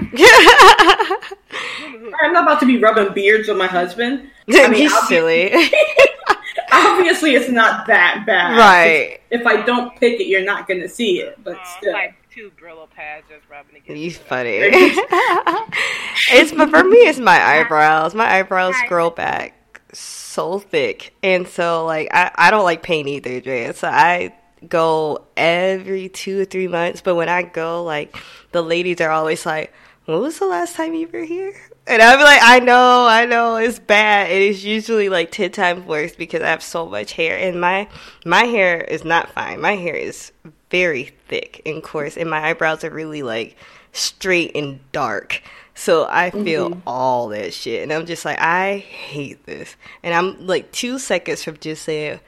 not 2.33 2.45
about 2.45 2.61
to 2.61 2.67
be 2.67 2.79
rubbing 2.79 3.13
beards 3.13 3.49
with 3.49 3.59
my 3.59 3.67
husband. 3.67 4.31
I 4.51 4.69
mean, 4.69 4.89
silly. 5.07 5.53
obviously, 6.73 7.35
it's 7.35 7.51
not 7.51 7.87
that 7.87 8.25
bad. 8.27 8.57
Right. 8.57 9.21
If 9.31 9.47
I 9.47 9.63
don't 9.63 9.95
pick 9.99 10.21
it, 10.21 10.27
you're 10.27 10.45
not 10.45 10.67
going 10.67 10.81
to 10.81 10.89
see 10.89 11.21
it. 11.21 11.39
But 11.45 11.59
still. 11.79 11.93
Like 11.93 12.15
two 12.37 12.53
Brillo 12.61 12.89
pads 12.91 13.25
just 13.31 13.49
rubbing 13.51 13.77
against. 13.77 14.03
You 14.03 14.11
funny. 14.11 14.51
it's 16.33 16.53
but 16.53 16.69
for 16.69 16.85
me, 16.85 16.99
it's 16.99 17.19
my 17.19 17.43
eyebrows. 17.43 18.15
My 18.15 18.31
eyebrows 18.31 18.75
grow 18.89 19.11
back 19.11 19.81
so 19.93 20.59
thick, 20.59 21.15
and 21.23 21.49
so 21.49 21.87
like 21.87 22.09
I 22.13 22.31
I 22.35 22.51
don't 22.51 22.65
like 22.65 22.83
paint 22.83 23.09
either, 23.09 23.41
Drea. 23.41 23.73
So 23.73 23.89
I 23.89 24.35
go 24.69 25.25
every 25.37 26.09
two 26.11 26.43
or 26.43 26.45
three 26.45 26.69
months. 26.69 27.01
But 27.01 27.15
when 27.15 27.29
I 27.29 27.43
go, 27.43 27.83
like 27.83 28.15
the 28.53 28.63
ladies 28.63 29.01
are 29.01 29.11
always 29.11 29.47
like, 29.47 29.73
"When 30.05 30.21
was 30.21 30.39
the 30.39 30.47
last 30.47 30.77
time 30.77 30.95
you 30.95 31.09
were 31.11 31.25
here?" 31.25 31.55
And 31.89 32.03
I'm 32.03 32.19
like, 32.19 32.41
I 32.43 32.59
know, 32.59 33.07
I 33.07 33.27
know, 33.27 33.55
it's 33.55 33.79
bad. 33.79 34.29
It 34.29 34.43
is 34.43 34.65
usually 34.65 35.09
like 35.09 35.31
ten 35.31 35.53
times 35.53 35.87
worse 35.87 36.15
because 36.17 36.43
I 36.43 36.49
have 36.49 36.63
so 36.63 36.87
much 36.87 37.13
hair, 37.13 37.39
and 37.39 37.61
my 37.61 37.89
my 38.27 38.45
hair 38.45 38.83
is 38.83 39.05
not 39.05 39.31
fine. 39.31 39.61
My 39.61 39.77
hair 39.77 39.95
is 39.95 40.33
very 40.71 41.13
thick 41.29 41.63
and 41.65 41.83
coarse, 41.83 42.17
and 42.17 42.31
my 42.31 42.49
eyebrows 42.49 42.85
are 42.85 42.91
really 42.91 43.23
like 43.23 43.57
straight 43.93 44.53
and 44.55 44.81
dark. 44.93 45.43
So 45.75 46.07
I 46.09 46.31
feel 46.31 46.71
mm-hmm. 46.71 46.81
all 46.87 47.29
that 47.29 47.53
shit, 47.53 47.83
and 47.83 47.93
I'm 47.93 48.07
just 48.07 48.25
like, 48.25 48.39
I 48.41 48.79
hate 48.79 49.45
this. 49.45 49.77
And 50.03 50.15
I'm 50.15 50.47
like 50.47 50.73
two 50.73 50.99
seconds 50.99 51.45
from 51.45 51.59
just 51.59 51.85
saying, 51.85 52.21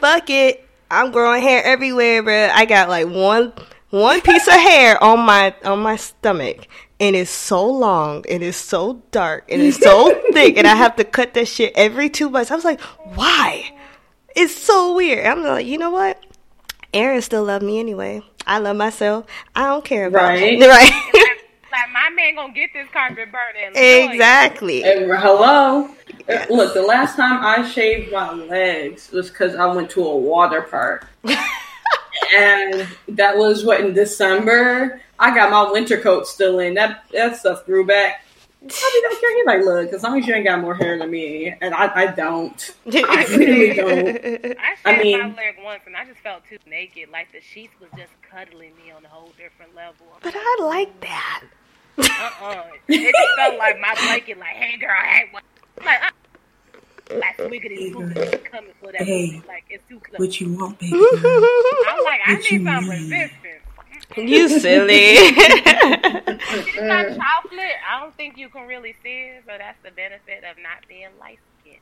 "Fuck 0.00 0.30
it, 0.30 0.66
I'm 0.90 1.12
growing 1.12 1.42
hair 1.42 1.62
everywhere, 1.62 2.22
bro." 2.22 2.50
I 2.52 2.64
got 2.64 2.88
like 2.88 3.06
one 3.06 3.52
one 3.90 4.20
piece 4.22 4.46
of 4.46 4.54
hair 4.54 5.02
on 5.04 5.20
my 5.20 5.54
on 5.64 5.80
my 5.80 5.96
stomach, 5.96 6.66
and 6.98 7.14
it's 7.14 7.30
so 7.30 7.70
long, 7.70 8.24
and 8.28 8.42
it's 8.42 8.56
so 8.56 9.02
dark, 9.10 9.50
and 9.50 9.60
it's 9.60 9.78
so 9.78 10.18
thick, 10.32 10.56
and 10.56 10.66
I 10.66 10.74
have 10.74 10.96
to 10.96 11.04
cut 11.04 11.34
that 11.34 11.46
shit 11.46 11.74
every 11.76 12.08
two 12.08 12.30
months. 12.30 12.50
I 12.50 12.54
was 12.54 12.64
like, 12.64 12.80
why? 12.80 13.70
It's 14.34 14.56
so 14.56 14.94
weird. 14.94 15.26
I'm 15.26 15.42
like, 15.44 15.66
you 15.66 15.78
know 15.78 15.90
what? 15.90 16.24
Aaron 16.94 17.20
still 17.22 17.44
love 17.44 17.60
me 17.60 17.80
anyway. 17.80 18.22
I 18.46 18.58
love 18.58 18.76
myself. 18.76 19.26
I 19.56 19.64
don't 19.64 19.84
care 19.84 20.06
about 20.06 20.22
right. 20.22 20.54
it. 20.54 20.60
Right. 20.68 20.90
like 21.72 21.92
my 21.92 22.08
man 22.14 22.36
gonna 22.36 22.52
get 22.52 22.70
this 22.72 22.88
carpet 22.92 23.30
burning. 23.32 23.72
Exactly. 23.74 24.84
And, 24.84 25.10
hello. 25.10 25.90
Yes. 26.28 26.48
Look, 26.48 26.72
the 26.72 26.82
last 26.82 27.16
time 27.16 27.44
I 27.44 27.68
shaved 27.68 28.12
my 28.12 28.32
legs 28.32 29.10
was 29.10 29.28
because 29.28 29.56
I 29.56 29.66
went 29.66 29.90
to 29.90 30.06
a 30.06 30.16
water 30.16 30.62
park. 30.62 31.08
and 32.36 32.86
that 33.08 33.36
was 33.36 33.64
what 33.64 33.80
in 33.80 33.92
December. 33.92 35.00
I 35.18 35.34
got 35.34 35.50
my 35.50 35.70
winter 35.72 36.00
coat 36.00 36.28
still 36.28 36.60
in. 36.60 36.74
That 36.74 37.04
that 37.12 37.36
stuff 37.36 37.66
grew 37.66 37.84
back 37.84 38.23
Probably 38.66 39.00
don't 39.02 39.20
care. 39.20 39.36
He 39.36 39.44
like, 39.44 39.64
look, 39.64 39.92
as 39.92 40.02
long 40.02 40.18
as 40.18 40.26
you 40.26 40.34
ain't 40.34 40.46
got 40.46 40.60
more 40.60 40.74
hair 40.74 40.98
than 40.98 41.10
me, 41.10 41.54
and 41.60 41.74
I, 41.74 41.92
I 41.94 42.06
don't. 42.06 42.74
I 42.86 43.26
really 43.28 43.74
don't. 43.74 44.08
I 44.08 44.74
shaved 44.74 44.80
I 44.86 45.02
mean, 45.02 45.18
my 45.18 45.26
leg 45.34 45.56
once, 45.62 45.82
and 45.86 45.94
I 45.94 46.06
just 46.06 46.20
felt 46.20 46.44
too 46.48 46.56
naked. 46.66 47.10
Like 47.10 47.30
the 47.32 47.42
sheets 47.42 47.74
was 47.78 47.90
just 47.96 48.12
cuddling 48.22 48.74
me 48.76 48.90
on 48.90 49.04
a 49.04 49.08
whole 49.08 49.32
different 49.36 49.74
level. 49.74 50.06
But 50.22 50.34
I 50.34 50.56
like 50.62 50.98
that. 51.00 51.42
Uh 51.98 52.02
uh-uh. 52.02 52.46
uh 52.46 52.64
It 52.88 53.12
just 53.12 53.36
felt 53.36 53.58
like 53.58 53.78
my 53.80 53.94
blanket, 53.94 54.38
like, 54.38 54.56
hey 54.56 54.78
girl, 54.78 54.90
hey, 54.98 55.28
what? 55.30 55.44
Like, 55.84 55.98
I, 56.02 56.10
like 57.12 57.36
swiggity 57.36 57.92
swiggity 57.92 58.44
coming 58.44 58.72
for 58.80 58.92
that. 58.92 59.02
Hey, 59.02 59.42
like 59.46 59.64
it's 59.68 59.86
too 59.88 60.00
close. 60.00 60.18
What 60.18 60.40
you 60.40 60.54
want, 60.54 60.78
baby? 60.78 60.94
I'm 60.96 62.04
like, 62.04 62.20
I 62.26 62.34
need 62.50 62.64
some 62.64 62.88
resistance. 62.88 63.43
You 64.16 64.48
silly. 64.60 65.16
it's 65.16 66.76
not 66.80 67.06
chocolate. 67.08 67.76
I 67.88 68.00
don't 68.00 68.16
think 68.16 68.36
you 68.36 68.48
can 68.48 68.66
really 68.66 68.94
see 69.02 69.08
it, 69.36 69.44
so 69.46 69.52
that's 69.58 69.78
the 69.82 69.90
benefit 69.90 70.44
of 70.44 70.56
not 70.62 70.86
being 70.88 71.08
light 71.20 71.38
skinned. 71.60 71.78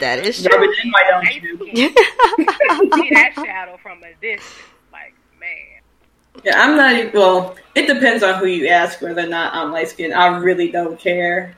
That 0.00 0.20
is 0.26 0.42
true. 0.42 0.50
it 0.62 0.84
in, 0.84 0.90
why 0.90 1.02
don't 1.10 1.42
you? 1.42 1.66
You 1.72 1.88
see 1.88 3.10
that 3.14 3.32
shadow 3.34 3.78
from 3.82 3.98
a 4.02 4.12
distance. 4.20 4.58
Like, 4.92 5.14
man. 5.38 5.80
Yeah, 6.44 6.60
I'm 6.62 6.76
not. 6.76 6.94
even- 6.94 7.12
Well, 7.12 7.56
it 7.74 7.86
depends 7.86 8.22
on 8.22 8.38
who 8.38 8.46
you 8.46 8.68
ask 8.68 9.00
whether 9.02 9.22
or 9.22 9.26
not 9.28 9.54
I'm 9.54 9.70
light 9.72 9.88
skinned. 9.88 10.14
I 10.14 10.38
really 10.38 10.70
don't 10.70 10.98
care. 10.98 11.54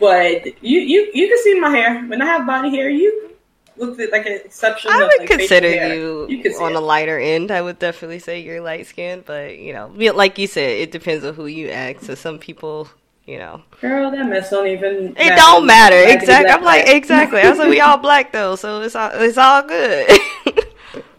But 0.00 0.46
you, 0.62 0.80
you, 0.80 1.10
you 1.12 1.28
can 1.28 1.38
see 1.42 1.60
my 1.60 1.68
hair 1.70 2.02
when 2.06 2.22
I 2.22 2.24
have 2.24 2.46
body 2.46 2.70
hair. 2.74 2.88
You 2.88 3.33
look 3.76 3.98
at 4.00 4.10
like 4.12 4.26
an 4.26 4.32
exception. 4.44 4.90
I 4.92 5.00
of, 5.02 5.08
would 5.08 5.20
like, 5.20 5.28
consider 5.38 5.94
you, 5.94 6.26
You 6.28 6.42
can 6.42 6.52
on 6.54 6.72
it. 6.72 6.74
the 6.74 6.80
lighter 6.80 7.18
end. 7.18 7.50
I 7.50 7.62
would 7.62 7.78
definitely 7.78 8.18
say 8.18 8.40
you're 8.40 8.60
light 8.60 8.86
skinned, 8.86 9.24
but 9.24 9.58
you 9.58 9.72
know, 9.72 9.92
like 9.94 10.38
you 10.38 10.46
said, 10.46 10.70
it 10.70 10.92
depends 10.92 11.24
on 11.24 11.34
who 11.34 11.46
you 11.46 11.68
ask. 11.70 12.02
So 12.02 12.14
some 12.14 12.38
people, 12.38 12.88
you 13.26 13.38
know, 13.38 13.62
Girl, 13.80 14.10
that 14.10 14.26
mess 14.28 14.50
don't 14.50 14.66
even. 14.66 15.14
it 15.16 15.36
don't 15.36 15.66
matter. 15.66 15.96
Black 16.02 16.16
Exactly. 16.20 16.50
I'm 16.50 16.62
like 16.62 16.84
black. 16.84 16.96
exactly. 16.96 17.40
I 17.40 17.50
was 17.50 17.58
like, 17.58 17.68
we 17.70 17.80
all 17.80 17.96
black 17.98 18.32
though, 18.32 18.56
so 18.56 18.80
it's 18.82 18.94
all 18.96 19.10
it's 19.14 19.38
all 19.38 19.62
good. 19.62 20.08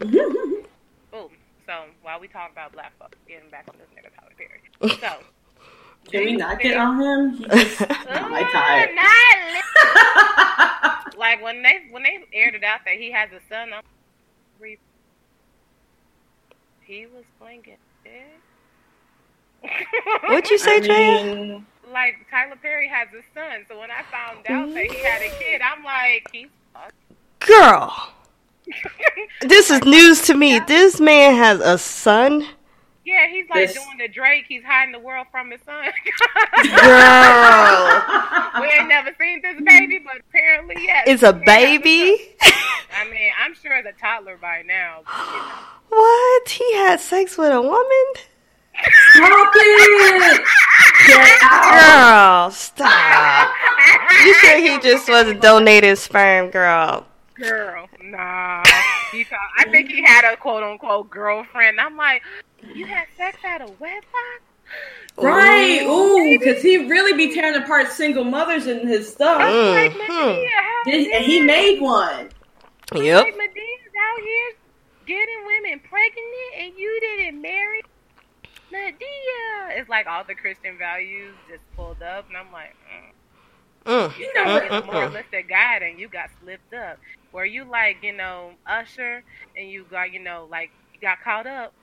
Boom. 0.00 1.30
So 1.66 1.72
while 2.02 2.20
we 2.20 2.28
talk 2.28 2.52
about 2.52 2.72
black 2.72 2.92
folks, 2.98 3.16
getting 3.26 3.50
back 3.50 3.66
on 3.68 3.74
this 3.78 3.88
nigga 3.96 4.10
Tyler 4.18 4.32
Perry. 4.36 4.98
So 5.00 5.24
Can 6.10 6.24
we 6.24 6.36
not 6.36 6.60
get 6.60 6.76
on 6.76 7.00
him? 7.00 7.36
He 7.36 7.44
just 7.48 7.80
not 7.80 8.30
my 8.30 8.42
type. 8.52 8.90
not 8.94 9.36
li- 11.12 11.18
like 11.18 11.42
when 11.42 11.62
they 11.62 11.86
when 11.90 12.02
they 12.02 12.24
aired 12.32 12.54
it 12.54 12.64
out 12.64 12.80
that 12.84 12.94
he 12.94 13.10
has 13.12 13.30
a 13.32 13.40
son. 13.48 13.72
I'm 13.74 13.82
re- 14.60 14.78
he 16.82 17.06
was 17.06 17.24
blinking. 17.40 17.76
What'd 20.28 20.50
you 20.50 20.58
say, 20.58 20.76
I 20.76 20.80
Jaya? 20.80 21.34
mean, 21.34 21.66
like 21.92 22.14
Tyler 22.30 22.56
Perry 22.62 22.88
has 22.88 23.08
a 23.08 23.22
son, 23.34 23.64
so 23.68 23.78
when 23.80 23.90
I 23.90 24.02
found 24.12 24.46
out 24.48 24.72
that 24.74 24.86
he 24.90 24.98
had 25.02 25.22
a 25.22 25.30
kid, 25.42 25.60
I'm 25.60 25.82
like, 25.82 26.28
he's 26.32 26.48
fucked. 26.72 26.92
Girl, 27.40 27.92
this 29.40 29.70
is 29.70 29.82
news 29.84 30.22
to 30.22 30.34
me. 30.34 30.60
This 30.68 31.00
man 31.00 31.34
has 31.34 31.58
a 31.60 31.78
son. 31.78 32.46
Yeah, 33.06 33.28
he's 33.28 33.48
like 33.48 33.68
This- 33.68 33.74
doing 33.74 33.98
the 33.98 34.08
Drake. 34.08 34.46
He's 34.48 34.64
hiding 34.64 34.90
the 34.90 34.98
world 34.98 35.28
from 35.30 35.52
his 35.52 35.60
son. 35.64 35.84
Girl, 35.84 35.92
we 38.60 38.66
ain't 38.66 38.88
never 38.88 39.14
seen 39.18 39.40
this 39.42 39.60
baby, 39.64 40.00
but 40.04 40.16
apparently, 40.28 40.74
yes. 40.80 41.04
it's 41.06 41.22
a 41.22 41.32
baby. 41.32 42.16
I 42.40 43.08
mean, 43.08 43.30
I'm 43.40 43.54
sure 43.54 43.76
it's 43.76 43.86
a 43.88 43.92
toddler 44.00 44.36
by 44.36 44.62
now. 44.66 45.02
but, 45.06 45.14
you 45.24 45.38
know. 45.38 45.52
What? 45.90 46.48
He 46.48 46.74
had 46.74 46.98
sex 46.98 47.38
with 47.38 47.52
a 47.52 47.62
woman? 47.62 48.06
Stop 49.12 49.52
it! 49.54 50.44
Get 51.06 51.38
out! 51.42 52.46
Girl, 52.46 52.50
stop. 52.50 53.50
You 54.24 54.34
sure 54.34 54.58
he 54.60 54.78
just 54.82 55.08
was 55.08 55.28
a 55.28 55.34
donated 55.34 55.96
sperm, 55.98 56.50
girl? 56.50 57.06
Girl, 57.34 57.88
nah. 58.02 58.64
He 59.16 59.24
thought, 59.24 59.38
I 59.58 59.64
think 59.70 59.90
he 59.90 60.02
had 60.02 60.30
a 60.30 60.36
quote 60.36 60.62
unquote 60.62 61.10
girlfriend. 61.10 61.80
I'm 61.80 61.96
like, 61.96 62.22
you 62.74 62.86
had 62.86 63.06
sex 63.16 63.38
out 63.44 63.62
of 63.62 63.80
wedlock? 63.80 64.02
Right, 65.18 65.82
ooh, 65.82 66.38
because 66.38 66.60
he 66.60 66.76
really 66.88 67.16
be 67.16 67.34
tearing 67.34 67.60
apart 67.62 67.88
single 67.90 68.24
mothers 68.24 68.66
and 68.66 68.86
his 68.86 69.10
stuff. 69.10 69.40
Mm. 69.40 69.74
Like, 69.74 69.92
Mhm. 69.92 70.46
And 70.86 71.06
and 71.06 71.24
he 71.24 71.40
made 71.40 71.80
one. 71.80 72.30
Yep. 72.94 73.24
Like, 73.24 73.34
Madea's 73.34 73.92
out 73.98 74.20
here 74.22 74.52
getting 75.06 75.46
women 75.46 75.80
pregnant 75.88 76.52
and 76.58 76.74
you 76.76 77.00
didn't 77.00 77.40
marry 77.40 77.82
Madea. 78.72 79.78
It's 79.78 79.88
like 79.88 80.06
all 80.06 80.24
the 80.24 80.34
Christian 80.34 80.76
values 80.76 81.34
just 81.48 81.62
pulled 81.76 82.02
up, 82.02 82.28
and 82.28 82.36
I'm 82.36 82.52
like, 82.52 82.74
mm. 82.92 83.12
Mm, 83.86 84.18
You 84.18 84.34
know 84.34 84.44
mm, 84.44 84.52
what? 84.54 84.64
You're 84.64 84.72
a 84.72 84.82
mm, 84.82 84.86
mm. 84.88 84.92
moralistic 84.92 85.48
guy, 85.48 85.76
and 85.76 85.98
you 85.98 86.08
got 86.08 86.28
slipped 86.42 86.74
up. 86.74 86.98
Where 87.36 87.44
you 87.44 87.64
like, 87.64 87.98
you 88.02 88.14
know, 88.14 88.52
Usher, 88.66 89.22
and 89.58 89.68
you 89.68 89.84
got, 89.90 90.10
you 90.10 90.20
know, 90.20 90.48
like, 90.50 90.70
you 90.94 91.00
got 91.02 91.20
caught 91.22 91.46
up. 91.46 91.74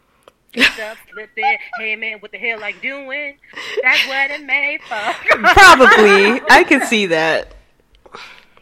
Slipped 0.51 0.80
up, 0.80 0.97
slipped 1.14 1.38
in. 1.38 1.58
Hey 1.78 1.95
man, 1.95 2.18
what 2.22 2.32
the 2.32 2.39
hell 2.39 2.60
like 2.60 2.82
doing? 2.82 3.38
That's 3.84 4.08
what 4.08 4.32
it 4.32 4.43
made 4.43 4.80
for. 4.82 5.14
Probably. 5.54 6.41
I 6.49 6.66
could 6.68 6.82
see 6.86 7.06
that. 7.18 7.54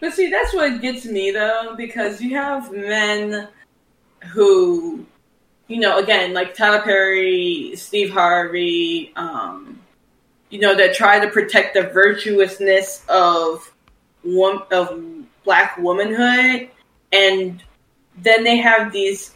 But 0.01 0.11
see, 0.11 0.29
that's 0.29 0.53
what 0.53 0.81
gets 0.81 1.05
me 1.05 1.31
though, 1.31 1.75
because 1.77 2.19
you 2.19 2.35
have 2.35 2.73
men 2.73 3.47
who, 4.33 5.05
you 5.69 5.79
know, 5.79 5.97
again, 5.97 6.33
like 6.33 6.53
Tyler 6.53 6.81
Perry, 6.81 7.71
Steve 7.77 8.11
Harvey, 8.11 9.13
um, 9.15 9.79
you 10.49 10.59
know, 10.59 10.75
that 10.75 10.93
try 10.93 11.21
to 11.21 11.29
protect 11.29 11.73
the 11.73 11.83
virtuousness 11.83 13.05
of 13.07 13.73
one 14.23 14.63
of 14.73 15.01
black 15.45 15.77
womanhood, 15.77 16.69
and 17.11 17.63
then 18.17 18.43
they 18.43 18.57
have 18.57 18.91
these 18.91 19.31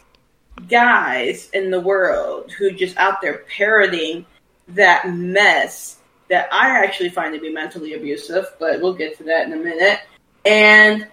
guys 0.68 1.50
in 1.50 1.70
the 1.70 1.80
world 1.80 2.50
who 2.52 2.70
just 2.72 2.96
out 2.96 3.20
there 3.20 3.44
parroting 3.56 4.24
that 4.68 5.10
mess 5.10 5.98
that 6.28 6.48
I 6.52 6.84
actually 6.84 7.10
find 7.10 7.34
to 7.34 7.40
be 7.40 7.52
mentally 7.52 7.94
abusive, 7.94 8.46
but 8.58 8.80
we'll 8.80 8.94
get 8.94 9.16
to 9.18 9.24
that 9.24 9.46
in 9.46 9.52
a 9.52 9.56
minute. 9.56 10.00
And 10.44 11.06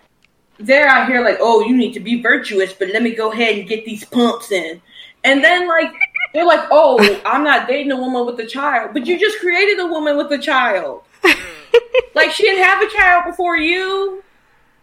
they're 0.59 0.87
out 0.87 1.07
here 1.07 1.23
like, 1.23 1.37
oh, 1.39 1.61
you 1.61 1.75
need 1.75 1.93
to 1.93 1.99
be 1.99 2.21
virtuous, 2.21 2.73
but 2.73 2.89
let 2.89 3.03
me 3.03 3.13
go 3.13 3.31
ahead 3.31 3.57
and 3.57 3.67
get 3.67 3.85
these 3.85 4.05
pumps 4.05 4.51
in. 4.51 4.81
And 5.23 5.43
then 5.43 5.67
like 5.67 5.91
they're 6.33 6.45
like, 6.45 6.67
oh, 6.71 7.21
I'm 7.25 7.43
not 7.43 7.67
dating 7.67 7.91
a 7.91 7.97
woman 7.97 8.25
with 8.25 8.39
a 8.39 8.45
child, 8.45 8.91
but 8.93 9.05
you 9.05 9.19
just 9.19 9.39
created 9.39 9.79
a 9.79 9.87
woman 9.87 10.17
with 10.17 10.31
a 10.31 10.37
child. 10.37 11.03
like 12.15 12.31
she 12.31 12.43
didn't 12.43 12.63
have 12.63 12.81
a 12.81 12.89
child 12.89 13.25
before 13.25 13.57
you. 13.57 14.23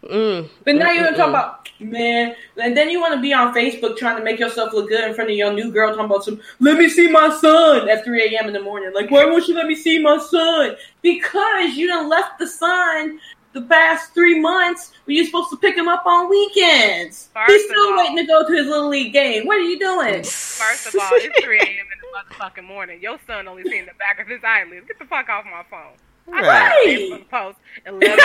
Mm. 0.05 0.49
But 0.65 0.77
now 0.77 0.91
you're 0.93 1.05
gonna 1.05 1.17
talk 1.17 1.27
Mm-mm-mm. 1.27 1.31
about 1.31 1.60
man, 1.81 2.35
and 2.57 2.77
then 2.77 2.91
you 2.91 3.01
want 3.01 3.15
to 3.15 3.21
be 3.21 3.33
on 3.33 3.55
Facebook 3.55 3.97
trying 3.97 4.17
to 4.19 4.23
make 4.25 4.39
yourself 4.39 4.73
look 4.73 4.89
good 4.89 5.05
in 5.09 5.15
front 5.15 5.31
of 5.31 5.37
your 5.37 5.53
new 5.53 5.71
girl, 5.71 5.91
talking 5.91 6.05
about 6.05 6.25
some. 6.25 6.41
Let 6.61 6.79
me 6.79 6.89
see 6.89 7.09
my 7.11 7.31
son 7.41 7.89
at 7.89 8.05
3 8.05 8.23
a.m. 8.37 8.47
in 8.49 8.53
the 8.53 8.63
morning. 8.63 8.93
Like, 8.95 9.11
why 9.11 9.25
won't 9.25 9.47
you 9.49 9.55
let 9.55 9.67
me 9.67 9.75
see 9.75 9.99
my 10.03 10.19
son? 10.19 10.77
Because 11.03 11.75
you 11.77 11.87
done 11.89 12.09
left 12.09 12.39
the 12.39 12.47
son 12.47 13.19
the 13.53 13.63
past 13.63 14.15
three 14.15 14.39
months 14.39 14.93
when 15.07 15.17
you're 15.17 15.27
supposed 15.27 15.51
to 15.51 15.57
pick 15.57 15.77
him 15.77 15.89
up 15.89 16.07
on 16.07 16.31
weekends. 16.31 17.31
First 17.35 17.51
He's 17.51 17.65
still 17.65 17.81
all- 17.91 17.97
waiting 17.99 18.17
to 18.19 18.25
go 18.25 18.47
to 18.47 18.53
his 18.55 18.67
little 18.67 18.89
league 18.89 19.13
game. 19.13 19.47
What 19.47 19.57
are 19.57 19.61
you 19.63 19.79
doing? 19.79 20.23
First 20.23 20.87
of 20.87 20.95
all, 21.01 21.09
it's 21.15 21.45
3 21.45 21.59
a.m. 21.59 21.67
in 21.69 21.77
the 21.77 22.35
motherfucking 22.35 22.65
morning. 22.65 23.01
Your 23.03 23.19
son 23.27 23.49
only 23.49 23.65
seen 23.65 23.87
the 23.87 23.93
back 23.99 24.21
of 24.21 24.29
his 24.29 24.41
eyelids. 24.45 24.87
Get 24.87 24.99
the 25.01 25.05
fuck 25.07 25.29
off 25.29 25.45
my 25.47 25.65
phone. 25.69 25.95
I 26.33 26.43
Right. 26.43 26.87
Facebook 26.87 27.29
post 27.29 27.59
11, 27.87 28.19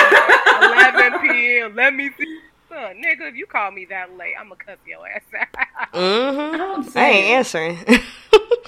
11 0.62 1.20
p.m. 1.28 1.74
Let 1.74 1.92
me 1.94 2.10
see. 2.16 2.38
Son, 2.68 2.96
nigga, 2.96 3.28
if 3.28 3.34
you 3.36 3.46
call 3.46 3.70
me 3.70 3.84
that 3.86 4.16
late, 4.16 4.34
I'm 4.38 4.48
gonna 4.48 4.56
cuss 4.64 4.78
your 4.86 5.06
ass 5.08 5.22
out. 5.38 5.92
Mm-hmm. 5.92 6.96
I'm 6.96 7.02
ain't 7.04 7.26
answering. 7.26 7.76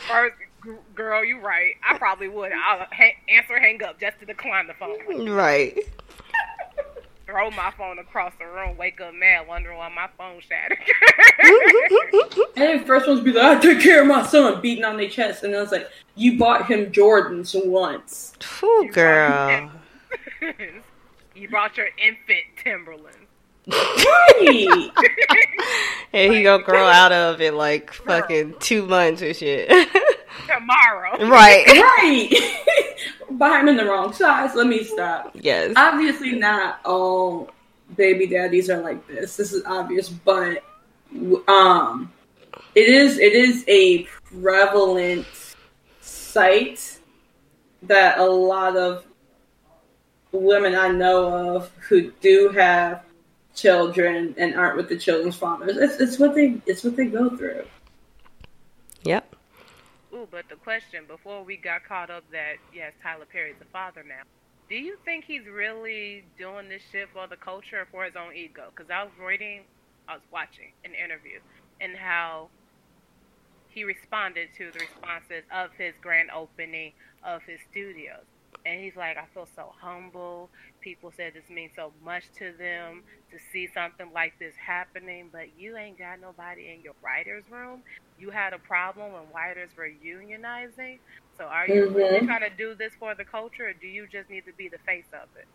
First, 0.09 0.35
g- 0.65 0.71
girl, 0.95 1.25
you 1.25 1.41
right. 1.41 1.75
I 1.89 1.99
probably 1.99 2.29
would. 2.29 2.53
I'll 2.53 2.87
ha- 2.91 3.17
answer, 3.29 3.59
hang 3.59 3.83
up 3.83 4.01
just 4.01 4.19
to 4.21 4.27
decline 4.27 4.67
the 4.69 4.75
phone. 4.75 5.29
right. 5.31 5.77
Throw 7.27 7.51
my 7.51 7.71
phone 7.77 7.99
across 7.99 8.33
the 8.39 8.47
room, 8.47 8.79
wake 8.79 9.03
up 9.03 9.13
mad, 9.13 9.47
wondering 9.47 9.77
why 9.77 9.91
my 9.91 10.09
phone 10.17 10.41
shattered. 10.41 10.79
And 12.57 12.79
then 12.81 12.85
first 12.85 13.07
ones 13.07 13.21
be 13.21 13.33
like, 13.33 13.59
I 13.59 13.61
take 13.61 13.81
care 13.81 14.01
of 14.01 14.09
my 14.09 14.27
son, 14.27 14.61
beating 14.61 14.83
on 14.85 14.97
their 14.97 15.09
chest. 15.09 15.45
And 15.45 15.55
I 15.55 15.61
was 15.61 15.71
like, 15.71 15.89
you 16.17 16.37
bought 16.39 16.67
him 16.69 16.91
Jordans 16.91 17.55
once. 17.67 18.33
Phew, 18.41 18.91
girl. 18.93 19.71
you 21.37 21.49
brought 21.51 21.77
your 21.77 21.87
infant 21.99 22.45
Timberland. 22.65 23.28
Right. 23.69 24.91
And 26.13 26.33
he 26.33 26.43
gonna 26.43 26.63
grow 26.63 26.87
out 26.87 27.13
of 27.13 27.41
it 27.41 27.53
like 27.53 27.93
fucking 27.93 28.55
two 28.61 28.87
months 28.87 29.21
or 29.21 29.35
shit. 29.35 29.69
Tomorrow. 30.47 31.29
right. 31.29 31.67
right. 31.67 32.57
Buy 33.31 33.61
him 33.61 33.69
in 33.69 33.77
the 33.77 33.85
wrong 33.85 34.15
size. 34.15 34.55
Let 34.55 34.67
me 34.67 34.83
stop. 34.85 35.33
Yes. 35.35 35.75
Obviously, 35.77 36.33
not 36.33 36.81
all 36.87 37.51
baby 37.97 38.27
daddies 38.27 38.71
are 38.71 38.81
like 38.81 39.07
this. 39.07 39.37
This 39.37 39.53
is 39.53 39.63
obvious, 39.67 40.09
but 40.09 40.65
um, 41.47 42.11
it 42.75 42.89
is 42.89 43.19
it 43.19 43.35
is 43.35 43.65
a 43.69 44.05
prevalent 44.05 45.27
sight 46.01 46.99
that 47.83 48.19
a 48.19 48.25
lot 48.25 48.77
of 48.77 49.05
women 50.33 50.75
I 50.75 50.89
know 50.89 51.57
of 51.57 51.71
who 51.89 52.11
do 52.21 52.49
have 52.51 53.05
children 53.61 54.35
and 54.39 54.55
aren't 54.55 54.77
with 54.77 54.89
the 54.89 54.97
children's 54.97 55.37
fathers. 55.37 55.77
It's, 55.77 56.01
it's 56.01 56.19
what 56.19 56.35
they 56.35 56.61
it's 56.67 56.85
what 56.85 56.97
they 56.97 57.07
go 57.07 57.37
through. 57.37 57.65
Yep. 59.03 59.37
Ooh, 60.15 60.29
but 60.31 60.49
the 60.49 60.57
question 60.57 61.05
before 61.07 61.45
we 61.45 61.57
got 61.57 61.85
caught 61.85 62.11
up 62.11 62.25
that 62.33 62.55
yes, 62.75 62.93
Tyler 63.03 63.27
Perry's 63.31 63.57
a 63.61 63.65
father 63.67 64.05
now. 64.07 64.23
Do 64.69 64.77
you 64.77 64.97
think 65.05 65.25
he's 65.25 65.47
really 65.47 66.25
doing 66.39 66.69
this 66.69 66.83
shit 66.93 67.09
for 67.15 67.27
the 67.27 67.37
culture 67.37 67.81
or 67.81 67.87
for 67.91 68.05
his 68.05 68.17
own 68.17 68.35
ego? 68.35 68.65
Because 68.75 68.91
I 68.91 69.03
was 69.03 69.13
reading, 69.19 69.63
I 70.07 70.15
was 70.15 70.23
watching 70.31 70.73
an 70.85 70.93
interview, 70.93 71.41
and 71.81 71.97
how 71.97 72.49
he 73.69 73.85
responded 73.85 74.51
to 74.59 74.71
the 74.71 74.81
responses 74.81 75.45
of 75.51 75.71
his 75.79 75.95
grand 76.03 76.31
opening 76.31 76.93
of 77.25 77.43
his 77.45 77.61
studios. 77.71 78.25
And 78.67 78.81
he's 78.81 78.97
like, 78.97 79.17
I 79.17 79.25
feel 79.33 79.49
so 79.57 79.73
humble. 79.81 80.51
People 80.89 81.13
said 81.15 81.35
this 81.35 81.51
means 81.51 81.73
so 81.77 81.93
much 82.03 82.25
to 82.39 82.51
them 82.53 83.03
to 83.31 83.37
see 83.53 83.69
something 83.75 84.11
like 84.15 84.33
this 84.39 84.55
happening, 84.57 85.29
but 85.31 85.49
you 85.59 85.77
ain't 85.77 85.99
got 85.99 86.19
nobody 86.19 86.73
in 86.73 86.81
your 86.81 86.95
writers' 87.03 87.45
room. 87.51 87.83
You 88.19 88.31
had 88.31 88.55
a 88.55 88.59
problem 88.59 89.13
when 89.13 89.23
writers 89.35 89.69
were 89.77 89.91
unionizing. 90.03 90.99
So 91.37 91.45
are 91.45 91.69
you 91.69 91.83
Mhm. 91.89 91.95
really 91.95 92.27
trying 92.27 92.41
to 92.41 92.57
do 92.57 92.75
this 92.75 92.95
for 92.95 93.15
the 93.15 93.25
culture, 93.25 93.67
or 93.69 93.75
do 93.75 93.87
you 93.87 94.07
just 94.07 94.31
need 94.31 94.47
to 94.47 94.53
be 94.55 94.69
the 94.69 94.79
face 94.79 95.13
of 95.13 95.29
it? 95.37 95.47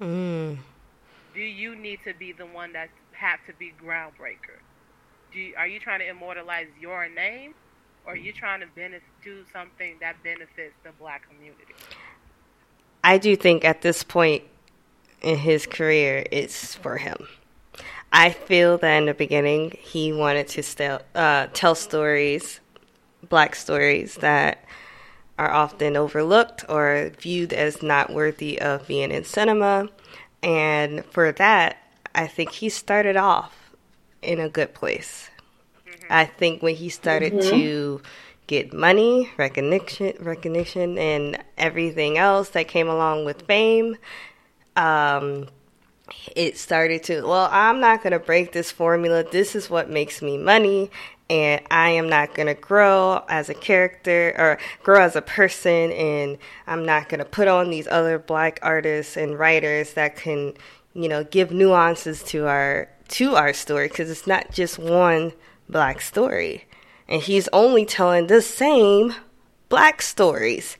Mm. 0.00 0.58
Do 1.34 1.40
you 1.40 1.76
need 1.76 2.02
to 2.04 2.14
be 2.14 2.32
the 2.32 2.46
one 2.46 2.72
that 2.72 2.88
have 3.12 3.44
to 3.46 3.52
be 3.52 3.72
groundbreaker? 3.72 4.58
Do 5.32 5.38
you, 5.38 5.54
are 5.56 5.66
you 5.66 5.80
trying 5.80 6.00
to 6.00 6.08
immortalize 6.08 6.68
your 6.80 7.08
name, 7.10 7.54
or 8.06 8.14
are 8.14 8.16
you 8.16 8.32
trying 8.32 8.60
to 8.60 8.66
benef- 8.68 9.02
do 9.22 9.44
something 9.52 9.98
that 10.00 10.22
benefits 10.22 10.74
the 10.82 10.92
black 10.92 11.28
community? 11.28 11.74
I 13.10 13.18
do 13.18 13.34
think 13.34 13.64
at 13.64 13.82
this 13.82 14.04
point 14.04 14.44
in 15.20 15.36
his 15.36 15.66
career, 15.66 16.24
it's 16.30 16.76
for 16.76 16.96
him. 16.96 17.26
I 18.12 18.30
feel 18.30 18.78
that 18.78 18.98
in 18.98 19.06
the 19.06 19.14
beginning, 19.14 19.76
he 19.80 20.12
wanted 20.12 20.46
to 20.46 20.62
still, 20.62 21.00
uh, 21.16 21.48
tell 21.52 21.74
stories, 21.74 22.60
black 23.28 23.56
stories 23.56 24.14
that 24.18 24.64
are 25.40 25.50
often 25.50 25.96
overlooked 25.96 26.64
or 26.68 27.10
viewed 27.18 27.52
as 27.52 27.82
not 27.82 28.12
worthy 28.12 28.60
of 28.60 28.86
being 28.86 29.10
in 29.10 29.24
cinema. 29.24 29.88
And 30.40 31.04
for 31.06 31.32
that, 31.32 31.78
I 32.14 32.28
think 32.28 32.52
he 32.52 32.68
started 32.68 33.16
off 33.16 33.72
in 34.22 34.38
a 34.38 34.48
good 34.48 34.72
place. 34.72 35.30
I 36.08 36.26
think 36.26 36.62
when 36.62 36.76
he 36.76 36.88
started 36.88 37.42
to 37.42 38.02
get 38.50 38.72
money, 38.72 39.30
recognition, 39.36 40.12
recognition, 40.18 40.98
and 40.98 41.38
everything 41.56 42.18
else 42.18 42.48
that 42.48 42.66
came 42.66 42.88
along 42.88 43.24
with 43.24 43.42
fame, 43.42 43.96
um, 44.74 45.46
it 46.34 46.58
started 46.58 47.04
to. 47.04 47.22
Well, 47.22 47.48
I'm 47.52 47.78
not 47.78 48.02
going 48.02 48.12
to 48.12 48.18
break 48.18 48.50
this 48.50 48.72
formula. 48.72 49.22
This 49.22 49.54
is 49.54 49.70
what 49.70 49.88
makes 49.88 50.20
me 50.20 50.36
money, 50.36 50.90
and 51.30 51.62
I 51.70 51.90
am 51.90 52.08
not 52.08 52.34
going 52.34 52.48
to 52.48 52.54
grow 52.54 53.24
as 53.28 53.48
a 53.48 53.54
character 53.54 54.34
or 54.36 54.58
grow 54.82 55.00
as 55.00 55.14
a 55.14 55.22
person, 55.22 55.92
and 55.92 56.36
I'm 56.66 56.84
not 56.84 57.08
going 57.08 57.20
to 57.20 57.24
put 57.24 57.46
on 57.46 57.70
these 57.70 57.86
other 57.86 58.18
black 58.18 58.58
artists 58.62 59.16
and 59.16 59.38
writers 59.38 59.92
that 59.92 60.16
can, 60.16 60.54
you 60.92 61.08
know, 61.08 61.22
give 61.22 61.52
nuances 61.52 62.24
to 62.24 62.48
our 62.48 62.88
to 63.10 63.36
our 63.36 63.52
story 63.52 63.86
because 63.86 64.10
it's 64.10 64.26
not 64.26 64.50
just 64.50 64.76
one 64.76 65.34
black 65.68 66.00
story, 66.00 66.64
and 67.10 67.20
he's 67.20 67.48
only 67.52 67.84
telling 67.84 68.28
the 68.28 68.40
same 68.40 69.14
black 69.68 70.00
stories. 70.00 70.78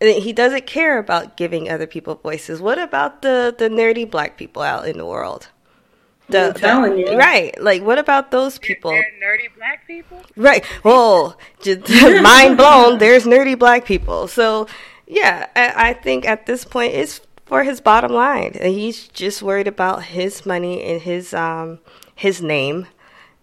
And 0.00 0.22
He 0.22 0.32
doesn't 0.32 0.66
care 0.66 0.98
about 0.98 1.36
giving 1.36 1.68
other 1.70 1.86
people 1.86 2.16
voices. 2.16 2.60
What 2.60 2.78
about 2.78 3.22
the 3.22 3.54
the 3.56 3.68
nerdy 3.68 4.08
black 4.08 4.36
people 4.36 4.62
out 4.62 4.86
in 4.86 4.98
the 4.98 5.06
world? 5.06 5.48
The, 6.28 6.48
I'm 6.48 6.54
telling 6.54 6.98
you. 6.98 7.16
right? 7.16 7.60
Like, 7.60 7.82
what 7.82 7.98
about 7.98 8.30
those 8.30 8.58
people? 8.58 8.90
They're 8.92 9.12
nerdy 9.22 9.54
black 9.56 9.86
people. 9.86 10.22
Right. 10.36 10.64
Oh, 10.84 11.36
just 11.62 11.90
mind 12.22 12.56
blown. 12.56 12.98
There's 12.98 13.24
nerdy 13.24 13.58
black 13.58 13.84
people. 13.84 14.28
So, 14.28 14.66
yeah, 15.06 15.48
I, 15.54 15.90
I 15.90 15.92
think 15.94 16.24
at 16.26 16.46
this 16.46 16.64
point 16.64 16.94
it's 16.94 17.20
for 17.44 17.64
his 17.64 17.80
bottom 17.80 18.12
line. 18.12 18.56
And 18.58 18.72
he's 18.72 19.08
just 19.08 19.42
worried 19.42 19.68
about 19.68 20.04
his 20.04 20.46
money 20.46 20.82
and 20.82 21.02
his 21.02 21.34
um 21.34 21.80
his 22.14 22.40
name, 22.40 22.86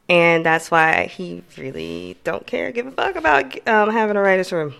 and 0.10 0.46
that's 0.46 0.72
why 0.72 1.06
he 1.06 1.44
really 1.58 2.18
don't 2.24 2.46
care, 2.46 2.72
give 2.72 2.88
a 2.88 2.92
fuck 2.92 3.16
about 3.16 3.56
um 3.68 3.92
having 3.92 4.18
a 4.18 4.22
writers 4.22 4.52
room. 4.52 4.74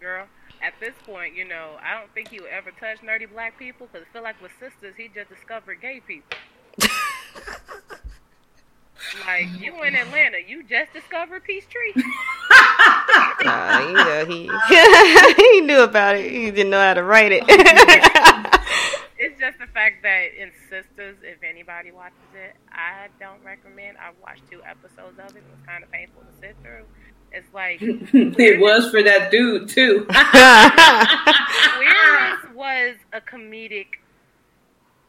Girl, 0.00 0.26
at 0.62 0.74
this 0.80 0.94
point, 1.06 1.36
you 1.36 1.46
know, 1.46 1.76
I 1.82 1.98
don't 1.98 2.12
think 2.12 2.28
he 2.28 2.40
would 2.40 2.50
ever 2.50 2.70
touch 2.72 2.98
nerdy 2.98 3.30
black 3.30 3.58
people 3.58 3.88
because 3.90 4.06
I 4.08 4.12
feel 4.12 4.22
like 4.22 4.40
with 4.42 4.52
sisters, 4.58 4.94
he 4.96 5.08
just 5.14 5.30
discovered 5.30 5.80
gay 5.80 6.00
people. 6.06 6.36
like, 9.26 9.46
you 9.58 9.82
in 9.82 9.94
Atlanta, 9.94 10.38
you 10.46 10.62
just 10.64 10.92
discovered 10.92 11.44
Peachtree? 11.44 11.92
Uh, 13.44 13.84
you 13.86 13.94
know, 13.94 14.24
he 14.26 14.50
he 15.52 15.60
knew 15.60 15.82
about 15.82 16.16
it. 16.16 16.30
He 16.30 16.50
didn't 16.50 16.70
know 16.70 16.80
how 16.80 16.94
to 16.94 17.02
write 17.02 17.32
it. 17.32 17.44
It's 19.40 19.56
just 19.56 19.58
the 19.58 19.72
fact 19.72 20.02
that 20.02 20.34
in 20.36 20.50
Sisters, 20.68 21.16
if 21.22 21.42
anybody 21.42 21.90
watches 21.92 22.18
it, 22.34 22.56
I 22.70 23.08
don't 23.18 23.42
recommend. 23.42 23.96
I 23.96 24.10
watched 24.22 24.42
two 24.50 24.60
episodes 24.62 25.18
of 25.18 25.34
it. 25.34 25.38
It 25.38 25.44
was 25.50 25.66
kind 25.66 25.82
of 25.82 25.90
painful 25.90 26.20
to 26.20 26.32
sit 26.40 26.56
through. 26.62 26.84
It's 27.32 27.48
like 27.54 27.78
it 27.80 28.60
was 28.60 28.90
for 28.90 29.02
that 29.02 29.30
dude 29.30 29.70
too. 29.70 30.04
Queerness 31.78 32.54
was 32.54 32.96
a 33.14 33.20
comedic 33.22 33.96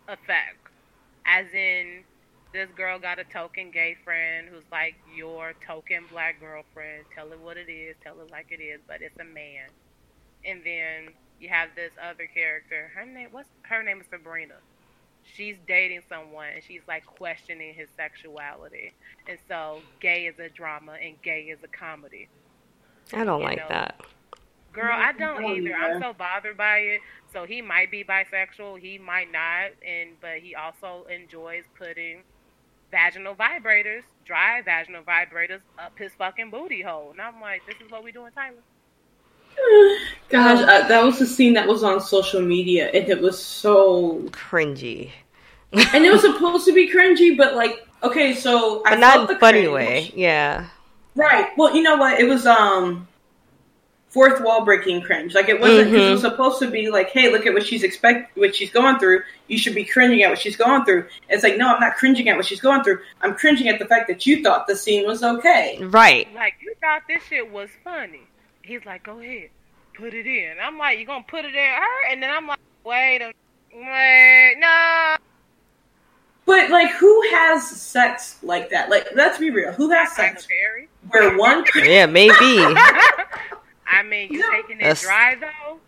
effect. 0.08 0.70
As 1.26 1.48
in, 1.54 2.06
this 2.54 2.70
girl 2.78 3.00
got 3.00 3.20
a 3.20 3.26
token 3.26 3.70
gay 3.70 3.98
friend 4.06 4.48
who's 4.50 4.64
like 4.72 4.96
your 5.14 5.56
token 5.68 6.06
black 6.10 6.40
girlfriend. 6.40 7.04
Tell 7.14 7.34
it 7.34 7.40
what 7.42 7.58
it 7.58 7.70
is, 7.70 7.98
tell 8.02 8.22
it 8.22 8.32
like 8.32 8.48
it 8.50 8.62
is, 8.64 8.80
but 8.88 9.02
it's 9.02 9.20
a 9.20 9.26
man. 9.26 9.68
And 10.46 10.62
then 10.64 11.10
you 11.42 11.50
have 11.50 11.70
this 11.76 11.92
other 12.02 12.28
character. 12.28 12.92
Her 12.96 13.06
name 13.06 13.30
what's 13.32 13.50
her 13.64 13.84
name 13.84 14.02
is 14.02 14.08
Sabrina. 14.10 14.56
She's 15.24 15.58
dating 15.68 16.02
someone 16.10 16.50
and 16.56 16.64
she's 16.64 16.82
like 16.88 17.06
questioning 17.06 17.74
his 17.76 17.90
sexuality. 17.98 18.94
And 19.28 19.40
so 19.48 19.82
gay 20.00 20.28
is 20.28 20.40
a 20.40 20.50
drama 20.50 20.94
and 21.04 21.22
gay 21.22 21.44
is 21.44 21.60
a 21.64 21.68
comedy. 21.68 22.30
I 23.14 23.24
don't 23.26 23.42
You 23.42 23.46
like 23.46 23.58
know. 23.58 23.68
that. 23.70 24.02
Girl, 24.74 24.94
I 24.94 25.14
don't 25.14 25.44
Oh, 25.44 25.56
either. 25.56 25.76
I'm 25.76 26.02
so 26.02 26.14
bothered 26.14 26.58
by 26.58 26.80
it. 26.80 27.02
So 27.34 27.46
he 27.46 27.62
might 27.62 27.92
be 27.92 28.04
bisexual, 28.04 28.80
he 28.80 28.98
might 28.98 29.32
not, 29.32 29.72
and 29.86 30.20
but 30.22 30.40
he 30.40 30.56
also 30.56 31.06
enjoys 31.10 31.66
putting 31.78 32.24
vaginal 32.92 33.36
vibrators, 33.36 34.04
dry 34.26 34.62
vaginal 34.62 35.04
vibrators, 35.04 35.62
up 35.80 35.98
his 35.98 36.14
fucking 36.18 36.52
booty 36.52 36.82
hole. 36.82 37.12
And 37.12 37.22
I'm 37.22 37.42
like, 37.42 37.66
this 37.66 37.76
is 37.84 37.92
what 37.92 38.04
we 38.04 38.12
doing, 38.12 38.32
Tyler. 38.34 38.64
Gosh, 40.30 40.60
uh, 40.62 40.88
that 40.88 41.04
was 41.04 41.20
the 41.20 41.26
scene 41.26 41.54
that 41.54 41.68
was 41.68 41.84
on 41.84 42.00
social 42.00 42.42
media, 42.42 42.90
and 42.94 43.10
it 43.10 43.20
was 43.22 43.42
so. 43.44 44.20
Cringy, 44.32 45.12
And 45.74 46.06
it 46.06 46.12
was 46.12 46.22
supposed 46.30 46.66
to 46.66 46.74
be 46.74 46.90
cringy, 46.90 47.36
but 47.38 47.56
like, 47.56 47.86
okay, 48.04 48.34
so 48.34 48.82
I 48.86 48.96
not 48.96 49.14
felt 49.14 49.30
in 49.30 49.36
the 49.36 49.40
funny 49.40 49.62
cringe. 49.64 49.74
way. 49.74 50.12
Yeah. 50.16 50.68
Right. 51.16 51.50
Well, 51.58 51.76
you 51.76 51.84
know 51.84 51.98
what? 51.98 52.20
It 52.20 52.24
was 52.30 52.46
um 52.46 53.06
fourth 54.08 54.42
wall 54.42 54.64
breaking 54.66 55.02
cringe. 55.02 55.34
Like 55.36 55.50
it 55.50 55.60
wasn't 55.60 55.92
'cause 55.92 56.02
it 56.08 56.12
was 56.12 56.22
supposed 56.22 56.60
to 56.60 56.70
be 56.72 56.90
like, 56.90 57.10
hey, 57.10 57.30
look 57.32 57.46
at 57.46 57.54
what 57.54 57.66
she's 57.66 57.84
expect 57.84 58.38
what 58.38 58.56
she's 58.56 58.70
going 58.72 59.00
through. 59.00 59.22
You 59.48 59.58
should 59.58 59.76
be 59.76 59.84
cringing 59.84 60.24
at 60.24 60.30
what 60.30 60.40
she's 60.40 60.56
going 60.56 60.86
through. 60.86 61.08
It's 61.30 61.44
like, 61.44 61.58
no, 61.58 61.68
I'm 61.74 61.80
not 61.82 61.96
cringing 61.98 62.30
at 62.30 62.38
what 62.38 62.46
she's 62.46 62.62
going 62.62 62.84
through. 62.84 63.00
I'm 63.22 63.36
cringing 63.36 63.68
at 63.68 63.80
the 63.80 63.86
fact 63.86 64.08
that 64.08 64.26
you 64.26 64.42
thought 64.44 64.68
the 64.68 64.76
scene 64.78 65.06
was 65.06 65.24
okay. 65.24 65.78
Right. 65.82 66.34
Like, 66.34 66.56
you 66.62 66.74
thought 66.82 67.02
this 67.10 67.22
shit 67.30 67.50
was 67.52 67.70
funny. 67.84 68.22
He's 68.64 68.86
like, 68.86 69.04
go 69.04 69.20
ahead, 69.20 69.50
put 69.96 70.14
it 70.14 70.28
in. 70.28 70.56
I'm 70.62 70.78
like, 70.78 71.00
you 71.00 71.06
gonna 71.06 71.26
put 71.28 71.46
it 71.46 71.56
in 71.56 71.70
her? 71.70 72.12
And 72.12 72.22
then 72.22 72.30
I'm 72.30 72.48
like, 72.48 72.60
wait 72.86 73.22
a 73.22 73.32
wait, 73.74 74.56
no. 74.60 75.16
But 76.46 76.70
like, 76.70 76.92
who 76.92 77.22
has 77.32 77.68
sex 77.70 78.38
like 78.44 78.70
that? 78.72 78.90
Like, 78.90 79.08
let's 79.16 79.38
be 79.38 79.50
real. 79.52 79.72
Who 79.74 79.90
has 79.92 80.12
sex 80.16 80.48
Perry. 80.48 80.90
where 81.10 81.38
one? 81.38 81.64
Yeah, 81.76 82.06
maybe. 82.08 82.34
I 83.88 84.04
mean, 84.08 84.32
you 84.34 84.40
No. 84.40 84.52
taking 84.52 84.78
it 84.78 84.84
That's- 84.84 85.02
dry 85.04 85.36
though, 85.40 85.80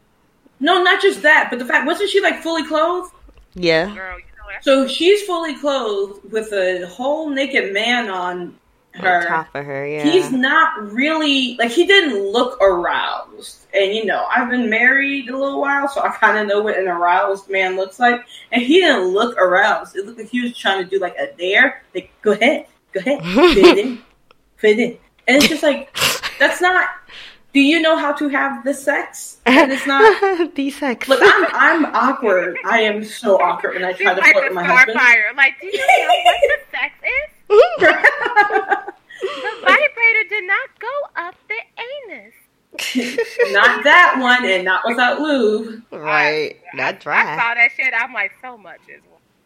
No, 0.59 0.83
not 0.83 1.01
just 1.01 1.21
that, 1.23 1.47
but 1.49 1.59
the 1.59 1.65
fact 1.65 1.85
wasn't 1.87 2.09
she 2.09 2.21
like 2.21 2.41
fully 2.41 2.65
clothed? 2.67 3.13
yeah. 3.55 3.85
girl. 3.93 4.17
You 4.19 4.25
know 4.25 4.59
So 4.61 4.87
she's 4.87 5.23
fully 5.23 5.55
clothed 5.57 6.31
with 6.31 6.51
a 6.53 6.85
whole 6.87 7.29
naked 7.29 7.73
man 7.73 8.09
on 8.09 8.55
her. 8.95 9.21
On 9.21 9.27
top 9.27 9.55
of 9.55 9.65
her, 9.65 9.87
yeah. 9.87 10.03
he's 10.03 10.31
not 10.31 10.91
really 10.91 11.55
like 11.57 11.71
he 11.71 11.85
didn't 11.85 12.31
look 12.31 12.61
aroused 12.61 13.65
and 13.73 13.93
you 13.93 14.05
know 14.05 14.25
i've 14.29 14.49
been 14.49 14.69
married 14.69 15.29
a 15.29 15.37
little 15.37 15.59
while 15.59 15.87
so 15.87 16.01
i 16.01 16.09
kind 16.09 16.37
of 16.37 16.47
know 16.47 16.61
what 16.61 16.77
an 16.77 16.87
aroused 16.87 17.49
man 17.49 17.75
looks 17.75 17.99
like 17.99 18.21
and 18.51 18.61
he 18.61 18.79
didn't 18.79 19.07
look 19.07 19.37
aroused 19.37 19.95
it 19.95 20.05
looked 20.05 20.19
like 20.19 20.29
he 20.29 20.41
was 20.41 20.55
trying 20.55 20.83
to 20.83 20.89
do 20.89 20.99
like 20.99 21.15
a 21.15 21.35
dare 21.37 21.83
like 21.95 22.11
go 22.21 22.31
ahead 22.31 22.67
go 22.91 22.99
ahead 22.99 23.23
fit 23.53 23.77
in 23.77 24.01
fit 24.57 24.79
in 24.79 24.97
and 25.27 25.37
it's 25.37 25.47
just 25.47 25.63
like 25.63 25.95
that's 26.39 26.61
not 26.61 26.89
do 27.53 27.59
you 27.59 27.81
know 27.81 27.95
how 27.97 28.11
to 28.11 28.27
have 28.29 28.63
the 28.63 28.73
sex 28.73 29.37
and 29.45 29.71
it's 29.71 29.87
not 29.87 30.55
the 30.55 30.69
sex. 30.69 31.07
look 31.07 31.19
i'm 31.23 31.45
i'm 31.53 31.85
awkward 31.95 32.57
i 32.65 32.81
am 32.81 33.03
so 33.03 33.41
awkward 33.41 33.75
when 33.75 33.83
i 33.83 33.93
try 33.93 34.13
to 34.13 34.21
like 34.21 34.33
flirt 34.33 34.45
with 34.45 34.53
my 34.53 34.63
husband 34.63 34.99
fire. 34.99 35.33
Like, 35.35 35.59
do 35.59 35.67
you 35.67 35.77
know 35.77 36.15
what 36.23 36.35
the 36.41 36.57
sex 36.77 36.93
is? 37.03 37.42
The 39.23 39.59
vibrator 39.61 40.29
did 40.29 40.43
not 40.45 40.69
go 40.79 40.87
up 41.15 41.35
the 41.47 41.59
anus. 42.11 42.33
not 43.51 43.83
that 43.83 44.17
one 44.19 44.43
and 44.45 44.65
not 44.65 44.81
without 44.85 45.19
lube 45.21 45.83
right. 45.91 46.59
Not 46.73 46.99
dry. 46.99 47.21
I 47.21 47.23
dry. 47.23 47.37
saw 47.37 47.53
that 47.53 47.69
shit. 47.75 47.93
I'm 47.95 48.13
like, 48.13 48.31
so 48.41 48.57
much 48.57 48.81
is 48.89 49.01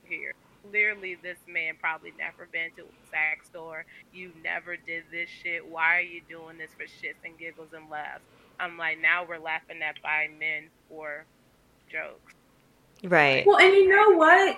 here. 0.06 0.34
Clearly, 0.70 1.16
this 1.22 1.38
man 1.48 1.76
probably 1.80 2.14
never 2.18 2.48
been 2.52 2.72
to 2.78 2.84
a 2.84 3.10
sack 3.12 3.44
store. 3.46 3.86
You 4.14 4.32
never 4.44 4.76
did 4.78 5.04
this 5.12 5.30
shit. 5.30 5.66
Why 5.66 5.98
are 5.98 6.02
you 6.02 6.22
doing 6.28 6.58
this 6.58 6.72
for 6.72 6.84
shits 6.84 7.24
and 7.24 7.38
giggles 7.38 7.70
and 7.74 7.90
laughs? 7.90 8.24
I'm 8.60 8.78
like, 8.78 9.00
now 9.00 9.26
we're 9.28 9.40
laughing 9.40 9.82
at 9.82 10.02
by 10.02 10.28
men 10.40 10.70
for 10.90 11.26
jokes. 11.92 12.34
Right. 13.04 13.46
Well, 13.46 13.60
and 13.60 13.74
you 13.74 13.88
know 13.88 14.18
what? 14.18 14.58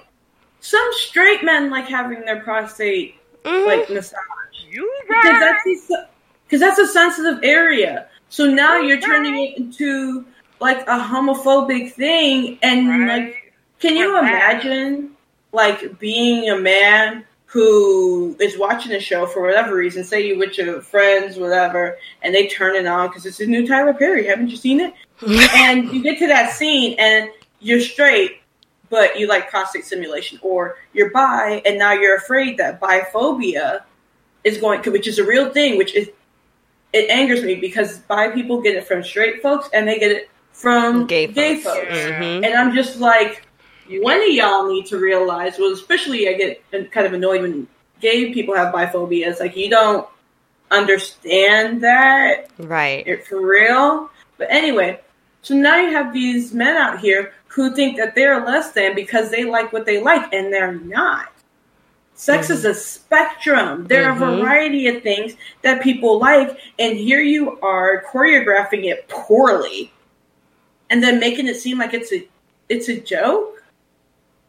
Some 0.62 0.90
straight 0.94 1.44
men 1.44 1.70
like 1.70 1.88
having 1.88 2.22
their 2.22 2.42
prostate 2.42 3.19
Mhm. 3.44 3.66
like 3.66 3.90
massaged 3.90 4.16
You 4.70 4.92
because 5.08 5.24
right. 5.26 5.40
that's 5.66 5.92
because 6.46 6.60
that's 6.60 6.80
a 6.80 6.88
sensitive 6.88 7.40
area. 7.44 8.08
So 8.30 8.46
now 8.46 8.76
You're 8.76 8.86
you're 8.98 9.02
turning 9.02 9.34
right. 9.34 9.54
it 9.54 9.58
into 9.58 10.26
like 10.60 10.82
a 10.88 11.00
homophobic 11.00 11.94
thing, 11.94 12.60
and 12.62 12.90
right. 12.90 13.08
like, 13.24 13.54
can 13.80 13.96
you 13.96 14.14
We're 14.14 14.22
bad. 14.22 14.64
imagine 14.66 15.12
like 15.52 15.98
being 16.00 16.50
a 16.50 16.58
man 16.58 17.24
who 17.46 18.36
is 18.40 18.58
watching 18.60 18.92
a 18.92 19.00
show 19.00 19.26
for 19.26 19.42
whatever 19.42 19.76
reason? 19.76 20.04
Say 20.04 20.28
you 20.28 20.38
with 20.38 20.58
your 20.58 20.82
friends, 20.82 21.38
whatever, 21.38 21.98
and 22.22 22.36
they 22.36 22.48
turn 22.48 22.76
it 22.76 22.86
on 22.86 23.08
because 23.08 23.26
it's 23.26 23.40
a 23.40 23.46
new 23.46 23.66
Tyler 23.68 23.94
Perry. 23.94 24.28
Haven't 24.28 24.50
you 24.50 24.58
seen 24.58 24.80
it? 24.82 24.94
and 25.56 25.92
you 25.92 26.04
get 26.04 26.20
to 26.20 26.28
that 26.28 26.52
scene 26.54 26.96
and 27.00 27.30
you're 27.60 27.82
straight 27.82 28.42
but 28.90 29.20
you 29.20 29.28
like 29.28 29.50
prostate 29.50 29.86
simulation 29.86 30.40
or 30.42 30.78
you're 30.94 31.10
bi 31.12 31.62
and 31.66 31.78
now 31.78 31.92
you're 31.94 32.16
afraid 32.16 32.58
that 32.58 32.80
biphobia 32.82 33.82
is 34.44 34.58
going 34.58 34.82
to 34.82 34.92
which 34.92 35.08
is 35.08 35.20
a 35.20 35.24
real 35.26 35.50
thing 35.52 35.78
which 35.78 35.94
is 35.96 36.10
it 36.94 37.10
angers 37.10 37.44
me 37.44 37.56
because 37.56 38.00
bi 38.00 38.30
people 38.30 38.62
get 38.62 38.76
it 38.76 38.88
from 38.88 39.04
straight 39.04 39.42
folks 39.42 39.70
and 39.74 39.88
they 39.88 40.00
get 40.00 40.12
it 40.12 40.30
from 40.52 41.06
Gay 41.08 41.28
gay 41.28 41.56
folks. 41.60 41.78
folks, 41.78 41.98
Mhm. 41.98 42.46
and 42.46 42.54
i'm 42.56 42.74
just 42.74 43.00
like 43.00 43.46
one 44.02 44.22
of 44.22 44.30
y'all 44.30 44.68
need 44.72 44.86
to 44.88 44.98
realize 44.98 45.58
well 45.60 45.72
especially 45.74 46.28
i 46.30 46.34
get 46.34 46.64
kind 46.92 47.06
of 47.08 47.14
annoyed 47.14 47.42
when 47.42 47.68
gay 48.02 48.34
people 48.34 48.56
have 48.56 48.74
biphobia 48.74 49.28
it's 49.28 49.40
like 49.40 49.56
you 49.58 49.70
don't 49.70 50.08
understand 50.72 51.82
that 51.82 52.48
Right. 52.58 53.06
it 53.08 53.26
for 53.28 53.42
real. 53.42 54.10
But 54.38 54.48
anyway, 54.52 55.00
so 55.42 55.56
now 55.56 55.78
you 55.78 55.92
have 55.92 56.14
these 56.14 56.54
men 56.54 56.76
out 56.76 57.00
here 57.00 57.34
who 57.48 57.74
think 57.76 57.98
that 57.98 58.16
they're 58.16 58.46
less 58.46 58.72
than 58.72 58.96
because 58.96 59.32
they 59.32 59.44
like 59.44 59.74
what 59.74 59.86
they 59.86 60.02
like, 60.02 60.32
and 60.34 60.54
they're 60.54 60.74
not. 60.74 61.32
Sex 62.14 62.50
is 62.50 62.66
a 62.66 62.74
spectrum. 62.74 63.88
There 63.88 64.06
are 64.10 64.14
Mhm. 64.14 64.18
a 64.18 64.38
variety 64.38 64.88
of 64.88 65.02
things 65.04 65.36
that 65.62 65.82
people 65.82 66.20
like, 66.20 66.60
and 66.78 66.98
here 66.98 67.22
you 67.22 67.60
are 67.62 68.04
choreographing 68.12 68.86
it 68.86 69.08
poorly, 69.08 69.92
and 70.90 71.02
then 71.02 71.20
making 71.20 71.48
it 71.48 71.56
seem 71.56 71.80
like 71.80 71.94
it's 71.94 72.12
a 72.12 72.28
it's 72.70 72.90
a 72.90 73.00
joke. 73.00 73.64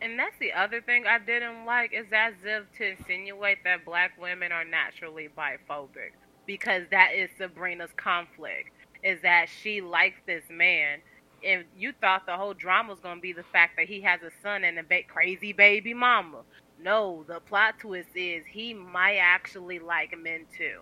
And 0.02 0.18
that's 0.18 0.36
the 0.38 0.52
other 0.52 0.80
thing 0.80 1.06
I 1.06 1.18
didn't 1.18 1.64
like 1.66 1.92
is 1.92 2.06
as 2.12 2.34
if 2.44 2.64
to 2.78 2.86
insinuate 2.86 3.58
that 3.64 3.84
black 3.84 4.12
women 4.18 4.52
are 4.52 4.64
naturally 4.64 5.28
biphobic 5.36 6.12
because 6.46 6.84
that 6.90 7.12
is 7.14 7.30
Sabrina's 7.38 7.92
conflict 7.96 8.72
is 9.02 9.22
that 9.22 9.48
she 9.62 9.80
likes 9.80 10.18
this 10.26 10.44
man 10.50 11.00
and 11.44 11.64
you 11.76 11.92
thought 12.00 12.26
the 12.26 12.36
whole 12.36 12.54
drama 12.54 12.90
was 12.90 13.00
to 13.00 13.20
be 13.20 13.32
the 13.32 13.42
fact 13.42 13.76
that 13.76 13.86
he 13.86 14.00
has 14.02 14.20
a 14.22 14.30
son 14.42 14.64
and 14.64 14.78
a 14.78 14.82
ba- 14.82 15.02
crazy 15.08 15.52
baby 15.52 15.94
mama. 15.94 16.42
No, 16.82 17.24
the 17.26 17.40
plot 17.40 17.78
twist 17.78 18.10
is 18.14 18.44
he 18.46 18.74
might 18.74 19.18
actually 19.18 19.78
like 19.78 20.16
men 20.18 20.46
too. 20.56 20.80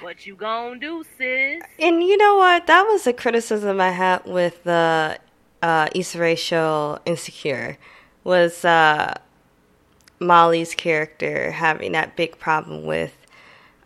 What 0.00 0.26
you 0.26 0.34
gonna 0.34 0.78
do, 0.78 1.04
sis? 1.16 1.62
And 1.78 2.02
you 2.02 2.16
know 2.16 2.36
what? 2.36 2.66
That 2.66 2.82
was 2.82 3.06
a 3.06 3.12
criticism 3.12 3.80
I 3.80 3.90
had 3.90 4.24
with 4.24 4.64
the 4.64 5.18
uh, 5.62 5.88
Issa 5.94 6.18
Rae 6.18 6.98
Insecure. 7.06 7.78
Was 8.24 8.64
uh, 8.64 9.14
Molly's 10.20 10.74
character 10.74 11.50
having 11.52 11.92
that 11.92 12.16
big 12.16 12.38
problem 12.38 12.84
with 12.84 13.16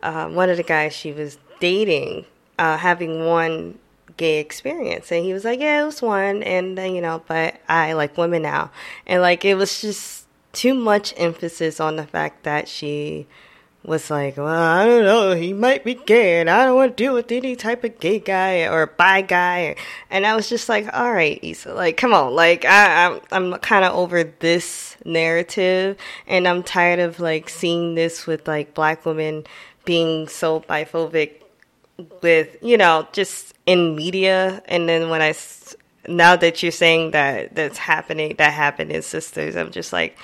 uh, 0.03 0.29
one 0.29 0.51
of 0.51 0.57
the 0.57 0.63
guys 0.63 0.93
she 0.93 1.13
was 1.13 1.39
dating 1.59 2.27
uh, 2.59 2.77
having 2.77 3.27
one 3.27 3.79
gay 4.17 4.39
experience, 4.39 5.13
and 5.13 5.25
he 5.25 5.33
was 5.33 5.45
like, 5.45 5.61
"Yeah, 5.61 5.83
it 5.83 5.87
was 5.87 6.03
one, 6.03 6.43
and 6.43 6.79
uh, 6.79 6.83
you 6.83 7.01
know, 7.01 7.23
but 7.27 7.61
I 7.69 7.93
like 7.93 8.17
women 8.17 8.43
now," 8.43 8.71
and 9.07 9.23
like 9.23 9.45
it 9.45 9.55
was 9.57 9.81
just 9.81 10.27
too 10.53 10.75
much 10.75 11.13
emphasis 11.17 11.81
on 11.81 11.97
the 11.97 12.07
fact 12.07 12.45
that 12.45 12.67
she 12.69 13.27
was 13.87 14.11
like, 14.11 14.37
well, 14.37 14.49
I 14.49 14.85
don't 14.85 15.05
know, 15.05 15.33
he 15.35 15.53
might 15.53 15.85
be 15.85 15.95
gay, 15.95 16.41
and 16.41 16.51
I 16.51 16.65
don't 16.65 16.75
want 16.75 16.97
to 16.97 17.03
deal 17.03 17.15
with 17.15 17.31
any 17.31 17.55
type 17.55 17.85
of 17.85 18.01
gay 18.01 18.19
guy 18.19 18.67
or 18.67 18.87
bi 18.87 19.23
guy. 19.23 19.77
And 20.11 20.27
I 20.27 20.35
was 20.35 20.49
just 20.49 20.69
like, 20.69 20.93
all 20.93 21.13
right, 21.13 21.39
Issa, 21.43 21.73
like, 21.73 21.97
come 21.97 22.13
on, 22.13 22.35
like, 22.35 22.65
I, 22.65 23.07
I'm, 23.07 23.21
I'm 23.31 23.61
kind 23.61 23.85
of 23.85 23.95
over 23.95 24.25
this 24.25 24.97
narrative, 25.05 25.97
and 26.27 26.49
I'm 26.49 26.63
tired 26.63 26.99
of 26.99 27.21
like 27.21 27.49
seeing 27.49 27.95
this 27.95 28.27
with 28.27 28.49
like 28.49 28.75
black 28.75 29.07
women 29.07 29.45
being 29.85 30.27
so 30.27 30.61
biphobic 30.61 31.43
with, 32.23 32.57
you 32.63 32.77
know, 32.77 33.07
just 33.13 33.55
in 33.67 33.97
media. 33.97 34.63
And 34.67 34.89
then 34.89 35.09
when 35.11 35.23
I, 35.23 35.31
s- 35.31 35.75
now 36.09 36.37
that 36.37 36.63
you're 36.63 36.73
saying 36.73 37.13
that 37.13 37.55
that's 37.55 37.79
happening, 37.79 38.35
that 38.39 38.53
happened 38.53 38.91
in 38.93 39.03
Sisters, 39.03 39.57
I'm 39.57 39.71
just 39.71 39.93
like, 39.93 40.17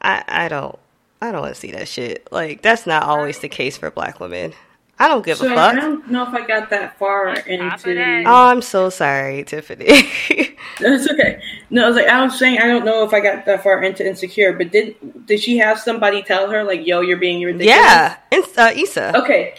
I, 0.00 0.22
I 0.28 0.48
don't. 0.48 0.78
I 1.22 1.32
don't 1.32 1.40
want 1.40 1.54
to 1.54 1.60
see 1.60 1.70
that 1.72 1.88
shit. 1.88 2.28
Like 2.30 2.60
that's 2.60 2.86
not 2.86 3.04
always 3.04 3.38
the 3.38 3.48
case 3.48 3.78
for 3.78 3.90
black 3.90 4.20
women. 4.20 4.52
I 4.98 5.08
don't 5.08 5.24
give 5.24 5.38
So 5.38 5.48
a 5.48 5.52
I 5.52 5.54
fuck. 5.54 5.72
I 5.74 5.80
don't 5.80 6.10
know 6.10 6.22
if 6.24 6.34
I 6.34 6.46
got 6.46 6.68
that 6.68 6.98
far 6.98 7.28
On 7.30 7.34
top 7.36 7.44
of 7.46 7.50
into. 7.86 7.94
that- 7.94 8.24
Oh, 8.26 8.48
I'm 8.48 8.60
so 8.60 8.90
sorry, 8.90 9.42
Tiffany. 9.44 9.86
That's 10.80 11.10
okay. 11.10 11.40
No, 11.70 11.84
I 11.84 11.88
was 11.88 11.96
like, 11.96 12.08
I 12.08 12.22
was 12.22 12.38
saying, 12.38 12.58
I 12.58 12.66
don't 12.66 12.84
know 12.84 13.04
if 13.04 13.14
I 13.14 13.20
got 13.20 13.46
that 13.46 13.62
far 13.62 13.82
into 13.82 14.06
insecure, 14.06 14.52
but 14.52 14.70
did 14.70 14.96
did 15.26 15.40
she 15.40 15.56
have 15.58 15.80
somebody 15.80 16.22
tell 16.22 16.50
her 16.50 16.62
like, 16.62 16.86
"Yo, 16.86 17.00
you're 17.00 17.16
being 17.16 17.40
ridiculous"? 17.42 17.74
yeah, 17.74 18.16
it's 18.30 18.58
uh, 18.58 18.72
Issa. 18.76 19.18
Okay. 19.22 19.54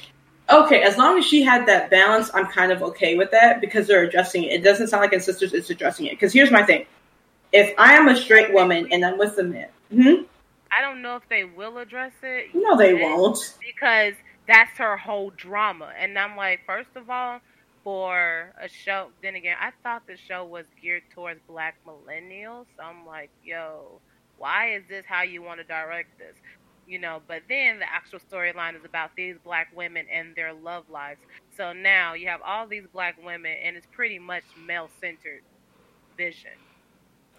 Okay, 0.49 0.83
as 0.83 0.97
long 0.97 1.17
as 1.17 1.25
she 1.25 1.41
had 1.41 1.65
that 1.67 1.89
balance, 1.89 2.29
I'm 2.33 2.45
kind 2.45 2.71
of 2.71 2.83
okay 2.83 3.17
with 3.17 3.31
that 3.31 3.61
because 3.61 3.87
they're 3.87 4.03
addressing 4.03 4.43
it. 4.43 4.53
It 4.53 4.63
doesn't 4.63 4.87
sound 4.87 5.01
like 5.01 5.13
in 5.13 5.19
Sisters 5.19 5.53
it's 5.53 5.69
addressing 5.69 6.05
it. 6.05 6.11
Because 6.11 6.31
here's 6.33 6.51
my 6.51 6.63
thing: 6.63 6.85
if 7.51 7.73
I 7.77 7.93
am 7.93 8.07
a 8.07 8.15
straight 8.15 8.53
woman 8.53 8.87
and 8.91 9.03
I'm 9.03 9.17
with 9.17 9.37
a 9.39 9.43
man, 9.43 9.69
hmm? 9.91 10.23
I 10.77 10.81
don't 10.81 11.01
know 11.01 11.15
if 11.15 11.27
they 11.29 11.45
will 11.45 11.77
address 11.77 12.11
it. 12.21 12.53
no, 12.53 12.77
they 12.77 12.93
won't. 12.93 13.55
because 13.65 14.13
that's 14.47 14.77
her 14.77 14.97
whole 14.97 15.31
drama. 15.31 15.91
And 15.97 16.17
I'm 16.19 16.35
like, 16.35 16.61
first 16.65 16.89
of 16.95 17.09
all, 17.09 17.39
for 17.83 18.53
a 18.61 18.67
show, 18.67 19.09
then 19.21 19.35
again, 19.35 19.55
I 19.59 19.71
thought 19.83 20.05
the 20.07 20.17
show 20.17 20.45
was 20.45 20.65
geared 20.81 21.03
towards 21.13 21.39
black 21.47 21.75
millennials. 21.87 22.65
So 22.77 22.83
I'm 22.83 23.05
like, 23.05 23.29
yo, 23.43 24.01
why 24.37 24.75
is 24.75 24.83
this 24.89 25.05
how 25.07 25.23
you 25.23 25.41
want 25.41 25.59
to 25.59 25.63
direct 25.65 26.17
this? 26.17 26.35
You 26.87 26.99
know, 26.99 27.21
but 27.27 27.41
then 27.49 27.79
the 27.79 27.91
actual 27.91 28.19
storyline 28.19 28.75
is 28.75 28.85
about 28.85 29.11
these 29.15 29.35
black 29.43 29.69
women 29.75 30.05
and 30.11 30.35
their 30.35 30.53
love 30.53 30.83
lives. 30.89 31.19
So 31.57 31.73
now 31.73 32.13
you 32.13 32.27
have 32.27 32.41
all 32.45 32.67
these 32.67 32.85
black 32.93 33.15
women, 33.23 33.53
and 33.63 33.75
it's 33.75 33.87
pretty 33.91 34.19
much 34.19 34.43
male 34.67 34.89
centered 35.01 35.41
vision. 36.15 36.51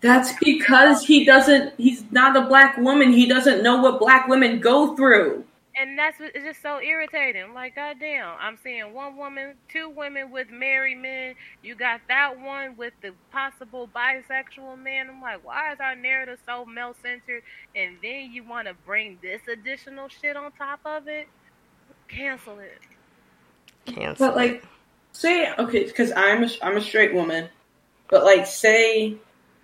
That's 0.01 0.33
because 0.39 1.05
he 1.05 1.25
doesn't. 1.25 1.75
He's 1.79 2.05
not 2.11 2.37
a 2.37 2.43
black 2.43 2.77
woman. 2.77 3.13
He 3.13 3.27
doesn't 3.27 3.63
know 3.63 3.81
what 3.81 3.99
black 3.99 4.29
women 4.29 4.61
go 4.61 4.95
through. 4.95 5.45
And 5.79 5.99
that's 5.99 6.19
what- 6.19 6.35
it's 6.35 6.45
just 6.45 6.63
so 6.63 6.81
irritating. 6.81 7.43
I'm 7.43 7.53
like, 7.55 7.75
goddamn, 7.75 8.35
I'm 8.41 8.57
seeing 8.57 8.95
one 8.95 9.17
woman, 9.17 9.57
two 9.69 9.91
women 9.91 10.31
with 10.31 10.49
married 10.49 10.97
men. 10.99 11.35
You 11.63 11.75
got 11.75 12.01
that 12.09 12.39
one 12.41 12.77
with 12.77 12.95
the 13.03 13.13
possible 13.31 13.89
bisexual 13.95 14.83
man. 14.83 15.11
I'm 15.11 15.21
like, 15.21 15.45
why 15.45 15.73
is 15.73 15.81
our 15.81 15.95
narrative 15.95 16.39
so 16.47 16.65
male 16.65 16.95
centered? 17.03 17.43
And 17.75 17.99
then 18.03 18.33
you 18.33 18.43
want 18.43 18.69
to 18.69 18.75
bring 18.87 19.19
this 19.21 19.43
additional 19.49 20.09
shit 20.09 20.35
on 20.35 20.51
top 20.53 20.81
of 20.87 21.09
it? 21.09 21.29
Cancel 22.09 22.59
it. 22.59 22.81
Cancel. 23.85 24.29
But 24.29 24.37
like, 24.37 24.65
say 25.13 25.53
okay, 25.59 25.85
because 25.85 26.11
I'm 26.17 26.45
a, 26.45 26.49
I'm 26.63 26.77
a 26.79 26.81
straight 26.81 27.13
woman, 27.13 27.49
but 28.09 28.25
like, 28.25 28.47
say 28.47 29.15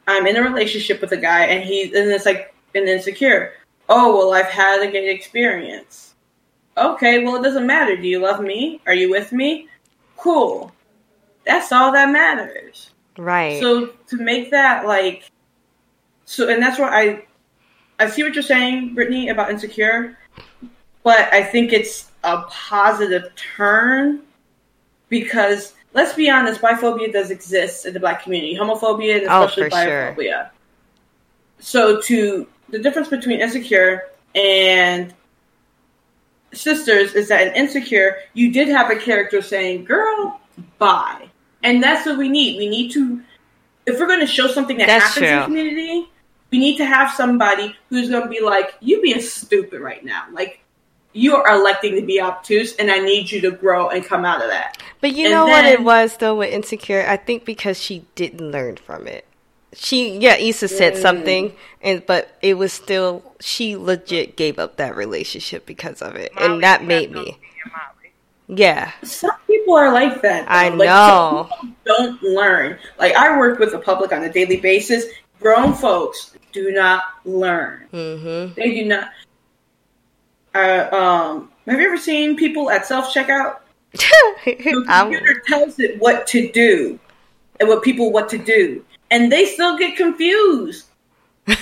I'm 0.06 0.26
in 0.26 0.36
a 0.36 0.42
relationship 0.42 1.00
with 1.00 1.12
a 1.12 1.16
guy 1.16 1.46
and 1.46 1.64
he 1.64 1.84
and 1.84 2.10
it's 2.10 2.26
like 2.26 2.54
an 2.74 2.86
insecure. 2.86 3.54
Oh 3.94 4.16
well, 4.16 4.32
I've 4.32 4.46
had 4.50 4.80
a 4.80 4.90
gay 4.90 5.10
experience. 5.14 6.14
Okay, 6.78 7.22
well 7.22 7.36
it 7.36 7.42
doesn't 7.42 7.66
matter. 7.66 7.94
Do 7.94 8.08
you 8.08 8.20
love 8.20 8.40
me? 8.40 8.80
Are 8.86 8.94
you 8.94 9.10
with 9.10 9.32
me? 9.32 9.68
Cool. 10.16 10.72
That's 11.44 11.70
all 11.72 11.92
that 11.92 12.08
matters. 12.10 12.90
right. 13.18 13.60
So 13.60 13.88
to 14.08 14.16
make 14.16 14.50
that 14.50 14.86
like, 14.86 15.30
so 16.24 16.48
and 16.48 16.62
that's 16.62 16.78
why 16.78 16.88
I, 16.88 17.24
I 18.02 18.08
see 18.08 18.22
what 18.22 18.32
you're 18.32 18.42
saying, 18.42 18.94
Brittany, 18.94 19.28
about 19.28 19.50
insecure, 19.50 20.16
but 21.02 21.30
I 21.30 21.42
think 21.44 21.74
it's 21.74 22.10
a 22.24 22.44
positive 22.48 23.34
turn 23.34 24.22
because 25.10 25.74
let's 25.92 26.14
be 26.14 26.30
honest, 26.30 26.62
biphobia 26.62 27.12
does 27.12 27.30
exist 27.30 27.84
in 27.84 27.92
the 27.92 28.00
black 28.00 28.22
community, 28.22 28.56
homophobia 28.56 29.18
and 29.18 29.26
Oh, 29.28 29.42
especially 29.44 29.68
for 29.68 29.82
sure. 29.84 30.14
biphobia. 30.16 30.48
So 31.58 32.00
to 32.00 32.46
the 32.72 32.80
difference 32.80 33.08
between 33.08 33.40
insecure 33.40 34.10
and 34.34 35.14
sisters 36.52 37.14
is 37.14 37.28
that 37.28 37.46
in 37.46 37.54
insecure 37.54 38.16
you 38.34 38.52
did 38.52 38.68
have 38.68 38.90
a 38.90 38.96
character 38.96 39.40
saying 39.40 39.84
girl 39.84 40.40
bye. 40.78 41.28
And 41.62 41.80
that's 41.80 42.04
what 42.04 42.18
we 42.18 42.28
need. 42.28 42.58
We 42.58 42.68
need 42.68 42.90
to 42.92 43.22
if 43.86 43.98
we're 44.00 44.06
going 44.06 44.20
to 44.20 44.26
show 44.26 44.48
something 44.48 44.78
that 44.78 44.86
That's 44.86 45.14
happens 45.14 45.26
in 45.28 45.38
the 45.38 45.44
community 45.44 46.08
we 46.52 46.58
need 46.58 46.76
to 46.76 46.84
have 46.84 47.10
somebody 47.10 47.74
who's 47.88 48.10
going 48.10 48.22
to 48.22 48.28
be 48.28 48.40
like 48.40 48.74
you 48.80 49.00
being 49.00 49.20
stupid 49.20 49.80
right 49.80 50.04
now. 50.04 50.26
Like 50.30 50.60
you 51.14 51.34
are 51.34 51.54
electing 51.54 51.96
to 51.96 52.02
be 52.02 52.20
obtuse 52.20 52.74
and 52.76 52.90
i 52.90 52.98
need 52.98 53.30
you 53.30 53.38
to 53.42 53.50
grow 53.50 53.90
and 53.90 54.04
come 54.04 54.24
out 54.24 54.42
of 54.42 54.48
that. 54.48 54.76
But 55.00 55.14
you 55.14 55.26
and 55.26 55.32
know 55.32 55.46
what 55.46 55.64
it 55.64 55.82
was 55.82 56.18
though 56.18 56.36
with 56.36 56.52
Insecure? 56.52 57.04
I 57.06 57.16
think 57.16 57.44
because 57.44 57.80
she 57.80 58.04
didn't 58.14 58.50
learn 58.50 58.76
from 58.76 59.08
it. 59.08 59.26
She 59.74 60.18
yeah 60.18 60.36
Issa 60.36 60.68
said 60.68 60.94
Mm. 60.94 61.02
something 61.02 61.52
and 61.80 62.04
but 62.06 62.36
it 62.42 62.54
was 62.58 62.72
still 62.72 63.22
she 63.40 63.76
legit 63.76 64.36
gave 64.36 64.58
up 64.58 64.76
that 64.76 64.94
relationship 64.96 65.64
because 65.66 66.02
of 66.02 66.14
it 66.16 66.34
Molly 66.34 66.46
and 66.54 66.62
that 66.62 66.84
made 66.84 67.10
me 67.12 67.38
yeah 68.48 68.92
Some 69.02 69.30
people 69.46 69.74
are 69.74 69.92
like 69.92 70.20
that. 70.22 70.44
though. 70.46 70.52
I 70.52 70.68
Like, 70.68 70.88
know. 70.88 71.48
don't 71.86 72.22
learn. 72.22 72.76
Like 72.98 73.14
I 73.14 73.38
work 73.38 73.58
with 73.58 73.72
the 73.72 73.78
public 73.78 74.12
on 74.12 74.24
a 74.24 74.32
daily 74.32 74.56
basis. 74.60 75.06
Grown 75.40 75.72
folks 75.72 76.36
do 76.52 76.70
not 76.72 77.02
learn. 77.24 77.86
mm-hmm 77.92 78.52
They 78.54 78.74
do 78.74 78.84
not. 78.86 79.08
Uh, 80.54 80.88
um, 80.92 81.50
have 81.66 81.80
you 81.80 81.86
ever 81.86 81.96
seen 81.96 82.36
people 82.36 82.70
at 82.70 82.84
self 82.84 83.14
checkout? 83.14 83.60
The 83.92 84.84
I'm, 84.88 85.10
computer 85.10 85.42
tells 85.46 85.78
it 85.78 85.98
what 85.98 86.26
to 86.28 86.50
do 86.52 86.98
and 87.60 87.68
what 87.68 87.82
people 87.82 88.12
what 88.12 88.28
to 88.30 88.38
do, 88.38 88.84
and 89.12 89.30
they 89.30 89.44
still 89.44 89.78
get 89.78 89.96
confused. 89.96 90.86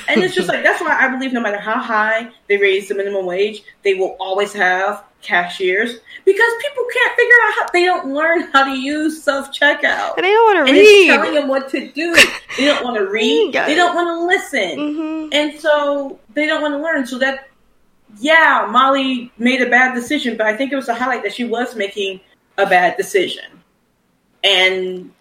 And 0.09 0.23
it's 0.23 0.35
just 0.35 0.49
like 0.49 0.63
that's 0.63 0.81
why 0.81 0.97
I 0.99 1.09
believe 1.09 1.33
no 1.33 1.41
matter 1.41 1.59
how 1.59 1.79
high 1.81 2.31
they 2.49 2.57
raise 2.59 2.89
the 2.89 2.95
minimum 2.95 3.27
wage, 3.27 3.63
they 3.83 3.95
will 3.95 4.17
always 4.21 4.53
have 4.53 5.05
cashiers 5.23 5.99
because 6.25 6.53
people 6.63 6.85
can't 6.93 7.17
figure 7.17 7.35
out 7.45 7.55
how 7.59 7.67
they 7.73 7.85
don't 7.85 8.13
learn 8.15 8.43
how 8.53 8.65
to 8.65 8.71
use 8.79 9.23
self 9.23 9.51
checkout. 9.53 10.17
they 10.17 10.23
don't 10.23 10.55
want 10.57 10.69
to 10.69 10.75
it's 10.75 11.07
telling 11.09 11.35
them 11.35 11.49
what 11.49 11.69
to 11.71 11.91
do. 11.93 12.15
They 12.59 12.67
don't 12.67 12.85
want 12.85 12.97
to 12.99 13.07
read. 13.11 13.55
They 13.55 13.75
don't 13.75 13.95
want 13.95 14.09
to 14.09 14.27
listen. 14.27 14.95
hmm 14.95 15.29
And 15.33 15.59
so 15.59 16.19
they 16.35 16.47
don't 16.47 16.61
want 16.63 16.75
to 16.75 16.79
learn. 16.79 17.07
So 17.07 17.19
that, 17.19 17.49
yeah, 18.19 18.69
Molly 18.71 19.33
made 19.39 19.63
a 19.63 19.71
bad 19.71 19.95
decision, 19.95 20.37
but 20.37 20.47
I 20.47 20.57
think 20.57 20.73
it 20.73 20.77
was 20.77 20.89
a 20.89 20.95
highlight 20.95 21.23
that 21.23 21.35
she 21.35 21.45
was 21.45 21.75
making 21.75 22.21
a 22.59 22.67
bad 22.67 22.97
decision. 22.99 23.45
And, 24.45 25.13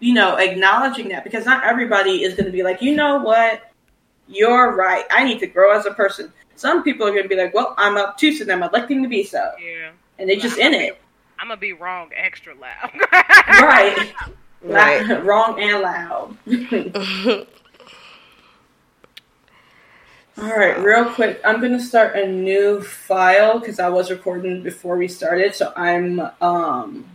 you 0.00 0.14
know, 0.14 0.36
acknowledging 0.36 1.08
that 1.10 1.24
because 1.24 1.44
not 1.46 1.62
everybody 1.64 2.24
is 2.24 2.34
going 2.34 2.46
to 2.46 2.52
be 2.52 2.62
like, 2.62 2.82
you 2.82 2.96
know 2.96 3.18
what? 3.18 3.70
You're 4.26 4.74
right. 4.74 5.04
I 5.10 5.24
need 5.24 5.38
to 5.40 5.46
grow 5.46 5.76
as 5.76 5.86
a 5.86 5.92
person. 5.92 6.32
Some 6.56 6.82
people 6.82 7.06
are 7.06 7.10
going 7.10 7.22
to 7.22 7.28
be 7.28 7.36
like, 7.36 7.54
well, 7.54 7.74
I'm 7.78 7.96
up 7.96 8.18
to, 8.18 8.32
so 8.32 8.50
I'm 8.50 8.62
electing 8.62 9.02
to 9.02 9.08
be 9.08 9.24
so. 9.24 9.52
Yeah. 9.62 9.92
And 10.18 10.28
they're 10.28 10.36
just 10.36 10.58
in 10.58 10.74
it. 10.74 11.00
I'm 11.40 11.48
gonna 11.48 11.58
be 11.58 11.72
wrong 11.72 12.10
extra 12.14 12.54
loud. 12.54 12.90
Right. 13.48 14.12
right 14.62 15.06
Not- 15.06 15.24
wrong 15.24 15.58
and 15.58 15.80
loud. 15.80 16.36
All 20.36 20.56
right, 20.56 20.78
real 20.78 21.06
quick. 21.06 21.40
I'm 21.44 21.62
gonna 21.62 21.80
start 21.80 22.14
a 22.16 22.26
new 22.26 22.82
file 22.82 23.58
because 23.58 23.80
I 23.80 23.88
was 23.88 24.10
recording 24.10 24.62
before 24.62 24.96
we 24.96 25.08
started, 25.08 25.54
so 25.54 25.72
I'm 25.74 26.20
um 26.42 27.06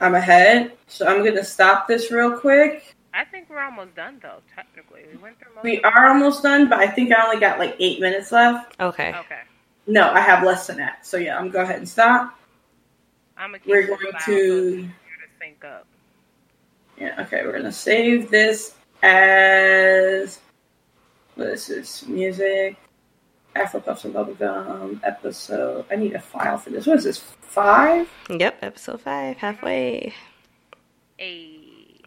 I'm 0.00 0.14
ahead. 0.14 0.72
So 0.86 1.06
I'm 1.06 1.24
gonna 1.24 1.44
stop 1.44 1.86
this 1.86 2.10
real 2.10 2.38
quick. 2.38 2.96
I 3.12 3.24
think 3.24 3.50
we're 3.50 3.60
almost 3.60 3.94
done 3.94 4.18
though. 4.22 4.40
Technically, 4.54 5.02
we 5.12 5.18
went 5.18 5.38
through 5.38 5.54
most. 5.54 5.64
We 5.64 5.80
are 5.82 6.08
almost 6.08 6.42
done, 6.42 6.68
but 6.68 6.78
I 6.78 6.86
think 6.86 7.12
I 7.12 7.24
only 7.24 7.40
got 7.40 7.58
like 7.58 7.76
eight 7.78 8.00
minutes 8.00 8.32
left. 8.32 8.80
okay. 8.80 9.14
Okay. 9.14 9.40
No, 9.86 10.10
I 10.10 10.20
have 10.20 10.44
less 10.44 10.66
than 10.66 10.76
that. 10.76 11.04
So 11.04 11.16
yeah, 11.16 11.36
I'm 11.36 11.44
gonna 11.44 11.52
go 11.52 11.62
ahead 11.62 11.78
and 11.78 11.88
stop. 11.88 12.38
I'm 13.36 13.52
gonna 13.52 13.62
We're 13.66 13.86
going 13.86 14.00
to 14.00 14.20
so 14.20 14.30
the 14.30 14.70
computer 14.70 15.30
sync 15.40 15.64
up. 15.64 15.86
Yeah, 16.98 17.22
okay, 17.22 17.44
we're 17.44 17.52
gonna 17.52 17.72
save 17.72 18.30
this 18.30 18.74
as 19.02 20.38
what 21.34 21.48
is 21.48 21.66
this? 21.66 22.04
Music, 23.60 23.74
Afro 23.74 23.80
Puffs 23.80 24.04
and 24.04 24.14
Bubblegum 24.14 25.00
episode. 25.04 25.84
I 25.90 25.96
need 25.96 26.14
a 26.14 26.20
file 26.20 26.58
for 26.58 26.70
this. 26.70 26.86
What 26.86 26.98
is 26.98 27.04
this? 27.04 27.18
Five? 27.18 28.08
yep 28.30 28.58
episode 28.62 29.00
five 29.00 29.36
halfway 29.36 30.14
A. 31.18 32.00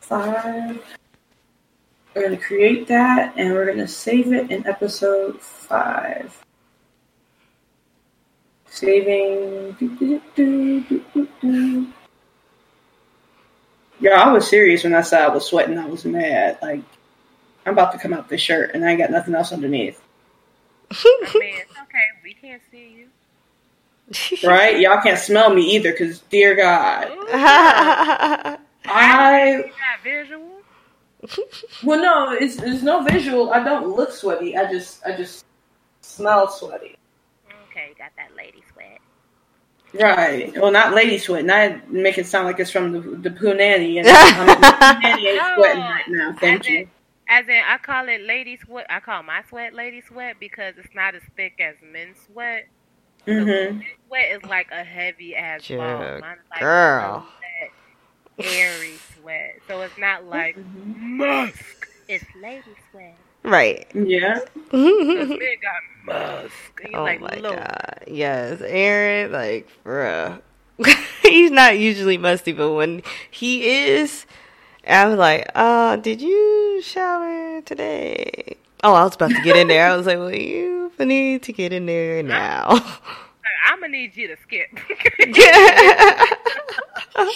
Five. 0.00 0.82
We're 2.14 2.22
gonna 2.22 2.36
create 2.36 2.86
that 2.88 3.34
and 3.36 3.52
we're 3.52 3.66
gonna 3.66 3.88
save 3.88 4.32
it 4.32 4.50
in 4.50 4.66
episode 4.66 5.40
five. 5.40 6.44
Saving. 8.66 9.76
Yeah, 14.00 14.22
I 14.22 14.32
was 14.32 14.48
serious 14.48 14.84
when 14.84 14.94
I 14.94 15.02
said 15.02 15.22
I 15.22 15.28
was 15.28 15.46
sweating. 15.46 15.76
I 15.76 15.86
was 15.86 16.04
mad. 16.04 16.58
Like, 16.62 16.82
I'm 17.66 17.72
about 17.74 17.92
to 17.92 17.98
come 17.98 18.12
out 18.12 18.28
this 18.28 18.40
shirt 18.40 18.72
and 18.74 18.84
I 18.84 18.90
ain't 18.90 18.98
got 19.00 19.10
nothing 19.10 19.34
else 19.34 19.52
underneath. 19.52 20.00
I 20.90 21.30
mean, 21.34 21.54
it's 21.58 21.70
okay. 21.72 22.04
We 22.24 22.34
can't 22.34 22.62
see 22.70 22.96
you. 22.96 23.08
Right? 24.48 24.80
Y'all 24.80 25.00
can't 25.00 25.18
smell 25.18 25.54
me 25.54 25.62
either 25.76 25.92
because, 25.92 26.18
dear 26.30 26.56
God. 26.56 27.08
Ooh, 27.12 27.26
I. 27.32 28.56
you 29.58 29.62
got 29.64 30.02
visual. 30.02 30.48
Well, 31.84 32.00
no, 32.02 32.32
it's, 32.32 32.56
there's 32.56 32.82
no 32.82 33.04
visual. 33.04 33.52
I 33.52 33.62
don't 33.62 33.94
look 33.94 34.10
sweaty. 34.10 34.56
I 34.56 34.68
just, 34.70 35.04
I 35.06 35.16
just 35.16 35.44
smell 36.00 36.48
sweaty. 36.48 36.96
Okay, 37.70 37.90
you 37.90 37.94
got 37.96 38.10
that 38.16 38.34
lady 38.36 38.64
sweat. 38.72 38.98
Right. 39.92 40.52
Well, 40.60 40.72
not 40.72 40.94
lady 40.94 41.18
sweat. 41.18 41.44
Not 41.44 41.90
make 41.92 42.18
it 42.18 42.26
sound 42.26 42.46
like 42.46 42.58
it's 42.60 42.70
from 42.70 42.92
the 42.92 43.00
the 43.00 43.30
poo 43.30 43.54
nanny. 43.54 43.98
And 43.98 44.08
I'm, 44.08 44.46
the 44.46 44.54
poo 44.54 45.00
nanny 45.08 45.26
ain't 45.28 45.36
No. 45.36 45.54
sweating 45.56 45.82
right 45.82 46.08
now. 46.08 46.36
Thank 46.40 46.68
you. 46.68 46.78
in, 46.80 46.90
as 47.30 47.48
in, 47.48 47.62
I 47.66 47.78
call 47.78 48.08
it 48.08 48.22
lady 48.22 48.58
sweat. 48.58 48.86
I 48.90 49.00
call 49.00 49.22
my 49.24 49.42
sweat 49.48 49.74
lady 49.74 50.02
sweat 50.02 50.36
because 50.40 50.74
it's 50.78 50.94
not 50.94 51.14
as 51.16 51.22
thick 51.36 51.54
as 51.60 51.76
men's 51.82 52.18
sweat. 52.26 52.64
So 53.36 53.44
hmm 53.44 53.82
men's 53.82 53.98
sweat 54.08 54.36
is 54.36 54.44
like 54.44 54.68
a 54.72 54.84
heavy 54.84 55.36
ass 55.36 55.62
ball. 55.76 56.10
Yeah, 56.10 56.20
Mine 56.20 56.38
is 56.38 56.46
like 56.50 56.68
girl. 56.68 57.26
a 58.42 58.46
airy 58.46 59.00
sweat. 59.14 59.62
So 59.68 59.82
it's 59.82 59.98
not 59.98 60.24
like 60.24 60.58
musk. 60.74 61.88
It's 62.08 62.26
lady 62.34 62.76
sweat. 62.90 63.24
Right. 63.44 63.86
Yeah. 63.94 64.40
men 64.72 65.56
got 65.62 65.82
musk. 66.06 66.80
And 66.84 66.92
oh 66.94 67.14
like, 67.20 67.20
my 67.20 67.40
look, 67.40 67.48
god 67.48 68.04
yes 68.08 68.60
aaron 68.62 69.32
like 69.32 69.68
bruh 69.84 70.40
he's 71.22 71.50
not 71.50 71.78
usually 71.78 72.18
musty 72.18 72.52
but 72.52 72.72
when 72.72 73.02
he 73.30 73.64
is 73.86 74.26
i 74.86 75.06
was 75.06 75.18
like 75.18 75.50
uh 75.54 75.96
did 75.96 76.20
you 76.20 76.80
shower 76.82 77.60
today 77.62 78.56
oh 78.82 78.94
i 78.94 79.04
was 79.04 79.14
about 79.14 79.30
to 79.30 79.40
get 79.42 79.56
in 79.56 79.68
there 79.68 79.90
i 79.90 79.96
was 79.96 80.06
like 80.06 80.18
well 80.18 80.34
you 80.34 80.92
need 80.98 81.42
to 81.42 81.52
get 81.52 81.72
in 81.72 81.86
there 81.86 82.22
now 82.22 82.68
I'm 83.66 83.80
gonna 83.80 83.92
need 83.92 84.16
you 84.16 84.28
to 84.28 84.36
skip. 84.42 84.68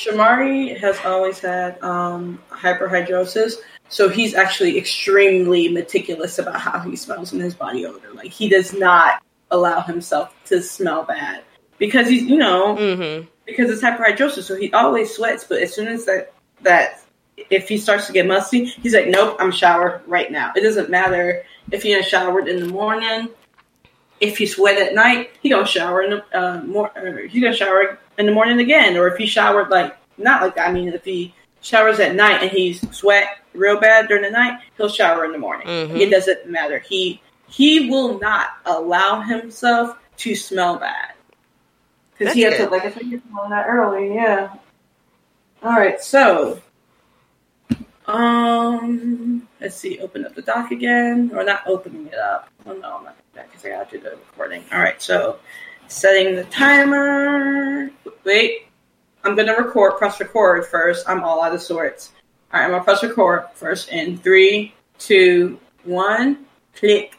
Shamari 0.03 0.79
has 0.79 0.99
always 1.05 1.39
had 1.39 1.83
um, 1.83 2.41
hyperhidrosis, 2.51 3.55
so 3.89 4.09
he's 4.09 4.35
actually 4.35 4.77
extremely 4.77 5.69
meticulous 5.69 6.39
about 6.39 6.61
how 6.61 6.81
he 6.81 6.97
smells 6.97 7.33
in 7.33 7.41
his 7.41 7.55
body 7.55 7.87
odor. 7.87 8.13
Like 8.13 8.31
he 8.31 8.49
does 8.49 8.73
not 8.73 9.23
allow 9.51 9.81
himself 9.81 10.35
to 10.47 10.61
smell 10.63 11.05
bad 11.05 11.45
because 11.79 12.09
he's, 12.09 12.23
you 12.25 12.37
know, 12.37 12.77
hmm 12.77 13.27
because 13.47 13.71
it's 13.71 13.83
hyperhidrosis, 13.83 14.45
so 14.45 14.57
he 14.57 14.73
always 14.73 15.15
sweats. 15.15 15.45
But 15.45 15.63
as 15.63 15.75
soon 15.75 15.89
as 15.89 16.07
that 16.07 16.33
that 16.63 17.04
if 17.37 17.69
he 17.69 17.79
starts 17.79 18.07
to 18.07 18.13
get 18.13 18.27
musty, 18.27 18.65
he's 18.65 18.95
like, 18.95 19.09
"Nope, 19.09 19.37
I'm 19.41 19.51
showered 19.51 20.03
right 20.07 20.31
now." 20.31 20.53
It 20.57 20.63
doesn't 20.63 20.91
matter 20.91 21.45
if 21.71 21.83
he 21.83 21.91
has 21.93 22.07
showered 22.07 22.49
in 22.49 22.61
the 22.61 22.69
morning. 22.69 23.29
If 24.21 24.39
he 24.39 24.47
sweat 24.47 24.81
at 24.81 24.95
night, 24.95 25.31
he 25.41 25.51
gonna 25.51 25.67
shower 25.67 26.03
in 26.03 26.11
the 26.11 26.39
uh, 26.39 26.63
more. 26.63 26.91
He 27.29 27.41
gonna 27.41 27.55
shower 27.55 27.99
in 28.19 28.27
the 28.27 28.33
morning 28.33 28.61
again. 28.61 28.97
Or 28.97 29.09
if 29.09 29.17
he 29.17 29.27
showered 29.27 29.71
like 29.71 29.97
not 30.19 30.43
like 30.43 30.55
that. 30.57 30.69
I 30.69 30.73
mean, 30.73 30.89
if 30.89 31.05
he 31.05 31.35
showers 31.61 31.99
at 31.99 32.15
night 32.15 32.43
and 32.43 32.51
he's 32.51 32.81
sweat 32.97 33.39
real 33.55 33.81
bad 33.81 34.09
during 34.09 34.23
the 34.23 34.31
night, 34.31 34.61
he'll 34.77 34.89
shower 34.89 35.25
in 35.25 35.33
the 35.33 35.39
morning. 35.39 35.67
Mhm. 35.67 36.01
It 36.01 36.11
doesn't 36.11 36.49
matter. 36.49 36.79
He 36.79 37.21
he 37.49 37.91
will 37.91 38.19
not 38.19 38.59
allow 38.67 39.21
himself 39.21 39.99
to 40.19 40.35
smell 40.35 40.77
bad. 40.77 41.13
Because 42.17 42.35
he 42.35 42.43
has 42.43 42.57
to, 42.59 42.69
like 42.69 42.85
I 42.85 42.93
said, 42.93 43.07
you 43.07 43.21
that 43.49 43.67
early, 43.69 44.15
yeah. 44.15 44.55
All 45.63 45.73
right, 45.73 46.01
so, 46.01 46.61
um, 48.07 49.49
let's 49.61 49.77
see, 49.77 49.99
open 50.01 50.25
up 50.27 50.35
the 50.35 50.43
doc 50.43 50.71
again, 50.71 51.31
or 51.35 51.45
not 51.45 51.67
opening 51.67 52.07
it 52.07 52.15
up. 52.15 52.49
Oh 52.67 52.73
no, 52.75 52.99
I'm 52.99 53.05
not 53.05 53.17
that 53.35 53.51
because 53.51 53.65
I 53.65 53.71
got 53.71 53.91
to 53.91 53.99
do 53.99 54.05
the 54.05 54.11
recording. 54.11 54.65
All 54.73 54.81
right, 54.81 55.01
so 55.01 55.39
setting 55.89 56.35
the 56.35 56.45
timer. 56.45 57.91
Wait, 58.25 58.67
I'm 59.23 59.35
gonna 59.35 59.57
record. 59.57 59.99
Press 59.99 60.21
record 60.21 60.67
first. 60.67 61.09
I'm 61.09 61.25
all 61.25 61.43
out 61.43 61.55
of 61.55 61.63
sorts. 61.63 62.13
All 62.53 62.61
right, 62.61 62.67
I'm 62.67 62.73
gonna 62.73 62.85
press 62.85 63.03
record 63.03 63.47
first 63.55 63.89
in 63.91 64.19
three, 64.19 64.75
two, 64.99 65.59
one. 65.85 66.47
Click. 66.75 67.19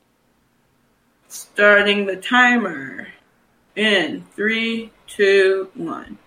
Starting 1.28 2.06
the 2.06 2.16
timer 2.16 3.08
in 3.76 4.24
three, 4.36 4.92
two, 5.08 5.70
one. 5.74 6.18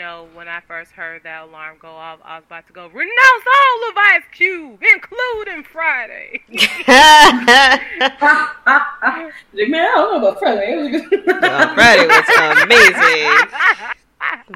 Know, 0.00 0.10
know, 0.10 0.26
when 0.34 0.48
I 0.48 0.60
first 0.60 0.90
heard 0.92 1.24
that 1.24 1.42
alarm 1.44 1.76
go 1.78 1.88
off, 1.88 2.20
I 2.24 2.36
was 2.36 2.44
about 2.46 2.66
to 2.68 2.72
go 2.72 2.86
renounce 2.88 3.44
all 3.46 3.90
of 3.90 3.96
Ice 3.96 4.22
Cube, 4.32 4.80
including 4.94 5.62
Friday. 5.62 6.40
like, 6.48 6.88
man, 9.68 9.84
I 9.84 9.92
don't 9.94 10.10
know 10.10 10.16
about 10.26 10.38
Friday. 10.38 10.72
It 10.72 10.80
was 10.80 10.88
good. 11.02 11.22
Oh, 11.28 11.74
Friday 11.74 12.06
was 12.06 12.24
amazing. 12.62 13.28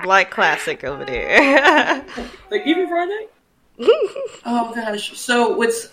Black 0.02 0.30
classic 0.30 0.82
over 0.82 1.04
there. 1.04 2.02
like 2.50 2.66
even 2.66 2.88
Friday. 2.88 3.26
Oh 4.46 4.74
gosh. 4.74 5.18
So 5.18 5.56
what's 5.56 5.88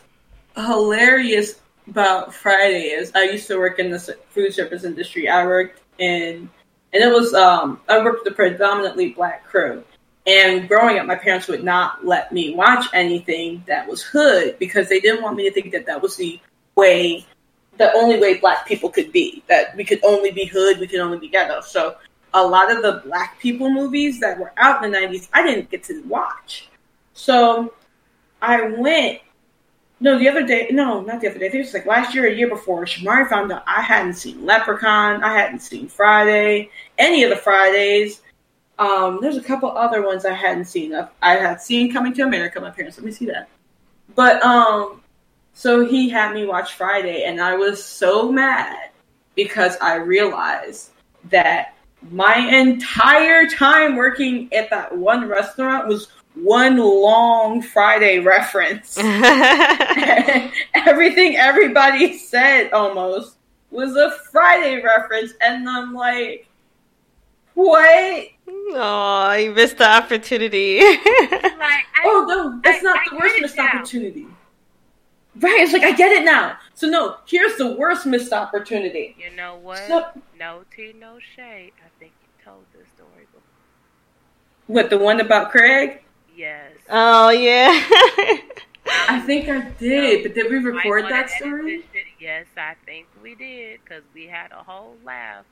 hilarious 0.56 1.62
about 1.88 2.34
Friday 2.34 2.90
is 2.90 3.12
I 3.16 3.24
used 3.24 3.48
to 3.48 3.58
work 3.58 3.80
in 3.80 3.90
the 3.90 3.98
food 4.30 4.54
service 4.54 4.84
industry. 4.84 5.30
I 5.30 5.46
worked 5.46 5.80
in, 5.98 6.50
and 6.94 7.04
it 7.04 7.12
was 7.12 7.34
um 7.34 7.80
I 7.88 8.04
worked 8.04 8.24
with 8.24 8.34
a 8.34 8.36
predominantly 8.36 9.10
black 9.10 9.46
crew. 9.46 9.84
And 10.28 10.68
growing 10.68 11.00
up, 11.00 11.08
my 11.08 11.16
parents 11.16 11.48
would 11.48 11.64
not 11.64 12.06
let 12.06 12.32
me 12.32 12.54
watch 12.54 12.86
anything 12.94 13.64
that 13.66 13.88
was 13.88 14.04
hood 14.04 14.58
because 14.60 14.88
they 14.88 15.00
didn't 15.00 15.24
want 15.24 15.36
me 15.36 15.50
to 15.50 15.54
think 15.54 15.72
that 15.72 15.88
that 15.88 16.00
was 16.00 16.16
the 16.16 16.40
way, 16.76 17.26
the 17.78 17.92
only 17.94 18.20
way 18.20 18.38
black 18.38 18.68
people 18.68 18.90
could 18.90 19.12
be. 19.12 19.44
That 19.48 19.76
we 19.76 19.84
could 19.84 20.00
only 20.04 20.32
be 20.32 20.46
hood, 20.46 20.80
we 20.80 20.86
could 20.86 21.00
only 21.00 21.18
be 21.18 21.28
ghetto. 21.28 21.62
So 21.62 21.96
a 22.36 22.46
lot 22.46 22.72
of 22.72 22.84
the 22.84 23.02
black 23.04 23.40
people 23.40 23.70
movies 23.72 24.20
that 24.20 24.40
were 24.40 24.54
out 24.58 24.84
in 24.84 24.92
the 24.92 24.98
90s, 24.98 25.28
I 25.34 25.42
didn't 25.42 25.72
get 25.72 25.84
to 25.86 26.04
watch. 26.04 26.70
So 27.14 27.74
I 28.42 28.62
went. 28.62 29.22
No, 30.02 30.18
the 30.18 30.28
other 30.28 30.44
day. 30.44 30.68
No, 30.72 31.02
not 31.02 31.22
the 31.22 31.30
other 31.30 31.38
day. 31.38 31.46
I 31.46 31.50
think 31.50 31.64
it 31.64 31.68
was 31.68 31.74
like 31.76 31.86
last 31.86 32.16
year, 32.16 32.26
a 32.28 32.34
year 32.34 32.50
before. 32.50 32.86
Shamari 32.86 33.30
found 33.30 33.52
out 33.52 33.64
I 33.68 33.82
hadn't 33.82 34.16
seen 34.16 34.44
Leprechaun. 34.44 35.24
I 35.24 35.32
hadn't 35.32 35.60
seen 35.60 35.88
Friday. 35.88 36.72
Any 36.98 37.24
of 37.24 37.30
the 37.30 37.36
Fridays. 37.36 38.22
Um, 38.80 39.20
there's 39.22 39.38
a 39.38 39.44
couple 39.44 39.70
other 39.70 40.04
ones 40.04 40.26
I 40.26 40.34
hadn't 40.34 40.66
seen. 40.66 40.96
I 41.22 41.36
had 41.36 41.62
seen 41.62 41.94
Coming 41.94 42.14
to 42.16 42.24
America. 42.24 42.60
My 42.60 42.72
parents 42.72 42.98
let 42.98 43.06
me 43.06 43.12
see 43.12 43.28
that. 43.28 43.48
But 44.16 44.42
um, 44.44 45.04
so 45.54 45.86
he 45.86 46.10
had 46.10 46.34
me 46.34 46.48
watch 46.48 46.74
Friday, 46.74 47.26
and 47.26 47.40
I 47.40 47.56
was 47.56 47.84
so 47.84 48.32
mad 48.32 48.90
because 49.36 49.78
I 49.82 49.96
realized 49.96 50.90
that 51.30 51.76
my 52.10 52.38
entire 52.38 53.48
time 53.48 53.96
working 53.96 54.52
at 54.52 54.72
that 54.72 54.98
one 54.98 55.28
restaurant 55.28 55.88
was 55.88 56.08
one 56.36 56.78
long 56.78 57.62
Friday 57.62 58.20
reference. 58.20 58.98
Everything 60.76 61.36
everybody 61.38 62.18
said 62.18 62.72
almost 62.72 63.36
was 63.70 63.96
a 63.96 64.12
Friday 64.32 64.82
reference, 64.82 65.34
and 65.42 65.68
I'm 65.70 65.94
like, 65.94 66.48
what? 67.54 68.28
oh, 68.74 69.34
you 69.34 69.52
missed 69.52 69.78
the 69.78 69.88
opportunity. 69.90 70.80
like, 70.82 71.06
I, 71.60 71.84
Oh 72.04 72.26
no, 72.28 72.60
that's 72.64 72.80
I- 72.80 72.82
not 72.84 72.98
I 72.98 73.04
the 73.10 73.16
worst 73.18 73.42
missed 73.42 73.58
now. 73.58 73.68
opportunity. 73.68 74.26
Right, 75.40 75.60
it's 75.62 75.72
like 75.72 75.84
I 75.84 75.94
get 75.94 76.12
it 76.12 76.26
now. 76.26 76.58
So 76.74 76.88
no, 76.88 77.16
here's 77.26 77.56
the 77.56 77.74
worst 77.76 78.06
missed 78.06 78.34
opportunity. 78.34 79.16
you 79.18 79.34
know 79.36 79.56
what? 79.56 79.78
So, 79.88 80.06
No 80.38 80.64
tea, 80.76 80.94
no 81.00 81.20
shade. 81.36 81.72
I 81.86 81.88
think 82.00 82.12
you 82.22 82.44
told 82.44 82.66
this 82.74 82.88
story 82.96 83.26
before. 83.32 83.42
what 84.68 84.90
the 84.90 84.98
one 84.98 85.22
about 85.22 85.52
Craig? 85.52 86.01
Yes. 86.42 86.72
oh 86.90 87.30
yeah. 87.30 87.70
I 89.10 89.20
think 89.28 89.48
I 89.48 89.62
did, 89.80 90.24
but 90.24 90.34
did 90.34 90.52
we 90.52 90.58
record 90.58 91.06
that 91.06 91.30
story? 91.30 91.86
Yes, 92.20 92.48
I 92.58 92.74
think 92.84 93.06
we 93.22 93.36
did 93.36 93.80
because 93.84 94.02
we 94.16 94.26
had 94.26 94.52
a 94.52 94.64
whole 94.64 94.96
laugh. 95.06 95.46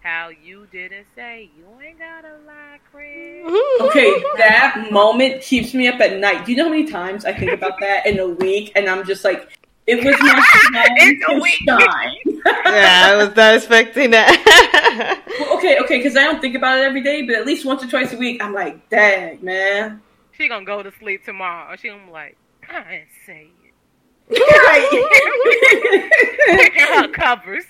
How 0.00 0.30
you 0.30 0.66
didn't 0.72 1.04
say 1.14 1.50
you 1.58 1.66
ain't 1.86 1.98
gotta 1.98 2.36
lie, 2.46 2.78
Craig. 2.90 3.44
Okay, 3.82 4.10
that 4.38 4.88
moment 4.90 5.42
keeps 5.42 5.74
me 5.74 5.88
up 5.88 6.00
at 6.00 6.18
night. 6.18 6.46
Do 6.46 6.52
you 6.52 6.56
know 6.56 6.64
how 6.64 6.70
many 6.70 6.90
times 6.90 7.26
I 7.26 7.34
think 7.34 7.52
about 7.52 7.78
that 7.80 8.06
in 8.06 8.18
a 8.18 8.28
week, 8.28 8.72
and 8.74 8.88
I'm 8.88 9.04
just 9.04 9.24
like, 9.24 9.46
it 9.86 9.96
was 10.02 10.16
my 10.20 10.86
In 11.00 11.16
a 11.16 11.26
time 11.26 11.36
to 11.36 11.42
week. 11.42 11.54
shine. 11.66 12.16
yeah, 12.64 13.08
I 13.10 13.16
was 13.16 13.36
not 13.36 13.56
expecting 13.56 14.10
that. 14.12 15.22
Well, 15.38 15.58
okay, 15.58 15.78
okay, 15.80 15.98
because 15.98 16.16
I 16.16 16.24
don't 16.24 16.40
think 16.40 16.54
about 16.54 16.78
it 16.78 16.82
every 16.82 17.02
day, 17.02 17.26
but 17.26 17.34
at 17.34 17.44
least 17.44 17.66
once 17.66 17.84
or 17.84 17.88
twice 17.88 18.14
a 18.14 18.16
week, 18.16 18.42
I'm 18.42 18.54
like, 18.54 18.88
dang, 18.88 19.44
man. 19.44 20.00
She 20.40 20.48
gonna 20.48 20.64
go 20.64 20.82
to 20.82 20.90
sleep 20.98 21.22
tomorrow. 21.22 21.76
She 21.76 21.88
gonna 21.88 22.06
be 22.06 22.12
like, 22.12 22.34
I 22.66 22.82
didn't 22.90 23.08
say 23.26 23.50
it. 23.62 23.74
Right. 24.40 24.88
Picking 26.56 26.86
her 26.86 27.08
covers. 27.08 27.64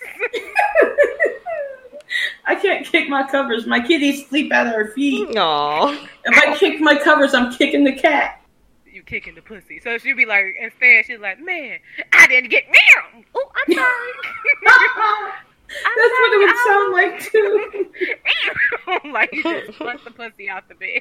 I 2.47 2.55
can't 2.55 2.87
kick 2.87 3.09
my 3.09 3.29
covers. 3.29 3.67
My 3.67 3.81
kitties 3.81 4.29
sleep 4.29 4.53
at 4.53 4.73
her 4.73 4.93
feet. 4.93 5.37
Aw. 5.37 6.09
If 6.25 6.39
I 6.39 6.57
kick 6.57 6.81
my 6.81 6.95
covers, 6.97 7.35
I'm 7.35 7.53
kicking 7.53 7.83
the 7.83 7.93
cat. 7.93 8.41
you 8.87 9.03
kicking 9.03 9.35
the 9.35 9.43
pussy. 9.43 9.81
So 9.81 9.99
she'd 9.99 10.17
be 10.17 10.27
like, 10.27 10.55
instead, 10.61 11.07
she's 11.07 11.19
like, 11.19 11.41
man, 11.41 11.81
I 12.13 12.29
didn't 12.29 12.51
get 12.51 12.67
meow. 12.71 13.25
Oh, 13.35 13.51
I'm 13.67 13.75
sorry. 13.75 15.33
That's 15.71 15.97
what 15.97 16.33
it 16.33 16.39
would 16.39 16.57
sound 16.67 16.93
like 16.93 17.21
too. 17.31 19.11
like. 19.13 19.33
you 19.33 19.43
just 19.43 19.79
bust 19.79 20.05
the 20.05 20.11
pussy 20.11 20.49
out 20.49 20.69
the 20.69 20.75
bed. 20.75 21.01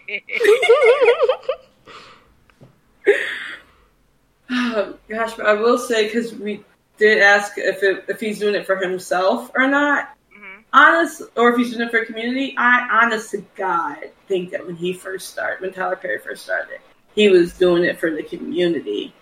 Oh, 4.50 4.98
gosh, 5.10 5.34
but 5.36 5.46
I 5.46 5.54
will 5.54 5.78
say 5.78 6.06
because 6.06 6.34
we 6.34 6.64
did 6.98 7.20
ask 7.20 7.54
if 7.58 7.82
it, 7.82 8.06
if 8.08 8.20
he's 8.20 8.40
doing 8.40 8.56
it 8.56 8.66
for 8.66 8.76
himself 8.78 9.52
or 9.56 9.68
not. 9.68 10.16
Mhm. 10.38 10.64
Honest, 10.72 11.24
or 11.36 11.52
if 11.52 11.58
he's 11.58 11.72
doing 11.72 11.88
it 11.88 11.91
for 11.91 12.06
community. 12.06 12.54
I, 12.58 13.02
honest 13.04 13.32
to 13.32 13.44
God, 13.56 13.98
think 14.28 14.52
that 14.52 14.66
when 14.66 14.76
he 14.76 14.94
first 14.94 15.30
started, 15.30 15.62
when 15.62 15.74
Tyler 15.74 15.96
Perry 15.96 16.20
first 16.20 16.44
started, 16.44 16.80
he 17.16 17.30
was 17.30 17.54
doing 17.54 17.84
it 17.84 18.00
for 18.00 18.12
the 18.12 18.24
community. 18.24 19.14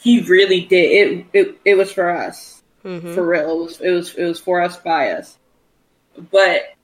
He 0.00 0.20
really 0.22 0.62
did. 0.62 0.90
It 0.90 1.26
it, 1.32 1.60
it 1.64 1.74
was 1.74 1.92
for 1.92 2.10
us, 2.10 2.59
Mhm. 2.84 3.14
for 3.14 3.26
real. 3.26 3.50
It 3.50 3.62
was 3.62 3.80
it 3.80 3.90
was 3.90 4.14
it 4.14 4.24
was 4.24 4.40
for 4.40 4.60
us 4.60 4.76
by 4.76 5.10
us. 5.10 5.38
But 6.30 6.74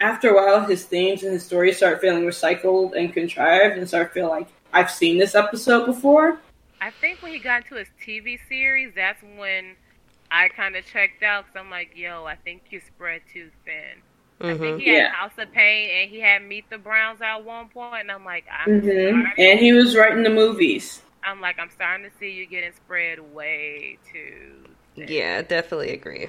after 0.00 0.30
a 0.30 0.34
while, 0.34 0.66
his 0.66 0.84
themes 0.84 1.22
and 1.22 1.32
his 1.32 1.44
stories 1.44 1.76
start 1.76 2.00
feeling 2.00 2.24
recycled 2.24 2.96
and 2.96 3.12
contrived, 3.12 3.78
and 3.78 3.86
start 3.88 4.12
feel 4.12 4.28
like 4.28 4.48
I've 4.72 4.90
seen 4.90 5.18
this 5.18 5.34
episode 5.34 5.86
before. 5.86 6.38
I 6.80 6.90
think 6.90 7.22
when 7.22 7.32
he 7.32 7.38
got 7.38 7.62
into 7.62 7.76
his 7.76 7.88
TV 8.04 8.38
series, 8.48 8.92
that's 8.94 9.22
when 9.36 9.76
I 10.30 10.48
kind 10.48 10.76
of 10.76 10.84
checked 10.84 11.22
out 11.22 11.46
because 11.46 11.60
I'm 11.64 11.70
like, 11.70 11.92
yo, 11.96 12.24
I 12.24 12.36
think 12.36 12.64
you 12.70 12.80
spread 12.80 13.22
too 13.32 13.50
thin. 13.64 14.02
I 14.40 14.58
think 14.58 14.78
Mhm. 14.78 14.80
he 14.80 14.88
had 14.88 14.96
Yeah. 14.96 15.10
House 15.12 15.32
of 15.38 15.52
Payne 15.52 15.90
and 15.90 16.10
he 16.10 16.20
had 16.20 16.42
Meet 16.42 16.68
the 16.68 16.76
Browns 16.78 17.22
at 17.22 17.44
one 17.44 17.68
point, 17.68 18.00
and 18.00 18.10
I'm 18.10 18.24
like, 18.24 18.44
I'm 18.50 18.80
hmm 18.80 19.22
And 19.38 19.58
he 19.60 19.72
was 19.72 19.96
writing 19.96 20.24
the 20.24 20.30
movies. 20.30 21.02
I'm 21.22 21.40
like, 21.40 21.58
I'm 21.58 21.70
starting 21.70 22.10
to 22.10 22.16
see 22.18 22.30
you 22.32 22.46
getting 22.46 22.72
spread 22.74 23.20
way 23.32 23.96
too. 24.12 24.63
Thin. 24.94 25.08
Yeah, 25.08 25.42
definitely 25.42 25.90
agree. 25.90 26.28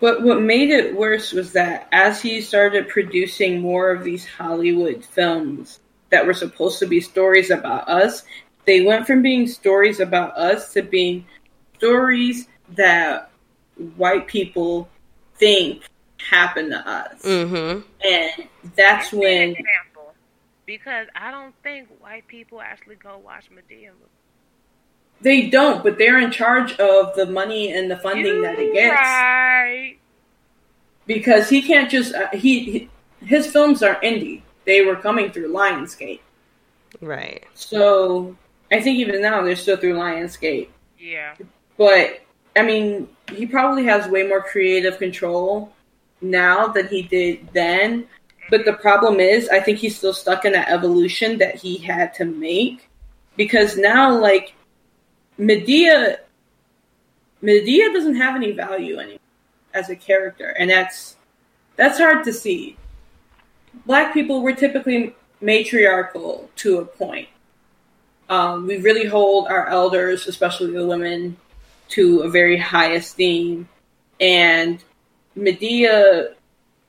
But 0.00 0.22
what 0.22 0.42
made 0.42 0.70
it 0.70 0.96
worse 0.96 1.32
was 1.32 1.52
that 1.52 1.88
as 1.92 2.20
he 2.20 2.40
started 2.40 2.88
producing 2.88 3.60
more 3.60 3.90
of 3.92 4.02
these 4.02 4.26
Hollywood 4.26 5.04
films 5.04 5.78
that 6.10 6.26
were 6.26 6.34
supposed 6.34 6.80
to 6.80 6.86
be 6.86 7.00
stories 7.00 7.50
about 7.50 7.88
us, 7.88 8.24
they 8.64 8.80
went 8.80 9.06
from 9.06 9.22
being 9.22 9.46
stories 9.46 10.00
about 10.00 10.36
us 10.36 10.72
to 10.72 10.82
being 10.82 11.24
stories 11.76 12.48
that 12.70 13.30
white 13.96 14.26
people 14.26 14.88
think 15.36 15.84
happen 16.18 16.70
to 16.70 16.88
us. 16.88 17.22
Mm-hmm. 17.22 17.80
And 18.04 18.48
that's 18.76 19.10
Give 19.10 19.20
an 19.20 19.24
when 19.24 19.48
example. 19.50 20.14
Because 20.66 21.06
I 21.14 21.30
don't 21.30 21.54
think 21.62 21.88
white 22.00 22.26
people 22.26 22.60
actually 22.60 22.96
go 22.96 23.18
watch 23.18 23.50
Madea 23.50 23.90
movies. 23.90 24.21
They 25.22 25.48
don't, 25.48 25.82
but 25.82 25.98
they're 25.98 26.18
in 26.18 26.30
charge 26.30 26.72
of 26.78 27.14
the 27.14 27.26
money 27.26 27.72
and 27.72 27.90
the 27.90 27.96
funding 27.96 28.42
that 28.42 28.58
it 28.58 28.66
You 28.68 28.72
gets. 28.74 28.94
Right. 28.94 29.96
because 31.06 31.48
he 31.48 31.62
can't 31.62 31.90
just 31.90 32.14
uh, 32.14 32.28
he, 32.32 32.64
he 32.72 32.90
his 33.24 33.46
films 33.46 33.82
are 33.82 33.96
indie. 34.00 34.42
They 34.64 34.82
were 34.82 34.96
coming 34.96 35.30
through 35.30 35.52
Lionsgate, 35.52 36.20
Right. 37.00 37.44
so 37.54 38.36
I 38.70 38.80
think 38.80 38.98
even 38.98 39.20
now 39.22 39.42
they're 39.42 39.56
still 39.56 39.76
through 39.76 39.94
Lionsgate. 39.94 40.68
Yeah. 40.98 41.34
But 41.76 42.20
I 42.56 42.62
mean, 42.62 43.08
he 43.32 43.46
probably 43.46 43.84
has 43.84 44.06
way 44.08 44.22
more 44.26 44.42
creative 44.42 44.98
control 44.98 45.72
now 46.20 46.68
than 46.68 46.86
he 46.88 47.02
did 47.02 47.48
then. 47.52 48.06
But 48.50 48.64
the 48.64 48.74
problem 48.74 49.18
is, 49.20 49.48
I 49.48 49.60
think 49.60 49.78
he's 49.78 49.96
still 49.96 50.12
stuck 50.12 50.44
in 50.44 50.52
that 50.52 50.68
evolution 50.68 51.38
that 51.38 51.54
he 51.56 51.78
had 51.78 52.12
to 52.14 52.24
make 52.24 52.88
because 53.36 53.76
now, 53.78 54.16
like 54.18 54.52
Madea, 55.38 56.18
Madea 57.42 57.92
doesn't 57.92 58.16
have 58.16 58.36
any 58.36 58.52
value 58.52 58.98
anymore 58.98 59.18
as 59.74 59.90
a 59.90 59.96
character, 59.96 60.54
and 60.58 60.70
that's 60.70 61.16
that's 61.76 61.98
hard 61.98 62.24
to 62.24 62.32
see. 62.32 62.76
Black 63.86 64.12
people 64.12 64.42
were 64.42 64.52
typically 64.52 65.14
matriarchal 65.40 66.50
to 66.56 66.78
a 66.78 66.84
point. 66.84 67.28
Um, 68.28 68.66
we 68.66 68.78
really 68.78 69.06
hold 69.06 69.48
our 69.48 69.66
elders, 69.68 70.26
especially 70.26 70.72
the 70.72 70.86
women, 70.86 71.36
to 71.88 72.20
a 72.20 72.30
very 72.30 72.56
high 72.56 72.92
esteem. 72.92 73.68
And 74.20 74.82
Madea, 75.36 76.34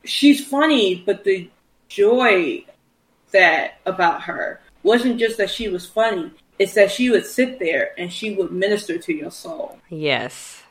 she's 0.03 0.45
funny, 0.45 1.03
but 1.06 1.24
the 1.24 1.49
joy 1.88 2.65
that 3.32 3.80
about 3.86 4.22
her 4.22 4.61
wasn't 4.84 5.20
just 5.20 5.38
that 5.38 5.49
she 5.49 5.70
was 5.70 5.86
funny; 5.86 6.32
it's 6.59 6.73
that 6.73 6.91
she 6.91 7.09
would 7.09 7.25
sit 7.25 7.59
there 7.59 7.91
and 7.97 8.11
she 8.11 8.35
would 8.35 8.51
minister 8.51 8.97
to 8.97 9.13
your 9.13 9.31
soul. 9.31 9.80
Yes. 9.89 10.63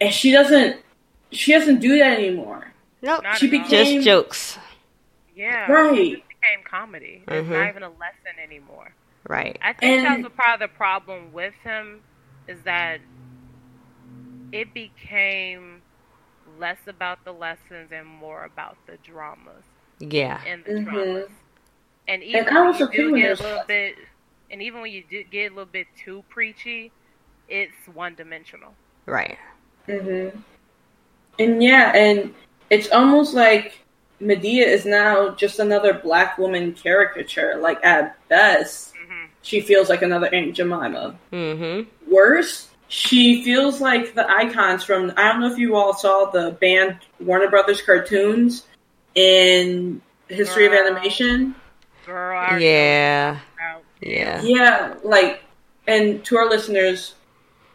And 0.00 0.12
she 0.12 0.30
doesn't. 0.30 0.82
She 1.30 1.52
doesn't 1.52 1.80
do 1.80 1.98
that 1.98 2.18
anymore. 2.18 2.72
Nope. 3.02 3.22
Not 3.22 3.38
She 3.38 3.48
became 3.48 3.96
Just 3.96 4.06
jokes. 4.06 4.58
Yeah. 5.36 5.70
Right. 5.70 5.98
It 6.14 6.22
became 6.28 6.64
comedy. 6.64 7.22
It's 7.28 7.46
Mhm. 7.46 7.50
not 7.50 7.68
even 7.68 7.82
a 7.82 7.90
lesson 7.90 8.38
anymore. 8.42 8.92
Right. 9.28 9.58
I 9.60 9.72
think 9.74 9.98
And- 10.04 10.24
that's 10.24 10.32
a 10.32 10.36
part 10.36 10.54
of 10.54 10.60
the 10.60 10.74
problem 10.74 11.32
with 11.32 11.54
him 11.62 12.02
is 12.46 12.62
that 12.62 13.00
it 14.52 14.72
became 14.72 15.82
less 16.58 16.78
about 16.86 17.24
the 17.24 17.32
lessons 17.32 17.92
and 17.92 18.06
more 18.06 18.44
about 18.44 18.78
the 18.86 18.96
dramas 18.98 19.64
Yeah. 19.98 20.40
and 20.46 20.64
the 20.64 20.72
Mhm. 20.72 20.84
dramas. 20.84 21.30
And 22.08 22.22
even 22.22 22.48
I 22.48 22.60
when 22.60 22.68
was 22.68 22.80
you 22.80 22.86
okay 22.86 22.96
do 22.96 23.16
get 23.16 23.38
a 23.38 23.42
little 23.42 23.64
bit, 23.66 23.96
and 24.50 24.62
even 24.62 24.80
when 24.80 24.90
you 24.92 25.04
do 25.08 25.22
get 25.24 25.52
a 25.52 25.54
little 25.54 25.70
bit 25.70 25.86
too 25.96 26.24
preachy, 26.30 26.92
it's 27.48 27.74
one 27.92 28.14
dimensional. 28.14 28.74
Right. 29.06 29.38
hmm 29.86 30.28
And 31.38 31.62
yeah, 31.62 31.92
and 31.94 32.34
it's 32.70 32.90
almost 32.90 33.34
like 33.34 33.80
Madea 34.20 34.66
is 34.66 34.84
now 34.84 35.30
just 35.30 35.58
another 35.58 35.94
black 35.94 36.38
woman 36.38 36.72
caricature. 36.72 37.56
Like 37.60 37.84
at 37.84 38.16
best, 38.28 38.94
hmm 38.94 39.26
she 39.42 39.60
feels 39.60 39.88
like 39.88 40.02
another 40.02 40.28
Aunt 40.34 40.54
Jemima. 40.54 41.14
Mm-hmm. 41.32 42.12
Worse, 42.12 42.68
she 42.88 43.42
feels 43.44 43.80
like 43.80 44.14
the 44.14 44.28
icons 44.30 44.84
from. 44.84 45.12
I 45.16 45.28
don't 45.28 45.40
know 45.40 45.50
if 45.50 45.58
you 45.58 45.76
all 45.76 45.94
saw 45.94 46.30
the 46.30 46.52
band 46.60 46.98
Warner 47.20 47.48
Brothers 47.48 47.80
cartoons 47.80 48.66
in 49.14 50.02
History 50.28 50.66
of 50.66 50.72
Animation. 50.72 51.54
Girl, 52.04 52.38
I 52.38 52.48
already 52.50 52.64
Yeah. 52.64 53.38
Yeah. 54.00 54.42
Yeah, 54.42 54.94
like, 55.02 55.42
and 55.86 56.24
to 56.26 56.36
our 56.36 56.48
listeners, 56.48 57.14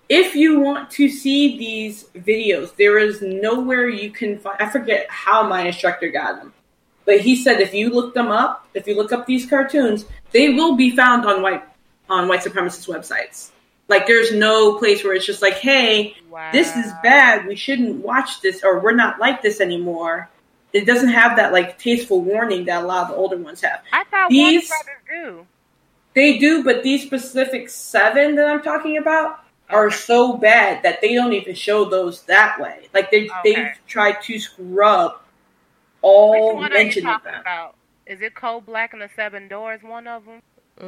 if 0.10 0.36
you 0.36 0.60
want 0.60 0.91
to 0.91 1.10
see 1.10 1.58
these 1.58 2.06
videos, 2.16 2.76
there 2.76 2.98
is 3.00 3.22
nowhere 3.22 3.88
you 3.90 4.12
can 4.12 4.38
find. 4.38 4.58
I 4.62 4.70
forget 4.70 5.08
how 5.10 5.48
my 5.48 5.62
instructor 5.68 6.10
got 6.10 6.38
them, 6.38 6.54
but 7.06 7.22
he 7.22 7.36
said 7.36 7.60
if 7.62 7.74
you 7.74 7.90
look 7.90 8.14
them 8.14 8.28
up, 8.30 8.68
if 8.74 8.88
you 8.88 8.95
look 8.95 9.12
up 9.12 9.26
these 9.26 9.45
cartoons, 9.50 10.06
they 10.32 10.50
will 10.54 10.76
be 10.76 10.95
found 10.95 11.26
on 11.26 11.41
white 11.41 11.64
on 12.10 12.28
white 12.28 12.41
supremacist 12.41 12.88
websites. 12.88 13.50
Like, 13.88 14.08
there's 14.08 14.32
no 14.34 14.78
place 14.78 15.04
where 15.04 15.14
it's 15.14 15.26
just 15.26 15.41
like, 15.41 15.56
hey, 15.56 16.16
Wow. 16.30 16.52
this 16.52 16.76
is 16.76 16.91
bad. 17.04 17.45
We 17.48 17.56
shouldn't 17.56 17.98
watch 17.98 18.41
this, 18.41 18.64
or 18.64 18.80
we're 18.80 18.94
not 18.95 19.20
like 19.20 19.41
this 19.41 19.60
anymore. 19.62 20.30
It 20.74 20.86
doesn't 20.86 21.10
have 21.10 21.38
that 21.38 21.52
like 21.54 21.78
tasteful 21.80 22.22
warning 22.22 22.66
that 22.66 22.84
a 22.84 22.88
lot 22.88 23.04
of 23.04 23.08
the 23.10 23.16
older 23.16 23.38
ones 23.38 23.62
have. 23.62 23.82
I 23.91 24.04
thought 24.06 24.30
These- 24.30 24.70
Warner 24.70 24.84
Brothers 25.24 25.38
do. 25.38 25.48
They 26.15 26.38
do, 26.38 26.64
but 26.64 26.84
these 26.84 27.03
specific 27.03 27.69
seven 27.69 28.35
that 28.35 28.48
I'm 28.48 28.61
talking 28.61 28.98
about 28.98 29.40
are 29.69 29.90
so 29.90 30.38
bad 30.38 30.84
that 30.84 31.02
they 31.02 31.15
don't 31.15 31.34
even 31.34 31.56
show 31.56 31.85
those 31.85 32.23
that 32.23 32.60
way. 32.60 32.88
Like 32.94 33.10
they 33.11 33.30
Okay. 33.30 33.40
they 33.44 33.72
tried 33.88 34.22
to 34.23 34.40
scrub 34.40 35.19
all 36.02 36.56
one 36.56 36.72
are 36.72 36.77
you 36.80 36.84
mention 36.85 37.07
of 37.07 37.14
talking 37.14 37.31
them. 37.31 37.41
about? 37.41 37.76
Is 38.06 38.22
it 38.22 38.35
Coal 38.35 38.61
Black 38.61 38.94
and 38.94 39.02
the 39.02 39.10
Seven 39.15 39.48
Doors? 39.48 39.81
One 39.81 40.07
of 40.07 40.26
them. 40.26 40.40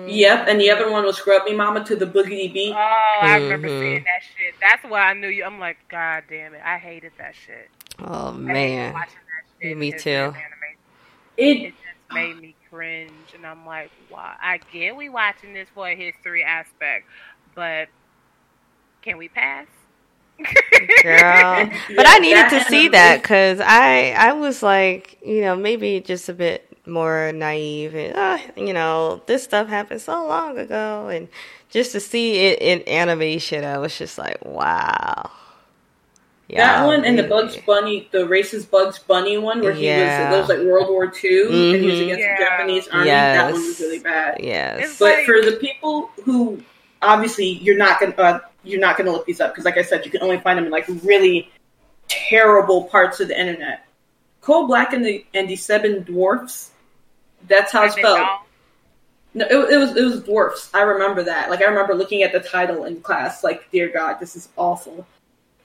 Yep, 0.07 0.47
and 0.49 0.59
the 0.59 0.69
other 0.69 0.91
one 0.91 1.05
was 1.05 1.17
Scrub 1.17 1.45
Me 1.45 1.53
Mama 1.55 1.83
to 1.85 1.95
the 1.95 2.05
Boogity 2.05 2.51
Beat. 2.53 2.73
Oh, 2.73 3.19
I 3.21 3.37
remember 3.37 3.67
Mhm. 3.67 3.79
seeing 3.79 4.03
that 4.03 4.23
shit. 4.35 4.55
That's 4.61 4.83
why 4.83 5.01
I 5.09 5.13
knew 5.13 5.29
you. 5.29 5.43
I'm 5.45 5.59
like, 5.59 5.77
God 5.89 6.23
damn 6.29 6.53
it, 6.53 6.61
I 6.63 6.77
hated 6.77 7.13
that 7.17 7.35
shit. 7.35 7.69
Oh 7.99 8.31
man. 8.33 8.93
that 8.93 9.07
shit. 9.61 9.77
Me 9.77 9.89
It's 9.89 10.03
too. 10.03 10.33
It 11.37 11.57
It 11.57 11.71
just 11.71 12.11
made 12.11 12.37
me 12.41 12.54
cringe, 12.75 13.33
and 13.33 13.45
I'm 13.45 13.65
like, 13.65 13.91
why? 14.09 14.35
I 14.41 14.59
get 14.71 14.95
we 14.95 15.09
watching 15.09 15.53
this 15.53 15.69
for 15.73 15.87
a 15.87 15.95
history 15.95 16.43
aspect, 16.43 17.05
but 17.55 17.87
can 19.01 19.17
we 19.17 19.29
pass? 19.29 19.67
Girl. 21.01 21.69
But 21.95 22.05
I 22.07 22.19
needed 22.19 22.49
to 22.49 22.61
see 22.61 22.89
that 22.89 23.21
because 23.21 23.59
I 23.61 24.11
I 24.11 24.33
was 24.33 24.61
like, 24.63 25.17
you 25.25 25.41
know, 25.41 25.55
maybe 25.55 25.99
just 26.01 26.29
a 26.29 26.33
bit 26.33 26.67
more 26.87 27.31
naive 27.33 27.95
and 27.95 28.15
uh, 28.15 28.37
you 28.55 28.73
know, 28.73 29.21
this 29.27 29.43
stuff 29.43 29.67
happened 29.67 30.01
so 30.01 30.25
long 30.27 30.57
ago 30.57 31.07
and 31.07 31.27
just 31.69 31.91
to 31.93 31.99
see 31.99 32.37
it 32.47 32.61
in 32.61 32.87
animation, 32.87 33.63
I 33.63 33.77
was 33.77 33.97
just 33.97 34.17
like, 34.17 34.43
wow. 34.45 35.31
That 36.53 36.85
one 36.85 37.03
and 37.05 37.17
the 37.17 37.23
Bugs 37.23 37.57
Bunny, 37.65 38.07
the 38.11 38.19
racist 38.19 38.69
Bugs 38.69 38.99
Bunny 38.99 39.37
one, 39.37 39.61
where 39.61 39.73
he 39.73 39.87
Yeah. 39.87 40.29
was 40.31 40.35
it 40.35 40.39
was 40.41 40.49
like 40.59 40.67
World 40.67 40.89
War 40.89 41.05
II 41.05 41.41
and 41.73 41.81
he 41.83 41.85
was 41.89 41.99
Mhm. 41.99 42.03
against 42.03 42.19
Yeah. 42.21 42.37
the 42.37 42.43
Japanese 42.43 42.87
army. 42.89 43.09
That 43.09 43.51
one 43.51 43.61
was 43.67 43.79
really 43.79 43.99
bad. 43.99 44.37
Yes. 44.41 44.79
It's 44.83 44.99
But 44.99 45.17
like- 45.17 45.25
for 45.25 45.41
the 45.41 45.53
people 45.53 46.11
who 46.23 46.61
obviously 47.01 47.47
you're 47.47 47.77
not 47.77 47.99
gonna 47.99 48.13
uh, 48.17 48.39
you're 48.63 48.79
not 48.79 48.97
gonna 48.97 49.11
look 49.11 49.25
these 49.25 49.41
up 49.41 49.51
because, 49.53 49.65
like 49.65 49.77
I 49.77 49.81
said, 49.83 50.05
you 50.05 50.11
can 50.11 50.21
only 50.23 50.39
find 50.39 50.57
them 50.57 50.65
in 50.65 50.71
like 50.71 50.85
really 51.03 51.51
terrible 52.07 52.85
parts 52.85 53.19
of 53.19 53.27
the 53.27 53.39
internet. 53.39 53.85
Coal 54.41 54.67
Black 54.67 54.93
and 54.93 55.03
the 55.05 55.25
and 55.33 55.47
the 55.49 55.55
Seven 55.55 56.03
Dwarfs. 56.03 56.71
That's 57.47 57.71
how 57.71 57.85
it's 57.85 57.95
Seven 57.95 58.11
spelled. 58.11 58.27
No, 59.33 59.45
it, 59.47 59.73
it 59.73 59.77
was 59.77 59.95
it 59.97 60.03
was 60.03 60.21
dwarfs. 60.21 60.69
I 60.73 60.81
remember 60.81 61.23
that. 61.23 61.49
Like 61.49 61.61
I 61.61 61.65
remember 61.65 61.93
looking 61.93 62.23
at 62.23 62.31
the 62.31 62.39
title 62.39 62.85
in 62.85 63.01
class. 63.01 63.43
Like, 63.43 63.69
dear 63.71 63.89
God, 63.89 64.17
this 64.19 64.35
is 64.35 64.49
awful. 64.55 65.05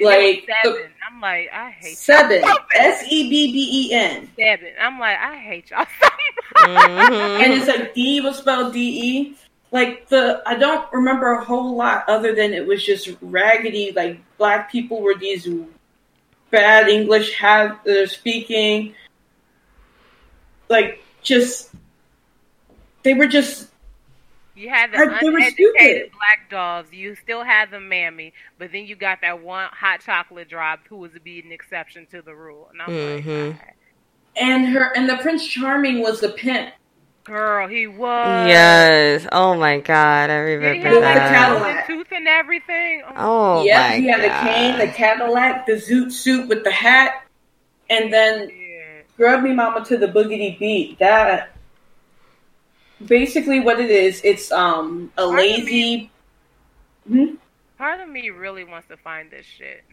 It 0.01 0.05
was 0.07 0.15
Like 0.15 0.47
the- 0.47 0.55
seven. 0.73 0.91
I'm 1.07 1.21
like, 1.21 1.51
I 1.53 1.71
hate 1.71 1.99
seven. 1.99 2.43
S 2.75 3.05
e 3.11 3.29
b 3.29 3.53
b 3.53 3.89
e 3.91 3.93
n. 3.95 4.31
Seven. 4.39 4.73
I'm 4.81 4.99
like, 4.99 5.19
I 5.19 5.37
hate 5.37 5.71
y'all 5.71 5.85
so 6.01 6.09
much. 6.73 6.87
Mhm. 7.11 7.45
and 7.45 7.53
it's 7.53 7.67
like 7.69 7.95
D 7.95 8.21
was 8.21 8.39
spelled 8.39 8.73
D 8.73 8.81
E. 8.81 9.37
Like 9.73 10.09
the 10.09 10.43
I 10.47 10.55
don't 10.57 10.91
remember 10.93 11.33
a 11.33 11.45
whole 11.45 11.77
lot 11.77 12.05
other 12.09 12.35
than 12.35 12.53
it 12.53 12.67
was 12.67 12.85
just 12.85 13.11
raggedy. 13.21 13.93
Like 13.95 14.21
black 14.39 14.73
people 14.73 15.01
were 15.03 15.15
these 15.15 15.47
bad 16.51 16.89
English 16.89 17.35
have 17.39 17.87
uh, 17.87 18.07
speaking. 18.07 18.95
Like 20.69 21.03
just 21.23 21.71
they 23.03 23.15
were 23.15 23.27
just 23.27 23.70
You 24.61 24.69
had 24.69 24.93
the 24.93 24.99
I- 24.99 25.19
uneducated 25.23 26.11
black 26.13 26.51
dogs. 26.51 26.93
You 26.93 27.15
still 27.17 27.43
had 27.45 27.71
the 27.71 27.81
mammy, 27.81 28.33
but 28.59 28.73
then 28.73 28.85
you 28.85 28.95
got 28.95 29.23
that 29.23 29.41
one 29.43 29.69
hot 29.73 30.01
chocolate 30.05 30.49
drop 30.51 30.81
who 30.89 30.97
was 30.97 31.13
to 31.13 31.21
be 31.21 31.41
an 31.41 31.51
exception 31.51 32.07
to 32.11 32.21
the 32.21 32.35
rule. 32.35 32.69
And 32.73 32.83
I'm 32.83 32.89
Mhm. 32.91 33.49
like, 33.49 33.59
"God." 33.59 33.67
and 34.37 34.69
her 34.69 34.93
and 34.95 35.09
the 35.09 35.17
Prince 35.17 35.47
Charming 35.47 36.01
was 36.01 36.21
the 36.21 36.29
pimp. 36.29 36.75
girl, 37.25 37.69
he 37.69 37.87
was. 37.87 38.49
Yes. 38.49 39.27
Oh 39.31 39.55
my 39.55 39.79
god, 39.79 40.31
I 40.31 40.39
Did 40.45 40.49
he 40.49 40.55
remember 40.57 40.85
have 40.89 40.95
With 40.95 41.03
the. 41.03 41.21
Cadillac. 41.21 41.87
golden 41.87 41.87
tooth 41.87 42.13
and 42.13 42.27
everything? 42.29 43.03
Oh, 43.09 43.61
Oh 43.61 43.65
yep, 43.65 43.91
my 43.91 43.97
he 43.97 44.07
had 44.09 44.21
god. 44.23 44.25
the 44.47 44.51
cane, 44.51 44.79
the 44.79 44.87
Cadillac, 44.89 45.67
the 45.67 45.73
zoot 45.75 46.11
suit 46.13 46.49
with 46.49 46.65
the 46.65 46.71
hat, 46.73 47.23
and 47.89 48.13
then 48.13 48.49
shit. 48.49 49.07
Scrub 49.15 49.43
Me 49.43 49.53
Mama 49.53 49.85
to 49.85 49.97
the 49.97 50.09
Boogity 50.09 50.59
Beat. 50.59 50.99
That 50.99 51.51
basically 53.07 53.61
what 53.61 53.81
it 53.81 53.91
is. 53.91 54.21
It's 54.25 54.51
um 54.53 55.13
a 55.19 55.27
Pardon 55.29 55.37
lazy. 55.37 56.11
Hmm? 57.09 57.35
Part 57.79 58.01
of 58.01 58.09
me 58.09 58.31
really 58.31 58.65
wants 58.65 58.89
to 58.89 58.97
find 58.97 59.31
this 59.31 59.47
shit 59.47 59.85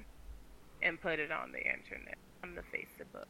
and 0.82 1.00
put 1.00 1.20
it 1.20 1.32
on 1.32 1.52
the 1.52 1.60
internet, 1.60 2.18
on 2.44 2.56
the 2.56 2.62
Facebook. 2.62 3.26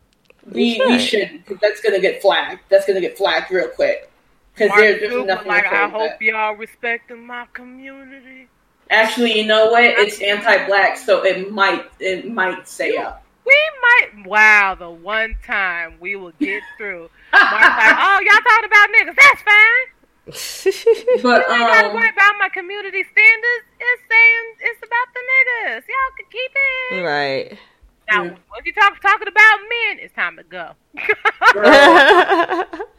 We 0.51 0.75
You 0.77 0.87
we 0.87 0.99
should. 0.99 1.29
should 1.29 1.31
because 1.45 1.59
that's 1.61 1.81
gonna 1.81 1.99
get 1.99 2.21
flagged. 2.21 2.61
That's 2.69 2.85
gonna 2.85 3.01
get 3.01 3.17
flagged 3.17 3.51
real 3.51 3.69
quick 3.69 4.11
because 4.53 4.69
Mark 4.69 4.81
there's, 4.81 4.99
there's 5.01 5.13
Zuckerberg, 5.13 5.27
nothing. 5.27 5.47
like, 5.47 5.65
I 5.65 5.87
hope 5.89 6.19
that. 6.19 6.21
y'all 6.21 6.55
respecting 6.55 7.25
my 7.25 7.45
community. 7.53 8.49
Actually, 8.89 9.37
you 9.39 9.45
know 9.45 9.69
what? 9.71 9.83
It's 9.83 10.21
anti-black, 10.21 10.97
so 10.97 11.23
it 11.25 11.51
might 11.51 11.85
it 11.99 12.29
might 12.31 12.67
say 12.67 12.97
up. 12.97 13.23
We 13.45 13.55
might. 13.81 14.27
Wow, 14.27 14.75
the 14.77 14.89
one 14.89 15.35
time 15.45 15.97
we 15.99 16.15
will 16.15 16.33
get 16.41 16.63
through. 16.77 17.09
Mark's 17.33 17.77
like, 17.77 17.95
oh, 17.97 18.19
y'all 18.25 18.41
talking 18.41 18.65
about 18.65 18.86
niggas? 18.86 18.86
That's 18.86 18.86
fine. 18.86 18.86
But 21.23 21.47
You 21.47 21.53
ain't 21.53 21.67
gotta 21.71 21.87
um, 21.87 21.95
worry 21.95 22.09
about 22.09 22.33
my 22.39 22.49
community 22.49 23.03
standards. 23.03 23.65
It's 23.79 24.01
saying 24.09 24.45
it's 24.59 24.79
about 24.79 25.07
the 25.13 25.21
niggas. 25.31 25.83
Y'all 25.87 26.13
can 26.17 26.27
keep 26.31 26.51
it. 26.55 27.01
right. 27.03 27.57
Now, 28.09 28.23
Mm. 28.23 28.37
if 28.57 28.65
you 28.65 28.73
talk 28.73 28.99
talking 29.01 29.27
about 29.27 29.59
men, 29.61 29.99
it's 29.99 30.13
time 30.15 30.37
to 30.37 30.43
go. 30.43 30.75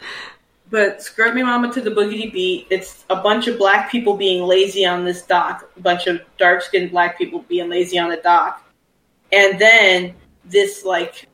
but 0.71 1.03
Scrub 1.03 1.35
Me 1.35 1.43
Mama 1.43 1.73
to 1.73 1.81
the 1.81 1.91
boogie 1.91 2.31
beat. 2.33 2.67
It's 2.71 3.05
a 3.09 3.17
bunch 3.17 3.47
of 3.49 3.57
black 3.59 3.91
people 3.91 4.17
being 4.17 4.43
lazy 4.45 4.85
on 4.85 5.05
this 5.05 5.23
dock. 5.23 5.71
A 5.77 5.81
bunch 5.81 6.07
of 6.07 6.21
dark-skinned 6.39 6.91
black 6.91 7.17
people 7.17 7.41
being 7.49 7.69
lazy 7.71 7.99
on 7.99 8.11
the 8.11 8.19
dock, 8.19 8.63
and 9.33 9.59
then 9.59 10.15
this 10.45 10.85
like 10.85 11.27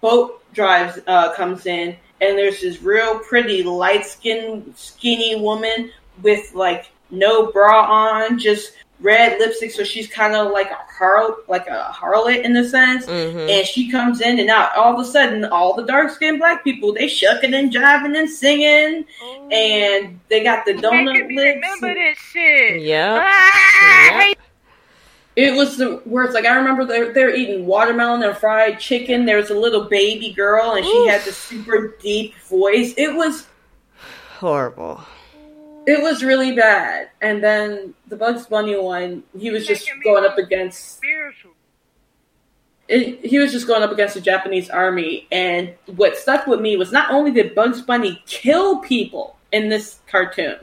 boat 0.00 0.42
drives 0.52 0.98
uh, 1.06 1.32
comes 1.34 1.66
in, 1.66 1.96
and 2.20 2.36
there's 2.38 2.60
this 2.60 2.82
real 2.82 3.18
pretty 3.20 3.62
light 3.62 4.04
skinned 4.06 4.72
skinny 4.76 5.36
woman 5.40 5.90
with 6.22 6.54
like 6.54 6.90
no 7.10 7.50
bra 7.52 7.84
on, 7.84 8.38
just 8.38 8.72
red 9.00 9.38
lipstick, 9.38 9.70
so 9.70 9.84
she's 9.84 10.08
kind 10.08 10.34
of 10.34 10.50
like 10.52 10.70
a 10.70 10.78
har- 10.98 11.36
like 11.48 11.66
a 11.66 11.90
harlot 11.94 12.42
in 12.42 12.56
a 12.56 12.66
sense. 12.66 13.04
Mhm. 13.06 13.50
And 13.58 13.66
she 13.66 13.90
comes 13.90 14.22
in, 14.22 14.38
and 14.38 14.46
now 14.46 14.70
all 14.74 14.94
of 14.94 14.98
a 14.98 15.04
sudden, 15.10 15.44
all 15.44 15.74
the 15.74 15.84
dark 15.84 16.10
skinned 16.10 16.38
black 16.38 16.64
people 16.64 16.94
they 16.94 17.06
shucking 17.06 17.52
and 17.52 17.70
jiving 17.70 18.18
and 18.18 18.28
singing, 18.30 19.04
Ooh. 19.22 19.48
and 19.50 20.18
they 20.30 20.42
got 20.42 20.64
the 20.64 20.72
Making 20.74 20.90
donut 20.90 21.26
me 21.26 21.36
lips. 21.36 21.54
remember 21.56 21.94
this 21.94 22.18
shit. 22.18 22.80
Yep. 22.80 23.22
Ah, 23.22 24.18
Yep. 24.28 24.38
It 25.36 25.54
was 25.54 25.76
the 25.76 26.00
worst. 26.06 26.32
Like 26.34 26.46
I 26.46 26.56
remember 26.56 26.84
they 26.86 27.12
they 27.12 27.24
were 27.24 27.30
eating 27.34 27.66
watermelon 27.66 28.22
and 28.22 28.36
fried 28.36 28.80
chicken. 28.80 29.26
There 29.26 29.36
was 29.36 29.50
a 29.50 29.54
little 29.58 29.84
baby 29.84 30.32
girl, 30.32 30.72
and 30.72 30.84
she 30.84 30.90
Oof. 30.90 31.10
had 31.10 31.22
this 31.24 31.36
super 31.36 31.94
deep 32.00 32.34
voice. 32.48 32.94
It 32.96 33.14
was 33.14 33.46
Horrible. 34.38 35.00
it 35.86 36.02
was 36.02 36.22
really 36.24 36.54
bad. 36.54 37.10
And 37.20 37.42
then 37.44 37.94
the 38.08 38.16
Bugs 38.16 38.46
Bunny 38.46 38.76
one, 38.78 39.22
he 39.38 39.50
was 39.50 39.66
just 39.66 39.88
going 40.04 40.24
up 40.24 40.38
against 40.38 41.00
it, 42.88 43.24
he 43.24 43.38
was 43.38 43.52
just 43.52 43.66
going 43.66 43.82
up 43.82 43.90
against 43.92 44.14
the 44.14 44.20
Japanese 44.20 44.70
army. 44.70 45.26
And 45.32 45.74
what 45.96 46.16
stuck 46.16 46.46
with 46.46 46.60
me 46.60 46.76
was 46.76 46.92
not 46.92 47.10
only 47.10 47.30
did 47.30 47.54
Bugs 47.54 47.82
Bunny 47.82 48.22
kill 48.26 48.78
people 48.80 49.36
in 49.52 49.68
this 49.68 50.00
cartoon, 50.06 50.56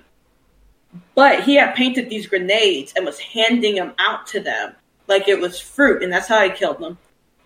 but 1.15 1.43
he 1.43 1.55
had 1.55 1.75
painted 1.75 2.09
these 2.09 2.27
grenades 2.27 2.93
and 2.95 3.05
was 3.05 3.19
handing 3.19 3.75
them 3.75 3.93
out 3.99 4.27
to 4.27 4.39
them 4.39 4.73
like 5.07 5.27
it 5.27 5.39
was 5.39 5.59
fruit, 5.59 6.01
and 6.01 6.11
that's 6.11 6.27
how 6.27 6.43
he 6.43 6.49
killed 6.49 6.79
them. 6.79 6.97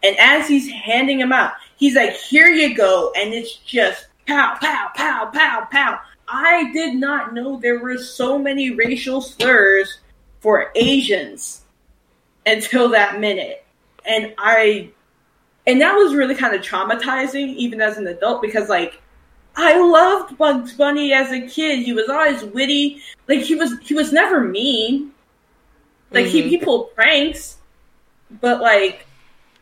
And 0.03 0.15
as 0.19 0.47
he's 0.47 0.69
handing 0.69 1.17
them 1.17 1.33
out, 1.33 1.53
he's 1.75 1.95
like, 1.95 2.13
"Here 2.13 2.47
you 2.47 2.75
go," 2.75 3.11
and 3.15 3.33
it's 3.33 3.55
just 3.55 4.07
pow, 4.27 4.57
pow, 4.61 4.91
pow, 4.95 5.31
pow, 5.33 5.67
pow. 5.71 5.99
I 6.27 6.71
did 6.71 6.95
not 6.95 7.33
know 7.33 7.57
there 7.57 7.79
were 7.79 7.97
so 7.97 8.37
many 8.37 8.71
racial 8.71 9.21
slurs 9.21 9.99
for 10.39 10.71
Asians 10.75 11.61
until 12.45 12.89
that 12.89 13.19
minute 13.19 13.65
and 14.07 14.33
I 14.37 14.89
and 15.67 15.81
that 15.81 15.93
was 15.93 16.15
really 16.15 16.35
kind 16.35 16.55
of 16.55 16.61
traumatizing 16.61 17.55
even 17.55 17.81
as 17.81 17.97
an 17.97 18.07
adult 18.07 18.41
because 18.41 18.69
like 18.69 19.01
I 19.59 19.79
loved 19.79 20.37
Bugs 20.37 20.73
Bunny 20.73 21.11
as 21.13 21.31
a 21.31 21.41
kid. 21.41 21.79
He 21.83 21.91
was 21.91 22.07
always 22.09 22.43
witty. 22.43 23.01
Like 23.27 23.39
he 23.39 23.55
was 23.55 23.77
he 23.79 23.93
was 23.95 24.13
never 24.13 24.39
mean. 24.41 25.11
Like 26.11 26.27
he, 26.27 26.43
Mhm. 26.43 26.49
he 26.49 26.57
pulled 26.57 26.93
pranks. 26.95 27.57
But 28.39 28.61
like 28.61 29.05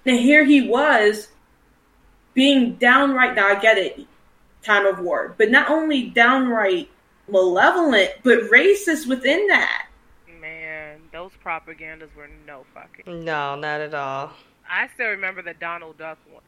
and 0.05 0.19
here 0.19 0.43
he 0.43 0.67
was 0.67 1.29
being 2.33 2.75
downright 2.75 3.35
now 3.35 3.47
I 3.47 3.55
get 3.59 3.77
it, 3.77 4.01
time 4.61 4.85
of 4.85 4.99
war, 4.99 5.33
but 5.37 5.49
not 5.49 5.69
only 5.69 6.03
downright 6.09 6.89
malevolent, 7.29 8.11
but 8.23 8.39
racist 8.51 9.07
within 9.07 9.47
that. 9.47 9.87
Man, 10.41 10.99
those 11.13 11.31
propagandas 11.43 12.13
were 12.15 12.29
no 12.45 12.65
fucking. 12.73 13.23
No, 13.23 13.55
not 13.55 13.79
at 13.81 13.93
all. 13.93 14.33
I 14.69 14.89
still 14.93 15.07
remember 15.07 15.41
the 15.41 15.53
Donald 15.53 15.97
Duck 15.97 16.17
one. 16.29 16.43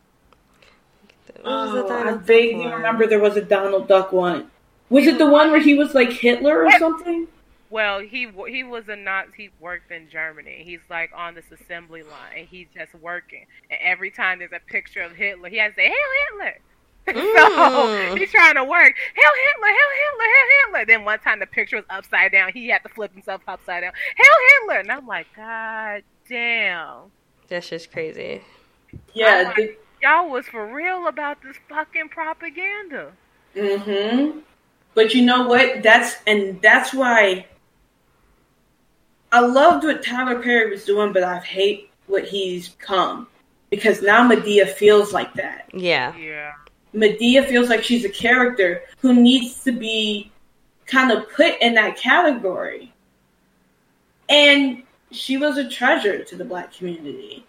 What 1.42 1.46
was 1.46 1.72
the 1.74 1.84
Oh, 1.84 1.86
I 1.86 1.90
Donald 1.90 2.18
Duck 2.20 2.26
vaguely 2.26 2.66
one? 2.66 2.74
remember 2.74 3.08
there 3.08 3.20
was 3.20 3.38
a 3.38 3.42
Donald 3.42 3.88
Duck 3.88 4.12
one. 4.12 4.50
Was 4.90 5.06
it 5.08 5.18
the 5.18 5.26
one 5.30 5.52
where 5.52 5.60
he 5.60 5.74
was 5.74 5.94
like 5.94 6.12
Hitler 6.12 6.66
or 6.66 6.72
something? 6.80 7.28
Well, 7.70 8.00
he 8.00 8.30
he 8.48 8.64
was 8.64 8.88
a 8.88 8.96
Nazi. 8.96 9.32
He 9.36 9.50
worked 9.60 9.92
in 9.92 10.10
Germany. 10.10 10.62
He's 10.64 10.80
like 10.90 11.12
on 11.14 11.36
this 11.36 11.52
assembly 11.52 12.04
line, 12.04 12.38
and 12.38 12.48
he's 12.48 12.68
just 12.74 12.96
working. 12.96 13.46
And 13.70 13.78
every 13.84 14.10
time 14.12 14.40
there's 14.40 14.54
a 14.54 14.62
picture 14.72 15.02
of 15.02 15.12
Hitler, 15.12 15.50
he 15.50 15.58
has 15.58 15.72
to 15.74 15.76
say 15.82 15.88
"Hail 15.88 16.40
Hitler." 16.40 16.58
so 17.08 17.14
Mm. 17.14 18.18
he's 18.18 18.32
trying 18.32 18.56
to 18.56 18.64
work. 18.64 18.96
Hail 19.16 19.32
Hitler! 19.54 19.68
Hail 19.68 19.92
Hitler! 19.98 20.26
Hail 20.26 20.48
Hitler! 20.66 20.86
Then 20.86 21.06
one 21.06 21.20
time 21.20 21.40
the 21.40 21.46
picture 21.46 21.78
was 21.78 21.86
upside 21.90 22.32
down. 22.34 22.52
He 22.54 22.68
had 22.70 22.84
to 22.84 22.90
flip 22.90 23.14
himself 23.14 23.42
upside 23.48 23.82
down. 23.82 23.94
Hail 24.16 24.62
Hitler! 24.62 24.80
And 24.82 24.92
I'm 24.92 25.08
like, 25.08 25.28
God 25.36 26.04
damn, 26.30 27.12
That's 27.50 27.70
just 27.70 27.92
crazy. 27.92 28.42
Yeah. 29.14 29.54
The, 29.56 29.76
y'all 30.02 30.30
was 30.30 30.46
for 30.46 30.74
real 30.74 31.08
about 31.08 31.42
this 31.42 31.58
fucking 31.70 32.10
propaganda. 32.10 33.12
Mm-hmm. 33.56 34.40
But 34.94 35.14
you 35.14 35.26
know 35.26 35.48
what? 35.48 35.84
That's 35.84 36.16
and 36.26 36.62
that's 36.62 36.94
why 36.94 37.48
I 39.32 39.42
loved 39.42 39.84
what 39.84 40.04
Tyler 40.04 40.42
Perry 40.42 40.70
was 40.72 40.86
doing, 40.86 41.14
but 41.14 41.24
I 41.24 41.40
hate 41.40 41.92
what 42.08 42.26
he's 42.26 42.76
come 42.80 43.28
because 43.70 44.02
now 44.02 44.28
Madea 44.28 44.68
feels 44.68 45.14
like 45.14 45.34
that. 45.34 45.70
Yeah. 45.74 46.16
Yeah. 46.18 46.54
Madea 46.94 47.48
feels 47.48 47.70
like 47.70 47.84
she's 47.84 48.06
a 48.06 48.10
character 48.10 48.84
who 49.00 49.14
needs 49.14 49.64
to 49.64 49.72
be 49.72 50.32
kind 50.86 51.12
of 51.12 51.30
put 51.32 51.62
in 51.62 51.76
that 51.76 51.98
category. 51.98 52.94
And 54.30 54.84
she 55.12 55.38
was 55.38 55.58
a 55.58 55.70
treasure 55.70 56.24
to 56.24 56.36
the 56.36 56.46
black 56.46 56.74
community. 56.74 57.46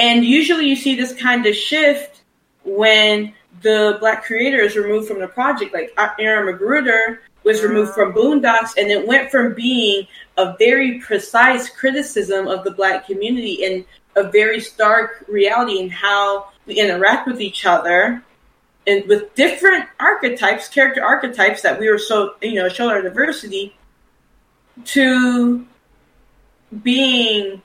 And 0.00 0.24
usually 0.24 0.66
you 0.66 0.76
see 0.76 0.94
this 0.94 1.12
kind 1.12 1.44
of 1.44 1.54
shift 1.54 2.22
when 2.64 3.34
the 3.60 3.98
black 4.00 4.24
creator 4.24 4.58
is 4.58 4.74
removed 4.74 5.06
from 5.06 5.20
the 5.20 5.28
project. 5.28 5.74
Like 5.74 5.92
Aaron 6.18 6.56
McGruder 6.56 7.18
was 7.44 7.62
removed 7.62 7.92
from 7.92 8.14
Boondocks, 8.14 8.78
and 8.78 8.90
it 8.90 9.06
went 9.06 9.30
from 9.30 9.52
being 9.52 10.06
a 10.38 10.56
very 10.58 11.00
precise 11.00 11.68
criticism 11.68 12.48
of 12.48 12.64
the 12.64 12.70
black 12.70 13.06
community 13.06 13.62
and 13.62 13.84
a 14.16 14.30
very 14.30 14.58
stark 14.58 15.22
reality 15.28 15.78
in 15.78 15.90
how 15.90 16.48
we 16.64 16.80
interact 16.80 17.26
with 17.26 17.42
each 17.42 17.66
other 17.66 18.24
and 18.86 19.06
with 19.06 19.34
different 19.34 19.84
archetypes, 20.00 20.66
character 20.68 21.04
archetypes 21.04 21.60
that 21.60 21.78
we 21.78 21.90
were 21.90 21.98
so 21.98 22.36
you 22.40 22.54
know 22.54 22.70
showing 22.70 22.90
our 22.90 23.02
diversity 23.02 23.76
to 24.84 25.66
being 26.82 27.60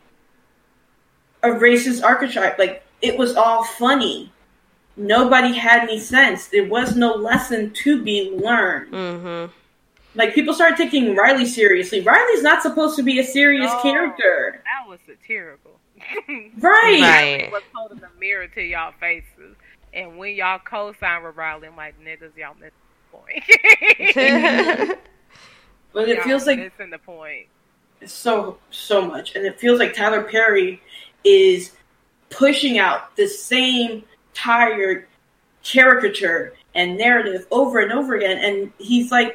a 1.48 1.60
racist 1.60 2.04
archetype. 2.04 2.58
Like 2.60 2.84
it 3.02 3.18
was 3.18 3.36
all 3.36 3.64
funny. 3.64 4.32
Nobody 4.98 5.54
had 5.54 5.84
any 5.84 6.00
sense. 6.00 6.48
There 6.48 6.66
was 6.68 6.96
no 6.96 7.14
lesson 7.16 7.72
to 7.72 8.02
be 8.02 8.32
learned. 8.32 8.94
Mm-hmm. 8.94 9.52
Like 10.18 10.34
people 10.34 10.54
started 10.54 10.78
taking 10.78 11.16
Riley 11.16 11.46
seriously. 11.46 12.00
Riley's 12.02 12.42
not 12.44 12.62
supposed 12.62 12.96
to 12.96 13.04
be 13.04 13.20
a 13.20 13.24
serious 13.24 13.70
No. 13.72 13.82
character, 13.82 14.64
That 14.64 14.90
was 14.90 15.00
satirical. 15.06 15.72
right? 16.60 17.02
Right. 17.02 17.50
was 17.52 17.64
holding 17.74 17.98
the 18.00 18.08
mirror 18.20 18.48
to 18.48 18.62
y'all 18.62 18.94
faces. 19.00 19.56
And 19.94 20.18
when 20.18 20.36
y'all 20.36 20.60
co-sign 20.60 21.24
with 21.24 21.36
Riley, 21.36 21.68
I'm 21.68 21.76
like, 21.76 21.96
niggas, 22.02 22.36
y'all 22.38 22.56
missed 22.60 22.74
the 23.12 23.18
point. 23.18 24.98
But 25.94 26.10
it 26.10 26.16
Y'all 26.18 26.26
feels 26.26 26.46
like 26.46 26.60
missing 26.60 26.90
the 26.90 26.98
point. 26.98 27.48
so 28.06 28.58
so 28.70 29.02
much 29.06 29.36
and 29.36 29.46
it 29.46 29.58
feels 29.60 29.80
like 29.80 29.94
tyler 29.94 30.24
perry 30.24 30.82
is 31.26 31.72
pushing 32.30 32.78
out 32.78 33.16
the 33.16 33.28
same 33.28 34.04
tired 34.34 35.08
caricature 35.64 36.54
and 36.76 36.98
narrative 36.98 37.48
over 37.52 37.80
and 37.80 37.92
over 37.92 38.16
again. 38.16 38.38
And 38.38 38.72
he's 38.78 39.12
like 39.12 39.34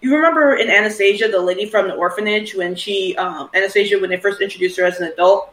you 0.00 0.14
remember 0.14 0.54
in 0.54 0.68
anastasia 0.68 1.28
the 1.28 1.40
lady 1.40 1.66
from 1.66 1.88
the 1.88 1.94
orphanage 1.94 2.54
when 2.54 2.76
she 2.76 3.16
um, 3.16 3.50
anastasia 3.54 3.98
when 3.98 4.10
they 4.10 4.18
first 4.18 4.40
introduced 4.40 4.76
her 4.76 4.84
as 4.84 5.00
an 5.00 5.10
adult? 5.12 5.52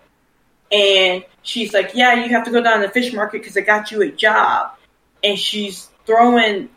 And 0.72 1.26
she's 1.42 1.74
like 1.74 1.92
yeah 1.96 2.24
you 2.24 2.30
have 2.30 2.46
to 2.46 2.52
go 2.52 2.62
down 2.62 2.82
to 2.82 2.88
the 2.88 2.94
fish 2.94 3.14
market 3.14 3.42
because 3.42 3.58
i 3.58 3.62
got 3.62 3.92
you 3.92 4.02
a 4.04 4.12
job. 4.12 4.78
And 5.24 5.38
she's 5.38 5.90
throwing 6.06 6.70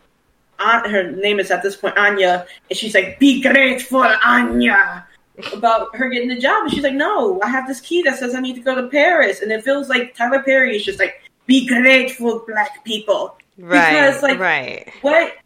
on 0.58 0.88
her 0.88 1.10
name 1.10 1.40
is 1.40 1.50
at 1.50 1.62
this 1.62 1.76
point 1.76 1.96
anya 1.98 2.46
and 2.70 2.78
she's 2.78 2.94
like 2.94 3.18
be 3.18 3.42
grateful 3.42 4.04
anya 4.24 5.04
about 5.52 5.94
her 5.96 6.08
getting 6.08 6.28
the 6.28 6.38
job, 6.38 6.64
and 6.64 6.72
she's 6.72 6.82
like, 6.82 6.94
"No, 6.94 7.40
I 7.42 7.48
have 7.48 7.66
this 7.66 7.80
key 7.80 8.02
that 8.02 8.18
says 8.18 8.34
I 8.34 8.40
need 8.40 8.54
to 8.54 8.60
go 8.60 8.74
to 8.74 8.88
Paris." 8.88 9.40
And 9.40 9.50
it 9.50 9.64
feels 9.64 9.88
like 9.88 10.14
Tyler 10.14 10.42
Perry 10.42 10.76
is 10.76 10.84
just 10.84 10.98
like, 10.98 11.22
"Be 11.46 11.66
grateful, 11.66 12.44
black 12.46 12.84
people." 12.84 13.36
right. 13.58 13.90
Because, 13.90 14.22
like- 14.22 14.38
right. 14.38 14.92
What 15.02 15.36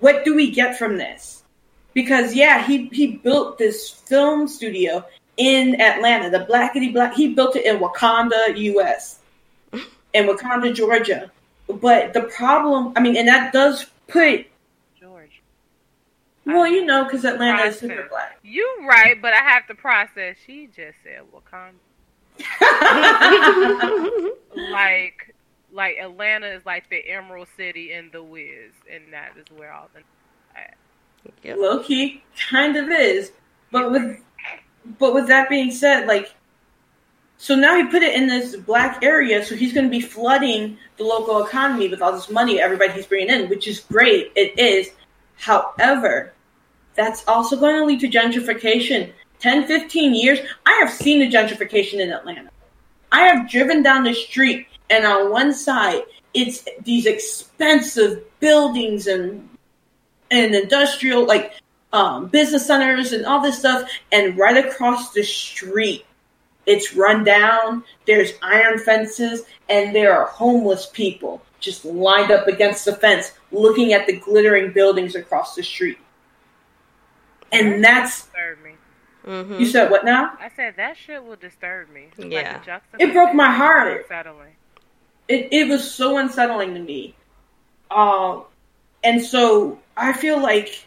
what 0.00 0.24
do 0.24 0.34
we 0.34 0.50
get 0.50 0.78
from 0.78 0.96
this? 0.96 1.42
Because 1.94 2.34
yeah, 2.34 2.64
he 2.66 2.86
he 2.88 3.16
built 3.18 3.58
this 3.58 3.90
film 3.90 4.48
studio 4.48 5.04
in 5.36 5.80
Atlanta, 5.80 6.30
the 6.30 6.44
Blackity 6.46 6.92
Black. 6.92 7.14
He 7.14 7.34
built 7.34 7.56
it 7.56 7.64
in 7.66 7.78
Wakanda, 7.78 8.56
U.S. 8.56 9.20
in 9.72 10.26
Wakanda, 10.26 10.74
Georgia. 10.74 11.30
But 11.68 12.12
the 12.12 12.22
problem, 12.22 12.92
I 12.96 13.00
mean, 13.00 13.16
and 13.16 13.28
that 13.28 13.52
does 13.52 13.86
put. 14.08 14.46
Well, 16.44 16.66
you 16.66 16.84
know, 16.84 17.04
because 17.04 17.24
Atlanta 17.24 17.62
is 17.64 17.78
super 17.78 18.06
black. 18.08 18.38
You 18.42 18.86
right, 18.88 19.20
but 19.20 19.32
I 19.32 19.38
have 19.38 19.66
to 19.68 19.74
process. 19.74 20.36
She 20.46 20.66
just 20.66 20.98
said 21.02 21.22
Wakanda. 21.32 21.74
Like, 24.54 25.34
like 25.72 25.96
Atlanta 25.98 26.48
is 26.48 26.66
like 26.66 26.90
the 26.90 27.08
Emerald 27.08 27.48
City 27.56 27.92
in 27.92 28.10
the 28.12 28.22
Wiz, 28.22 28.72
and 28.90 29.12
that 29.12 29.32
is 29.38 29.46
where 29.56 29.72
all 29.72 29.88
the. 29.94 30.02
Yep. 31.44 31.56
low 31.58 31.82
key 31.82 32.22
kind 32.50 32.76
of 32.76 32.88
is 32.88 33.32
but 33.70 33.90
with 33.90 34.20
but 34.98 35.14
with 35.14 35.28
that 35.28 35.48
being 35.48 35.70
said 35.70 36.06
like 36.06 36.34
so 37.36 37.54
now 37.54 37.76
he 37.76 37.86
put 37.86 38.02
it 38.02 38.14
in 38.14 38.26
this 38.26 38.56
black 38.56 39.04
area 39.04 39.44
so 39.44 39.54
he's 39.54 39.72
going 39.72 39.84
to 39.84 39.90
be 39.90 40.00
flooding 40.00 40.76
the 40.96 41.04
local 41.04 41.44
economy 41.44 41.88
with 41.88 42.02
all 42.02 42.12
this 42.12 42.30
money 42.30 42.60
everybody 42.60 42.92
he's 42.92 43.06
bringing 43.06 43.30
in 43.30 43.48
which 43.48 43.68
is 43.68 43.80
great 43.80 44.32
it 44.34 44.58
is 44.58 44.90
however 45.42 46.32
that's 46.94 47.26
also 47.26 47.58
going 47.58 47.76
to 47.76 47.84
lead 47.84 48.00
to 48.00 48.08
gentrification 48.08 49.12
10, 49.40 49.66
15 49.66 50.14
years, 50.14 50.38
I 50.64 50.72
have 50.74 50.90
seen 50.90 51.18
the 51.18 51.28
gentrification 51.28 51.98
in 51.98 52.12
Atlanta. 52.12 52.50
I 53.10 53.22
have 53.22 53.50
driven 53.50 53.82
down 53.82 54.04
the 54.04 54.14
street, 54.14 54.68
and 54.88 55.04
on 55.04 55.32
one 55.32 55.52
side, 55.52 56.02
it's 56.32 56.64
these 56.84 57.06
expensive 57.06 58.24
buildings 58.40 59.06
and 59.06 59.48
and 60.30 60.54
industrial 60.54 61.26
like 61.26 61.54
um, 61.92 62.28
business 62.28 62.66
centers 62.66 63.12
and 63.12 63.26
all 63.26 63.42
this 63.42 63.58
stuff, 63.58 63.90
and 64.12 64.38
right 64.38 64.64
across 64.64 65.12
the 65.12 65.24
street, 65.24 66.06
it's 66.64 66.94
run 66.94 67.24
down. 67.24 67.82
There's 68.06 68.32
iron 68.42 68.78
fences, 68.78 69.42
and 69.68 69.94
there 69.94 70.16
are 70.16 70.26
homeless 70.26 70.86
people 70.86 71.42
just 71.58 71.84
lined 71.84 72.30
up 72.30 72.46
against 72.46 72.84
the 72.84 72.94
fence, 72.94 73.32
looking 73.52 73.92
at 73.92 74.06
the 74.06 74.18
glittering 74.18 74.72
buildings 74.72 75.14
across 75.14 75.54
the 75.54 75.62
street. 75.62 75.98
And 77.52 77.84
that's 77.84 78.24
disturb 78.24 78.62
me. 78.62 78.70
Mm-hmm. 79.26 79.60
you 79.60 79.66
said 79.66 79.90
what 79.90 80.04
now? 80.04 80.36
I 80.40 80.50
said 80.56 80.74
that 80.78 80.96
shit 80.96 81.22
will 81.22 81.36
disturb 81.36 81.90
me. 81.90 82.08
Yeah. 82.18 82.60
the 82.64 82.80
It 82.98 83.12
broke 83.12 83.34
my 83.34 83.52
heart. 83.52 84.02
Unsettling. 84.02 84.54
it, 85.28 85.48
it 85.52 85.68
was 85.68 85.88
so 85.88 86.18
unsettling 86.18 86.74
to 86.74 86.80
me. 86.80 87.14
Um, 87.90 88.44
and 89.04 89.22
so 89.22 89.78
I 89.96 90.12
feel 90.12 90.40
like, 90.40 90.86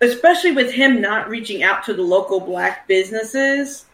especially 0.00 0.52
with 0.52 0.72
him 0.72 1.00
not 1.00 1.28
reaching 1.28 1.62
out 1.62 1.84
to 1.84 1.94
the 1.94 2.02
local 2.02 2.40
black 2.40 2.86
businesses 2.86 3.86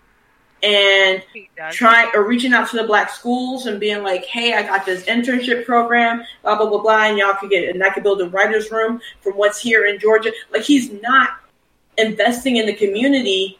and 0.64 1.22
trying 1.70 2.10
or 2.14 2.26
reaching 2.26 2.54
out 2.54 2.70
to 2.70 2.76
the 2.76 2.84
black 2.84 3.10
schools 3.10 3.66
and 3.66 3.78
being 3.78 4.02
like, 4.02 4.24
"Hey, 4.24 4.54
I 4.54 4.62
got 4.62 4.86
this 4.86 5.04
internship 5.04 5.66
program, 5.66 6.24
blah 6.42 6.56
blah 6.56 6.68
blah 6.68 6.80
blah, 6.80 7.04
and 7.04 7.18
y'all 7.18 7.34
could 7.34 7.50
get 7.50 7.68
and 7.68 7.84
I 7.84 7.90
could 7.90 8.02
build 8.02 8.22
a 8.22 8.28
writers' 8.28 8.70
room 8.70 9.00
from 9.20 9.34
what's 9.34 9.60
here 9.60 9.84
in 9.86 9.98
Georgia." 9.98 10.32
Like 10.50 10.62
he's 10.62 10.90
not 11.02 11.40
investing 11.98 12.56
in 12.56 12.66
the 12.66 12.74
community 12.74 13.58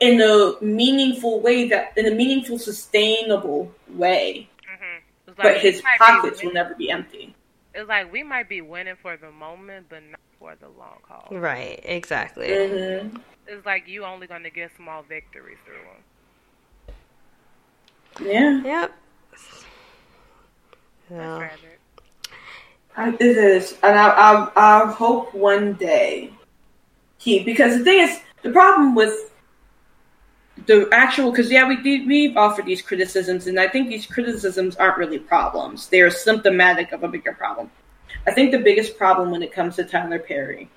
in 0.00 0.20
a 0.20 0.54
meaningful 0.60 1.40
way 1.40 1.68
that 1.68 1.92
in 1.96 2.06
a 2.06 2.10
meaningful, 2.10 2.58
sustainable 2.58 3.72
way. 3.90 4.48
Mhm. 4.68 5.00
It's 5.28 5.36
But 5.36 5.58
his 5.58 5.76
we 5.76 5.82
might 5.82 5.98
be 5.98 5.98
pockets 5.98 6.42
will 6.42 6.52
never 6.52 6.74
be 6.74 6.90
empty. 6.90 7.34
It's 7.74 7.88
like 7.88 8.12
we 8.12 8.22
might 8.24 8.48
be 8.48 8.60
winning 8.60 8.96
for 8.96 9.16
the 9.16 9.30
moment, 9.30 9.86
but 9.88 10.02
not 10.02 10.20
for 10.38 10.56
the 10.56 10.68
long 10.68 10.98
haul. 11.08 11.28
Right, 11.30 11.80
exactly. 11.84 12.48
Mm-hmm. 12.48 13.18
It's 13.48 13.64
like 13.64 13.88
you 13.88 14.04
only 14.04 14.26
going 14.26 14.42
to 14.42 14.50
get 14.50 14.70
small 14.76 15.02
victories 15.02 15.56
through 15.64 15.76
them. 15.76 16.96
Yeah, 18.20 18.62
Yep. 18.62 18.92
That's 21.10 21.38
tragic. 21.38 21.80
I, 22.96 23.10
it 23.14 23.22
is, 23.22 23.78
and 23.82 23.98
I, 23.98 24.08
I, 24.08 24.50
I 24.56 24.92
hope 24.92 25.32
one 25.32 25.74
day 25.74 26.32
he 27.16 27.42
because 27.44 27.78
the 27.78 27.84
thing 27.84 28.00
is 28.00 28.20
the 28.42 28.50
problem 28.50 28.94
with 28.94 29.30
the 30.66 30.88
actual 30.92 31.30
because 31.30 31.50
yeah 31.50 31.66
we 31.66 31.76
did 31.76 32.06
we've 32.06 32.36
offered 32.36 32.66
these 32.66 32.82
criticisms 32.82 33.46
and 33.46 33.58
I 33.58 33.68
think 33.68 33.88
these 33.88 34.06
criticisms 34.06 34.76
aren't 34.76 34.98
really 34.98 35.18
problems 35.18 35.88
they're 35.88 36.10
symptomatic 36.10 36.92
of 36.92 37.04
a 37.04 37.08
bigger 37.08 37.32
problem. 37.32 37.70
I 38.26 38.32
think 38.32 38.50
the 38.50 38.58
biggest 38.58 38.98
problem 38.98 39.30
when 39.30 39.42
it 39.42 39.52
comes 39.52 39.76
to 39.76 39.84
Tyler 39.84 40.18
Perry 40.18 40.68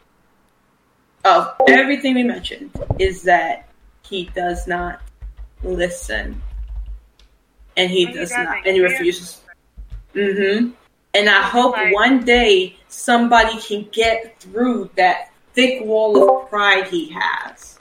of 1.25 1.53
everything 1.67 2.15
we 2.15 2.23
mentioned 2.23 2.71
is 2.99 3.21
that 3.23 3.67
he 4.03 4.25
does 4.35 4.67
not 4.67 5.01
listen 5.63 6.41
and 7.77 7.89
he 7.91 8.05
Well, 8.05 8.13
does 8.15 8.29
doesn't 8.31 8.47
and 8.65 8.75
he 8.75 8.81
refuses. 8.81 9.41
Mm-hmm. 10.15 10.71
And 11.13 11.29
I 11.29 11.41
hope 11.43 11.73
like- 11.77 11.93
one 11.93 12.23
day 12.25 12.75
somebody 12.87 13.59
can 13.59 13.87
get 13.91 14.39
through 14.39 14.89
that 14.95 15.31
thick 15.53 15.83
wall 15.85 16.43
of 16.43 16.49
pride 16.49 16.87
he 16.87 17.09
has. 17.13 17.79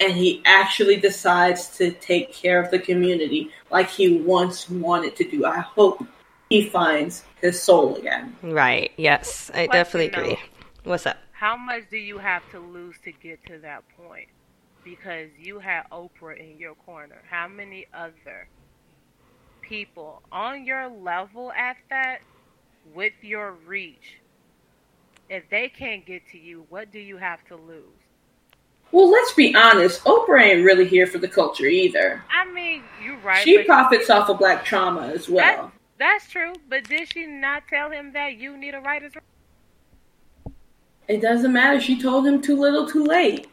And 0.00 0.12
he 0.12 0.42
actually 0.44 0.96
decides 0.96 1.68
to 1.78 1.92
take 1.92 2.32
care 2.32 2.60
of 2.60 2.72
the 2.72 2.78
community 2.80 3.50
like 3.70 3.88
he 3.88 4.18
once 4.18 4.68
wanted 4.68 5.14
to 5.16 5.24
do. 5.30 5.44
I 5.46 5.60
hope 5.60 6.04
he 6.48 6.68
finds 6.68 7.24
his 7.40 7.62
soul 7.62 7.94
again. 7.96 8.36
right. 8.42 8.90
Yes, 8.96 9.50
I 9.54 9.66
Question, 9.66 9.72
definitely 9.72 10.08
though. 10.08 10.22
agree. 10.32 10.38
What's 10.84 11.06
up? 11.06 11.18
How 11.42 11.56
much 11.56 11.90
do 11.90 11.96
you 11.96 12.18
have 12.18 12.48
to 12.52 12.60
lose 12.60 12.94
to 13.02 13.10
get 13.10 13.44
to 13.46 13.58
that 13.62 13.82
point? 13.96 14.28
Because 14.84 15.28
you 15.36 15.58
had 15.58 15.90
Oprah 15.90 16.38
in 16.38 16.56
your 16.56 16.76
corner. 16.76 17.20
How 17.28 17.48
many 17.48 17.88
other 17.92 18.46
people 19.60 20.22
on 20.30 20.64
your 20.64 20.86
level 20.86 21.50
at 21.50 21.78
that, 21.90 22.18
with 22.94 23.14
your 23.22 23.56
reach, 23.66 24.20
if 25.28 25.42
they 25.50 25.68
can't 25.68 26.06
get 26.06 26.22
to 26.30 26.38
you, 26.38 26.64
what 26.68 26.92
do 26.92 27.00
you 27.00 27.16
have 27.16 27.44
to 27.48 27.56
lose? 27.56 27.88
Well, 28.92 29.10
let's 29.10 29.32
be 29.32 29.52
honest, 29.52 30.04
Oprah 30.04 30.42
ain't 30.42 30.64
really 30.64 30.86
here 30.86 31.08
for 31.08 31.18
the 31.18 31.26
culture 31.26 31.66
either. 31.66 32.22
I 32.30 32.48
mean, 32.52 32.84
you're 33.04 33.18
right. 33.18 33.42
She 33.42 33.64
profits 33.64 34.10
off 34.10 34.28
of 34.28 34.38
black 34.38 34.64
trauma 34.64 35.08
as 35.08 35.28
well. 35.28 35.72
that's 35.98 36.30
true. 36.30 36.52
But 36.68 36.84
did 36.84 37.12
she 37.12 37.26
not 37.26 37.64
tell 37.66 37.90
him 37.90 38.12
that 38.12 38.36
you 38.36 38.56
need 38.56 38.74
a 38.74 38.80
writer's 38.80 39.16
room? 39.16 39.24
It 41.08 41.20
doesn't 41.20 41.52
matter. 41.52 41.80
She 41.80 42.00
told 42.00 42.26
him 42.26 42.40
too 42.40 42.56
little, 42.58 42.86
too 42.86 43.04
late. 43.04 43.48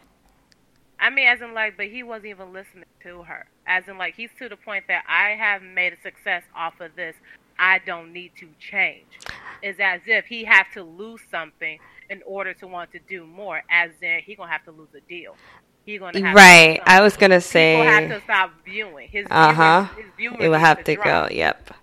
I 1.00 1.10
mean, 1.10 1.28
as 1.28 1.42
in 1.42 1.54
like, 1.54 1.78
but 1.78 1.88
he 1.88 2.04
wasn't 2.04 2.28
even 2.28 2.54
listening 2.54 2.86
to 3.04 3.24
her. 3.24 3.48
As 3.66 3.88
in 3.88 3.98
like, 3.98 4.16
he's 4.16 4.30
to 4.40 4.50
the 4.50 4.58
point 4.58 4.86
that 4.88 5.04
I 5.08 5.30
have 5.32 5.62
made 5.62 5.94
a 5.94 6.02
success 6.02 6.44
off 6.56 6.80
of 6.82 6.96
this. 6.96 7.16
I 7.58 7.80
don't 7.80 8.14
need 8.14 8.32
to 8.40 8.48
change. 8.60 9.06
It's 9.62 9.80
as 9.80 10.02
if 10.06 10.26
he 10.26 10.44
have 10.46 10.68
to 10.74 10.84
lose 10.84 11.22
something 11.30 11.80
in 12.10 12.22
order 12.26 12.54
to 12.56 12.68
want 12.68 12.92
to 12.94 13.00
do 13.10 13.26
more. 13.26 13.62
As 13.70 13.92
in, 14.02 14.20
he 14.26 14.36
gonna 14.36 14.52
have 14.52 14.64
to 14.66 14.72
lose 14.72 14.90
a 14.96 15.02
deal. 15.02 15.36
He 15.86 15.98
gonna 15.98 16.20
have 16.26 16.36
Right. 16.36 16.76
To 16.80 16.86
do 16.86 16.92
I 16.92 17.02
was 17.02 17.18
gonna 17.18 17.42
something. 17.42 17.80
People 17.82 17.92
have 17.92 18.10
to 18.10 18.22
stop 18.24 18.52
viewing 18.64 19.08
his. 19.10 19.28
Uh 19.30 19.54
huh. 19.54 19.88
viewers- 20.18 20.38
His 20.38 20.46
it 20.46 20.50
will 20.50 20.60
have 20.60 20.84
to 20.86 20.96
go. 20.96 21.28
Yep. 21.32 21.74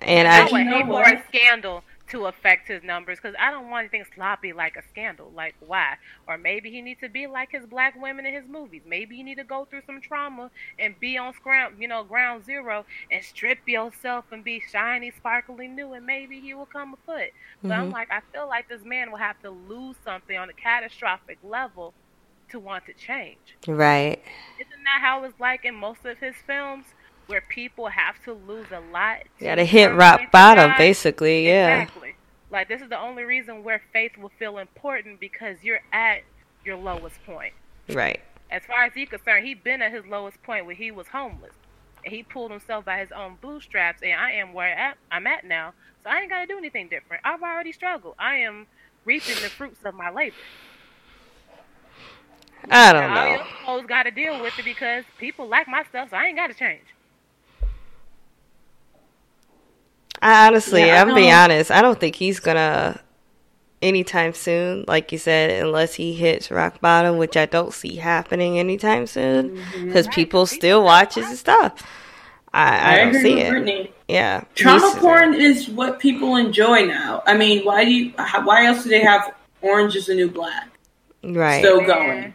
And 0.00 0.26
I 0.28 0.40
I, 0.40 0.42
would 0.44 0.52
you 0.52 0.64
know 0.64 0.76
hate 0.78 0.84
for 0.86 0.92
what? 0.92 1.14
a 1.14 1.22
scandal 1.28 1.84
to 2.14 2.26
affect 2.26 2.68
his 2.68 2.82
numbers 2.82 3.18
because 3.20 3.36
I 3.38 3.50
don't 3.50 3.70
want 3.70 3.84
anything 3.84 4.04
sloppy 4.14 4.52
like 4.52 4.76
a 4.76 4.82
scandal. 4.82 5.32
Like 5.32 5.54
why? 5.60 5.96
Or 6.26 6.38
maybe 6.38 6.70
he 6.70 6.82
needs 6.82 7.00
to 7.00 7.08
be 7.08 7.26
like 7.26 7.50
his 7.52 7.66
black 7.66 7.94
women 7.96 8.26
in 8.26 8.34
his 8.34 8.48
movies. 8.48 8.82
Maybe 8.86 9.16
you 9.16 9.24
need 9.24 9.36
to 9.36 9.44
go 9.44 9.66
through 9.66 9.82
some 9.86 10.00
trauma 10.02 10.50
and 10.78 10.98
be 11.00 11.18
on 11.18 11.34
ground, 11.42 11.76
you 11.80 11.88
know, 11.88 12.04
ground 12.04 12.44
zero 12.44 12.84
and 13.10 13.24
strip 13.24 13.58
yourself 13.66 14.26
and 14.32 14.44
be 14.44 14.60
shiny, 14.60 15.10
sparkly 15.10 15.68
new, 15.68 15.92
and 15.94 16.06
maybe 16.06 16.40
he 16.40 16.54
will 16.54 16.66
come 16.66 16.94
afoot. 16.94 17.30
But 17.66 17.74
I'm 17.78 17.90
Mhm. 17.90 17.92
like, 17.92 18.08
I 18.10 18.22
feel 18.32 18.48
like 18.48 18.68
this 18.68 18.84
man 18.84 19.10
will 19.10 19.18
have 19.18 19.38
to 19.40 19.50
lose 19.50 19.96
something 20.02 20.36
on 20.36 20.50
a 20.50 20.54
catastrophic 20.54 21.38
level 21.42 21.94
to 22.50 22.60
want 22.60 22.86
to 22.86 22.94
change. 22.94 23.58
right. 23.66 24.22
Isn't 24.58 24.84
that 24.84 25.00
how 25.00 25.24
it's 25.24 25.38
like 25.40 25.64
in 25.64 25.74
most 25.74 26.04
of 26.04 26.18
his 26.18 26.36
films? 26.46 26.93
Where 27.26 27.40
people 27.40 27.86
have 27.88 28.22
to 28.24 28.34
lose 28.34 28.66
a 28.70 28.80
lot. 28.92 29.18
You 29.38 29.54
to 29.54 29.64
hit 29.64 29.92
rock 29.94 30.30
bottom, 30.30 30.70
God? 30.70 30.78
basically. 30.78 31.46
Yeah. 31.46 31.82
Exactly. 31.82 32.14
Like 32.50 32.68
this 32.68 32.82
is 32.82 32.88
the 32.88 32.98
only 32.98 33.24
reason 33.24 33.64
where 33.64 33.80
faith 33.92 34.16
will 34.18 34.30
feel 34.38 34.58
important 34.58 35.18
because 35.20 35.56
you're 35.62 35.80
at 35.92 36.20
your 36.64 36.76
lowest 36.76 37.16
point. 37.24 37.54
Right. 37.88 38.20
As 38.50 38.62
far 38.66 38.84
as 38.84 38.92
he's 38.94 39.08
concerned, 39.08 39.46
he 39.46 39.54
been 39.54 39.82
at 39.82 39.90
his 39.92 40.04
lowest 40.06 40.42
point 40.42 40.66
when 40.66 40.76
he 40.76 40.90
was 40.90 41.08
homeless. 41.08 41.52
And 42.04 42.12
he 42.14 42.22
pulled 42.22 42.50
himself 42.50 42.84
by 42.84 42.98
his 42.98 43.10
own 43.12 43.38
bootstraps 43.40 44.02
and 44.02 44.12
I 44.12 44.32
am 44.32 44.52
where 44.52 44.94
I'm 45.10 45.26
at 45.26 45.44
now. 45.44 45.72
So 46.04 46.10
I 46.10 46.20
ain't 46.20 46.30
gotta 46.30 46.46
do 46.46 46.58
anything 46.58 46.88
different. 46.88 47.22
I've 47.24 47.42
already 47.42 47.72
struggled. 47.72 48.14
I 48.18 48.36
am 48.36 48.66
reaping 49.06 49.34
the 49.36 49.48
fruits 49.48 49.80
of 49.84 49.94
my 49.94 50.10
labor. 50.10 50.36
I 52.70 52.92
don't 52.92 53.02
Now, 53.12 53.14
know. 53.24 53.30
your 53.30 53.44
folks 53.66 53.86
gotta 53.86 54.10
deal 54.10 54.40
with 54.40 54.58
it 54.58 54.64
because 54.64 55.04
people 55.18 55.46
like 55.48 55.66
my 55.68 55.82
stuff, 55.84 56.10
so 56.10 56.16
I 56.16 56.26
ain't 56.26 56.36
gotta 56.36 56.54
change. 56.54 56.84
I 60.24 60.46
honestly, 60.48 60.86
Yeah, 60.86 60.96
I 60.98 61.00
I'm 61.02 61.14
being 61.14 61.28
don't- 61.30 61.38
honest. 61.50 61.70
I 61.70 61.82
don't 61.82 62.00
think 62.00 62.16
he's 62.16 62.40
gonna 62.40 62.98
anytime 63.82 64.32
soon. 64.32 64.84
Like 64.88 65.12
you 65.12 65.18
said, 65.18 65.62
unless 65.62 65.94
he 65.94 66.14
hits 66.14 66.50
rock 66.50 66.80
bottom, 66.80 67.18
which 67.18 67.36
I 67.36 67.46
don't 67.46 67.72
see 67.74 67.96
happening 67.96 68.58
anytime 68.58 69.06
soon, 69.06 69.60
because 69.84 70.06
Right, 70.06 70.14
people 70.14 70.40
'cause 70.42 70.50
still 70.52 70.78
people 70.80 70.84
watch 70.84 71.16
watch 71.16 71.26
his 71.26 71.38
stuff. 71.38 71.86
I, 72.54 72.92
I, 72.94 72.96
don't 72.98 73.08
agree 73.08 73.20
see 73.22 73.34
with 73.34 73.44
it. 73.44 73.50
Brittany. 73.50 73.92
Yeah, 74.08 74.44
Trauma 74.54 74.80
He's- 74.88 74.98
porn 74.98 75.34
is 75.34 75.68
what 75.68 75.98
people 75.98 76.36
enjoy 76.36 76.84
now. 76.86 77.22
I 77.26 77.36
mean, 77.36 77.64
why 77.64 77.84
do 77.84 77.90
you? 77.90 78.12
Why 78.44 78.66
else 78.66 78.84
do 78.84 78.90
they 78.90 79.00
have 79.00 79.32
Orange 79.60 79.96
is 79.96 80.06
the 80.06 80.14
New 80.14 80.30
Black 80.30 80.68
right? 81.22 81.58
still 81.60 81.80
going? 81.80 82.34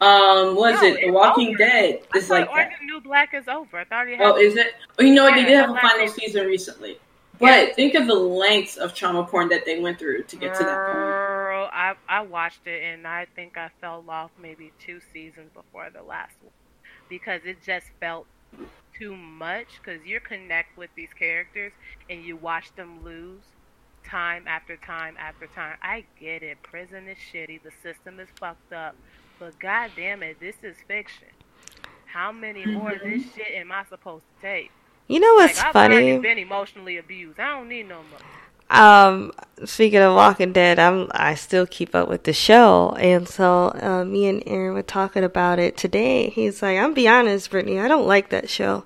Um, 0.00 0.54
was 0.54 0.80
No, 0.80 0.88
it 0.88 1.00
The 1.06 1.10
Walking 1.10 1.48
over. 1.48 1.58
Dead? 1.58 2.00
I 2.14 2.18
Is 2.18 2.26
thought 2.28 2.34
like 2.40 2.50
Orange 2.50 2.68
that. 2.70 2.72
is 2.74 2.78
the 2.80 2.86
New 2.86 3.00
Black 3.00 3.34
is 3.34 3.48
over. 3.48 3.78
I 3.80 3.84
thought 3.84 4.06
it 4.08 4.18
Oh, 4.22 4.36
is 4.36 4.56
it? 4.56 4.74
Oh, 4.98 5.02
you 5.02 5.12
know 5.14 5.24
what? 5.24 5.34
They 5.34 5.44
did 5.44 5.56
have 5.56 5.70
a 5.70 5.72
I'm 5.74 5.78
final 5.80 6.08
season 6.08 6.46
recently, 6.46 6.98
Yeah. 7.40 7.66
but 7.66 7.76
think 7.76 7.94
of 7.94 8.06
the 8.06 8.14
lengths 8.14 8.76
of 8.76 8.94
trauma 8.94 9.24
porn 9.24 9.48
that 9.50 9.64
they 9.64 9.78
went 9.78 9.98
through 9.98 10.24
to 10.24 10.36
get 10.36 10.54
to 10.56 10.64
that 10.64 10.86
point. 10.86 10.94
Girl, 10.94 11.70
I 11.72 11.94
I 12.08 12.22
watched 12.22 12.66
it 12.66 12.82
and 12.82 13.06
I 13.06 13.26
think 13.36 13.56
I 13.56 13.70
fell 13.80 14.04
off 14.08 14.30
maybe 14.40 14.72
two 14.78 15.00
seasons 15.12 15.50
before 15.54 15.90
the 15.90 16.02
last 16.02 16.34
one 16.42 16.52
because 17.08 17.40
it 17.44 17.62
just 17.64 17.86
felt 18.00 18.26
too 18.98 19.16
much. 19.16 19.66
Because 19.82 20.04
you 20.04 20.20
connect 20.20 20.76
with 20.76 20.90
these 20.94 21.12
characters 21.18 21.72
and 22.10 22.24
you 22.24 22.36
watch 22.36 22.74
them 22.76 23.04
lose 23.04 23.42
time 24.04 24.46
after 24.46 24.76
time 24.76 25.16
after 25.18 25.46
time. 25.48 25.76
I 25.82 26.04
get 26.20 26.42
it. 26.42 26.62
Prison 26.62 27.08
is 27.08 27.18
shitty. 27.32 27.62
The 27.62 27.72
system 27.82 28.20
is 28.20 28.28
fucked 28.38 28.72
up. 28.72 28.96
But 29.38 29.58
god 29.60 29.92
damn 29.96 30.22
it, 30.22 30.40
this 30.40 30.56
is 30.62 30.76
fiction. 30.86 31.28
How 32.06 32.32
many 32.32 32.64
more 32.64 32.92
of 32.92 33.00
this 33.00 33.22
mm-hmm. 33.22 33.36
shit 33.36 33.54
am 33.54 33.70
I 33.70 33.84
supposed 33.88 34.24
to 34.36 34.46
take? 34.46 34.70
You 35.08 35.20
know 35.20 35.34
what's 35.34 35.56
like, 35.56 35.66
I've 35.66 35.72
funny? 35.72 35.94
already 35.94 36.18
been 36.18 36.38
emotionally 36.38 36.98
abused. 36.98 37.40
I 37.40 37.56
don't 37.56 37.68
need 37.68 37.88
no 37.88 37.96
more. 37.96 38.20
Um, 38.70 39.32
speaking 39.64 40.00
of 40.00 40.14
Walking 40.14 40.52
Dead, 40.52 40.78
I'm 40.78 41.08
I 41.12 41.34
still 41.34 41.66
keep 41.66 41.94
up 41.94 42.08
with 42.08 42.24
the 42.24 42.34
show, 42.34 42.94
and 42.98 43.26
so 43.26 43.72
uh, 43.80 44.04
me 44.04 44.28
and 44.28 44.42
Aaron 44.46 44.74
were 44.74 44.82
talking 44.82 45.24
about 45.24 45.58
it 45.58 45.78
today. 45.78 46.28
He's 46.28 46.60
like, 46.60 46.76
"I'm 46.76 46.92
be 46.92 47.08
honest, 47.08 47.50
Brittany, 47.50 47.80
I 47.80 47.88
don't 47.88 48.06
like 48.06 48.28
that 48.28 48.50
show," 48.50 48.84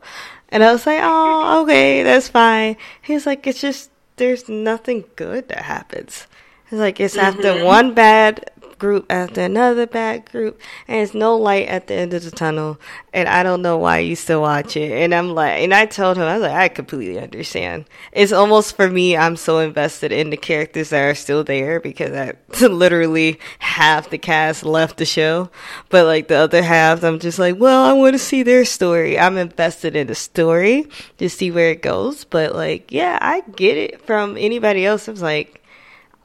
and 0.50 0.62
I 0.62 0.70
was 0.70 0.86
like, 0.86 1.00
"Oh, 1.02 1.62
okay, 1.64 2.04
that's 2.04 2.28
fine." 2.28 2.76
He's 3.02 3.26
like, 3.26 3.44
"It's 3.44 3.60
just 3.60 3.90
there's 4.16 4.48
nothing 4.48 5.04
good 5.16 5.48
that 5.48 5.62
happens." 5.64 6.28
He's 6.70 6.78
like, 6.78 7.00
"It's 7.00 7.16
after 7.16 7.64
one 7.64 7.92
bad 7.92 8.48
group 8.82 9.06
after 9.08 9.40
another 9.40 9.86
bad 9.86 10.28
group, 10.28 10.60
and 10.88 11.00
it's 11.00 11.14
no 11.14 11.36
light 11.36 11.68
at 11.68 11.86
the 11.86 11.94
end 11.94 12.12
of 12.12 12.24
the 12.24 12.32
tunnel, 12.32 12.80
and 13.14 13.28
I 13.28 13.44
don't 13.44 13.62
know 13.62 13.78
why 13.78 14.00
you 14.00 14.16
still 14.16 14.42
watch 14.42 14.76
it." 14.76 14.90
And 14.90 15.14
I'm 15.14 15.36
like, 15.36 15.62
and 15.62 15.72
I 15.72 15.86
told 15.86 16.16
him, 16.16 16.24
I 16.24 16.34
was 16.34 16.42
like, 16.42 16.52
I 16.52 16.68
completely 16.68 17.20
understand. 17.20 17.84
It's 18.10 18.32
almost 18.32 18.74
for 18.74 18.90
me, 18.90 19.16
I'm 19.16 19.36
so 19.36 19.60
invested 19.60 20.10
in 20.10 20.30
the 20.30 20.36
characters 20.36 20.90
that 20.90 21.04
are 21.04 21.14
still 21.14 21.44
there 21.44 21.78
because 21.78 22.12
I 22.12 22.32
literally 22.66 23.38
half 23.60 24.10
the 24.10 24.18
cast 24.18 24.64
left 24.64 24.96
the 24.96 25.06
show, 25.06 25.48
but 25.88 26.04
like 26.04 26.26
the 26.26 26.38
other 26.38 26.62
half, 26.64 27.04
I'm 27.04 27.20
just 27.20 27.38
like, 27.38 27.60
well, 27.60 27.84
I 27.84 27.92
want 27.92 28.14
to 28.14 28.18
see 28.18 28.42
their 28.42 28.64
story. 28.64 29.16
I'm 29.16 29.38
invested 29.38 29.94
in 29.94 30.08
the 30.08 30.16
story 30.16 30.88
to 31.18 31.30
see 31.30 31.52
where 31.52 31.70
it 31.70 31.82
goes, 31.82 32.24
but 32.24 32.52
like, 32.52 32.90
yeah, 32.90 33.16
I 33.22 33.42
get 33.54 33.76
it 33.78 34.04
from 34.04 34.36
anybody 34.36 34.84
else. 34.84 35.08
I 35.08 35.12
was 35.12 35.22
like. 35.22 35.61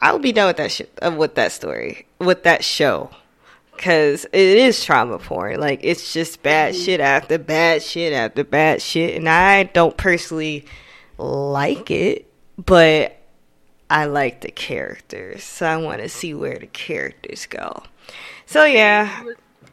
I'll 0.02 0.19
be 0.19 0.32
done 0.32 0.48
with 0.48 0.57
that 0.57 0.72
shit, 0.72 0.98
uh, 1.02 1.11
with 1.11 1.36
that 1.36 1.52
story, 1.52 2.06
with 2.19 2.44
that 2.44 2.64
show. 2.64 3.10
Cause 3.78 4.26
it 4.26 4.57
is 4.57 4.84
trauma 4.84 5.19
porn. 5.19 5.60
Like, 5.60 5.82
it's 5.84 6.11
just 6.11 6.41
bad 6.41 6.76
shit 6.76 6.99
after 6.99 7.38
bad 7.38 7.84
shit 7.84 8.11
after 8.11 8.44
bad 8.44 8.82
shit. 8.82 9.15
And 9.15 9.30
I 9.30 9.64
don't 9.64 9.95
personally 9.95 10.65
like 11.19 11.91
it, 11.91 12.32
but 12.57 13.18
I 13.90 14.06
like 14.06 14.41
the 14.41 14.52
characters. 14.52 15.44
So 15.44 15.68
I 15.68 15.78
want 15.78 16.02
to 16.02 16.10
see 16.10 16.34
where 16.34 16.57
the 16.57 16.68
characters 16.68 17.45
go. 17.45 17.84
So 18.48 18.65
yeah. 18.65 19.24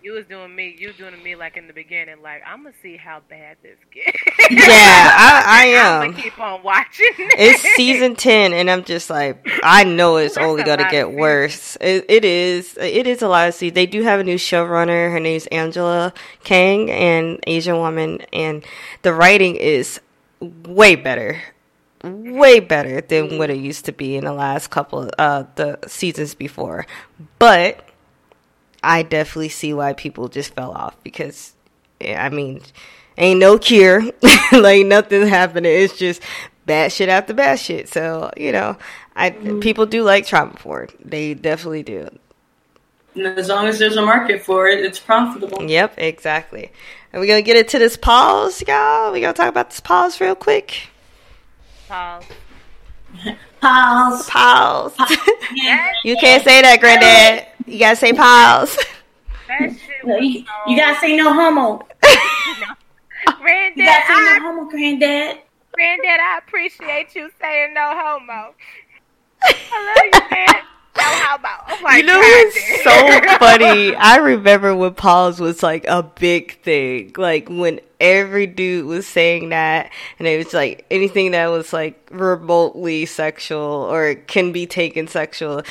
You 0.05 0.13
was, 0.13 0.27
doing 0.27 0.55
me. 0.55 0.77
You 0.79 0.93
doing 0.93 1.23
me 1.23 1.35
like 1.35 1.57
in 1.57 1.67
the 1.67 1.73
beginning. 1.73 2.17
Like 2.23 2.43
I'm 2.47 2.63
gonna 2.63 2.75
see 2.83 2.99
how 2.99 3.23
bad 3.31 3.57
this 3.63 3.79
gets. 3.91 4.19
Yeah, 4.51 4.69
I, 4.69 5.43
I 5.47 5.81
I'm 5.81 6.05
am. 6.05 6.11
gonna 6.11 6.23
keep 6.23 6.39
on 6.39 6.63
watching. 6.63 7.07
it's 7.17 7.63
season 7.75 8.15
10 8.15 8.53
and 8.53 8.71
i'm 8.71 8.85
just 8.85 9.09
like 9.09 9.47
i 9.63 9.83
know 9.83 10.17
it's 10.17 10.35
That's 10.35 10.45
only 10.45 10.63
to 10.63 10.87
get 10.91 11.13
worse 11.13 11.77
it, 11.81 12.05
it 12.09 12.25
is 12.25 12.77
it 12.79 13.07
is 13.07 13.23
a 13.23 13.29
lot 13.29 13.49
of 13.49 13.55
seasons 13.55 13.75
they 13.75 13.87
do 13.87 14.03
have 14.03 14.21
a 14.21 14.25
new 14.25 14.37
showrunner 14.37 15.11
her 15.11 15.21
name's 15.21 15.47
angela 15.47 16.13
kang 16.43 16.91
an 16.91 17.39
asian 17.47 17.79
woman 17.79 18.21
and 18.33 18.63
the 19.03 19.13
writing 19.15 19.57
is 19.57 20.01
way 20.41 20.97
better 20.97 21.41
way 22.03 22.61
better 22.61 23.01
than 23.01 23.39
what 23.39 23.49
it 23.49 23.57
used 23.57 23.87
to 23.87 23.93
be 23.93 24.17
in 24.17 24.25
the 24.25 24.33
last 24.33 24.71
couple 24.71 25.03
of 25.03 25.11
uh 25.19 25.45
the 25.55 25.79
seasons 25.87 26.35
before 26.35 26.87
but 27.39 27.89
i 28.85 29.03
definitely 29.03 29.49
see 29.49 29.73
why 29.73 29.93
people 29.93 30.29
just 30.29 30.55
fell 30.55 30.73
off 30.73 30.97
because 31.03 31.55
yeah, 32.01 32.25
i 32.25 32.29
mean 32.29 32.61
ain't 33.17 33.41
no 33.41 33.59
cure. 33.59 34.03
Like 34.53 34.87
nothing's 34.87 35.29
happening. 35.29 35.73
It's 35.73 35.99
just 35.99 36.23
bad 36.65 36.93
shit 36.93 37.09
after 37.09 37.35
bad 37.35 37.59
shit. 37.59 37.89
So 37.89 38.31
you 38.37 38.53
know 38.53 38.77
i 39.17 39.31
mm-hmm. 39.31 39.61
people 39.61 39.87
do 39.87 40.03
like 40.03 40.27
trauma 40.27 40.53
porn 40.53 40.89
they 41.05 41.35
definitely 41.35 41.83
do. 41.83 42.09
And 43.15 43.27
as 43.27 43.49
long 43.49 43.67
as 43.67 43.79
there's 43.79 43.97
a 43.97 44.03
market 44.03 44.43
for 44.43 44.69
it, 44.69 44.85
it's 44.85 44.99
profitable. 44.99 45.63
yep 45.63 45.95
exactly. 45.97 46.71
And 47.13 47.21
we're 47.21 47.27
gonna 47.27 47.43
get 47.43 47.57
into 47.57 47.79
this 47.79 47.97
pause 47.97 48.63
y'all. 48.67 49.13
We 49.13 49.21
gonna 49.21 49.33
talk 49.33 49.49
about 49.49 49.71
this 49.71 49.81
pause 49.81 50.21
real 50.21 50.35
quick. 50.37 50.89
Pause. 51.89 52.25
Pause. 53.61 54.29
pause 54.29 54.95
That, 54.99 55.93
you 56.05 56.17
can't 56.17 56.43
say 56.45 56.61
that 56.63 56.81
granddad 56.81 57.47
you 57.67 57.79
gotta 57.79 57.97
say 57.97 58.13
pause 58.13 58.77
that 59.49 59.71
shit 59.71 60.05
No, 60.05 60.17
You, 60.19 60.45
you 60.67 60.77
gotta 60.77 60.99
say 61.01 61.17
no 61.17 61.33
homo. 61.33 61.87
Granddad, 63.41 63.77
You 63.79 63.85
gotta 63.85 64.07
say 64.07 64.13
I, 64.13 64.39
no 64.39 64.45
homo, 64.53 64.71
granddad. 64.71 65.39
Granddad, 65.73 66.21
I 66.21 66.39
appreciate 66.39 67.15
you 67.15 67.31
saying 67.41 67.75
no 67.75 67.93
homo. 67.95 68.55
I 69.43 70.13
love 70.13 70.23
you, 70.31 70.37
man. 70.37 70.63
No 70.97 71.03
homo. 71.03 71.49
Oh 71.85 71.97
you 71.97 72.03
know 72.05 72.15
God, 72.21 72.45
what's 72.45 72.83
so 72.85 73.39
funny? 73.39 73.95
I 73.97 74.17
remember 74.17 74.75
when 74.77 74.95
pause 74.95 75.41
was 75.41 75.63
like 75.63 75.85
a 75.89 76.03
big 76.03 76.61
thing. 76.63 77.13
Like 77.17 77.49
when 77.49 77.81
every 78.01 78.47
dude 78.47 78.87
was 78.87 79.07
saying 79.07 79.49
that, 79.49 79.91
and 80.19 80.29
it 80.29 80.45
was 80.45 80.55
like 80.55 80.87
anything 80.91 81.33
that 81.33 81.49
was 81.49 81.73
like 81.73 82.09
remotely 82.13 83.07
sexual 83.07 83.61
or 83.61 84.15
can 84.15 84.53
be 84.53 84.67
taken 84.67 85.09
sexual 85.09 85.63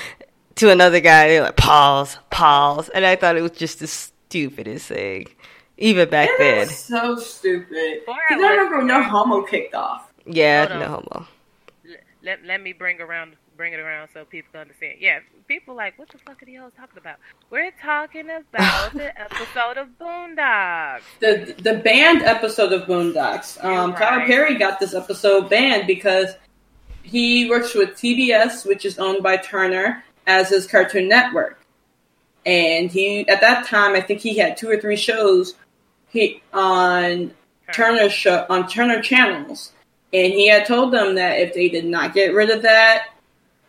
to 0.55 0.69
another 0.69 0.99
guy, 0.99 1.29
they're 1.29 1.41
like 1.43 1.55
pause, 1.57 2.17
pause, 2.29 2.89
and 2.89 3.05
I 3.05 3.15
thought 3.15 3.37
it 3.37 3.41
was 3.41 3.51
just 3.51 3.79
the 3.79 3.87
stupidest 3.87 4.87
thing, 4.87 5.27
even 5.77 6.09
back 6.09 6.29
It 6.31 6.37
then. 6.37 6.57
is 6.67 6.77
so 6.77 7.15
stupid. 7.17 8.01
Because 8.05 8.43
I 8.43 8.51
remember 8.51 8.77
when 8.79 8.87
no 8.87 9.01
homo 9.01 9.41
kicked 9.43 9.73
off. 9.73 10.11
Yeah, 10.25 10.65
no 10.65 10.85
homo. 10.87 11.27
let, 12.23 12.43
let 12.45 12.61
me 12.61 12.73
bring 12.73 13.01
around 13.01 13.35
bring 13.63 13.71
it 13.71 13.79
around 13.79 14.09
so 14.13 14.25
people 14.25 14.49
can 14.51 14.59
understand. 14.59 14.95
Yeah, 14.99 15.19
people 15.47 15.73
like, 15.73 15.97
what 15.97 16.09
the 16.09 16.17
fuck 16.17 16.43
are 16.43 16.45
the 16.45 16.55
hoes 16.55 16.73
talking 16.75 16.97
about? 16.97 17.15
We're 17.49 17.71
talking 17.81 18.29
about 18.29 18.91
the 18.93 19.17
episode 19.17 19.77
of 19.77 19.87
Boondocks. 19.97 21.03
The 21.21 21.55
the 21.59 21.75
banned 21.75 22.23
episode 22.23 22.73
of 22.73 22.89
Boondocks. 22.89 23.63
Um, 23.63 23.91
You're 23.91 23.99
Tyler. 23.99 24.25
Perry 24.25 24.55
got 24.55 24.81
this 24.81 24.93
episode 24.93 25.49
banned 25.49 25.87
because 25.87 26.35
he 27.03 27.49
works 27.49 27.73
with 27.73 27.91
TBS, 27.91 28.67
which 28.67 28.83
is 28.83 28.99
owned 28.99 29.23
by 29.23 29.37
Turner, 29.37 30.03
as 30.27 30.49
his 30.49 30.67
Cartoon 30.67 31.07
Network. 31.07 31.65
And 32.45 32.91
he 32.91 33.25
at 33.29 33.39
that 33.39 33.65
time, 33.65 33.95
I 33.95 34.01
think 34.01 34.19
he 34.19 34.37
had 34.37 34.57
two 34.57 34.69
or 34.69 34.77
three 34.77 34.97
shows 34.97 35.55
he 36.09 36.43
on 36.51 37.33
Turner 37.71 38.09
show 38.09 38.45
on 38.49 38.67
Turner 38.67 39.01
channels, 39.01 39.71
and 40.11 40.33
he 40.33 40.49
had 40.49 40.65
told 40.65 40.91
them 40.91 41.15
that 41.15 41.39
if 41.39 41.53
they 41.53 41.69
did 41.69 41.85
not 41.85 42.13
get 42.13 42.33
rid 42.33 42.49
of 42.49 42.63
that 42.63 43.07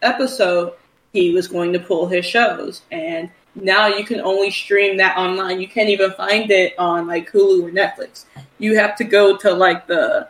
episode, 0.04 0.74
he 1.12 1.32
was 1.32 1.48
going 1.48 1.72
to 1.72 1.78
pull 1.78 2.06
his 2.06 2.26
shows. 2.26 2.82
And 2.90 3.30
now 3.54 3.86
you 3.86 4.04
can 4.04 4.20
only 4.20 4.50
stream 4.50 4.96
that 4.98 5.16
online. 5.16 5.60
You 5.60 5.68
can't 5.68 5.88
even 5.88 6.12
find 6.12 6.50
it 6.50 6.78
on 6.78 7.06
like 7.06 7.30
Hulu 7.30 7.62
or 7.62 7.70
Netflix. 7.70 8.24
You 8.58 8.76
have 8.76 8.96
to 8.96 9.04
go 9.04 9.36
to 9.38 9.52
like 9.52 9.86
the 9.86 10.28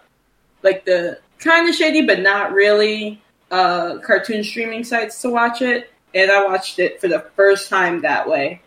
like 0.63 0.85
the 0.85 1.19
kind 1.39 1.69
of 1.69 1.75
shady 1.75 2.07
but 2.07 2.21
not 2.21 2.53
really 2.53 3.21
uh 3.51 3.99
cartoon 3.99 4.43
streaming 4.43 4.85
sites 4.85 5.21
to 5.23 5.31
watch 5.31 5.63
it. 5.63 5.91
And 6.15 6.31
I 6.31 6.45
watched 6.45 6.79
it 6.79 7.01
for 7.01 7.09
the 7.09 7.21
first 7.35 7.69
time 7.69 8.03
that 8.03 8.29
way. 8.29 8.61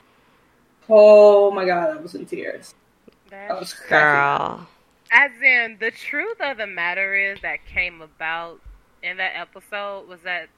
Oh 0.90 1.52
my 1.52 1.66
god, 1.66 1.98
I 1.98 2.02
was 2.02 2.16
in 2.16 2.26
tears. 2.26 2.74
I 3.32 3.54
was 3.54 3.74
cracking. 3.74 4.58
Girl. 4.58 4.68
As 5.12 5.32
in, 5.42 5.78
the 5.80 5.92
truth 5.92 6.42
of 6.42 6.58
the 6.58 6.68
matter 6.68 7.16
is 7.16 7.40
that 7.42 7.66
came 7.66 8.02
about 8.02 8.60
in 9.04 9.18
that 9.18 9.34
episode 9.36 10.08
was 10.08 10.20
that 10.22 10.50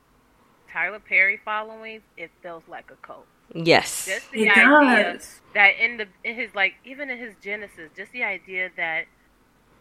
Tyler 0.72 1.00
Perry 1.00 1.40
following 1.44 2.02
it 2.18 2.32
feels 2.42 2.64
like 2.68 2.92
a 2.92 2.96
cult. 3.06 3.26
Yes. 3.54 4.06
Just 4.06 4.32
the 4.32 4.44
It 4.46 4.52
idea 4.52 5.14
does. 5.14 5.40
that 5.56 5.72
in 5.80 5.98
the 5.98 6.08
in 6.24 6.36
his 6.36 6.54
like 6.54 6.76
even 6.86 7.10
in 7.10 7.18
his 7.18 7.34
genesis, 7.44 7.90
just 7.98 8.12
the 8.12 8.24
idea 8.24 8.70
that 8.78 9.06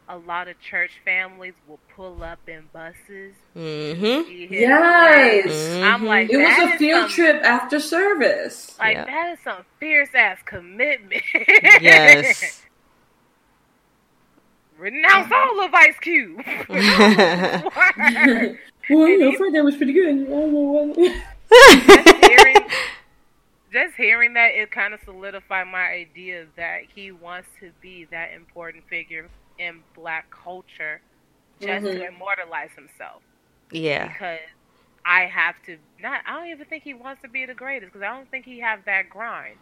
a 0.09 0.17
lot 0.17 0.49
of 0.49 0.59
church 0.59 0.93
families 1.05 1.53
will 1.67 1.79
pull 1.95 2.23
up 2.23 2.39
in 2.49 2.65
buses. 2.73 3.35
Mm-hmm. 3.55 4.27
see 4.27 4.47
his 4.47 4.61
Yes. 4.61 5.83
I'm 5.85 6.07
like, 6.07 6.31
It 6.31 6.39
was 6.39 6.75
a 6.75 6.79
field 6.79 7.11
some- 7.11 7.11
trip 7.11 7.43
after 7.45 7.79
service. 7.79 8.75
Like 8.79 8.97
Yeah. 8.97 9.05
that 9.05 9.33
is 9.35 9.39
some 9.45 9.65
fierce 9.79 10.15
ass 10.15 10.39
commitment. 10.47 11.23
Yes. 11.35 12.63
Renounce 14.79 15.31
all 15.33 15.61
of 15.65 15.75
Ice 15.75 15.99
Cube. 16.01 16.41
Word. 18.91 18.97
Well, 18.97 19.07
And 19.07 19.21
your 19.21 19.31
he- 19.33 19.37
friend 19.37 19.55
that 19.55 19.65
was 19.65 19.77
pretty 19.77 19.93
good. 19.93 20.09
I 20.09 20.25
don't 20.25 20.53
know 20.53 20.93
why. 20.95 21.23
just 21.87 22.25
hearing, 22.25 22.57
just 23.73 23.95
hearing 23.97 24.35
that 24.35 24.55
it 24.55 24.71
kind 24.71 24.95
of 24.95 25.01
solidified 25.05 25.67
my 25.69 25.87
idea 25.89 26.47
that 26.57 26.83
he 26.95 27.11
wants 27.13 27.49
to 27.61 27.71
be 27.81 28.05
that 28.11 28.33
important 28.35 28.85
figure 28.89 29.29
in 29.59 29.81
black 29.95 30.31
culture 30.31 31.01
just 31.61 31.85
to 31.85 31.93
Mhm. 31.93 32.09
immortalize 32.09 32.71
himself 32.77 33.23
yeah. 33.73 34.07
because 34.09 34.39
I 35.05 35.23
have 35.23 35.57
to 35.67 35.77
not 36.01 36.21
I 36.27 36.39
don't 36.39 36.49
even 36.51 36.67
think 36.67 36.85
he 36.85 36.95
wants 36.95 37.23
to 37.23 37.29
be 37.29 37.45
the 37.47 37.55
greatest 37.55 37.93
because 37.93 38.05
I 38.07 38.15
don't 38.17 38.31
think 38.31 38.45
he 38.45 38.61
have 38.61 38.85
that 38.85 39.11
grind 39.11 39.57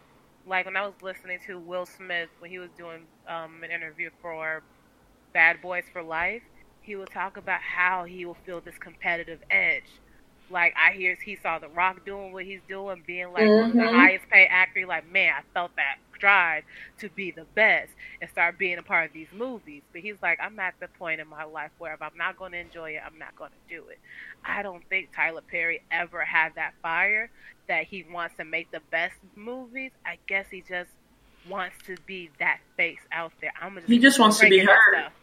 like 0.45 0.65
when 0.65 0.77
I 0.77 0.85
was 0.85 0.93
listening 1.01 1.39
to 1.47 1.57
Will 1.57 1.87
Smith 1.87 2.29
when 2.39 2.51
he 2.51 2.59
was 2.59 2.69
doing 2.77 3.07
um, 3.27 3.63
an 3.63 3.71
interview 3.71 4.11
for 4.21 4.61
Bad 5.33 5.59
Boys 5.61 5.85
for 5.91 6.03
Life 6.03 6.43
he 6.87 6.95
will 6.95 7.05
talk 7.05 7.37
about 7.37 7.61
how 7.61 8.05
he 8.05 8.25
will 8.25 8.37
feel 8.45 8.61
this 8.61 8.77
competitive 8.79 9.41
edge 9.51 9.83
Like 10.49 10.73
I 10.77 10.93
hear 10.93 11.17
he 11.23 11.35
saw 11.35 11.59
The 11.59 11.67
Rock 11.67 12.05
doing 12.05 12.31
what 12.31 12.45
he's 12.45 12.61
doing, 12.69 13.03
being 13.05 13.33
like 13.33 13.43
mm-hmm. 13.43 13.77
the 13.77 13.87
highest 13.91 14.29
paid 14.29 14.47
actor. 14.47 14.87
Like 14.87 15.11
man, 15.11 15.33
I 15.37 15.41
felt 15.53 15.75
that 15.75 15.97
drive 16.17 16.63
to 16.99 17.09
be 17.09 17.31
the 17.31 17.45
best 17.55 17.91
and 18.21 18.29
start 18.31 18.57
being 18.57 18.77
a 18.79 18.83
part 18.83 19.07
of 19.07 19.13
these 19.13 19.27
movies. 19.33 19.83
But 19.91 20.01
he's 20.01 20.15
like, 20.21 20.39
I'm 20.41 20.57
at 20.59 20.75
the 20.79 20.87
point 20.87 21.21
in 21.21 21.27
my 21.27 21.43
life 21.43 21.71
where 21.77 21.93
if 21.93 22.01
I'm 22.01 22.17
not 22.17 22.37
going 22.37 22.53
to 22.53 22.59
enjoy 22.59 22.91
it, 22.91 23.01
I'm 23.05 23.19
not 23.19 23.35
going 23.35 23.51
to 23.51 23.75
do 23.75 23.87
it. 23.89 23.99
I 24.45 24.63
don't 24.63 24.83
think 24.89 25.09
Tyler 25.15 25.41
Perry 25.41 25.81
ever 25.91 26.23
had 26.23 26.55
that 26.55 26.73
fire 26.81 27.29
that 27.67 27.85
he 27.85 28.05
wants 28.11 28.35
to 28.37 28.45
make 28.45 28.71
the 28.71 28.81
best 28.91 29.15
movies. 29.35 29.91
I 30.05 30.17
guess 30.27 30.47
he 30.49 30.63
just 30.67 30.89
wants 31.49 31.75
to 31.85 31.97
be 32.05 32.31
that 32.39 32.59
face 32.77 32.99
out 33.11 33.33
there. 33.41 33.53
I'm 33.61 33.75
just 33.75 33.87
he 33.87 33.99
just 33.99 34.19
wants 34.19 34.39
to 34.39 34.49
be 34.49 34.59
heard. 34.59 34.79
Stuff. 34.93 35.13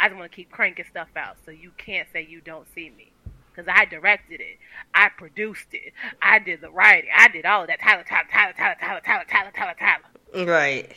I 0.00 0.08
just 0.08 0.18
want 0.18 0.30
to 0.30 0.36
keep 0.36 0.50
cranking 0.50 0.86
stuff 0.90 1.08
out, 1.16 1.36
so 1.44 1.50
you 1.50 1.72
can't 1.76 2.08
say 2.12 2.26
you 2.28 2.40
don't 2.40 2.66
see 2.74 2.90
me 2.90 3.12
because 3.50 3.72
I 3.74 3.84
directed 3.86 4.40
it, 4.40 4.58
I 4.94 5.08
produced 5.08 5.68
it, 5.72 5.92
I 6.22 6.38
did 6.38 6.60
the 6.60 6.70
writing, 6.70 7.10
I 7.16 7.28
did 7.28 7.44
all 7.44 7.62
of 7.62 7.68
that. 7.68 7.80
Tyler, 7.80 8.04
Tyler, 8.08 8.26
Tyler, 8.30 8.52
Tyler, 8.56 8.76
Tyler, 8.80 9.00
Tyler, 9.04 9.24
Tyler, 9.28 9.52
Tyler, 9.52 9.74
Tyler. 9.78 10.46
Right. 10.46 10.92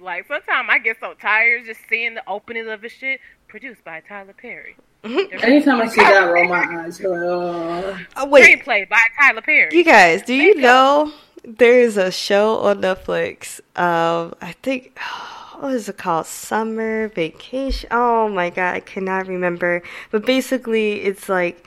Like 0.00 0.26
sometimes 0.28 0.68
I 0.70 0.78
get 0.78 0.98
so 1.00 1.14
tired 1.14 1.66
just 1.66 1.80
seeing 1.88 2.14
the 2.14 2.22
openings 2.28 2.68
of 2.68 2.82
a 2.84 2.88
shit 2.88 3.20
produced 3.48 3.84
by 3.84 4.00
Tyler 4.00 4.32
Perry. 4.32 4.76
Anytime 5.04 5.80
I 5.80 5.88
see 5.88 6.00
that, 6.00 6.20
roll 6.20 6.48
my 6.48 6.64
eyes. 6.84 7.00
oh. 7.04 7.98
oh, 8.16 8.26
wait. 8.28 8.60
Screenplay 8.60 8.88
by 8.88 9.00
Tyler 9.18 9.42
Perry. 9.42 9.70
You 9.72 9.84
guys, 9.84 10.22
do 10.22 10.34
you 10.34 10.56
know 10.56 11.12
there 11.44 11.80
is 11.80 11.96
a 11.96 12.10
show 12.10 12.58
on 12.58 12.82
Netflix? 12.82 13.60
Um, 13.76 14.34
I 14.40 14.52
think 14.62 14.98
what 15.60 15.74
is 15.74 15.88
it 15.88 15.98
called? 15.98 16.26
Summer 16.26 17.08
Vacation. 17.08 17.88
Oh 17.92 18.28
my 18.28 18.50
god, 18.50 18.74
I 18.74 18.80
cannot 18.80 19.26
remember. 19.26 19.82
But 20.10 20.24
basically, 20.24 21.02
it's 21.02 21.28
like 21.28 21.66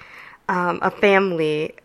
um, 0.49 0.79
a 0.81 0.89
family. 0.89 1.75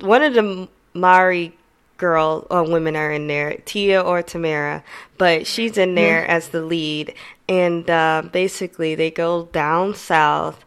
One 0.00 0.22
of 0.22 0.34
the 0.34 0.68
Mowry 0.94 1.56
girl 1.96 2.46
or 2.50 2.62
women 2.62 2.96
are 2.96 3.10
in 3.10 3.26
there, 3.26 3.58
Tia 3.64 4.00
or 4.00 4.22
Tamera, 4.22 4.82
but 5.18 5.46
she's 5.46 5.76
in 5.76 5.94
there 5.94 6.22
mm-hmm. 6.22 6.30
as 6.30 6.48
the 6.48 6.62
lead. 6.62 7.14
And 7.48 7.88
uh, 7.90 8.22
basically, 8.32 8.94
they 8.94 9.10
go 9.10 9.46
down 9.46 9.94
south 9.94 10.64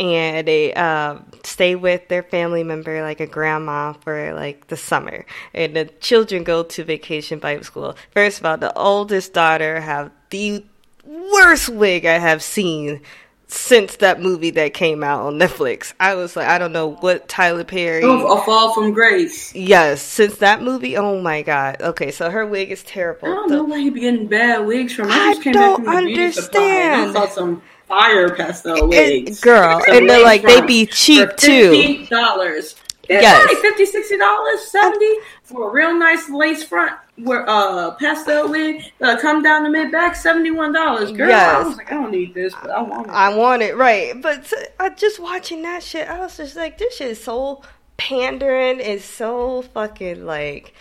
and 0.00 0.48
they 0.48 0.74
uh, 0.74 1.18
stay 1.44 1.76
with 1.76 2.08
their 2.08 2.24
family 2.24 2.64
member, 2.64 3.02
like 3.02 3.20
a 3.20 3.26
grandma, 3.26 3.92
for 3.92 4.34
like 4.34 4.66
the 4.66 4.76
summer. 4.76 5.24
And 5.54 5.76
the 5.76 5.84
children 6.00 6.42
go 6.42 6.64
to 6.64 6.84
vacation 6.84 7.38
Bible 7.38 7.64
school. 7.64 7.96
First 8.12 8.40
of 8.40 8.46
all, 8.46 8.56
the 8.56 8.76
oldest 8.76 9.32
daughter 9.32 9.80
have 9.80 10.10
the 10.34 10.64
worst 11.04 11.68
wig 11.68 12.04
I 12.04 12.18
have 12.18 12.42
seen 12.42 13.02
since 13.46 13.96
that 13.96 14.20
movie 14.20 14.50
that 14.50 14.74
came 14.74 15.04
out 15.04 15.20
on 15.24 15.38
Netflix. 15.38 15.94
I 16.00 16.16
was 16.16 16.34
like, 16.34 16.48
I 16.48 16.58
don't 16.58 16.72
know 16.72 16.96
what 16.96 17.28
Tyler 17.28 17.62
Perry. 17.62 18.02
Oh, 18.02 18.36
a 18.36 18.44
Fall 18.44 18.74
from 18.74 18.92
Grace. 18.92 19.54
Yes, 19.54 20.02
since 20.02 20.38
that 20.38 20.60
movie. 20.60 20.96
Oh 20.96 21.20
my 21.20 21.42
god. 21.42 21.80
Okay, 21.80 22.10
so 22.10 22.30
her 22.30 22.44
wig 22.44 22.72
is 22.72 22.82
terrible. 22.82 23.28
I 23.28 23.30
don't 23.30 23.48
the, 23.48 23.56
know 23.58 23.64
where 23.64 23.78
he 23.78 23.90
be 23.90 24.00
getting 24.00 24.26
bad 24.26 24.66
wigs 24.66 24.92
from. 24.92 25.08
I, 25.08 25.36
I 25.38 25.52
don't 25.52 25.86
understand. 25.86 27.10
I 27.10 27.12
saw 27.12 27.28
some 27.28 27.62
fire 27.86 28.34
pastel 28.34 28.88
wigs, 28.88 29.38
it, 29.38 29.40
girl, 29.40 29.80
and 29.88 30.10
they're 30.10 30.24
like 30.24 30.42
they 30.42 30.62
be 30.62 30.84
cheap 30.86 31.28
too. 31.36 32.06
Dollars. 32.06 32.74
Yes, 33.08 33.46
like 33.46 33.58
50 33.58 33.86
60 33.86 34.16
dollars, 34.16 34.62
seventy 34.62 35.06
uh, 35.06 35.22
for 35.44 35.70
a 35.70 35.72
real 35.72 35.94
nice 35.94 36.28
lace 36.28 36.64
front 36.64 36.92
where 37.16 37.48
uh 37.48 37.92
pastel 37.92 38.48
wig 38.48 38.82
uh, 39.00 39.16
come 39.20 39.42
down 39.42 39.62
the 39.62 39.70
mid 39.70 39.92
back 39.92 40.16
seventy 40.16 40.50
one 40.50 40.72
dollars. 40.72 41.12
Girl, 41.12 41.28
yes. 41.28 41.54
I 41.54 41.68
was 41.68 41.76
like, 41.76 41.92
I 41.92 41.94
don't 41.94 42.10
need 42.10 42.34
this, 42.34 42.52
but 42.60 42.70
I 42.70 42.82
want 42.82 43.06
it. 43.06 43.12
I 43.12 43.36
want 43.36 43.62
it, 43.62 43.76
right? 43.76 44.20
But 44.20 44.52
uh, 44.80 44.90
just 44.90 45.20
watching 45.20 45.62
that 45.62 45.82
shit, 45.82 46.08
I 46.08 46.18
was 46.18 46.36
just 46.36 46.56
like, 46.56 46.78
this 46.78 46.96
shit 46.96 47.10
is 47.12 47.22
so 47.22 47.62
pandering. 47.96 48.80
It's 48.80 49.04
so 49.04 49.62
fucking 49.62 50.26
like 50.26 50.74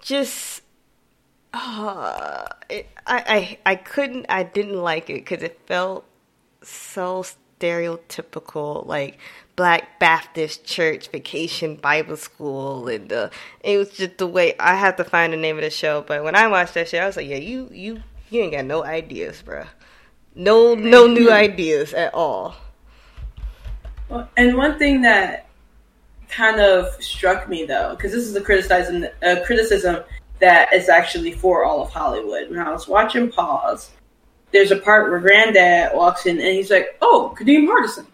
just. 0.00 0.62
Uh, 1.58 2.46
it, 2.68 2.86
I, 3.06 3.58
I 3.64 3.72
I 3.72 3.74
couldn't 3.76 4.26
I 4.28 4.42
didn't 4.42 4.82
like 4.82 5.08
it 5.08 5.24
because 5.24 5.42
it 5.42 5.58
felt 5.66 6.04
so 6.62 7.24
stereotypical 7.60 8.86
like 8.86 9.18
Black 9.56 9.98
Baptist 9.98 10.64
Church 10.64 11.08
Vacation 11.08 11.76
Bible 11.76 12.16
School, 12.16 12.88
and 12.88 13.10
uh, 13.12 13.30
it 13.60 13.78
was 13.78 13.90
just 13.90 14.18
the 14.18 14.26
way 14.26 14.54
I 14.60 14.76
have 14.76 14.96
to 14.96 15.04
find 15.04 15.32
the 15.32 15.38
name 15.38 15.56
of 15.56 15.62
the 15.62 15.70
show. 15.70 16.02
But 16.02 16.22
when 16.22 16.36
I 16.36 16.46
watched 16.46 16.74
that 16.74 16.88
show, 16.88 16.98
I 16.98 17.06
was 17.06 17.16
like, 17.16 17.26
yeah, 17.26 17.36
you 17.36 17.68
you 17.72 18.02
you 18.30 18.42
ain't 18.42 18.52
got 18.52 18.66
no 18.66 18.84
ideas, 18.84 19.42
bro. 19.42 19.64
No 20.34 20.74
no 20.74 21.06
new 21.06 21.32
ideas 21.32 21.94
at 21.94 22.12
all. 22.14 22.54
Well, 24.10 24.28
and 24.36 24.56
one 24.56 24.78
thing 24.78 25.00
that 25.02 25.48
kind 26.28 26.60
of 26.60 27.02
struck 27.02 27.48
me 27.48 27.64
though, 27.64 27.96
because 27.96 28.12
this 28.12 28.24
is 28.24 28.36
a 28.36 28.42
criticism 28.42 29.06
a 29.22 29.40
criticism 29.44 30.04
that 30.38 30.72
is 30.74 30.90
actually 30.90 31.32
for 31.32 31.64
all 31.64 31.82
of 31.82 31.90
Hollywood. 31.90 32.50
When 32.50 32.58
I 32.58 32.70
was 32.70 32.86
watching 32.86 33.30
Pause, 33.32 33.90
there's 34.52 34.70
a 34.70 34.76
part 34.76 35.10
where 35.10 35.18
Granddad 35.18 35.96
walks 35.96 36.26
in 36.26 36.38
and 36.38 36.48
he's 36.48 36.70
like, 36.70 36.98
"Oh, 37.00 37.34
Kadeem 37.38 37.66
Hardison." 37.66 38.06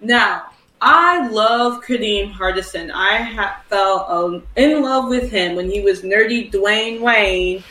Now, 0.00 0.49
I 0.80 1.28
love 1.28 1.84
Kadeem 1.84 2.32
Hardison. 2.32 2.90
I 2.92 3.16
ha- 3.18 3.62
fell 3.68 4.06
um, 4.08 4.46
in 4.56 4.82
love 4.82 5.08
with 5.08 5.30
him 5.30 5.54
when 5.54 5.70
he 5.70 5.82
was 5.82 6.02
nerdy 6.02 6.50
Dwayne 6.50 7.00
Wayne 7.00 7.62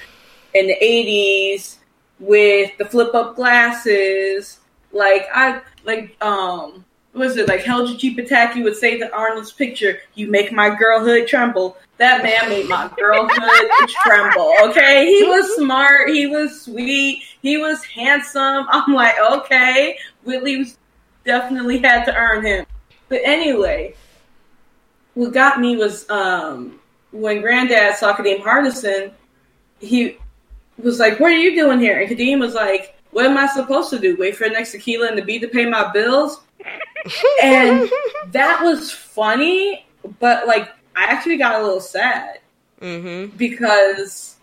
in 0.54 0.68
the 0.68 0.76
'80s 0.82 1.78
with 2.20 2.78
the 2.78 2.86
flip 2.86 3.16
up 3.16 3.36
glasses. 3.36 4.60
Like 4.92 5.28
I 5.34 5.62
like 5.86 6.16
um 6.24 6.86
was 7.14 7.38
it 7.38 7.48
like 7.48 7.62
Helga 7.62 7.96
G. 7.96 8.16
Pataki 8.16 8.64
would 8.64 8.76
say 8.76 8.98
to 9.00 9.12
Arnold's 9.12 9.52
picture, 9.52 10.00
"You 10.14 10.30
make 10.30 10.52
my 10.52 10.76
girlhood 10.76 11.28
tremble." 11.28 11.78
That 11.98 12.24
man 12.24 12.50
made 12.50 12.70
my 12.70 12.90
girlhood 12.96 13.70
tremble. 14.04 14.54
Okay, 14.70 15.06
he 15.08 15.24
was 15.24 15.56
smart, 15.56 16.10
he 16.10 16.28
was 16.28 16.62
sweet, 16.62 17.24
he 17.42 17.58
was 17.58 17.84
handsome. 17.84 18.68
I'm 18.70 18.94
like, 18.94 19.16
okay, 19.20 19.98
Whitley 20.24 20.58
was 20.60 20.78
definitely 21.26 21.80
had 21.80 22.06
to 22.06 22.16
earn 22.16 22.46
him. 22.46 22.66
But 23.10 23.22
anyway, 23.24 23.96
what 25.16 25.34
got 25.34 25.60
me 25.60 25.76
was 25.76 26.10
um, 26.10 26.80
when 27.12 27.42
Granddad 27.42 27.98
saw 27.98 28.16
Kadeem 28.16 28.42
Hardison, 28.42 29.12
he 29.80 30.18
was 30.78 31.00
like, 31.00 31.20
"What 31.20 31.32
are 31.32 31.38
you 31.38 31.56
doing 31.56 31.80
here?" 31.80 32.00
And 32.00 32.10
Kadeem 32.10 32.40
was 32.40 32.54
like, 32.54 32.96
"What 33.12 33.26
am 33.26 33.38
I 33.38 33.48
supposed 33.48 33.90
to 33.90 34.00
do? 34.00 34.16
Wait 34.18 34.36
for 34.36 34.46
the 34.46 34.54
next 34.54 34.74
Akeelah 34.74 35.10
and 35.10 35.18
the 35.18 35.24
Bee 35.24 35.40
to 35.40 35.48
pay 35.48 35.66
my 35.66 35.92
bills?" 35.92 36.42
and 37.44 37.90
that 38.28 38.62
was 38.64 38.92
funny, 38.92 39.86
but 40.20 40.48
like 40.48 40.70
I 40.96 41.06
actually 41.06 41.38
got 41.38 41.60
a 41.60 41.64
little 41.64 41.82
sad 41.82 42.40
mm-hmm. 42.82 43.36
because 43.38 44.36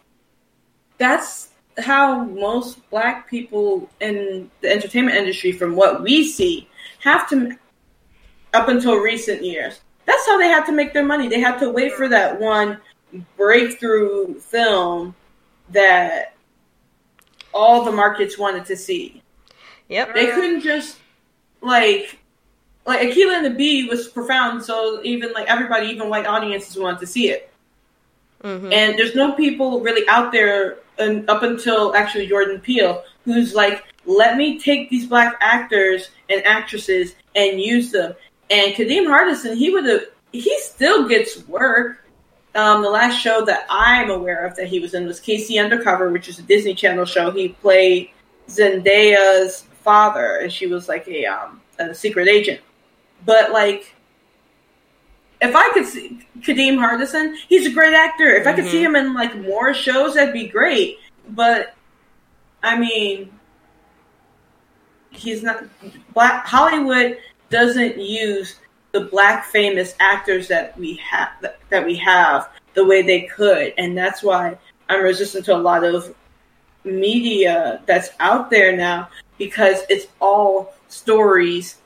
that's 0.99 1.51
how 1.79 2.25
most 2.25 2.89
black 2.91 3.29
people 3.29 3.89
in 4.01 4.51
the 4.63 4.71
entertainment 4.71 5.17
industry, 5.17 5.53
from 5.53 5.77
what 5.77 6.03
we 6.03 6.25
see, 6.25 6.69
have 7.01 7.29
to 7.29 7.57
up 8.55 8.69
until 8.69 8.97
recent 8.97 9.45
years. 9.45 9.81
That's 10.05 10.27
how 10.27 10.39
they 10.39 10.49
had 10.49 10.65
to 10.67 10.73
make 10.73 10.93
their 10.93 11.05
money. 11.05 11.29
They 11.29 11.41
had 11.41 11.59
to 11.59 11.71
wait 11.71 11.93
for 11.93 12.09
that 12.09 12.41
one 12.41 12.81
breakthrough 13.37 14.35
film 14.41 15.15
that 15.71 16.35
all 17.53 17.85
the 17.85 17.93
markets 17.93 18.39
wanted 18.39 18.65
to 18.67 18.77
see. 18.77 19.23
Yep. 19.89 20.15
They 20.15 20.27
couldn't 20.27 20.61
just 20.61 20.99
like 21.61 22.19
like 22.87 23.01
Akeelah 23.01 23.39
and 23.39 23.47
the 23.47 23.51
Bee 23.51 23.89
was 23.89 24.09
profound, 24.09 24.63
so 24.63 25.01
even 25.03 25.33
like 25.33 25.49
everybody, 25.49 25.89
even 25.89 26.09
white 26.09 26.27
audiences 26.27 26.79
wanted 26.79 27.01
to 27.01 27.07
see 27.07 27.31
it. 27.31 27.51
Mm-hmm. 28.43 28.73
And 28.73 28.99
there's 28.99 29.15
no 29.15 29.33
people 29.33 29.81
really 29.81 30.09
out 30.09 30.31
there, 30.31 30.79
and 30.99 31.29
up 31.29 31.43
until 31.43 31.95
actually 31.97 32.29
Jordan 32.29 32.61
Peele, 32.61 33.03
who's 33.25 33.55
like, 33.55 33.85
let 34.05 34.37
me 34.37 34.61
take 34.61 34.89
these 34.89 35.07
black 35.07 35.35
actors 35.41 36.11
and 36.31 36.45
actresses 36.47 37.17
and 37.35 37.61
use 37.61 37.91
them. 37.91 38.15
And 38.51 38.75
Kadeem 38.75 39.07
Hardison, 39.07 39.57
he 39.57 39.71
would 39.71 39.85
have, 39.87 40.03
he 40.33 40.59
still 40.61 41.09
gets 41.09 41.47
work. 41.49 42.05
Um, 42.55 42.83
the 42.83 42.91
last 42.91 43.21
show 43.21 43.45
that 43.45 43.67
I'm 43.69 44.11
aware 44.11 44.47
of 44.47 44.57
that 44.57 44.69
he 44.69 44.81
was 44.81 44.95
in 44.95 45.07
was 45.07 45.21
KC 45.21 45.63
Undercover, 45.63 46.11
which 46.11 46.29
is 46.29 46.39
a 46.39 46.43
Disney 46.43 46.75
Channel 46.75 47.05
show. 47.05 47.31
He 47.31 47.51
played 47.51 48.11
Zendaya's 48.49 49.63
father, 49.83 50.39
and 50.39 50.51
she 50.51 50.67
was 50.67 50.89
like 50.89 51.07
a, 51.07 51.27
um, 51.27 51.61
a 51.79 51.95
secret 51.95 52.29
agent. 52.29 52.61
But 53.27 53.53
like, 53.53 53.95
if 55.41 55.55
I 55.55 55.71
could 55.73 55.87
see 55.87 56.27
Kadeem 56.41 56.77
Hardison, 56.77 57.37
he's 57.49 57.67
a 57.67 57.71
great 57.71 57.95
actor. 57.95 58.27
If 58.27 58.41
mm-hmm. 58.41 58.49
I 58.49 58.53
could 58.53 58.65
see 58.67 58.83
mm-hmm. 58.83 58.97
him 58.97 59.07
in 59.07 59.15
like 59.15 59.37
more 59.37 59.75
shows, 59.75 60.15
that'd 60.15 60.33
be 60.33 60.49
great. 60.49 60.99
But 61.29 61.75
I 62.63 62.79
mean, 62.79 63.33
he's 65.11 65.43
not 65.43 65.65
black. 66.15 66.47
Hollywood 66.47 67.19
doesn't 67.51 67.99
use 67.99 68.57
the 68.93 69.01
black 69.01 69.45
famous 69.45 69.95
actors 70.01 70.49
that 70.49 70.79
we 70.79 70.95
have 70.97 71.29
that 71.69 71.85
we 71.85 71.97
have 71.97 72.49
the 72.75 72.85
way 72.85 73.03
they 73.03 73.23
could, 73.23 73.73
and 73.79 73.97
that's 73.97 74.23
why 74.23 74.57
I'm 74.89 75.03
resistant 75.03 75.45
to 75.47 75.57
a 75.57 75.59
lot 75.59 75.85
of 75.85 76.15
media 76.85 77.83
that's 77.87 78.11
out 78.21 78.49
there 78.51 78.77
now 78.77 79.09
because 79.39 79.83
it's 79.89 80.07
all 80.21 80.75
stories 80.89 81.79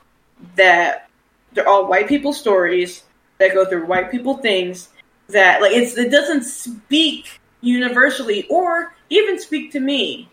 that 0.55 1.09
they're 1.53 1.67
all 1.67 1.87
white 1.87 2.07
people 2.07 2.33
stories 2.33 3.03
that 3.39 3.53
go 3.53 3.65
through 3.65 3.85
white 3.85 4.11
people 4.11 4.37
things 4.37 4.89
that 5.27 5.61
like 5.61 5.71
it's 5.71 5.97
it 5.97 6.11
doesn't 6.11 6.43
speak 6.43 7.39
universally 7.61 8.45
or 8.49 8.93
even 9.09 9.39
speak 9.39 9.71
to 9.71 9.79
me. 9.79 10.29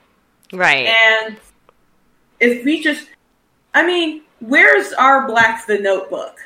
Right. 0.53 0.87
And 0.87 1.37
if 2.41 2.65
we 2.65 2.83
just 2.83 3.09
I 3.75 3.87
mean, 3.87 4.23
where's 4.41 4.93
our 4.95 5.27
Black 5.27 5.67
the 5.67 5.79
Notebook? 5.79 6.37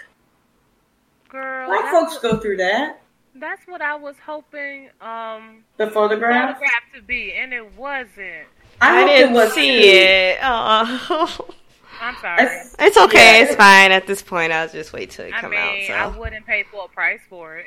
Girl, 1.29 1.67
Black 1.69 1.91
folks 1.91 2.15
what, 2.15 2.23
go 2.23 2.37
through 2.39 2.59
that. 2.59 3.01
that's 3.37 3.67
what 3.67 3.81
I 3.81 3.95
was 3.95 4.17
hoping 4.25 4.91
um 5.01 5.65
The 5.79 5.91
photograph. 5.91 6.57
photograph 6.59 6.83
to 6.95 7.03
be, 7.03 7.33
and 7.33 7.53
it 7.53 7.75
wasn't. 7.77 8.47
I, 8.81 9.01
hope 9.01 9.09
didn't 9.09 9.33
was 9.35 9.53
see 9.55 9.81
too. 9.83 9.89
it. 9.89 10.39
Oh. 10.43 11.49
I'm 12.01 12.17
sorry. 12.21 12.43
It's- 12.43 12.77
It's 12.81 12.97
okay. 12.99 13.39
Yeah. 13.39 13.45
It's 13.45 13.55
fine 13.55 13.93
at 13.93 14.07
this 14.07 14.23
point. 14.23 14.53
I'll 14.53 14.69
just 14.69 14.93
wait 14.93 15.11
till 15.11 15.27
it 15.27 15.35
I 15.35 15.41
come 15.41 15.51
mean, 15.53 15.61
I 15.61 15.91
out. 15.93 16.15
So 16.15 16.21
wouldn't 16.21 16.45
pay 16.47 16.65
full 16.65 16.89
price 16.89 17.21
for 17.31 17.59
it. 17.59 17.67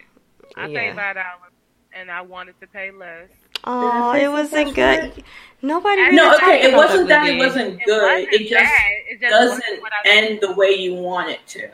I 0.58 0.68
Yeah. 0.68 0.80
paid 0.90 0.96
five 0.96 1.16
dollars, 1.16 1.54
and 1.94 2.12
I 2.12 2.22
wanted 2.22 2.60
to 2.60 2.68
pay 2.68 2.92
less. 2.92 3.30
Oh, 3.66 3.82
Did 3.82 3.92
I 3.92 4.20
pay 4.20 4.26
it 4.26 4.30
wasn't 4.30 4.52
price 4.52 4.70
for 4.70 5.12
good. 5.14 5.24
Nobody. 5.62 6.02
Really 6.02 6.16
No, 6.16 6.36
okay, 6.36 6.62
it 6.64 6.76
wasn't 6.76 7.08
that 7.10 7.28
it 7.28 7.38
wasn't 7.40 7.82
It 7.82 7.86
good. 7.86 8.02
wasn't 8.04 8.34
It 8.34 8.48
just. 8.50 8.74
It 9.08 9.22
just 9.22 9.32
doesn't 9.32 9.50
wasn't 9.60 9.82
what 9.82 9.92
I 10.06 10.10
end 10.10 10.40
the 10.42 10.54
way 10.54 10.72
you 10.72 10.94
want 10.96 11.30
it 11.30 11.46
to. 11.48 11.70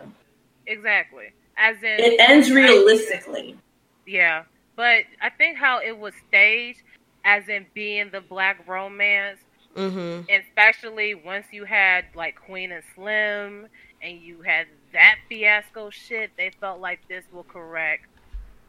exactly. 0.67 1.33
As 1.57 1.77
in, 1.83 1.99
It 1.99 2.19
ends 2.19 2.49
realistically. 2.51 3.57
Yeah, 4.05 4.43
but 4.75 5.03
I 5.21 5.29
think 5.29 5.57
how 5.57 5.79
it 5.79 5.97
was 5.97 6.13
staged, 6.27 6.81
as 7.25 7.47
in 7.49 7.65
being 7.73 8.09
the 8.11 8.21
black 8.21 8.65
romance, 8.67 9.39
Mhm. 9.75 10.25
especially 10.29 11.13
once 11.13 11.45
you 11.51 11.65
had 11.65 12.05
like 12.15 12.35
Queen 12.35 12.71
and 12.71 12.83
Slim, 12.95 13.67
and 14.01 14.19
you 14.21 14.41
had 14.41 14.67
that 14.93 15.17
fiasco 15.29 15.89
shit. 15.89 16.31
They 16.37 16.51
felt 16.59 16.79
like 16.79 16.99
this 17.07 17.25
will 17.31 17.43
correct 17.43 18.05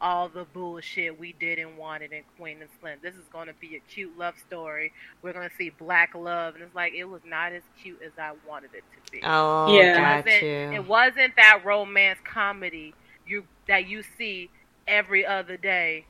all 0.02 0.28
the 0.28 0.44
bullshit 0.52 1.18
we 1.18 1.32
didn't 1.38 1.76
want 1.76 2.02
it 2.02 2.12
in 2.12 2.22
Queen 2.36 2.60
and 2.60 2.68
Slim. 2.80 2.98
This 3.02 3.14
is 3.14 3.24
going 3.32 3.46
to 3.46 3.54
be 3.54 3.76
a 3.76 3.80
cute 3.88 4.18
love 4.18 4.34
story. 4.46 4.92
We're 5.22 5.32
going 5.32 5.48
to 5.48 5.54
see 5.56 5.70
black 5.70 6.14
love, 6.14 6.54
and 6.54 6.64
it's 6.64 6.74
like 6.74 6.92
it 6.92 7.04
was 7.04 7.22
not 7.24 7.52
as 7.52 7.62
cute 7.80 8.00
as 8.04 8.10
I 8.18 8.32
wanted 8.46 8.70
it 8.74 8.82
to 9.06 9.12
be. 9.12 9.20
Oh, 9.22 9.74
Yeah. 9.74 10.18
It 10.18 10.24
wasn't, 10.26 10.74
it 10.74 10.86
wasn't 10.88 11.36
that 11.36 11.62
romance 11.64 12.18
comedy 12.24 12.94
you 13.26 13.44
that 13.68 13.86
you 13.86 14.02
see 14.18 14.50
every 14.88 15.24
other 15.24 15.56
day 15.56 16.04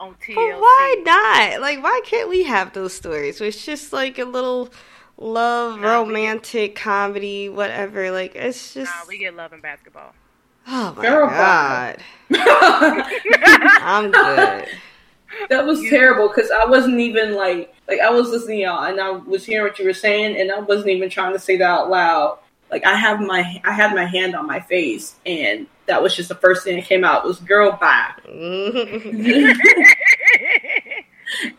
on 0.00 0.14
TLC. 0.14 0.34
But 0.34 0.60
why 0.60 1.02
not? 1.04 1.60
Like, 1.60 1.82
why 1.82 2.00
can't 2.04 2.28
we 2.30 2.44
have 2.44 2.72
those 2.72 2.94
stories? 2.94 3.40
It's 3.42 3.64
just 3.64 3.92
like 3.92 4.18
a 4.18 4.24
little 4.24 4.70
love, 5.18 5.78
Nah, 5.80 6.02
we- 6.02 6.08
romantic 6.08 6.74
comedy, 6.76 7.50
whatever. 7.50 8.10
Like, 8.10 8.34
it's 8.34 8.72
just. 8.72 8.90
Nah, 8.90 9.02
we 9.06 9.18
get 9.18 9.34
love 9.36 9.52
in 9.52 9.60
basketball. 9.60 10.14
Oh 10.66 10.94
my 10.96 11.02
Girl, 11.02 11.26
god, 11.28 11.96
I'm 13.82 14.10
good. 14.10 14.68
That 15.50 15.66
was 15.66 15.80
You- 15.82 15.90
terrible 15.90 16.28
because 16.28 16.50
I 16.50 16.64
wasn't 16.66 17.00
even 17.00 17.34
like 17.34 17.74
like 17.88 18.00
I 18.00 18.10
was 18.10 18.28
listening 18.30 18.58
to 18.58 18.62
y'all 18.64 18.84
and 18.84 19.00
I 19.00 19.10
was 19.10 19.44
hearing 19.44 19.66
what 19.66 19.78
you 19.78 19.84
were 19.84 19.92
saying 19.92 20.36
and 20.40 20.50
I 20.52 20.60
wasn't 20.60 20.88
even 20.90 21.10
trying 21.10 21.32
to 21.32 21.38
say 21.38 21.56
that 21.58 21.64
out 21.64 21.90
loud. 21.90 22.38
Like 22.70 22.86
I 22.86 22.94
have 22.94 23.20
my 23.20 23.60
I 23.64 23.72
had 23.72 23.94
my 23.94 24.04
hand 24.06 24.34
on 24.36 24.46
my 24.46 24.60
face 24.60 25.16
and 25.26 25.66
that 25.86 26.02
was 26.02 26.14
just 26.16 26.28
the 26.30 26.34
first 26.36 26.64
thing 26.64 26.76
that 26.76 26.86
came 26.86 27.04
out 27.04 27.24
was 27.24 27.38
girl 27.40 27.72
bye. 27.80 28.12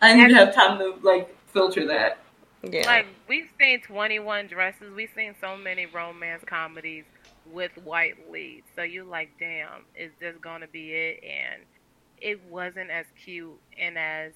I 0.02 0.14
didn't 0.14 0.34
have 0.34 0.54
time 0.54 0.78
to 0.78 0.94
like 1.02 1.34
filter 1.52 1.86
that. 1.88 2.18
yeah. 2.62 2.86
like 2.86 3.06
we've 3.28 3.48
seen 3.58 3.80
21 3.82 4.46
dresses 4.48 4.92
we've 4.94 5.10
seen 5.14 5.34
so 5.40 5.56
many 5.56 5.86
romance 5.86 6.42
comedies 6.46 7.04
with 7.52 7.72
white 7.84 8.30
leads 8.30 8.66
so 8.74 8.82
you're 8.82 9.04
like 9.04 9.30
damn 9.38 9.84
is 9.94 10.10
this 10.20 10.34
gonna 10.40 10.66
be 10.68 10.92
it 10.92 11.22
and 11.22 11.62
it 12.18 12.40
wasn't 12.50 12.90
as 12.90 13.06
cute 13.24 13.58
and 13.78 13.98
as 13.98 14.32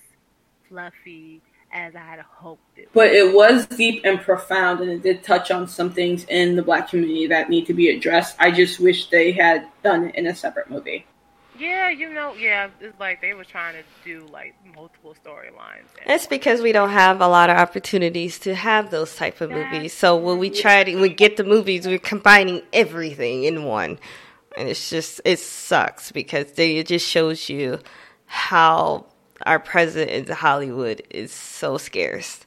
fluffy 0.69 1.41
as 1.73 1.95
i 1.95 2.01
had 2.01 2.21
hoped 2.21 2.79
it. 2.79 2.89
But 2.93 3.09
it 3.09 3.35
was 3.35 3.67
deep 3.67 4.05
and 4.05 4.21
profound 4.21 4.81
and 4.81 4.91
it 4.91 5.03
did 5.03 5.23
touch 5.23 5.51
on 5.51 5.69
some 5.69 5.93
things 5.93 6.25
in 6.25 6.57
the 6.57 6.63
black 6.63 6.91
community 6.91 7.27
that 7.29 7.49
need 7.49 7.67
to 7.67 7.75
be 7.75 7.91
addressed. 7.91 8.37
I 8.39 8.51
just 8.51 8.81
wish 8.81 9.09
they 9.09 9.33
had 9.33 9.69
done 9.83 10.07
it 10.07 10.17
in 10.17 10.27
a 10.27 10.35
separate 10.35 10.71
movie. 10.71 11.07
Yeah 11.61 11.91
you 11.91 12.09
know 12.13 12.35
yeah 12.35 12.69
it's 12.81 12.99
like 12.99 13.21
they 13.21 13.35
were 13.35 13.45
trying 13.45 13.75
to 13.75 13.83
do 14.05 14.27
like 14.33 14.55
multiple 14.75 15.15
storylines 15.25 15.85
It's 16.07 16.27
because 16.27 16.63
we 16.63 16.73
don't 16.73 16.91
have 16.91 17.21
a 17.21 17.29
lot 17.29 17.51
of 17.51 17.59
opportunities 17.59 18.39
to 18.41 18.55
have 18.55 18.91
those 18.91 19.15
type 19.15 19.41
of 19.41 19.51
movies. 19.51 19.93
So 19.93 20.17
when 20.17 20.39
we 20.39 20.51
try 20.51 20.83
to 20.85 20.97
we 21.01 21.11
get 21.11 21.37
the 21.37 21.45
movies, 21.45 21.87
we're 21.87 21.99
combining 21.99 22.63
everything 22.73 23.45
in 23.45 23.65
one, 23.65 23.99
and 24.57 24.69
it's 24.69 24.89
just 24.91 25.21
it 25.25 25.39
sucks 25.39 26.11
because 26.11 26.53
they, 26.53 26.79
it 26.79 26.87
just 26.87 27.07
shows 27.07 27.49
you 27.49 27.79
how 28.27 29.07
our 29.47 29.59
president 29.59 30.29
in 30.29 30.35
Hollywood 30.35 31.03
is 31.11 31.33
so 31.33 31.79
scarce. 31.79 32.47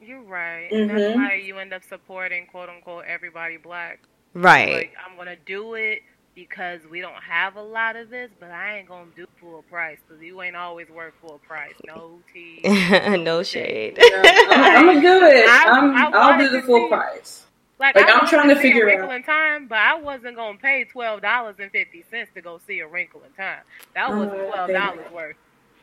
you're 0.00 0.22
right 0.22 0.70
and 0.70 0.90
that's 0.90 1.00
mm-hmm. 1.00 1.20
why 1.20 1.34
you 1.34 1.58
end 1.58 1.72
up 1.72 1.82
supporting 1.84 2.46
quote 2.46 2.68
unquote 2.68 3.04
everybody 3.06 3.56
black 3.56 4.00
Right. 4.34 4.74
Like 4.74 4.94
I'm 5.04 5.16
gonna 5.16 5.36
do 5.46 5.74
it 5.74 6.02
because 6.34 6.80
we 6.90 7.00
don't 7.00 7.14
have 7.22 7.56
a 7.56 7.62
lot 7.62 7.96
of 7.96 8.10
this, 8.10 8.30
but 8.40 8.50
I 8.50 8.78
ain't 8.78 8.88
gonna 8.88 9.10
do 9.14 9.26
full 9.40 9.62
price 9.70 9.98
because 10.06 10.22
you 10.22 10.40
ain't 10.42 10.56
always 10.56 10.88
worth 10.90 11.14
full 11.20 11.40
price. 11.46 11.74
No 11.86 12.18
tea. 12.32 12.60
no 13.18 13.42
shade. 13.42 13.98
Yeah, 14.00 14.22
I'm, 14.50 14.76
I'm 14.78 14.86
gonna 14.86 15.00
do 15.00 15.26
it. 15.26 15.48
I- 15.48 15.64
I'm, 15.70 15.90
I 15.94 16.10
I'll 16.18 16.38
do 16.38 16.48
the 16.48 16.62
full 16.62 16.86
see- 16.86 16.88
price. 16.88 17.40
Like, 17.80 17.96
Like, 17.96 18.06
I 18.08 18.18
I'm 18.20 18.26
trying 18.28 18.48
to 18.50 18.54
see 18.56 18.62
figure 18.62 18.84
a 18.84 18.86
Wrinkle 18.86 19.10
out- 19.10 19.16
in 19.16 19.22
Time, 19.24 19.66
but 19.66 19.78
I 19.78 19.94
wasn't 19.98 20.36
gonna 20.36 20.56
pay 20.58 20.84
twelve 20.84 21.22
dollars 21.22 21.56
and 21.58 21.70
fifty 21.72 22.04
cents 22.10 22.30
to 22.34 22.40
go 22.40 22.60
see 22.66 22.78
a 22.80 22.86
Wrinkle 22.86 23.22
in 23.26 23.32
Time. 23.32 23.60
That 23.94 24.10
was 24.10 24.28
Oh, 24.32 24.48
twelve 24.50 24.66
baby. 24.68 24.78
dollars 24.78 25.12
worth. 25.12 25.36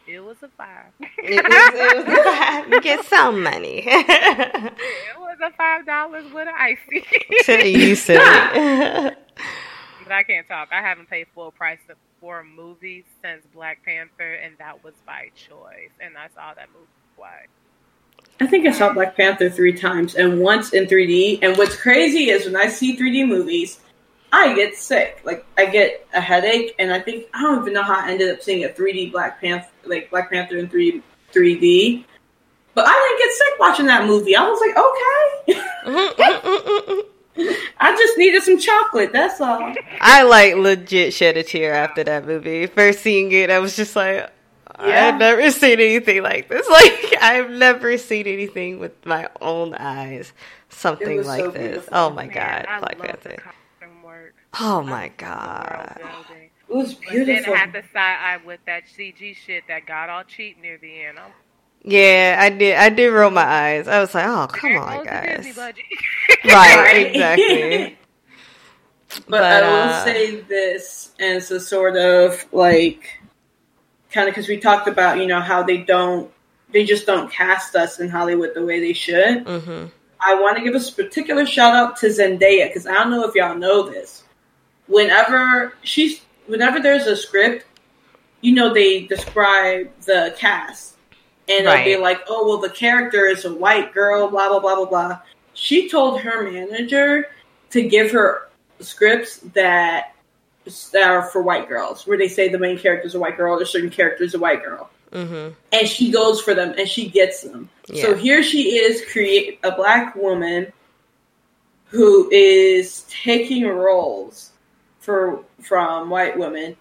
It 0.07 0.19
was 0.21 0.37
a 0.41 0.47
five. 0.57 0.85
it 0.99 1.43
was, 1.43 1.73
it 1.75 2.65
was 2.65 2.67
you 2.71 2.81
get 2.81 3.05
some 3.05 3.43
money. 3.43 3.83
it 3.85 4.73
was 5.19 5.37
a 5.43 5.51
five 5.51 5.85
dollars 5.85 6.23
with 6.33 6.47
an 6.47 6.53
icy. 6.57 7.05
you 7.77 7.95
silly. 7.95 9.11
But 10.11 10.17
I 10.17 10.23
can't 10.23 10.45
talk. 10.45 10.67
I 10.73 10.81
haven't 10.81 11.09
paid 11.09 11.27
full 11.33 11.51
price 11.51 11.79
for 12.19 12.43
movies 12.43 13.05
since 13.23 13.45
Black 13.53 13.81
Panther, 13.85 14.33
and 14.33 14.57
that 14.57 14.83
was 14.83 14.93
by 15.05 15.29
choice. 15.35 15.91
And 16.01 16.17
I 16.17 16.27
saw 16.35 16.53
that 16.53 16.67
movie 16.73 16.85
twice. 17.15 17.47
I 18.41 18.47
think 18.47 18.67
I 18.67 18.71
saw 18.71 18.91
Black 18.91 19.15
Panther 19.15 19.49
three 19.49 19.71
times 19.71 20.15
and 20.15 20.41
once 20.41 20.73
in 20.73 20.85
3D. 20.85 21.39
And 21.41 21.57
what's 21.57 21.77
crazy 21.77 22.29
is 22.29 22.45
when 22.45 22.57
I 22.57 22.67
see 22.67 22.97
3D 22.97 23.25
movies, 23.25 23.79
I 24.33 24.53
get 24.53 24.75
sick. 24.75 25.21
Like 25.23 25.45
I 25.57 25.65
get 25.67 26.05
a 26.13 26.19
headache, 26.19 26.75
and 26.77 26.91
I 26.91 26.99
think 26.99 27.27
I 27.33 27.43
don't 27.43 27.61
even 27.61 27.71
know 27.71 27.83
how 27.83 28.05
I 28.05 28.11
ended 28.11 28.31
up 28.31 28.41
seeing 28.41 28.65
a 28.65 28.67
3D 28.67 29.13
Black 29.13 29.39
Panther, 29.39 29.69
like 29.85 30.09
Black 30.09 30.29
Panther 30.29 30.57
in 30.57 30.67
3 30.67 31.01
3D. 31.31 32.03
But 32.73 32.85
I 32.85 32.91
didn't 32.91 33.19
get 33.19 33.38
sick 33.38 33.59
watching 33.61 33.85
that 33.85 34.05
movie. 34.05 34.35
I 34.35 34.49
was 34.49 34.59
like, 34.59 34.75
okay. 34.75 35.61
Mm-hmm, 35.81 36.21
mm-hmm, 36.21 36.91
mm-hmm, 36.91 37.10
I 37.37 37.95
just 37.97 38.17
needed 38.17 38.43
some 38.43 38.59
chocolate. 38.59 39.11
That's 39.13 39.39
all. 39.41 39.73
I 40.01 40.23
like 40.23 40.55
legit 40.55 41.13
shed 41.13 41.37
a 41.37 41.43
tear 41.43 41.73
after 41.73 42.03
that 42.03 42.25
movie. 42.25 42.67
First 42.67 42.99
seeing 42.99 43.31
it, 43.31 43.49
I 43.49 43.59
was 43.59 43.75
just 43.75 43.95
like, 43.95 44.29
Yeah. 44.79 45.07
I've 45.07 45.17
never 45.19 45.49
seen 45.51 45.79
anything 45.79 46.23
like 46.23 46.47
this. 46.49 46.67
Like 46.69 47.15
I've 47.21 47.51
never 47.51 47.97
seen 47.97 48.27
anything 48.27 48.79
with 48.79 49.05
my 49.05 49.29
own 49.41 49.73
eyes. 49.75 50.33
Something 50.69 51.23
like 51.23 51.39
so 51.41 51.51
this. 51.51 51.61
beautiful. 51.67 51.89
Oh 51.93 52.09
my 52.09 52.25
Man, 52.25 52.33
god, 52.33 52.65
I 52.67 52.79
Black 52.79 52.99
love 52.99 53.07
Panther. 53.07 53.43
the 53.79 53.87
work. 54.05 54.33
Oh 54.59 54.81
my 54.81 55.03
love 55.07 55.17
god. 55.17 55.99
world 56.01 56.25
building. 56.27 56.49
It 56.69 56.75
was 56.75 56.93
But 56.95 57.25
then 57.25 57.25
beautiful. 57.25 57.53
I 57.53 57.57
had 57.57 57.73
to 57.73 57.83
side 57.93 58.17
eye 58.21 58.39
with 58.45 58.59
that 58.65 58.83
CG 58.85 59.35
shit 59.35 59.63
that 59.67 59.85
got 59.85 60.09
all 60.09 60.23
cheap 60.23 60.61
near 60.61 60.77
the 60.77 61.03
end. 61.05 61.19
I'm, 61.19 61.31
Yeah, 61.83 62.37
I 62.39 62.49
did. 62.49 62.77
I 62.77 62.89
did 62.89 63.07
roll 63.09 63.31
my 63.31 63.43
eyes. 63.43 63.87
I 63.87 63.99
was 63.99 64.13
like, 64.13 64.25
oh 64.27 64.47
come 64.51 64.71
there 64.71 64.79
on, 64.81 64.97
goes 64.97 65.05
the 65.05 65.35
Disney 65.37 65.53
guys. 65.53 65.75
Right, 66.45 66.75
Right. 66.77 67.07
exactly. 67.07 67.97
But, 69.09 69.27
But, 69.27 69.43
I 69.43 69.61
will 69.61 69.89
uh, 69.89 70.03
say 70.05 70.41
this 70.41 71.11
as 71.19 71.51
a 71.51 71.59
sort 71.59 71.97
of 71.97 72.45
like, 72.53 73.19
kind 74.11 74.29
of 74.29 74.33
because 74.35 74.47
we 74.47 74.57
talked 74.57 74.87
about 74.87 75.17
you 75.17 75.25
know 75.27 75.41
how 75.41 75.63
they 75.63 75.77
don't, 75.77 76.31
they 76.71 76.85
just 76.85 77.05
don't 77.05 77.31
cast 77.31 77.75
us 77.75 77.99
in 77.99 78.09
Hollywood 78.09 78.51
the 78.53 78.63
way 78.65 78.79
they 78.79 78.93
should. 78.93 79.45
hmm 79.47 79.85
I 80.23 80.35
want 80.35 80.55
to 80.57 80.63
give 80.63 80.75
a 80.75 80.91
particular 80.91 81.47
shout 81.47 81.73
out 81.73 81.97
to 81.97 82.05
Zendaya 82.07 82.67
because 82.67 82.85
I 82.85 82.93
don't 82.93 83.09
know 83.09 83.23
if 83.27 83.33
y'all 83.33 83.55
know 83.57 83.89
this. 83.89 84.23
Whenever 84.87 85.73
she's, 85.81 86.21
whenever 86.45 86.79
there's 86.79 87.07
a 87.07 87.15
script, 87.15 87.65
you 88.41 88.53
know 88.53 88.71
they 88.71 89.01
describe 89.07 89.89
the 90.01 90.35
cast, 90.37 90.95
and 91.49 91.68
they'll 91.68 91.84
be 91.84 91.97
like, 91.97 92.22
"Oh, 92.27 92.47
well, 92.47 92.57
the 92.59 92.69
character 92.69 93.26
is 93.26 93.45
a 93.45 93.53
white 93.53 93.93
girl." 93.93 94.30
Blah 94.30 94.49
blah 94.49 94.59
blah 94.59 94.76
blah 94.76 94.85
blah. 94.85 95.19
She 95.53 95.89
told 95.89 96.22
her 96.22 96.49
manager 96.49 97.27
to 97.72 97.81
give 97.81 98.11
her 98.11 98.49
scripts 98.80 99.38
that 99.53 100.15
that 100.91 101.09
are 101.09 101.23
for 101.23 101.41
white 101.41 101.68
girls, 101.68 102.05
where 102.05 102.18
they 102.18 102.27
say 102.27 102.47
the 102.49 102.59
main 102.59 102.77
character 102.77 103.07
is 103.07 103.15
a 103.15 103.19
white 103.19 103.38
girl 103.38 103.59
or 103.59 103.65
certain 103.65 103.89
character 103.89 104.23
is 104.23 104.35
a 104.35 104.39
white 104.39 104.63
girl 104.63 104.89
hmm 105.13 105.49
and 105.73 105.88
she 105.88 106.11
goes 106.11 106.41
for 106.41 106.53
them 106.53 106.73
and 106.77 106.88
she 106.88 107.09
gets 107.09 107.41
them. 107.41 107.69
So 107.93 108.15
here 108.15 108.43
she 108.43 108.77
is, 108.77 109.03
create 109.11 109.59
a 109.63 109.72
black 109.72 110.15
woman 110.15 110.72
who 111.85 112.30
is 112.31 113.05
taking 113.09 113.68
roles 113.68 114.51
for 114.99 115.43
from 115.61 116.09
white 116.09 116.38
women 116.38 116.76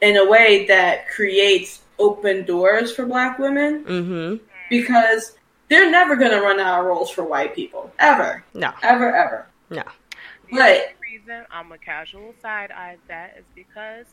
in 0.00 0.16
a 0.16 0.28
way 0.28 0.66
that 0.66 1.08
creates 1.08 1.82
open 1.98 2.44
doors 2.44 2.94
for 2.94 3.06
black 3.06 3.38
women 3.38 3.84
Mm-hmm. 3.84 4.44
because 4.70 5.36
they're 5.68 5.90
never 5.90 6.16
going 6.16 6.30
to 6.32 6.40
run 6.40 6.60
out 6.60 6.80
of 6.80 6.86
roles 6.86 7.10
for 7.10 7.24
white 7.24 7.54
people 7.54 7.90
ever 7.98 8.44
No. 8.54 8.72
ever 8.82 9.14
ever 9.14 9.46
No. 9.70 9.82
The 10.50 10.56
But- 10.58 10.60
only 10.60 10.82
reason 11.18 11.44
I'm 11.50 11.72
a 11.72 11.78
casual 11.78 12.34
side 12.42 12.70
eye 12.70 12.96
that 13.08 13.36
is 13.38 13.44
because 13.54 14.06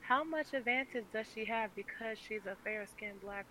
how 0.00 0.22
much 0.24 0.54
advantage 0.54 1.04
does 1.12 1.26
she 1.34 1.44
have 1.46 1.74
because 1.74 2.16
she's 2.18 2.46
a 2.46 2.56
fair 2.64 2.86
skinned 2.86 3.20
black 3.20 3.44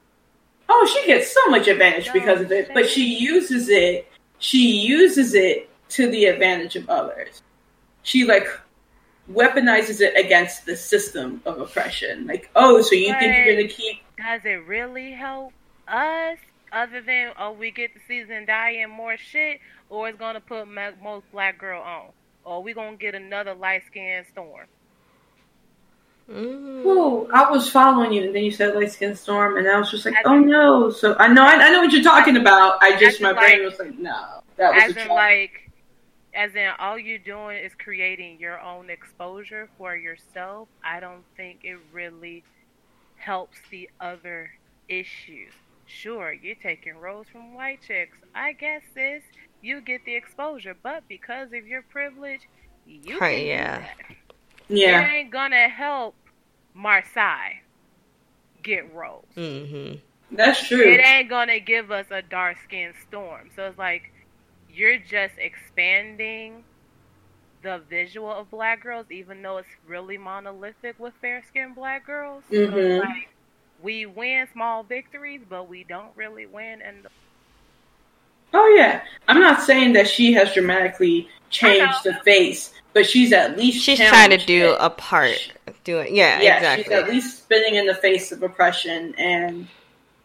Oh, 0.68 0.90
she 1.00 1.06
gets 1.06 1.32
so 1.32 1.46
much 1.52 1.68
advantage 1.68 2.12
because 2.12 2.42
of 2.42 2.52
it, 2.52 2.72
but 2.74 2.90
she 2.90 3.20
uses 3.20 3.70
it. 3.70 4.12
She 4.40 4.80
uses 4.80 5.36
it 5.36 5.70
to 5.90 6.10
the 6.10 6.26
advantage 6.26 6.76
of 6.76 6.90
others. 6.90 7.44
She 8.02 8.26
like 8.26 8.48
weaponizes 9.32 10.02
it 10.02 10.16
against 10.18 10.66
the 10.66 10.76
system 10.76 11.42
of 11.46 11.60
oppression. 11.60 12.28
Like, 12.28 12.50
oh, 12.56 12.82
so 12.82 12.96
you 12.96 13.14
think 13.20 13.36
you're 13.46 13.56
gonna 13.56 13.68
keep? 13.68 14.00
Does 14.18 14.42
it 14.46 14.66
really 14.68 15.12
help 15.12 15.54
us 15.88 16.38
other 16.72 17.02
than 17.02 17.32
oh 17.40 17.52
we 17.54 17.72
get 17.72 17.94
to 17.94 18.00
see 18.08 18.24
Zendaya 18.24 18.84
and 18.84 18.92
more 18.92 19.18
shit, 19.18 19.60
or 19.90 20.10
it's 20.10 20.18
gonna 20.20 20.42
put 20.42 20.68
ma- 20.68 20.92
most 21.02 21.26
black 21.32 21.58
girl 21.58 21.82
on, 21.82 22.08
or 22.44 22.62
we 22.64 22.74
gonna 22.74 22.98
get 22.98 23.16
another 23.16 23.54
light 23.54 23.84
skinned 23.88 24.26
storm? 24.32 24.68
Mm. 26.32 26.82
Oh, 26.86 27.30
I 27.32 27.52
was 27.52 27.70
following 27.70 28.12
you, 28.12 28.24
and 28.24 28.36
then 28.36 28.44
you 28.44 28.52
said 28.52 28.74
light 28.74 28.92
skin 28.92 29.16
storm, 29.16 29.58
and 29.58 29.68
I 29.68 29.78
was 29.78 29.92
just 29.92 30.06
like, 30.06 30.16
oh 30.26 30.40
no. 30.40 30.90
So 30.90 31.16
I 31.20 31.28
know, 31.28 31.44
I, 31.46 31.54
I 31.54 31.70
know 31.70 31.82
what 31.82 31.92
you're 31.92 32.02
talking 32.04 32.38
about. 32.38 32.78
I 32.82 32.92
just 33.00 33.18
As 33.18 33.22
my 33.22 33.30
in, 33.30 33.36
brain 33.36 33.64
like- 33.64 33.70
was 33.72 33.80
like, 33.80 34.00
no, 34.00 34.42
that 34.58 34.74
was 34.74 34.84
As 34.84 34.96
a 34.98 35.02
in 35.04 35.08
like, 35.10 35.65
as 36.36 36.56
in 36.56 36.72
all 36.80 37.00
you're 37.00 37.20
doing 37.20 37.58
is 37.58 37.74
creating 37.76 38.40
your 38.40 38.60
own 38.60 38.90
exposure 38.90 39.70
for 39.78 39.96
yourself. 39.96 40.70
I 40.84 41.00
don't 41.00 41.26
think 41.38 41.62
it 41.64 41.78
really 41.92 42.46
helps 43.16 43.60
the 43.72 43.90
other 44.00 44.52
issues. 44.90 45.54
Sure, 45.86 46.34
you're 46.34 46.56
taking 46.56 46.96
roles 46.98 47.28
from 47.30 47.54
white 47.54 47.82
chicks. 47.82 48.18
I 48.36 48.54
guess 48.54 48.84
sis, 48.94 49.24
you 49.62 49.82
get 49.82 50.06
the 50.06 50.16
exposure, 50.16 50.76
but 50.82 51.08
because 51.08 51.50
of 51.54 51.68
your 51.68 51.84
privilege, 51.84 52.48
you 52.86 53.20
Right, 53.20 53.32
can 53.32 53.50
do 53.52 53.58
yeah. 53.58 53.78
that. 53.78 53.98
yeah, 54.70 55.02
It 55.02 55.14
ain't 55.14 55.32
gonna 55.32 55.70
help 55.70 56.16
Marsai 56.76 57.62
get 58.64 58.94
roles. 58.94 59.36
Mm-hmm. 59.38 59.96
that's 60.32 60.68
true. 60.68 60.94
It 60.94 61.00
ain't 61.00 61.30
gonna 61.30 61.60
give 61.60 61.92
us 61.92 62.08
a 62.12 62.22
dark 62.22 62.58
skinned 62.64 62.96
storm. 63.08 63.50
So 63.56 63.68
it's 63.68 63.78
like 63.78 64.12
you're 64.76 65.00
just 65.00 65.36
expanding 65.38 66.64
the 67.64 67.82
visual 67.90 68.32
of 68.32 68.52
black 68.52 68.84
girls, 68.84 69.08
even 69.10 69.42
though 69.42 69.58
it's 69.58 69.68
really 69.88 70.18
monolithic 70.18 71.00
with 71.00 71.14
fair 71.22 71.44
skinned 71.48 71.76
black 71.76 72.06
girls. 72.06 72.44
So 72.50 72.56
it's 72.56 72.72
Mhm. 72.74 73.00
like 73.00 73.30
we 73.82 74.06
win 74.06 74.48
small 74.54 74.84
victories, 74.84 75.42
but 75.50 75.68
we 75.68 75.84
don't 75.84 76.16
really 76.16 76.46
win. 76.46 76.82
And 76.82 77.08
Oh 78.54 78.74
yeah, 78.78 79.02
I'm 79.28 79.40
not 79.42 79.62
saying 79.62 79.94
that 79.94 80.08
she 80.08 80.32
has 80.34 80.54
dramatically 80.54 81.28
changed 81.50 82.04
the 82.06 82.14
face, 82.24 82.74
but 82.94 83.06
she's 83.06 83.34
at 83.34 83.58
least 83.58 83.84
She's 83.84 84.00
trying 84.00 84.30
to 84.30 84.38
do 84.38 84.72
it. 84.72 84.78
a 84.80 84.90
part. 84.90 85.52
Doing 85.84 86.16
yeah, 86.16 86.40
yeah, 86.42 86.56
exactly. 86.58 86.84
she's 86.84 86.92
at 86.94 87.10
least 87.10 87.44
spinning 87.44 87.76
in 87.76 87.86
the 87.86 87.96
face 87.96 88.32
of 88.32 88.44
oppression, 88.44 89.14
and 89.18 89.68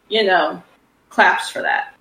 you 0.07 0.23
know, 0.23 0.63
claps 1.09 1.49
for 1.49 1.61
that. 1.61 1.93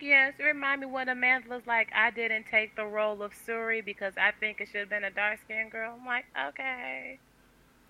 Yeah, 0.00 0.26
I 0.28 0.30
guess 0.30 0.40
it 0.40 0.44
remind 0.44 0.80
me 0.80 0.86
when 0.86 1.06
Amandla 1.08 1.48
was 1.48 1.66
like, 1.66 1.90
"I 1.94 2.10
didn't 2.10 2.46
take 2.46 2.74
the 2.76 2.86
role 2.86 3.22
of 3.22 3.32
Shuri 3.34 3.80
because 3.80 4.14
I 4.16 4.32
think 4.32 4.60
it 4.60 4.68
should 4.68 4.80
have 4.80 4.88
been 4.90 5.04
a 5.04 5.10
dark 5.10 5.40
skinned 5.40 5.70
girl." 5.72 5.96
I'm 5.98 6.06
like, 6.06 6.26
okay. 6.50 7.20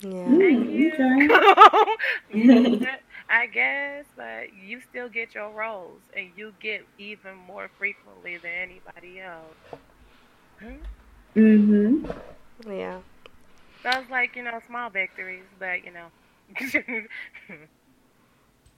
yeah. 0.02 0.39
Thank 0.39 0.68
Mm, 0.68 0.74
you. 0.74 0.93
okay. 1.22 1.86
I 3.28 3.47
guess, 3.47 4.06
but 4.16 4.52
you 4.52 4.80
still 4.80 5.09
get 5.09 5.35
your 5.35 5.52
roles, 5.52 6.02
and 6.14 6.30
you 6.36 6.55
get 6.60 6.86
even 6.98 7.36
more 7.36 7.70
frequently 7.78 8.39
than 8.39 8.51
anybody 8.52 9.20
else. 9.20 9.56
Hmm? 10.60 10.82
mm-hmm. 11.36 12.06
Yeah. 12.66 13.01
So 13.82 13.90
it's 14.01 14.10
like 14.10 14.36
you 14.36 14.43
know, 14.43 14.60
small 14.66 14.90
victories, 14.90 15.47
but 15.59 15.85
you 15.85 15.93
know, 15.93 16.10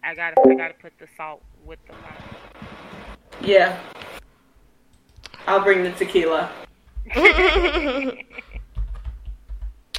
I 0.05 0.15
gotta, 0.15 0.39
I 0.49 0.55
gotta 0.55 0.75
put 0.75 0.99
the 0.99 1.07
salt 1.17 1.43
with 1.65 1.79
the 1.87 1.95
lime. 1.95 2.37
Yeah. 3.43 3.79
I'll 5.47 5.63
bring 5.63 5.83
the 5.83 5.93
tequila. 5.93 6.51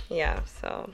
yeah, 0.10 0.40
so 0.46 0.90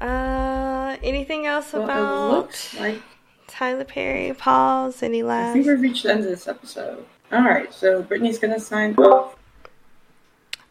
uh 0.00 0.96
anything 1.02 1.46
else 1.46 1.72
Well, 1.72 1.84
about 1.84 2.74
like 2.78 3.00
Tyler 3.46 3.84
Perry? 3.84 4.34
Pause, 4.34 5.02
any 5.02 5.22
last? 5.22 5.50
I 5.50 5.52
think 5.54 5.66
we've 5.66 5.80
reached 5.80 6.02
the 6.02 6.10
end 6.12 6.20
of 6.20 6.26
this 6.26 6.48
episode. 6.48 7.04
All 7.30 7.42
right, 7.42 7.72
so 7.72 8.02
Brittany's 8.02 8.38
gonna 8.38 8.60
sign 8.60 8.94
off. 8.96 9.36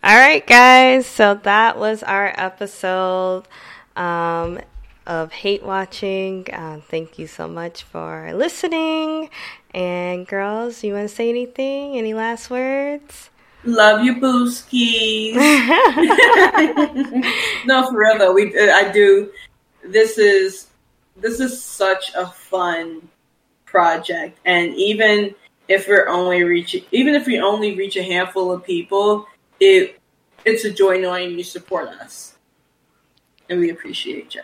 All 0.03 0.15
right, 0.17 0.45
guys. 0.45 1.05
So 1.05 1.35
that 1.43 1.77
was 1.77 2.01
our 2.03 2.33
episode 2.35 3.47
um, 3.95 4.59
of 5.11 5.33
Hate 5.33 5.61
Watching. 5.61 6.47
Uh, 6.53 6.79
thank 6.87 7.19
you 7.19 7.27
so 7.27 7.45
much 7.45 7.83
for 7.83 8.31
listening. 8.33 9.29
And 9.73 10.25
girls, 10.25 10.85
you 10.85 10.93
want 10.93 11.09
to 11.09 11.13
say 11.13 11.29
anything? 11.29 11.97
Any 11.97 12.13
last 12.13 12.49
words? 12.49 13.29
Love 13.65 14.05
you, 14.05 14.15
booskies. 14.15 15.35
no, 17.65 17.89
for 17.89 17.97
real 17.97 18.17
though, 18.17 18.33
we 18.33 18.57
I 18.57 18.89
do. 18.91 19.31
This 19.83 20.17
is 20.17 20.67
this 21.17 21.41
is 21.41 21.61
such 21.61 22.13
a 22.15 22.25
fun 22.25 23.07
project, 23.65 24.39
and 24.45 24.73
even 24.75 25.35
if 25.67 25.87
we're 25.87 26.07
only 26.07 26.43
reaching, 26.43 26.83
even 26.91 27.13
if 27.13 27.27
we 27.27 27.39
only 27.39 27.75
reach 27.75 27.97
a 27.97 28.03
handful 28.03 28.51
of 28.51 28.63
people, 28.63 29.27
it 29.59 29.99
it's 30.45 30.63
a 30.63 30.71
joy 30.71 30.99
knowing 30.99 31.37
you 31.37 31.43
support 31.43 31.89
us, 31.89 32.37
and 33.49 33.59
we 33.59 33.69
appreciate 33.69 34.33
you. 34.33 34.41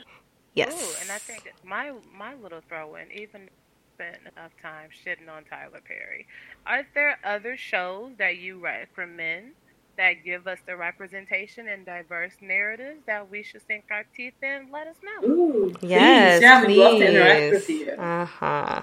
Yes. 0.57 0.73
Ooh, 0.73 0.95
and 1.01 1.11
I 1.11 1.17
think 1.19 1.53
my 1.63 1.93
my 2.17 2.33
little 2.35 2.61
throw 2.67 2.95
in, 2.95 3.11
even 3.11 3.49
spent 3.95 4.17
enough 4.35 4.51
time 4.61 4.89
shitting 4.91 5.29
on 5.31 5.43
Tyler 5.45 5.81
Perry. 5.85 6.27
Are 6.65 6.85
there 6.93 7.19
other 7.23 7.57
shows 7.57 8.11
that 8.17 8.37
you 8.37 8.59
recommend 8.59 9.53
that 9.97 10.23
give 10.23 10.45
us 10.47 10.59
the 10.67 10.75
representation 10.77 11.67
and 11.67 11.83
diverse 11.85 12.33
narratives 12.41 12.99
that 13.07 13.29
we 13.31 13.41
should 13.43 13.61
sink 13.67 13.85
our 13.91 14.05
teeth 14.15 14.35
in? 14.43 14.67
Let 14.71 14.87
us 14.87 14.95
know. 15.03 15.27
Ooh, 15.27 15.75
Yes, 15.81 16.39
please. 16.39 16.41
yeah, 16.43 16.65
we'd 16.65 16.77
love 16.77 16.99
to 16.99 17.07
interact 17.09 17.51
with 17.53 17.69
you. 17.69 17.91
Uh 17.91 18.25
huh. 18.25 18.81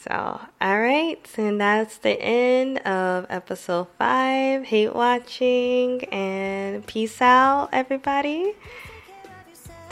So, 0.00 0.40
all 0.60 0.80
right, 0.80 1.20
and 1.36 1.60
that's 1.60 1.98
the 1.98 2.20
end 2.22 2.78
of 2.78 3.26
episode 3.28 3.88
five. 3.98 4.64
Hate 4.64 4.94
watching 4.94 6.04
and 6.04 6.86
peace 6.86 7.20
out, 7.20 7.68
everybody. 7.72 8.54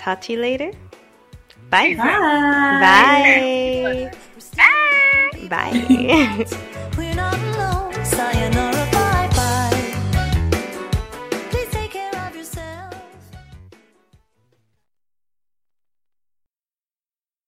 Talk 0.06 0.20
to 0.20 0.32
you 0.34 0.38
later. 0.38 0.70
Bye. 1.68 1.96
Bye. 1.96 2.78
Bye. 5.48 5.66
Bye. 6.94 7.36